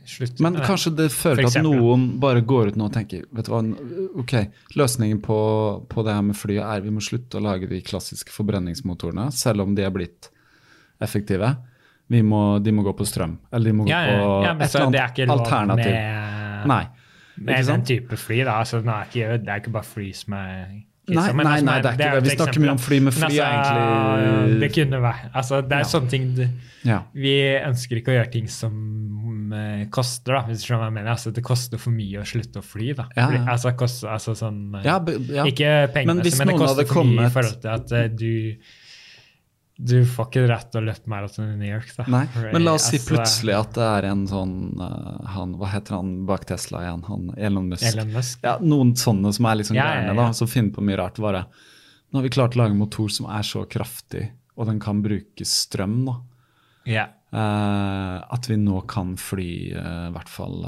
[0.08, 3.50] Slutt Men kanskje det fører til at noen bare går ut nå og tenker vet
[3.50, 3.60] du hva,
[4.22, 4.34] ok,
[4.80, 5.40] løsningen på,
[5.92, 9.66] på det her med flyet er vi må slutte å lage de klassiske forbrenningsmotorene, selv
[9.66, 10.30] om de er blitt
[11.04, 11.50] effektive.
[12.08, 14.56] Vi må, de må gå på strøm, eller de må ja, gå på ja, ja,
[14.56, 15.92] et eller er annet alternativ.
[15.92, 16.82] med, Nei.
[17.38, 17.86] Med sant?
[17.88, 18.44] den type fly.
[18.44, 20.68] da, altså er ikke, Det er ikke bare fly som er
[21.08, 22.24] Nei, men nei, altså, nei, det er ikke det.
[22.26, 25.72] Vi snakker mye om fly, men fly er altså, egentlig- Det kunne være altså Det
[25.72, 25.84] er Ja.
[25.84, 26.26] sånne ting
[26.84, 27.00] Ja.
[27.14, 30.94] Vi ønsker ikke å gjøre ting som eh, koster, da, hvis du skjønner hva jeg
[30.94, 31.12] mener.
[31.12, 32.94] Altså, det koster for mye å slutte å fly.
[32.94, 33.08] da.
[33.16, 33.46] Ja, ja.
[33.48, 35.00] altså, kost, altså sånn eh, Ja.
[35.46, 38.56] Ikke Men hvis pengemessig, men, det koster for mye i forhold til at eh, du
[39.78, 41.92] du får ikke rett til å løpe maraton i New York.
[42.00, 42.06] da.
[42.10, 45.70] Nei, men la oss si altså, plutselig at det er en sånn uh, han, Hva
[45.70, 47.04] heter han bak Tesla igjen?
[47.06, 47.86] Han Elon Musk.
[47.86, 48.40] Elon Musk.
[48.46, 50.18] Ja, noen sånne som er liksom Ja, ja, gærne, ja.
[50.24, 51.22] da, som finner på mye rart.
[51.22, 51.44] Bare.
[52.10, 54.24] Nå har vi klart å lage en motor som er så kraftig,
[54.58, 56.00] og den kan bruke strøm.
[56.10, 56.18] da.
[56.90, 57.06] Ja.
[57.30, 60.62] Uh, at vi nå kan fly uh, i hvert fall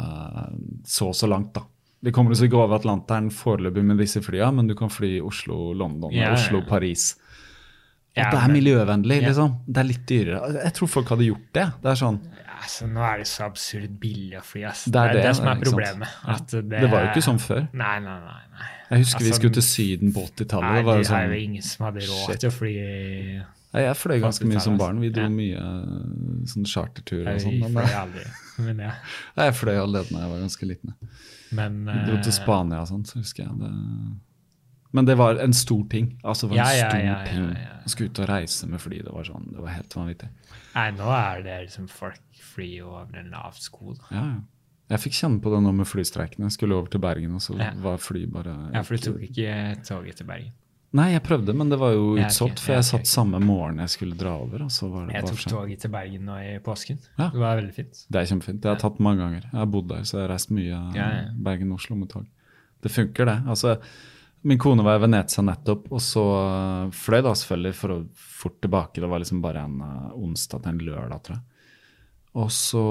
[0.85, 1.65] så og så langt, da.
[2.05, 6.13] Vi kommer oss ikke over Atlanteren foreløpig med disse flya, men du kan fly Oslo-London,
[6.13, 6.37] Ja, ja, ja.
[6.37, 7.15] Oslo-Paris.
[7.17, 7.28] Og
[8.17, 9.53] Ja, det er miljøvennlig, liksom.
[9.67, 10.53] Det er litt dyrere.
[10.65, 11.65] Jeg tror folk hadde gjort det.
[11.83, 12.21] Det er sånn,
[12.59, 14.65] Altså, nå er det så absurd billig å fly.
[14.67, 14.91] Altså.
[14.91, 16.17] Det er det, det som er problemet.
[16.27, 17.61] At det, Det var jo ikke sånn før.
[17.71, 18.41] Nei, nei, nei.
[18.57, 18.67] nei.
[18.89, 20.67] Jeg husker vi Altså, skulle til Syden på 80-tallet.
[20.67, 22.43] Nei, Det det er jo sånn, ingen som hadde råd shit.
[22.43, 22.73] til å fly
[23.69, 24.99] Nei, jeg fløy ganske mye som barn.
[24.99, 25.29] Vi dro ja.
[25.29, 27.59] mye eh, sånn charterturer og Jeg sånn.
[27.61, 28.23] Men fløy aldri.
[28.65, 28.95] Men, ja.
[29.37, 30.95] jeg fløy allerede da jeg var ganske liten.
[31.59, 33.69] men Vi dro til eh, Spania og sånn, så husker jeg det.
[34.91, 36.19] Men det var en stor ting.
[36.23, 37.49] Altså, det var en Ja, stor ja, ja, ting
[37.85, 39.01] å skulle ut og reise med fly.
[39.05, 40.29] Det var sånn, det var helt vanvittig.
[40.75, 42.21] Nei, nå er det liksom folk
[42.53, 43.95] flyr over en lav sko.
[44.11, 44.39] Ja, ja.
[44.89, 46.47] Jeg fikk kjenne på det nå med flystreikene.
[46.49, 47.53] Jeg skulle over til Bergen, og så
[47.83, 49.51] var fly bare Ja, for du tok ikke
[49.85, 50.55] toget til Bergen.
[50.97, 52.57] Nei, jeg prøvde, men det var jo utsolgt.
[52.65, 55.29] For jeg satt samme morgen jeg skulle dra over, og så var det Jeg bare
[55.29, 55.53] tok for sent.
[55.53, 56.97] toget til Bergen nå i påsken.
[57.19, 57.99] Det var veldig fint.
[58.09, 58.61] Det er kjempefint.
[58.63, 59.43] Det har jeg tatt mange ganger.
[59.51, 60.79] Jeg har bodd der, så jeg har reist mye.
[61.45, 62.25] Bergen-Oslo med tog.
[62.81, 63.37] Det funker, det.
[63.45, 63.75] Altså,
[64.41, 68.59] min kone var i Venezia nettopp, og så øh, fløy da selvfølgelig for å fort
[68.63, 69.01] tilbake.
[69.03, 71.45] Det var liksom bare en øh, onsdag til en lørdag, tror jeg.
[72.39, 72.83] Og så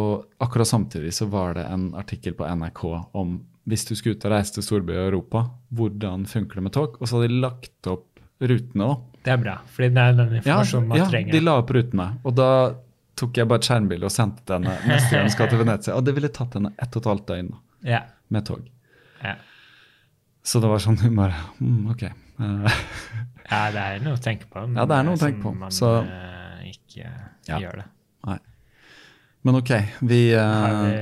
[0.43, 2.83] akkurat samtidig så var det en artikkel på NRK
[3.16, 3.39] om
[3.69, 5.45] hvis du skulle ut og reise til storby i Europa,
[5.77, 6.97] hvordan funker det med tog?
[7.01, 9.03] Og så hadde de lagt opp rutene, òg.
[9.27, 11.33] Det er bra, fordi det er den Ja, informasjonen man ja trenger.
[11.37, 12.07] de la opp rutene.
[12.25, 12.49] Og da
[13.19, 15.97] tok jeg bare et skjermbilde og sendte den neste gang jeg skal til Venezia.
[15.99, 17.61] Og det ville tatt henne ett og et halvt døgn da,
[17.93, 18.01] Ja,
[18.35, 18.65] med tog.
[19.23, 19.37] ja.
[20.49, 22.03] Så det var sånn hun bare mm, OK.
[22.09, 22.79] Eh,
[23.51, 24.62] ja, det er noe å tenke på.
[24.65, 27.05] men Ja, det er noe å tenke på, Man så- eh, ikke
[27.49, 27.59] Ja.
[27.61, 27.89] gjør det.
[29.45, 29.70] men OK,
[30.03, 30.95] vi uh, vi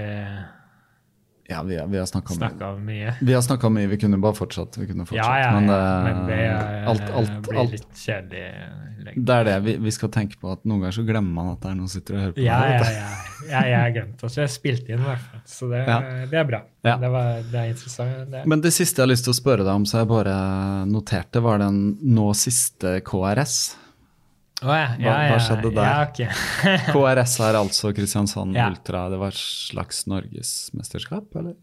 [1.49, 2.35] Ja, vi, vi har snakka
[2.83, 3.13] mye?
[3.21, 3.87] Vi har snakket mye.
[3.93, 4.77] Vi kunne bare fortsatt.
[4.81, 5.23] Vi kunne fortsatt.
[5.23, 5.61] Ja, ja, ja.
[5.61, 8.49] Men, Men, eh, det er, alt, alt, blir alt, litt kjedelig.
[9.07, 9.23] lenge.
[9.29, 9.55] Det er det.
[9.69, 11.87] Vi, vi skal tenke på at noen ganger så glemmer man at det er noen
[11.93, 12.43] som sitter og hører på.
[12.43, 13.07] Ja, det, ja,
[13.53, 13.63] ja.
[13.71, 15.45] jeg har glemt det, så jeg spilte inn i hvert fall.
[15.55, 16.01] Så det, Ja.
[16.33, 16.63] det er bra.
[16.87, 18.31] Det, var, det er interessant.
[18.35, 18.43] Det.
[18.51, 20.37] Men det siste jeg har lyst til å spørre deg om, så jeg bare
[20.91, 23.59] noterte, var den nå siste KRS.
[24.67, 25.87] Å ja, ja, Hva- hva skjedde der?
[25.87, 26.21] Ja, ok.
[26.97, 28.57] KRS er altså Kristiansand.
[28.59, 29.07] Ultra.
[29.13, 31.57] Det var et slags norgesmesterskap, eller?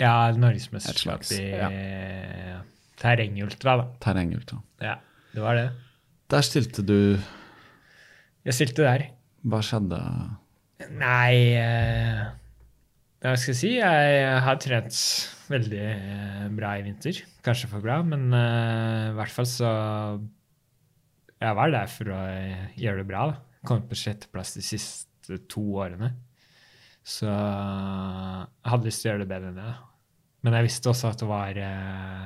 [0.00, 1.68] ja, norgesmesterskap i ja.
[2.98, 3.84] terrengultra, da.
[4.02, 4.58] Terrengultra.
[4.82, 4.96] Ja,
[5.34, 5.68] det var det.
[6.32, 6.96] Der stilte du
[8.44, 9.04] Jeg stilte der.
[9.44, 10.00] Hva skjedde?
[10.98, 12.24] Nei eh,
[13.22, 13.70] Hva skal jeg si?
[13.78, 14.98] Jeg har trent
[15.52, 17.20] veldig eh, bra i vinter.
[17.44, 19.70] Kanskje for bra, men eh, i hvert fall så
[21.44, 23.24] Jeg var der for å eh, gjøre det bra.
[23.32, 23.64] da.
[23.68, 26.12] Kom på sjetteplass de siste to årene.
[27.04, 29.66] Så jeg hadde lyst til å gjøre det bedre enn det.
[29.68, 29.76] da.
[30.44, 32.24] Men jeg visste også at det var eh,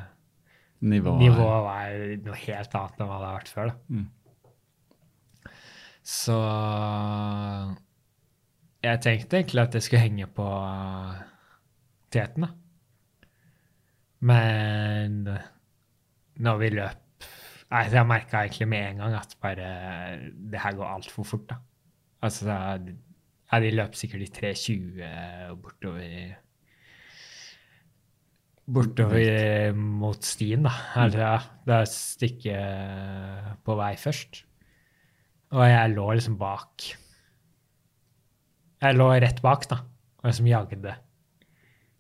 [0.78, 1.19] Nivået?
[1.24, 3.73] Nivået var noe helt annet enn hva det har vært før.
[3.73, 3.77] da.
[3.90, 4.07] Mm.
[6.09, 6.36] Så
[8.86, 10.47] jeg tenkte egentlig at jeg skulle henge på
[12.15, 12.55] teten, da.
[14.19, 15.20] Men
[16.43, 17.05] når vi løp
[17.69, 19.69] Nei, så jeg merka egentlig med en gang at bare
[20.53, 21.59] det her går altfor fort, da.
[22.24, 22.55] Altså,
[23.49, 25.03] Ja, de løp sikkert i 3.20
[25.51, 26.35] og bortover
[28.69, 30.73] Bortover mot stien, da.
[31.01, 32.57] Altså, ja, det er et stykke
[33.65, 34.43] på vei først.
[35.57, 36.85] Og jeg lå liksom bak.
[38.85, 39.81] Jeg lå rett bak, da,
[40.20, 40.97] og liksom jagde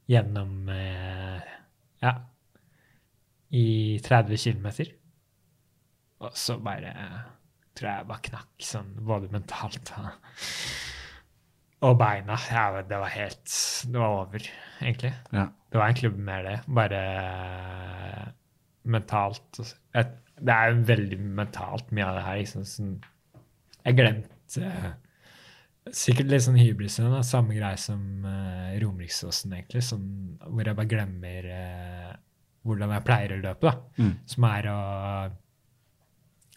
[0.08, 1.54] gjennom eh,
[2.04, 2.12] Ja,
[3.50, 4.68] i 30 km.
[6.24, 6.92] Og så bare
[7.78, 9.92] tror jeg bare knakk sånn både mentalt
[11.78, 12.34] og, beina.
[12.50, 13.52] Ja, det var helt
[13.86, 14.48] Det var over,
[14.82, 15.12] egentlig.
[15.30, 15.44] Ja.
[15.70, 16.56] Det var egentlig mer det.
[16.74, 17.02] Bare
[18.88, 19.60] mentalt
[19.94, 22.40] et, Det er jo veldig mentalt mye av det her.
[22.42, 22.96] Liksom, sånn,
[23.84, 24.72] jeg glemte
[25.88, 26.98] Sikkert litt sånn hybris.
[27.24, 29.80] Samme greie som uh, Romeriksåsen, egentlig.
[29.86, 30.08] Sånn,
[30.44, 32.10] hvor jeg bare glemmer uh,
[32.68, 33.70] hvordan jeg pleier å løpe.
[33.70, 34.10] da, Mm.
[34.28, 34.78] Som er å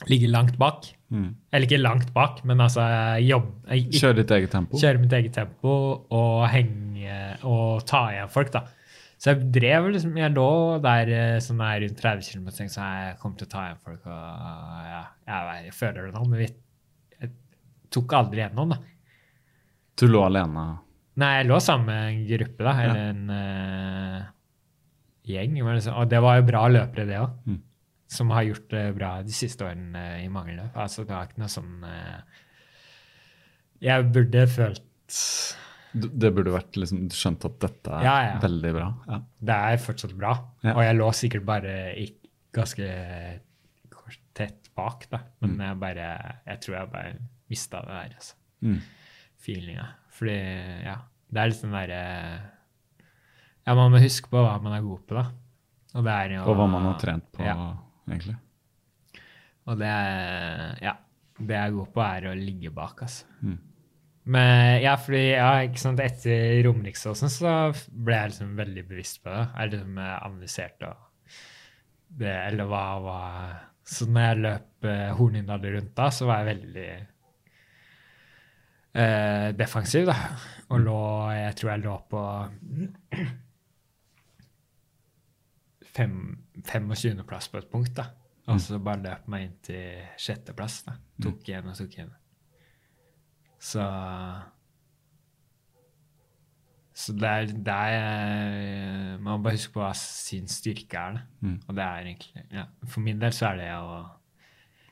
[0.10, 0.88] ligge langt bak.
[1.12, 1.36] Mm.
[1.52, 2.84] Eller ikke langt bak, men altså
[3.20, 4.80] jobbe Kjøre ditt eget tempo.
[4.80, 5.74] Kjøre mitt eget tempo
[6.10, 8.62] og henge og ta igjen folk, da.
[9.22, 10.48] Så jeg drev liksom Jeg lå
[10.82, 13.66] der eh, sånn der rundt 30 km og tenkte sånn Jeg kommer til å ta
[13.68, 17.34] igjen folk, og ja, jeg, jeg føler det nå, men vi jeg
[17.94, 18.80] tok aldri gjennom, da.
[20.00, 20.64] Du lå alene.
[21.22, 23.10] Nei, jeg lå sammen med en gruppe, da, eller Ja.
[23.12, 24.30] en uh,
[25.28, 25.60] gjeng.
[25.60, 27.36] men liksom- Og det var jo bra løpere, det òg.
[27.46, 27.60] Mm.
[28.12, 30.76] Som har gjort det bra de siste årene eh, i mange løp.
[30.76, 32.42] Altså, det var ikke noe sånn eh,
[33.88, 34.82] Jeg burde følt
[35.94, 38.34] Det burde vært liksom Du skjønte at dette er Ja, ja.
[38.44, 38.90] veldig bra.
[39.08, 39.22] Ja.
[39.52, 40.34] Det er fortsatt bra.
[40.74, 41.78] Og jeg lå sikkert bare
[42.56, 42.88] ganske
[44.36, 45.20] tett bak, da.
[45.42, 45.62] Men Mm.
[45.66, 46.08] jeg bare
[46.48, 47.14] Jeg tror jeg bare
[47.50, 48.34] mista det der, altså.
[48.64, 48.82] Mm.
[49.42, 49.88] Feelinga.
[50.12, 50.38] Fordi,
[50.86, 50.96] ja.
[51.32, 52.02] Det er den derre
[53.68, 55.26] Ja, man må huske på hva man er god på, da.
[55.96, 57.56] Og det jo Og hva man har trent på, Ja.
[58.16, 58.38] Egentlig.
[59.70, 59.96] Og det
[60.82, 60.98] Ja.
[61.42, 63.26] Det jeg god på, er å ligge bak, altså.
[63.42, 63.56] Mm.
[64.30, 67.54] Men ja, fordi ja, ikke sant, etter Romeriksåsen så
[67.90, 69.46] ble jeg liksom veldig bevisst på det.
[69.56, 71.08] Jeg liksom analyserte og
[72.22, 76.50] det, eller hva var Så når jeg løp eh, Hornindal rundt da, så var jeg
[76.52, 76.90] veldig
[78.94, 80.18] eh, defensiv, da.
[80.72, 81.00] Og lå
[81.36, 82.22] Jeg tror jeg lå på
[85.96, 88.08] 25.-plass på et punkt, da.
[88.52, 90.82] Og så bare løp meg inn til sjetteplass.
[90.88, 90.96] da.
[91.24, 92.10] Tok igjen og tok igjen.
[93.62, 93.84] Så
[97.02, 101.14] Så det er der Man må bare huske på hva sin styrke er.
[101.20, 101.22] da.
[101.48, 101.60] Mm.
[101.68, 104.02] Og det er egentlig ja, For min del så er det å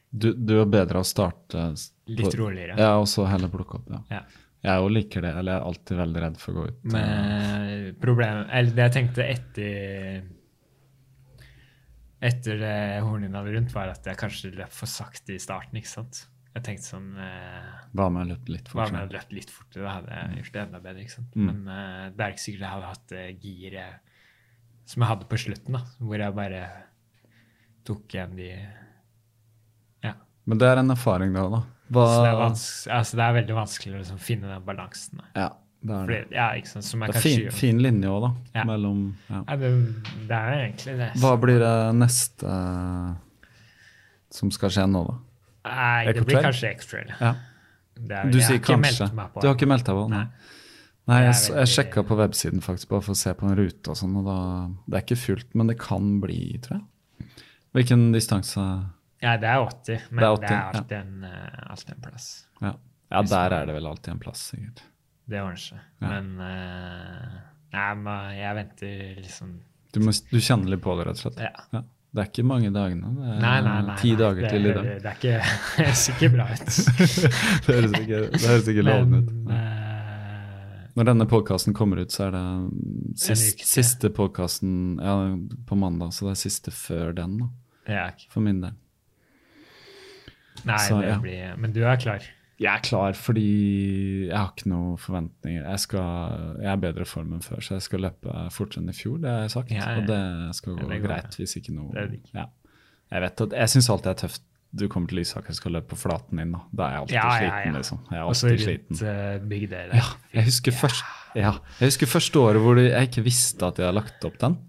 [0.09, 1.67] Du, du er bedre å starte
[2.09, 2.77] litt roligere.
[2.81, 3.89] Ja, og så heller plukke opp.
[3.93, 3.99] Ja.
[4.09, 4.21] Ja.
[4.65, 5.33] Jeg òg liker det.
[5.37, 6.79] Eller jeg er alltid veldig redd for å gå ut.
[6.85, 10.23] eh, Men problemet Eller det jeg tenkte etter
[12.19, 12.75] Etter det
[13.05, 15.79] hornhinna rundt, var at jeg kanskje løp for sakte i starten.
[15.79, 16.25] ikke sant?
[16.49, 19.83] Jeg tenkte sånn eh, Hva med å løp litt Hva om jeg løp litt fortere?
[19.85, 21.03] Da hadde jeg gjort det enda bedre.
[21.05, 21.35] ikke sant?
[21.37, 21.45] Mm.
[21.47, 24.05] Men eh, det er ikke sikkert jeg hadde hatt det giret
[24.89, 26.61] som jeg hadde på slutten, da, hvor jeg bare
[27.85, 28.49] tok igjen de
[30.07, 30.15] Ja.
[30.49, 31.43] Men det er en erfaring, da.
[31.53, 31.59] da.
[31.93, 32.41] Hva, Så det er,
[32.97, 35.21] altså, det er veldig vanskelig å liksom finne den balansen.
[35.21, 35.29] Da.
[35.37, 35.49] Ja,
[35.81, 36.15] det er det.
[36.19, 36.89] Fordi, ja, sant?
[37.07, 38.31] Det er fin, fin linje òg, da.
[38.59, 38.63] Ja.
[38.67, 39.41] Mellom ja.
[39.61, 39.69] Det,
[40.27, 41.09] det er egentlig det.
[41.21, 43.13] Hva blir det neste eh,
[44.39, 45.17] som skal skje nå, da?
[45.69, 47.13] Nei, det blir kanskje X-Trail.
[47.19, 47.33] Ja.
[47.99, 49.09] Er- Du sier kanskje.
[49.11, 50.05] Du har ikke meldt deg på?
[50.11, 50.25] Nei.
[51.09, 51.21] Nei.
[51.25, 53.91] Jeg, Det er jeg sjekka på websiden faktisk bare for å se på en rute
[53.91, 54.37] og sånn, og da
[54.85, 57.31] Det er ikke fullt, men det kan bli, tror jeg.
[57.75, 58.61] Hvilken distanse
[59.21, 60.69] Ja, det er 80, men Det er det 80, er, ja.
[60.69, 62.27] alltid, en, eh, alltid en plass.
[62.61, 62.73] Ja,
[63.11, 64.83] ja der er det vel alltid en plass, sikkert.
[65.29, 65.85] Det ordner seg.
[66.01, 66.09] Ja.
[66.09, 67.37] Men uh,
[67.69, 69.55] Nei, men jeg venter liksom
[69.93, 71.41] Du, må, du kjenner litt på det, rett og slett?
[71.45, 71.53] Ja.
[71.75, 71.83] Ja.
[72.09, 73.11] Det er ikke mange dagene.
[73.13, 73.95] Det er Nei, nei, nei.
[74.01, 74.87] ti dager det, til i dag.
[74.87, 75.33] Det, det ikke
[75.77, 76.79] det ser ikke bra ut.
[77.67, 79.51] det høres ikke, høres ikke lovende ut.
[79.53, 82.43] Eh, Når denne podkasten kommer ut, så er det
[83.21, 85.13] sist, siste podkasten ja,
[85.69, 88.73] på mandag, så det er siste før den, da, for min del.
[90.65, 92.25] Nei, Så, det blir Men du er klar?
[92.59, 93.43] Jeg er klar fordi
[94.27, 95.63] jeg har ikke noen forventninger.
[95.63, 98.91] Jeg, skal, jeg er i bedre form enn før, så jeg skal løpe fortere enn
[98.91, 99.71] i fjor, det har jeg sagt.
[99.71, 99.97] Ja, ja.
[100.01, 102.25] Og det skal gå det greit hvis ikke noe Det digg.
[102.35, 102.45] ja.
[103.09, 104.43] Jeg vet at, jeg syns alltid det er tøft.
[104.79, 106.59] Du kommer til Lysaker og skal løpe på flaten din, da.
[106.77, 108.01] Da er jeg alltid Ja, ja, sliten, liksom.
[108.11, 108.99] Jeg er alltid Også sliten.
[108.99, 109.95] Litt, uh, bygda der.
[109.97, 110.03] Ja,
[110.35, 111.03] jeg husker, først,
[111.39, 114.59] ja, jeg husker første året hvor jeg ikke visste at jeg hadde lagt opp den.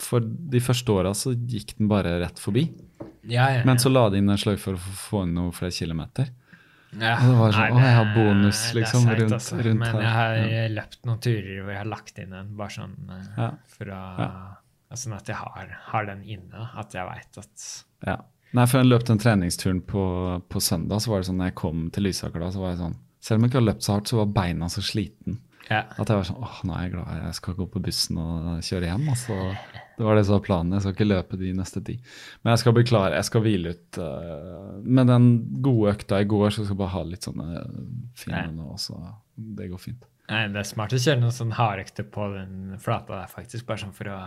[0.00, 2.64] For de første åra så gikk den bare rett forbi.
[3.28, 3.60] Ja, ja.
[3.68, 6.30] Men så la de inn en sløyfe for å få- få inn noen flere kilometer.
[6.92, 7.16] Ja.
[7.22, 9.56] Det var sånn, Nei, å, jeg har det- bonus, det er liksom, seigt, rundt- altså.
[9.64, 10.00] rundt Men her.
[10.02, 10.68] jeg har Ja.
[10.82, 13.50] løpt noen turer hvor jeg har lagt inn den, bare sånn eh, Ja.
[13.66, 14.56] for å.
[14.94, 16.68] Sånn at jeg har, har den inne.
[16.76, 18.16] At jeg veit at Ja.
[18.52, 21.54] Nei, for jeg løp den treningsturen på, på søndag, så var det sånn når jeg
[21.54, 23.92] kom til Lysaker da, så var jeg sånn Selv om jeg ikke har løpt så
[23.94, 25.38] hardt, så var beina så sliten.
[25.70, 25.84] Ja.
[25.96, 28.58] At jeg var sånn åh, nå er jeg glad jeg skal gå på bussen og
[28.60, 29.08] kjøre hjem.
[29.08, 29.56] Altså,
[30.02, 30.72] det var det som var planen.
[30.74, 31.94] Jeg skal ikke løpe de neste ti.
[32.42, 33.98] Men jeg skal bli klar, jeg skal hvile ut.
[34.02, 35.28] Uh, med den
[35.62, 37.62] gode økta i går, så skal jeg bare ha litt sånne
[38.18, 38.72] fine nå.
[38.82, 38.98] Så
[39.36, 40.02] det går fint.
[40.32, 43.66] Nei, det er smart å kjøre noen sånn hardøkter på den flata der, faktisk.
[43.70, 44.18] Bare sånn for å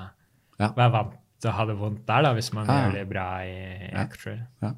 [0.59, 0.71] Ja.
[0.71, 2.83] være vant til å ha det vondt der, da, hvis man Ja, ja.
[2.87, 4.03] gjør det bra i Ja.
[4.07, 4.41] X-trail.
[4.63, 4.71] Ja.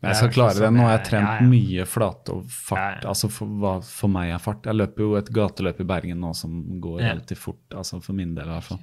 [0.00, 0.72] Men er jeg skal klare sånn det.
[0.76, 1.48] Nå har jeg trent ja, ja.
[1.48, 2.78] mye flate og fart.
[2.80, 3.08] Ja, ja.
[3.08, 4.62] Altså for hva for meg er fart.
[4.68, 7.12] Jeg løper jo et gateløp i Bergen nå som går Ja.
[7.14, 7.62] relativt fort.
[7.72, 8.80] Altså for min del i hvert fall.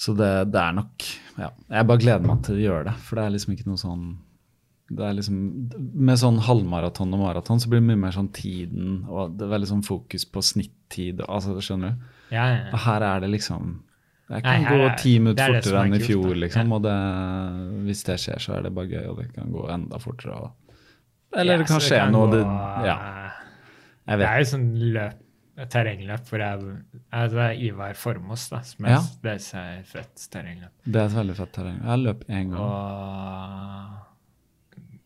[0.00, 1.04] Så det, det er nok
[1.38, 1.48] ja.
[1.70, 2.94] Jeg bare gleder meg til å gjøre det.
[3.06, 4.06] For det er liksom ikke noe sånn
[4.94, 5.38] det er liksom,
[5.96, 9.54] Med sånn halvmaraton og maraton så blir det mye mer sånn tiden, og det er
[9.54, 11.22] veldig sånn fokus på snittid.
[11.24, 12.12] altså Skjønner du?
[12.34, 12.60] Ja, ja.
[12.72, 13.72] Og her er det liksom
[14.28, 16.76] Jeg kan Nei, gå ti det minutter er det fortere er enn i fjor, liksom.
[16.76, 16.98] Og det,
[17.88, 20.36] hvis det skjer, så er det bare gøy, og det kan gå enda fortere.
[20.46, 20.78] Og,
[21.36, 22.44] eller det kan skje noe det,
[22.88, 22.96] Ja,
[24.04, 25.20] jeg Det er jo sånn løp,
[25.70, 29.02] terrengløp hvor jeg jeg, Det er Ivar Formos, da, som er Ja.
[29.22, 30.72] det er fett terrengløp.
[30.84, 31.78] Det er et veldig fett terreng.
[31.84, 32.60] Jeg løp én gang.
[32.60, 34.00] Og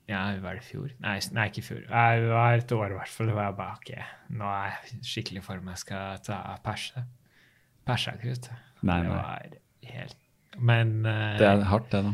[0.08, 0.88] Ja, var det i fjor?
[1.04, 1.82] Nei, nei, ikke i fjor.
[1.84, 3.26] Det var et år i hvert fall.
[3.28, 3.90] Det jeg bare ok,
[4.30, 5.68] nå er jeg skikkelig i form.
[5.68, 7.04] Jeg skal ta perse.
[7.88, 8.54] Persa ikke, vet du.
[8.88, 9.42] Nei, Det var
[9.92, 10.16] helt
[10.58, 12.12] Men uh, Det er hardt, det, da.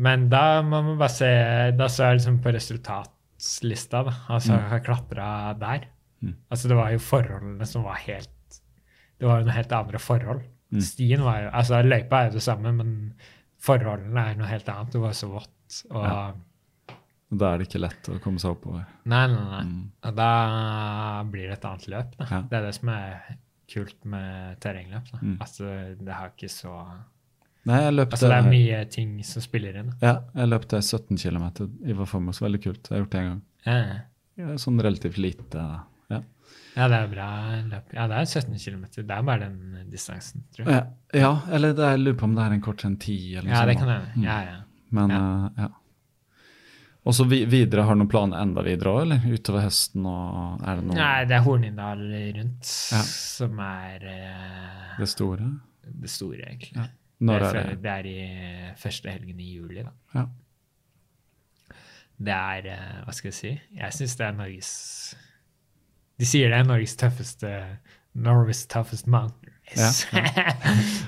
[0.00, 1.28] Men da må man bare se
[1.76, 4.14] Da så jeg liksom på resultatlista, da.
[4.28, 5.28] Altså, jeg har klatra
[5.60, 5.88] der.
[6.22, 6.34] Mm.
[6.52, 8.60] Altså, det var jo forholdene som var helt
[9.20, 10.42] Det var jo noe helt andre forhold.
[10.70, 10.80] Mm.
[10.84, 12.94] Stien var jo Altså, løypa er jo det samme, men
[13.60, 14.92] forholdene er noe helt annet.
[14.92, 15.82] Det var så vått.
[15.90, 16.22] Og Ja.
[17.30, 18.86] Da er det ikke lett å komme seg oppover.
[19.06, 19.60] Nei, nei, nei.
[19.68, 19.84] Mm.
[20.08, 20.30] Og da
[21.30, 22.16] blir det et annet løp.
[22.18, 22.40] Ja.
[22.42, 23.36] Det er det som er
[23.70, 25.12] kult med terrengløp.
[25.22, 25.36] Mm.
[25.38, 26.74] Altså, det har ikke så
[27.68, 29.90] Nei, jeg løpte, Altså, det er mye ting som spiller inn.
[30.00, 31.44] Ja, jeg løpte det 17 km
[31.84, 32.40] i Vaformos.
[32.40, 32.88] Veldig kult.
[32.88, 33.42] Jeg har gjort det en gang.
[33.66, 33.80] Ja,
[34.40, 35.62] Ja, sånn relativt lite
[36.76, 36.86] Ja.
[36.88, 37.28] det er bra
[37.66, 37.92] løp.
[37.96, 38.84] Ja, det er 17 km.
[38.94, 40.86] Det er bare den distansen, tror jeg.
[41.14, 43.48] Ja, ja eller det, jeg lurer på om det er en kort enn 10 eller
[43.48, 44.08] noe Ja, det kan jeg.
[44.14, 44.24] Mm.
[44.24, 44.58] Ja, ja.
[44.90, 45.20] Men Ja.
[45.20, 45.70] Uh, ja.
[47.00, 49.22] Og så videre, har du noen planer enda videre òg, eller?
[49.32, 52.02] Utover høsten og er det noe Nei, det er Hornindal
[52.36, 53.00] rundt Ja.
[53.08, 55.48] som er uh, det store?
[55.90, 56.76] det store, egentlig.
[56.76, 56.84] Ja.
[57.20, 57.82] Når det, er er, det?
[57.82, 59.90] det er i første helgen i juli, da.
[60.14, 60.26] Ja.
[62.20, 63.52] Det er uh, Hva skal jeg si?
[63.80, 64.70] Jeg syns det er Norges
[66.20, 67.50] De sier det er Norges tøffeste
[68.20, 70.06] Norway's toughest mountain race.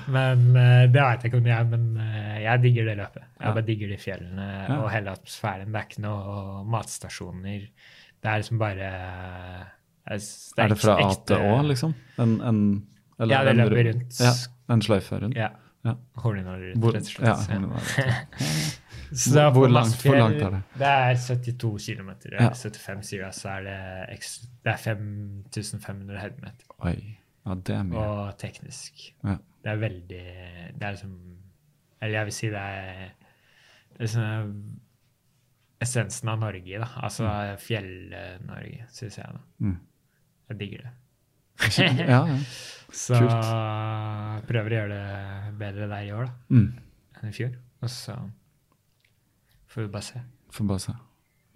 [0.07, 3.25] men uh, det vet jeg ikke om jeg er, men uh, jeg digger det løpet.
[3.27, 3.51] Jeg Ja.
[3.57, 4.77] bare digger de fjellene Ja.
[4.79, 5.67] og hele atmosfæren.
[5.73, 7.65] Det er ikke noe matstasjoner.
[8.23, 9.65] Det er liksom bare eh,
[10.15, 11.93] Er det fra A til Å, liksom?
[12.23, 12.61] En, en,
[13.19, 14.19] eller Ja, det løper rundt.
[14.23, 14.31] Ja,
[14.73, 15.35] en sløyfe rundt?
[15.35, 15.49] Ja.
[15.83, 15.97] Ja.
[16.15, 17.27] Hvor, rett og slett.
[17.27, 18.13] ja, Ja.
[19.13, 20.61] Så Hvor langt- hvor langt er det?
[20.77, 22.09] Det er 72 km.
[22.31, 22.49] Ja.
[22.49, 24.19] 75 sier jeg, så er det,
[24.63, 26.65] det er 5500 høydemeter.
[26.79, 27.17] Oi.
[27.45, 27.97] Ja, det er mye.
[27.99, 29.13] Og teknisk.
[29.23, 29.35] Ja.
[29.63, 30.23] Det er veldig
[30.79, 31.13] Det er liksom
[32.01, 33.11] Eller jeg vil si det er,
[33.97, 34.53] det er sånn
[35.83, 36.87] essensen av Norge, da.
[37.03, 37.23] Altså
[37.59, 39.25] Fjell-Norge, syns jeg.
[39.33, 39.39] da.
[39.59, 39.77] Mm.
[40.49, 40.93] Jeg digger det.
[42.07, 42.37] Ja, ja.
[42.93, 44.47] Så Kult.
[44.47, 46.73] prøver å gjøre det bedre der i år da, Mm.
[47.21, 47.55] enn i fjor.
[47.81, 48.15] Og så
[49.73, 50.21] får vi bare se.
[50.53, 50.93] Får bare se.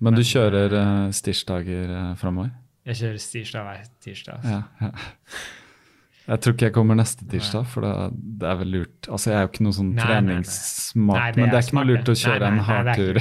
[0.04, 2.52] Men du kjører uh, stirsdager uh, framover?
[2.88, 4.42] Jeg kjører stirsdag hver tirsdag.
[4.42, 4.58] Altså.
[4.58, 4.92] Ja, ja.
[6.28, 7.92] Jeg tror ikke jeg kommer neste tirsdag, for det,
[8.42, 9.08] det er vel lurt.
[9.08, 10.18] Altså, Jeg er jo ikke noe sånn Nei, nei, nei.
[10.34, 13.20] treningssmart, Nei, det men det er ikke noe lurt å kjøre en hardtur.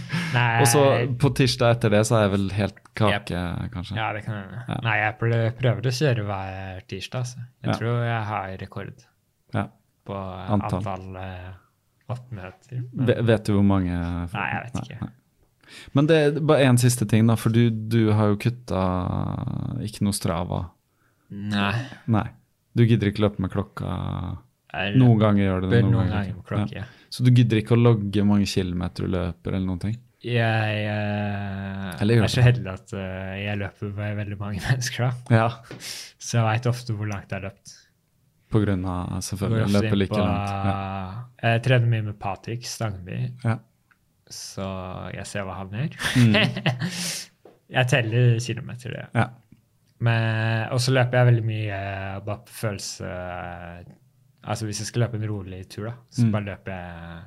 [0.62, 0.82] Og så
[1.22, 3.44] på tirsdag etter det så er jeg vel helt kake,
[3.76, 3.94] kanskje.
[4.00, 4.64] Ja, det kan hende.
[4.66, 4.80] Ja.
[4.88, 7.22] Nei, jeg prøver, å kjøre hver tirsdag.
[7.22, 7.46] Altså.
[7.62, 7.78] Jeg Ja.
[7.78, 9.06] tror jeg har rekord
[9.54, 9.64] Ja.
[10.10, 10.82] på Antall.
[10.82, 11.22] antall,
[12.08, 12.82] eh, oppmøter.
[12.92, 15.10] Ve- Vet du hvor mange Nei, jeg vet ikke.
[15.92, 17.36] Men det er bare én siste ting, da.
[17.36, 18.82] For du, du har jo kutta
[19.84, 20.62] ikke noe Strava.
[21.28, 21.74] Nei.
[22.08, 22.26] Nei.
[22.76, 23.88] Du gidder ikke løpe med klokka
[24.72, 25.82] Jeg Noen ganger gjør du det.
[25.82, 26.48] Noen, noen ganger ganger ikke.
[26.48, 26.76] på.
[26.78, 26.84] Ja.
[27.12, 29.96] Så du gidder ikke å logge mange kilometer du løper, eller noen ting?
[30.24, 35.36] Jeg eh, Eller er så heldig at uh, jeg løper med veldig mange mennesker, da.
[35.44, 35.78] Ja.
[36.18, 37.74] Så jeg veit ofte hvor langt jeg har løpt.
[38.48, 40.52] På grunn av selvfølgelig ofte løpe inn like langt.
[40.68, 41.24] Ja.
[41.42, 43.58] Jeg trener mye med Patrick Stangby, Ja.
[44.28, 44.64] så
[45.14, 45.98] jeg ser hva han gjør.
[46.16, 46.34] Mm.
[47.76, 49.06] jeg teller kilometer, det.
[49.14, 49.28] Ja.
[50.72, 53.08] Og så løper jeg veldig mye eh, bare på følelse
[54.48, 56.30] Altså hvis jeg skal løpe en rolig tur, da, så Mm.
[56.32, 57.24] bare løper jeg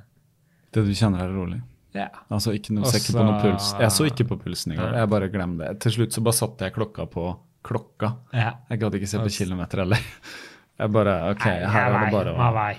[0.73, 1.61] Det du kjenner er rolig.
[1.93, 2.07] Ja.
[2.31, 3.73] Altså ikke noe Også, på noe puls.
[3.77, 4.93] Jeg så ikke på pulsen i går.
[4.95, 5.79] Jeg bare glemte det.
[5.83, 7.25] Til slutt så bare satte jeg klokka på
[7.67, 8.13] klokka.
[8.33, 8.53] ja.
[8.71, 9.99] Jeg gadd ikke se på kilometer heller.
[10.79, 12.73] Jeg bare OK, Nei, her er det bare å.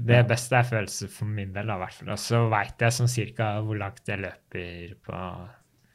[0.00, 2.12] Det beste er følelse for min del, i hvert fall.
[2.14, 5.22] Og så veit jeg sånn cirka hvor langt jeg løper på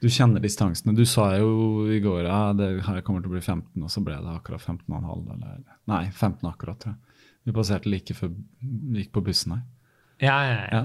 [0.04, 0.94] Du kjenner distansene.
[0.98, 4.04] Du sa jo i går ja, det her kommer til å bli 15, og så
[4.06, 5.32] ble det akkurat 15,5.
[5.38, 7.24] Eller, nei, 15 akkurat, tror jeg.
[7.46, 9.64] Vi passerte like før vi gikk på bussen her.
[10.24, 10.82] Ja, ja, ja.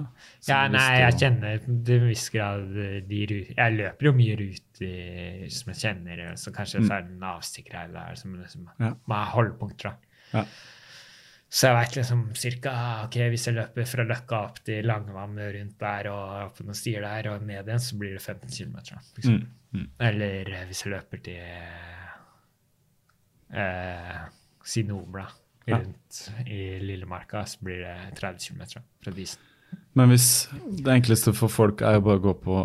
[0.48, 2.72] Ja, nei, jeg kjenner til en viss grad
[3.06, 7.28] de Jeg løper jo mye ruter som jeg kjenner, så kanskje så er det en
[7.30, 8.96] avstikker her eller der som liksom Mm.
[9.08, 9.24] Ja.
[9.34, 9.92] holdepunkter.
[9.92, 10.09] da.
[10.34, 10.44] Ja.
[11.50, 12.72] Så jeg veit liksom cirka
[13.08, 17.02] ok, hvis jeg løper fra Løkka opp til Langevann rundt der og opp noen stier
[17.02, 18.76] der og ned igjen, så blir det 15 km.
[19.26, 19.40] Mm,
[19.74, 19.86] mm.
[20.10, 21.40] Eller eh, hvis jeg løper til
[23.50, 24.20] eh,
[24.62, 25.26] Sinobla
[25.66, 25.76] Ja.
[25.76, 28.62] rundt i Lillemarka, så blir det 30 km
[29.02, 29.42] fra Disen.
[29.94, 32.60] Men hvis det enkleste for folk er jo bare å gå på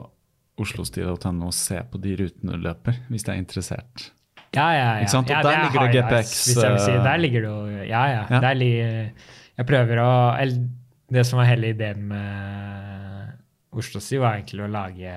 [0.61, 4.11] oslostida.no og se på de rutene du løper, hvis de er interessert.
[4.55, 5.07] Ja, ja, ja.
[5.19, 6.55] Og ja, der er ligger det GPX, si.
[6.63, 8.21] eh, Der ligger det jo Ja, ja.
[8.29, 8.39] Ja.
[8.47, 9.11] Der ligger,
[9.57, 10.67] jeg prøver å eller,
[11.11, 13.35] Det som var hele ideen med
[13.75, 15.11] Oslo Sy, var egentlig å lage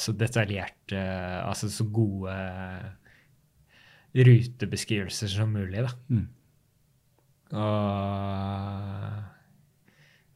[0.00, 1.00] så detaljerte,
[1.44, 2.34] altså så gode
[4.16, 5.90] rutebeskrivelser som mulig, da.
[6.08, 6.28] Mm.
[7.52, 9.14] Og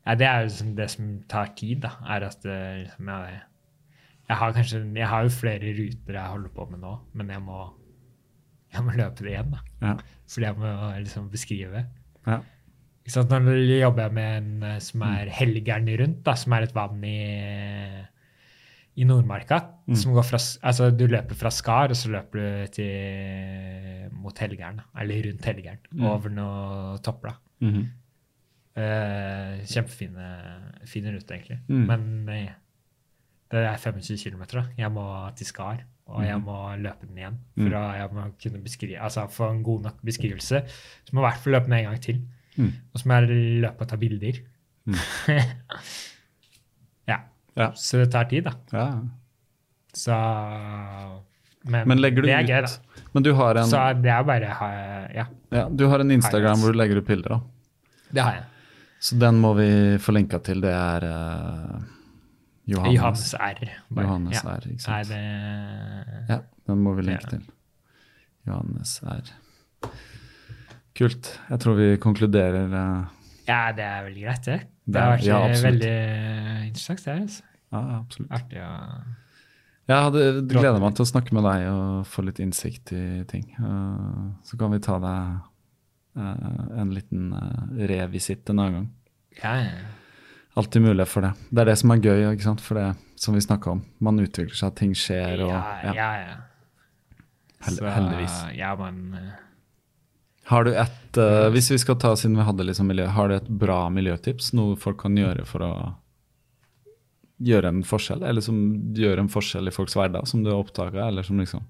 [0.05, 3.39] ja, det er jo liksom det som tar tid, da, er at eh, liksom, jeg,
[4.29, 7.43] jeg har kanskje Jeg har jo flere ruter jeg holder på med nå, men jeg
[7.47, 7.63] må,
[8.75, 9.63] jeg må løpe det igjen, da.
[9.85, 9.95] Ja.
[10.35, 10.73] Fordi jeg må
[11.05, 11.85] liksom beskrive.
[12.27, 12.41] Ja.
[13.05, 17.05] Nå jobber jeg med en eh, som er Helgeren rundt, da, som er et vann
[17.05, 17.19] i,
[18.97, 19.61] i Nordmarka.
[20.01, 24.81] Som går fra, altså Du løper fra Skar, og så løper du til, mot Helgeren.
[25.01, 25.85] Eller rundt Helgeren.
[26.01, 27.35] Over noe topper.
[27.35, 27.41] da.
[27.65, 27.85] -hmm.
[28.77, 30.29] uh, kjempefine
[30.85, 31.59] fine rute, egentlig.
[31.69, 31.87] Mm.
[31.87, 32.53] Men uh,
[33.51, 34.43] det er 25 km.
[34.79, 37.37] Jeg må til Skar, og jeg må løpe den igjen.
[37.57, 38.19] For Mm.
[38.21, 40.61] å kunne beskrive, altså få en god nok beskrivelse.
[41.05, 42.19] Så må jeg i hvert fall løpe den en gang til.
[42.59, 42.73] Mm.
[42.93, 44.41] Og så må jeg løpe og ta bilder.
[47.09, 47.19] ja.
[47.57, 47.73] Ja.
[47.75, 48.53] Så det tar tid, da.
[48.73, 48.89] ja.
[49.95, 50.15] Så
[51.65, 53.03] Men, Men legger du det er ut gøy, da.
[53.15, 54.51] Men du har en, Så det er bare
[55.15, 55.25] Ja,
[55.55, 57.41] ja, du har en Instagram hvor du legger ut bilder, da.
[58.13, 58.45] det har jeg.
[59.01, 59.69] Så den må vi
[60.01, 60.61] få linka til.
[60.65, 61.81] Det er eh,
[62.67, 62.95] Johannes.
[62.97, 63.71] Johannes R.
[63.91, 64.07] bare.
[64.07, 64.55] Johannes ja.
[64.57, 65.09] R, ikke sant?
[65.09, 67.29] det Ja, den må vi linke Ja.
[67.37, 67.43] til.
[68.47, 69.33] Johannes R.
[70.95, 71.41] Kult.
[71.51, 73.05] Jeg tror vi konkluderer Uh...
[73.49, 74.61] Ja, det er veldig greit, det.
[74.87, 75.97] Det har vært ja, eh, veldig
[76.69, 77.17] interessant, det.
[77.21, 77.43] Altså.
[77.73, 78.31] Ja, absolutt.
[78.33, 78.71] Artig å
[79.85, 83.45] Jeg hadde gleda meg til å snakke med deg og få litt innsikt i ting.
[83.59, 85.51] Eh, så kan vi ta deg
[86.17, 87.35] en liten
[87.91, 88.89] revisitt en annen gang.
[89.43, 90.04] Ja, ja.
[90.55, 91.33] Alltid mulighet for det.
[91.51, 92.61] Det er det som er gøy, ikke sant?
[92.63, 93.81] for det som vi snakka om.
[93.99, 95.41] Man utvikler seg, ting skjer.
[95.43, 96.11] og ja, ja.
[96.21, 96.37] ja.
[97.65, 98.37] Hell- Så, heldigvis.
[98.55, 99.33] Ja, men eh,
[100.51, 103.35] Har du et, uh, Hvis vi skal ta siden vi hadde liksom miljø, har du
[103.39, 104.53] et bra miljøtips?
[104.55, 105.71] Noe folk kan gjøre for å
[107.43, 108.23] gjøre en forskjell?
[108.23, 108.59] Eller som
[108.95, 111.09] gjør en forskjell i folks hverdag, som du har oppdaga?
[111.09, 111.65] Eller som liksom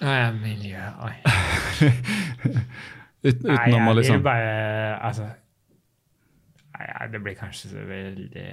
[0.00, 1.14] ja, miljø Oi.
[3.26, 4.52] ut, Nei, Utenom jeg å vil liksom bare
[5.02, 5.26] Altså
[6.78, 8.50] Nei, det blir kanskje så veldig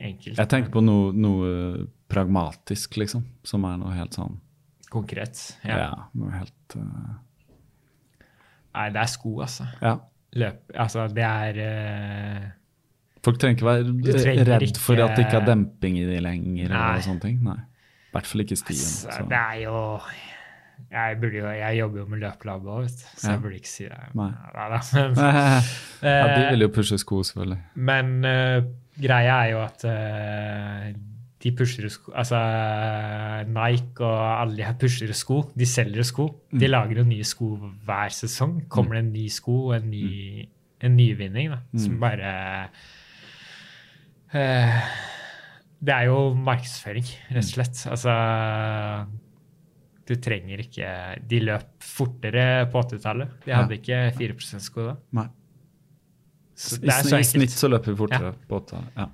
[0.00, 0.36] enkelt.
[0.36, 3.24] Jeg tenker på noe, noe pragmatisk, liksom.
[3.46, 4.36] Som er noe helt sånn
[4.88, 5.40] Konkret.
[5.64, 5.88] Ja, Ja.
[6.16, 7.16] noe helt uh...
[8.78, 9.66] Nei, det er sko, altså.
[9.82, 9.98] Ja.
[10.38, 12.46] Løp Altså, det er uh...
[13.24, 13.82] Folk trenger ikke være
[14.24, 16.70] redd redd for at det ikke er demping i de lenger.
[16.70, 16.82] Nei.
[16.92, 17.40] eller sånne ting.
[17.44, 17.58] Nei.
[18.08, 18.84] I hvert fall ikke stien.
[19.10, 19.80] altså, Det er jo
[20.90, 23.98] jeg, jo, jeg jobber jo med løpelab òg, så jeg burde ikke si det.
[24.16, 24.30] Nei.
[24.54, 25.18] Ja, da, men,
[26.02, 27.58] ja, de vil jo pushe sko, selvfølgelig.
[27.74, 28.62] Men uh,
[29.02, 30.88] greia er jo at uh,
[31.38, 32.38] de pusher sko Altså
[33.46, 35.42] Nike og alle de her pusher sko.
[35.54, 36.26] De selger sko.
[36.50, 36.70] De Mm.
[36.72, 37.50] lager jo nye sko
[37.86, 38.56] hver sesong.
[38.68, 40.48] Kommer det en ny sko, en ny
[40.80, 41.78] en nyvinning, da, Mm.
[41.84, 42.32] som bare
[44.34, 44.80] uh,
[45.84, 47.84] Det er jo markedsføring, rett og slett.
[47.86, 48.14] Altså
[50.08, 50.88] Du trenger ikke
[51.28, 53.28] De løp fortere på 80-tallet.
[53.44, 53.58] De Ja.
[53.62, 54.94] hadde ikke 4 %-sko da.
[55.18, 55.26] Nei.
[56.58, 58.80] Så I, det så I snitt så løper vi fortere på åtte.
[58.96, 59.06] Ja.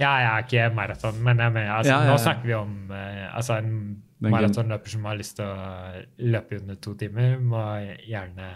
[0.00, 2.12] Ja, jeg er ikke maraton, men jeg mener, altså, Ja, ja, ja.
[2.14, 6.02] nå snakker vi om eh, altså, en maratonløper som har lyst til å
[6.32, 7.60] løpe under to timer, må
[8.08, 8.48] gjerne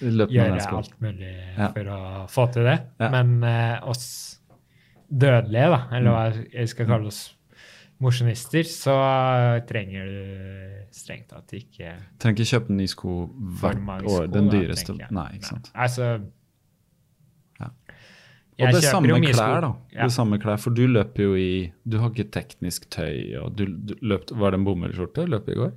[0.00, 1.68] gjøre alt mulig Ja.
[1.74, 2.00] for å
[2.30, 2.78] få til det.
[2.98, 3.10] Ja.
[3.10, 4.38] Men uh, oss
[5.12, 6.14] dødelige, da, eller Mm.
[6.16, 7.34] hva jeg skal kalle oss,
[8.02, 8.94] mosjonister, så
[9.68, 13.14] trenger du strengt tatt ikke Trenger ikke kjøpe ny sko
[13.62, 14.26] hvert år.
[14.32, 14.96] Den dyreste.
[14.98, 15.08] da.
[15.10, 15.70] Nei, ikke sant.
[15.74, 16.08] Altså
[17.60, 17.68] Ja.
[18.62, 19.70] Og det samme klær, da.
[19.94, 20.02] Ja.
[20.04, 23.34] Det samme klær, For du løper jo i Du har ikke teknisk tøy.
[23.40, 25.72] og du, du løpt, Var det en bomullsskjorte du løp i går?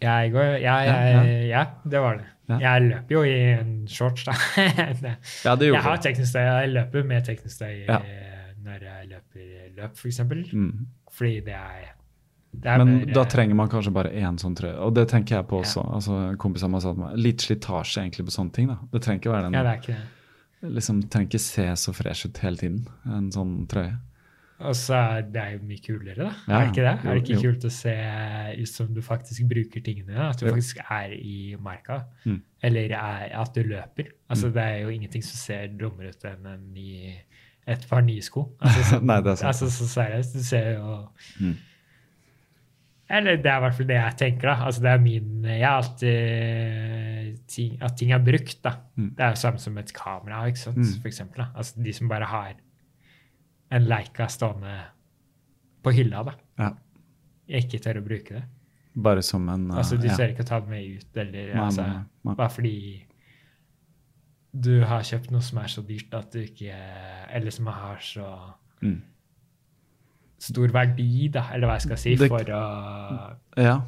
[0.00, 2.24] Jeg går, ja, Ja, ja, det var det.
[2.48, 2.56] Ja.
[2.58, 4.32] Jeg løper jo i en shorts, da.
[5.02, 6.40] Det- Ja, det jeg har teknisk tøy.
[6.40, 7.98] Jeg løper med teknisk tøy Ja.
[8.00, 10.20] eh, når jeg løper løp, f.eks.
[10.54, 10.86] Mm.
[11.20, 14.74] Fordi det er Men mer, da eh, trenger man kanskje bare én sånn trøye.
[14.82, 15.66] Og det tenker jeg på Ja.
[15.68, 15.84] også.
[15.94, 18.66] altså Kompiser har sagt meg, Litt slitasje egentlig på sånne ting.
[18.72, 18.78] da.
[18.90, 20.72] Det trenger ikke være den Ja, det er ikke det.
[20.74, 23.98] liksom, trenger ikke se så fresh ut hele tiden, en sånn trøye.
[24.60, 26.32] Og så er det jo mye kulere, da.
[26.46, 27.04] Ja, er det ikke det?
[27.04, 27.50] jo, er det ikke jo.
[27.52, 27.94] kult å se
[28.60, 30.18] ut som du faktisk bruker tingene?
[30.18, 30.52] At du Jo.
[30.52, 32.04] faktisk er i marka?
[32.26, 32.42] Mm.
[32.62, 34.10] Eller er, at du løper?
[34.28, 37.14] Altså, Det er jo ingenting som ser dummere ut enn en ny,
[37.70, 38.46] et par nye sko.
[38.60, 39.48] Altså, Nei, det er sant.
[39.52, 40.36] Altså, så seriøst.
[40.38, 41.00] Du ser jo
[41.40, 41.56] Mm.
[43.10, 44.46] Eller det er i hvert fall det jeg tenker.
[44.52, 44.66] da.
[44.68, 48.76] Altså, det er min, Jeg har alltid ting, At ting er brukt, da.
[48.96, 49.08] Mm.
[49.16, 50.76] Det er jo samme som et kamera, ikke sant?
[50.78, 50.92] Mm.
[51.02, 51.42] for eksempel.
[51.42, 51.48] Da.
[51.58, 52.54] Altså, de som bare har
[53.72, 54.76] en Leica stående
[55.82, 56.36] på hylla, da.
[56.62, 56.70] Ja.
[57.60, 58.44] Ikke tør å bruke det.
[59.02, 60.14] Bare som en uh, Altså, Du ja.
[60.18, 62.34] ser ikke å ta det med ut, eller Nei, altså, nei, nei.
[62.38, 62.74] bare fordi
[64.52, 66.74] du har kjøpt noe som er så dyrt at du ikke
[67.30, 68.26] Eller som har så
[68.82, 69.02] Mm.
[70.40, 73.80] stor verdi, da, eller hva jeg skal si, Det- for å Ja.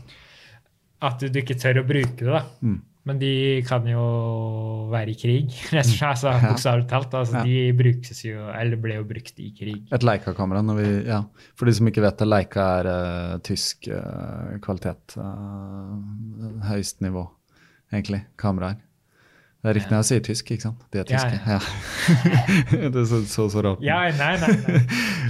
[1.01, 2.43] At du, du ikke tør å bruke det, da.
[2.63, 2.83] Mm.
[3.05, 6.11] Men de kan jo være i krig, rett og slett.
[6.13, 7.15] Altså, Bokstavelig talt.
[7.19, 7.43] Altså, Ja.
[7.43, 9.89] De brukes jo, eller ble jo brukt i krig.
[9.91, 10.63] Et Leica-kamera.
[11.07, 11.25] ja.
[11.57, 15.17] For de som ikke vet det, Leica er uh, tysk uh, kvalitet.
[15.17, 17.29] Uh, høyest nivå,
[17.93, 18.25] egentlig.
[18.37, 18.77] Kameraer.
[19.63, 20.81] Det er riktig når jeg sier tysk, ikke sant?
[20.91, 21.39] De er Ja, tyske.
[21.47, 22.89] Ja.
[22.97, 23.83] det så så, så rart.
[23.87, 24.55] Ja, nei, nei.
[24.59, 24.81] nei.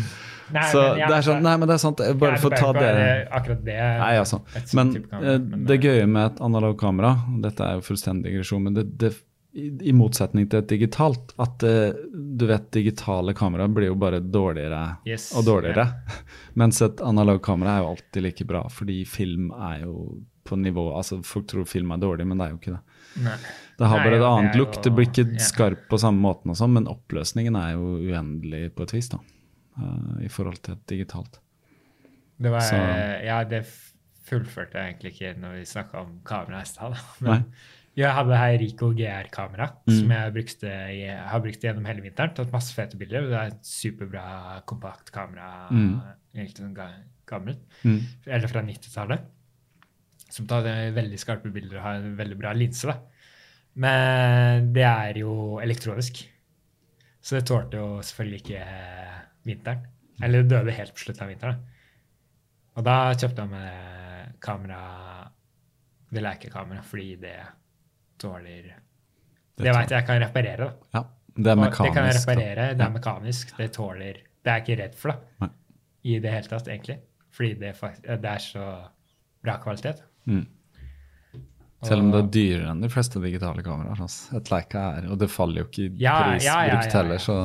[0.56, 2.00] nei så men ja, det er sånn, nei, men det er sant.
[2.22, 3.76] Bare ja, for å ta bør det Akkurat det.
[3.76, 4.40] Nei, altså.
[4.72, 7.12] Men, kamera, eh, men, det eh, gøye med et analog kamera,
[7.44, 9.10] dette er jo fullstendig digresjon, men det, det,
[9.52, 14.80] i, motsetning til et digitalt, at eh, du vet digitale kameraer blir jo bare dårligere
[15.08, 15.84] Yes, og dårligere.
[16.60, 20.88] Mens et analog kamera er jo alltid like bra, fordi film er jo på nivå
[20.96, 22.80] Altså folk tror film er dårlig, men det er jo ikke det.
[23.28, 23.36] Nei.
[23.82, 24.78] Det har bare et annet lukt.
[24.86, 25.42] Det blir ikke ja.
[25.42, 29.18] skarp på samme måten og sånn, men oppløsningen er jo uendelig på et vis, da.
[29.78, 31.40] eh, I forhold til et digitalt.
[32.42, 33.64] Det var, Så- Ja, det
[34.26, 36.94] fullførte jeg egentlig ikke når vi snakka om kamera i stad.
[37.20, 37.44] Men
[37.96, 39.98] jeg hadde her Rico GR-kamera, Mm.
[39.98, 42.34] som jeg brukte, jeg, har brukt gjennom hele vinteren.
[42.34, 43.26] Tatt masse fete bilder.
[43.28, 45.68] Det er et superbra kompakt kamera.
[45.70, 46.00] Mm.
[46.34, 46.76] Egentlig sånn
[47.26, 47.60] gammelt.
[47.84, 48.00] Mm.
[48.26, 49.20] Eller fra 90-tallet.
[50.32, 52.86] Som tar eh, veldig skarpe bilder og har en veldig bra linse.
[52.88, 52.96] da.
[53.74, 56.22] Men det er jo elektronisk.
[57.22, 59.84] Så det tålte jo selvfølgelig ikke eh, vinteren.
[60.22, 61.62] Eller det døde helt på slutten av vinteren.
[62.76, 64.78] Og da kjøpte jeg meg kamera
[66.12, 67.34] Det lekekamera fordi det
[68.20, 70.56] tåler Det, det vet jeg kan reparere.
[70.68, 70.72] da.
[70.98, 71.02] Ja,
[71.36, 71.82] det er Og mekanisk.
[71.84, 72.66] det kan jeg reparere.
[72.74, 73.56] Det er mekanisk.
[73.58, 75.08] Det tåler Det er jeg ikke redd for,
[75.40, 75.48] da.
[76.04, 76.98] I det hele tatt, egentlig.
[77.30, 77.74] Fordi det,
[78.22, 78.64] det er så
[79.42, 80.02] bra kvalitet.
[80.26, 80.46] Mm.
[81.82, 84.02] Selv om det er dyrere enn de fleste digitale kameraer.
[84.04, 84.36] Altså.
[84.38, 87.22] Et Leica er, og det faller jo ikke i Ja, pris ja, ja, brukt heller.
[87.22, 87.36] Så,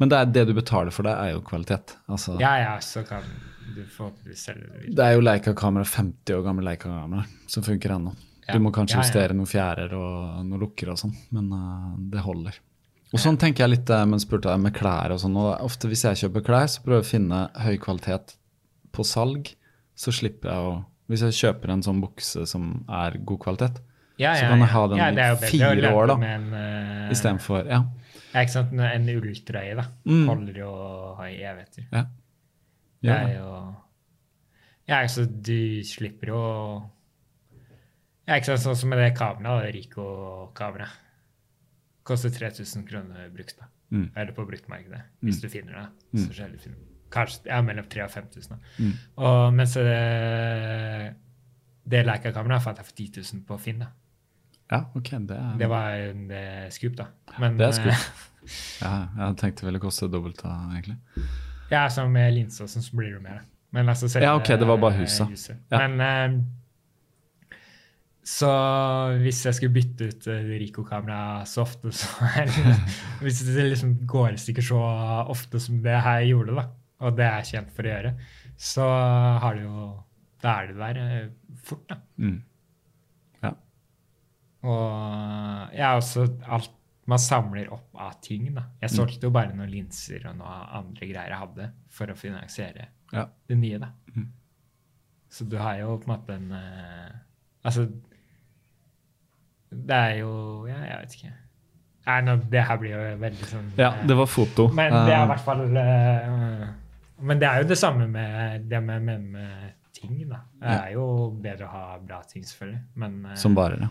[0.00, 1.96] men det, er, det du betaler for det, er jo kvalitet.
[2.08, 3.26] Altså, Ja, ja, så kan
[3.74, 4.94] du forhåpentligvis selge det.
[4.96, 8.14] Det er jo Leica-kamera, 50 år gamle Leica-kamera som funker ennå.
[8.44, 12.58] Du må kanskje justere noen fjærer og noen lukker og sånn, men uh, det holder.
[13.14, 15.36] Og sånn tenker jeg litt eh, men spurte jeg med klær og sånn.
[15.38, 18.34] og Ofte hvis jeg kjøper klær, så prøver jeg å finne høy kvalitet
[18.94, 19.52] på salg.
[19.94, 20.74] Så slipper jeg å
[21.08, 23.80] Hvis jeg kjøper en sånn bukse som er god kvalitet,
[24.18, 26.14] Ja, så kan jeg ha den ja, det i fire år, da.
[26.26, 27.80] En, uh, istedenfor Ja.
[28.34, 28.72] Ja, ikke sant?
[28.72, 29.84] En ulltrøye, da.
[30.06, 30.26] Mm.
[30.28, 30.70] Holder jo
[31.26, 31.86] i evigheter.
[31.92, 32.04] ja.
[33.04, 33.74] Det er jo
[34.88, 36.40] Ja, altså, du slipper jo
[38.26, 41.00] Ja, ikke sant, sånn som med det kameraet, det Rico-kameraet.
[42.04, 43.66] Koster 3000 kroner brukt, da.
[43.92, 44.10] Mm.
[44.16, 45.42] Eller på bruktmarkedet, hvis Mm.
[45.42, 45.88] du finner det.
[46.14, 46.28] Så Mm.
[46.28, 46.76] Forskjellige film.
[47.14, 48.58] Kanskje ja, mellom 3000 og 5000.
[48.78, 48.92] Mm.
[49.28, 51.14] Og mens det,
[51.94, 53.78] det Leica-kameraet fant jeg for 10 000 på Finn.
[53.84, 53.90] da.
[54.72, 55.10] ja, ok.
[55.28, 57.06] Det er, Det var en eh, scoop, da.
[57.38, 57.92] Men, Det er scoop.
[57.94, 58.50] eh,
[58.84, 60.98] ja, jeg tenkte det ville koste dobbelt da, egentlig.
[61.70, 63.42] Ja, så med linse og sånn, så blir det mer.
[63.74, 65.30] Men altså selv, Ja, ok, det var bare huset.
[65.32, 65.56] huset.
[65.72, 65.80] Ja.
[65.88, 66.44] Men um,
[68.24, 68.48] Så
[69.20, 70.26] hvis jeg skulle bytte ut
[70.60, 72.76] Rico-kameraet så ofte så det,
[73.24, 74.78] Hvis det liksom går i stykker så
[75.34, 76.64] ofte som det her gjorde, da,
[77.00, 78.14] og det er kjent for å gjøre,
[78.56, 78.86] så
[79.42, 80.04] har det jo
[80.44, 81.28] Da er det der eh,
[81.64, 81.96] fort, da.
[82.18, 82.42] Mm.
[83.42, 83.50] Ja.
[84.64, 86.70] Og ja, også alt
[87.06, 88.54] man samler opp av ting.
[88.54, 88.62] da.
[88.80, 88.96] Jeg Mm.
[88.96, 93.26] solgte jo bare noen linser og noen andre greier jeg hadde for å finansiere Ja.
[93.48, 93.78] det nye.
[93.78, 93.88] da.
[94.16, 94.28] Mm.
[95.30, 97.10] Så du har jo på en måte en eh,
[97.64, 97.86] Altså
[99.72, 101.32] Det er jo Ja, jeg vet ikke.
[102.06, 104.68] Nei, nå, det her blir jo veldig sånn ja, eh, det var foto.
[104.76, 106.68] Men det er i hvert fall eh,
[107.24, 110.42] Men det er jo det samme med det med, med, med ting, da.
[110.60, 111.06] Det er jo
[111.44, 112.82] bedre å ha bra ting, selvfølgelig.
[113.00, 113.88] Men, eh, Som bare, ja.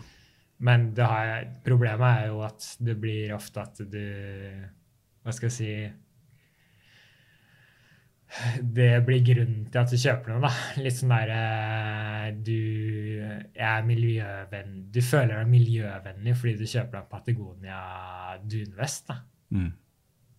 [0.68, 4.00] men det har, problemet er jo at det blir ofte at du
[5.24, 5.74] Hva skal jeg si
[8.74, 10.50] det blir grunnen til at du kjøper noe, da.
[10.82, 13.20] Litt sånn derre Du
[13.54, 17.80] er miljøvenn Du føler deg miljøvennlig fordi du kjøper deg Patagonia
[18.42, 19.20] dunvest, da.
[19.54, 19.70] Mm.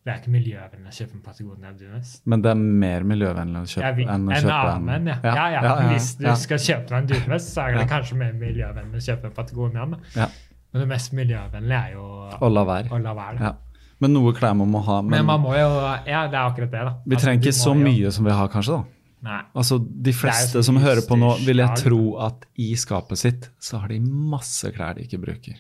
[0.06, 2.10] Det er ikke miljøvennlig å kjøpe en Patagonia Dunes.
[2.30, 5.16] Men det er mer miljøvennlig å kjøpe vil- enn å en kjøpe annen, ja.
[5.24, 5.76] Ja, ja.
[5.90, 7.88] Hvis du skal kjøpe deg en Dunes, så er det Ja.
[7.98, 10.00] kanskje mer miljøvennlig å kjøpe en Patagonia.
[10.16, 10.28] Ja.
[10.74, 12.06] Men det mest miljøvennlige er jo
[12.40, 12.90] Å la være.
[12.90, 13.40] å la være.
[13.40, 13.54] Ja.
[14.00, 15.02] Men noe klær man må ha.
[15.02, 15.70] Men, Men, man må jo
[16.06, 16.94] Ja, det er akkurat det, da.
[17.08, 18.68] vi Altså, trenger ikke så mye jo- som vi har, kanskje.
[18.78, 18.84] da.
[19.24, 19.42] Nei.
[19.56, 23.80] Altså, De fleste som hører på nå, vil jeg tro at i skapet sitt så
[23.80, 25.56] har de masse klær de ikke bruker.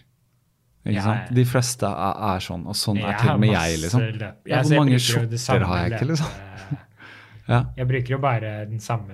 [0.85, 1.31] Ikke Ja, sant?
[1.35, 4.01] De fleste er, er sånn, og sånn er til og med jeg, liksom.
[4.21, 4.49] løp.
[4.51, 6.41] Ja, hvor mange skjorter har jeg ikke, liksom?
[7.47, 7.59] Ja.
[7.77, 9.13] Jeg bruker jo bare den samme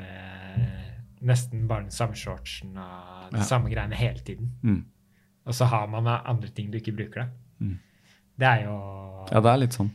[1.22, 3.44] Nesten bare den samme shortsen og de Ja.
[3.46, 4.48] samme greiene hele tiden.
[4.64, 4.86] Mm.
[5.46, 7.28] Og så har man andre ting du ikke bruker, da.
[7.60, 7.76] Mm.
[8.40, 8.78] Det er jo
[9.32, 9.92] ja, det er litt sånn.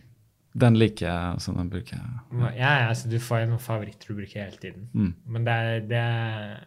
[0.56, 2.20] Den liker jeg, så den bruker jeg.
[2.40, 4.86] Ja, ja, altså, du får jo noen favoritter du bruker hele tiden.
[4.94, 5.10] Mm.
[5.26, 6.66] Men det er, det er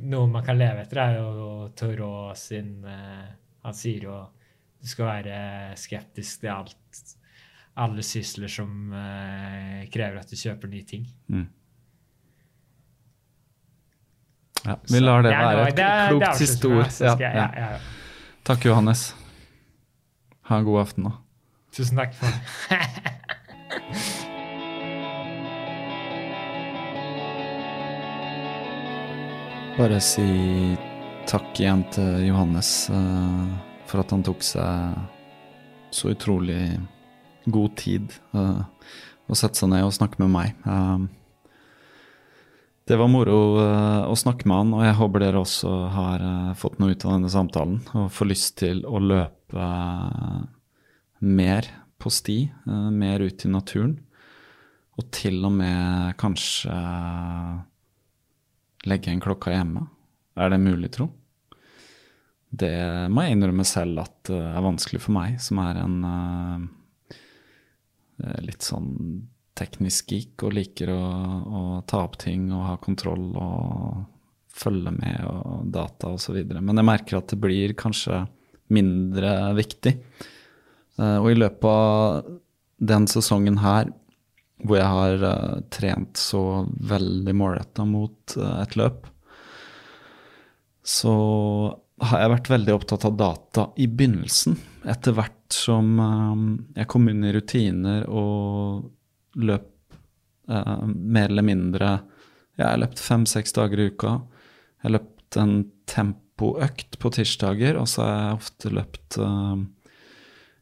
[0.00, 3.26] Noe man kan leve etter, er jo Thoreau sin eh,
[3.66, 4.18] Han sier jo
[4.80, 5.40] du skal være
[5.76, 7.00] skeptisk til alt
[7.80, 11.06] alle sysler som eh, krever at du kjøper nye ting.
[11.30, 11.46] Mm.
[14.66, 15.78] Ja, vi lar det være et
[16.10, 16.90] klokt siste ord.
[17.00, 17.30] Ja, ja.
[17.38, 17.78] ja, ja.
[18.44, 19.14] Takk, Johannes.
[20.50, 21.12] Ha en god aften, da.
[21.72, 22.36] Tusen takk for det.
[29.78, 30.26] Bare si
[31.30, 33.44] takk igjen til Johannes eh,
[33.86, 34.98] for at han tok seg
[35.94, 36.62] så utrolig
[37.50, 38.62] god tid uh,
[39.30, 40.58] å sette seg ned og snakke med meg.
[40.66, 41.06] Eh,
[42.90, 46.52] det var moro eh, å snakke med han, og jeg håper dere også har eh,
[46.58, 50.40] fått noe ut av denne samtalen og får lyst til å løpe eh,
[51.30, 51.70] mer
[52.02, 53.94] på sti, eh, mer ut i naturen,
[54.98, 56.74] og til og med kanskje
[58.90, 59.86] legge en klokka hjemme.
[60.40, 61.06] Er det mulig, tro?
[62.50, 62.74] Det
[63.12, 66.64] må jeg innrømme selv at det er vanskelig for meg, som er en uh,
[68.42, 68.90] litt sånn
[69.60, 74.02] teknisk geek og liker å, å ta opp ting og ha kontroll og
[74.50, 76.40] følge med og data osv.
[76.58, 78.24] Men jeg merker at det blir kanskje
[78.74, 79.96] mindre viktig.
[81.00, 82.30] Uh, og i løpet av
[82.90, 83.92] den sesongen her,
[84.64, 89.06] hvor jeg har uh, trent så veldig målretta mot eh, et løp,
[90.84, 91.14] så
[92.00, 94.56] har jeg vært veldig opptatt av data i begynnelsen.
[94.88, 96.44] Etter hvert som eh,
[96.80, 99.68] jeg kom inn i rutiner og løp
[100.50, 101.90] eh, mer eller mindre
[102.56, 104.14] Jeg har løpt fem-seks dager i uka.
[104.80, 105.54] Jeg har løpt en
[105.88, 109.62] tempoøkt på tirsdager, og så har jeg ofte løpt eh,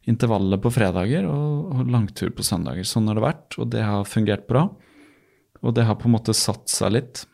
[0.09, 2.87] intervaller på fredager og langtur på søndager.
[2.87, 4.69] Sånn har det vært, og det har fungert bra.
[5.59, 7.25] Og det har på en måte satt seg litt.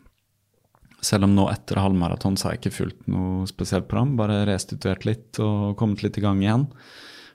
[1.05, 5.05] Selv om nå etter halvmaraton så har jeg ikke fulgt noe spesielt program, bare restituert
[5.05, 6.65] litt og kommet litt i gang igjen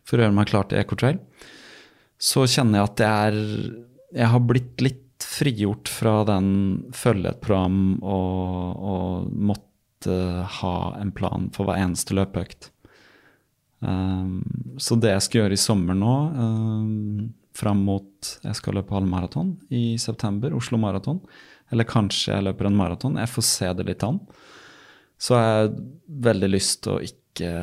[0.07, 1.21] for å gjøre meg klar til Ecotrail.
[2.21, 3.39] Så kjenner jeg at det er
[4.11, 6.51] Jeg har blitt litt frigjort fra den
[6.97, 10.17] følge et program og, og måtte
[10.61, 12.73] ha en plan for hver eneste løpeøkt.
[13.81, 14.43] Um,
[14.81, 19.55] så det jeg skal gjøre i sommer nå, um, fram mot jeg skal løpe halvmaraton
[19.73, 21.23] i september, Oslo Maraton,
[21.71, 24.19] eller kanskje jeg løper en maraton, jeg får se det litt an,
[25.21, 25.73] så jeg har
[26.29, 27.55] veldig lyst til å ikke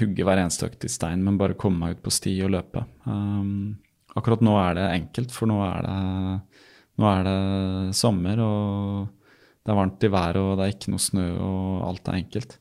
[0.00, 2.82] hugge hver eneste økt i stein, men bare komme meg ut på sti og løpe.
[3.06, 3.78] Um,
[4.18, 6.60] akkurat nå er det enkelt, for nå er det,
[7.00, 11.02] nå er det sommer, og det er varmt i været, og det er ikke noe
[11.02, 12.58] snø, og alt er enkelt.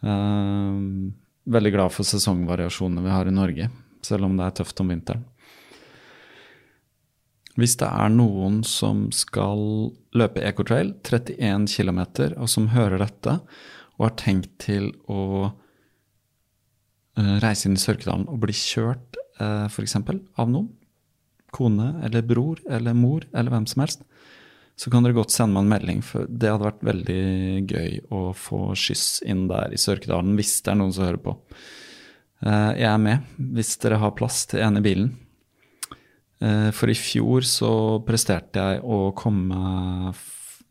[0.00, 1.12] Um,
[1.50, 3.70] veldig glad for sesongvariasjonene vi har i Norge,
[4.04, 5.24] selv om det er tøft om vinteren.
[7.58, 12.00] Hvis det er noen som skal løpe Ecotrail 31 km,
[12.38, 13.40] og som hører dette,
[13.98, 15.50] og har tenkt til å
[17.18, 19.98] eh, reise inn i Sørkedalen og bli kjørt uh, f.eks.
[20.00, 20.70] av noen,
[21.50, 24.06] kone eller bror eller mor eller hvem som helst,
[24.80, 27.22] så kan dere godt sende meg en melding, for det hadde vært veldig
[27.68, 31.34] gøy å få skyss inn der i Sørkedalen, hvis det er noen som hører på.
[32.46, 33.26] Eh, jeg er med,
[33.58, 35.10] hvis dere har plass til en i bilen.
[36.40, 37.72] Eh, For i fjor så
[38.06, 40.12] presterte jeg å komme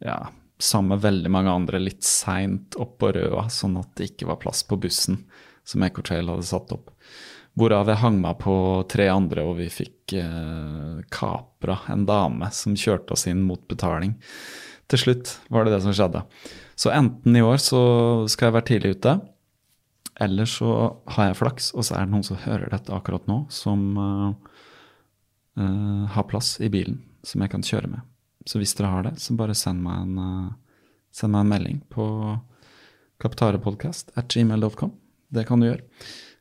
[0.04, 0.20] ja,
[0.60, 4.42] sammen med veldig mange andre litt seint opp på Røa, sånn at det ikke var
[4.42, 5.24] plass på bussen
[5.68, 6.90] som Ecotrail hadde satt opp.
[7.60, 8.56] Hvorav jeg hang meg på
[8.90, 14.16] tre andre, og vi fikk eh, kapra en dame som kjørte oss inn mot betaling.
[14.90, 16.24] Til slutt var det det som skjedde.
[16.80, 17.82] Så enten i år så
[18.32, 19.18] skal jeg være tidlig ute,
[20.20, 20.72] eller så
[21.16, 24.49] har jeg flaks, og så er det noen som hører dette akkurat nå, som eh,
[25.60, 28.06] uh, ha plass i bilen som jeg kan kjøre med.
[28.48, 31.82] Så hvis dere har det, så bare send meg en, uh, send meg en melding
[31.92, 32.06] på
[33.20, 34.94] kaptarepodkast at gmail.com.
[35.30, 35.84] Det kan du gjøre.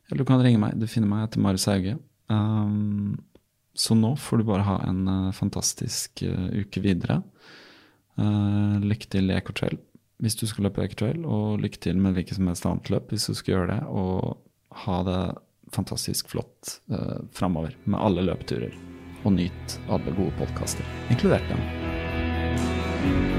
[0.07, 0.77] Eller du kan ringe meg.
[0.79, 1.97] Du finner meg etter Marius Hauge.
[2.31, 3.19] Um,
[3.77, 7.21] så nå får du bare ha en uh, fantastisk uke videre.
[8.19, 9.77] lykke til i Ecotrail
[10.19, 13.29] hvis du skal løpe Ecotrail, og lykke til med hvilket som helst annet løp hvis
[13.29, 13.79] du skal gjøre det.
[13.87, 15.21] Og ha det
[15.75, 18.75] fantastisk flott uh, framover med alle løpeturer.
[19.23, 23.38] Og nyt alle gode podkaster, inkludert den.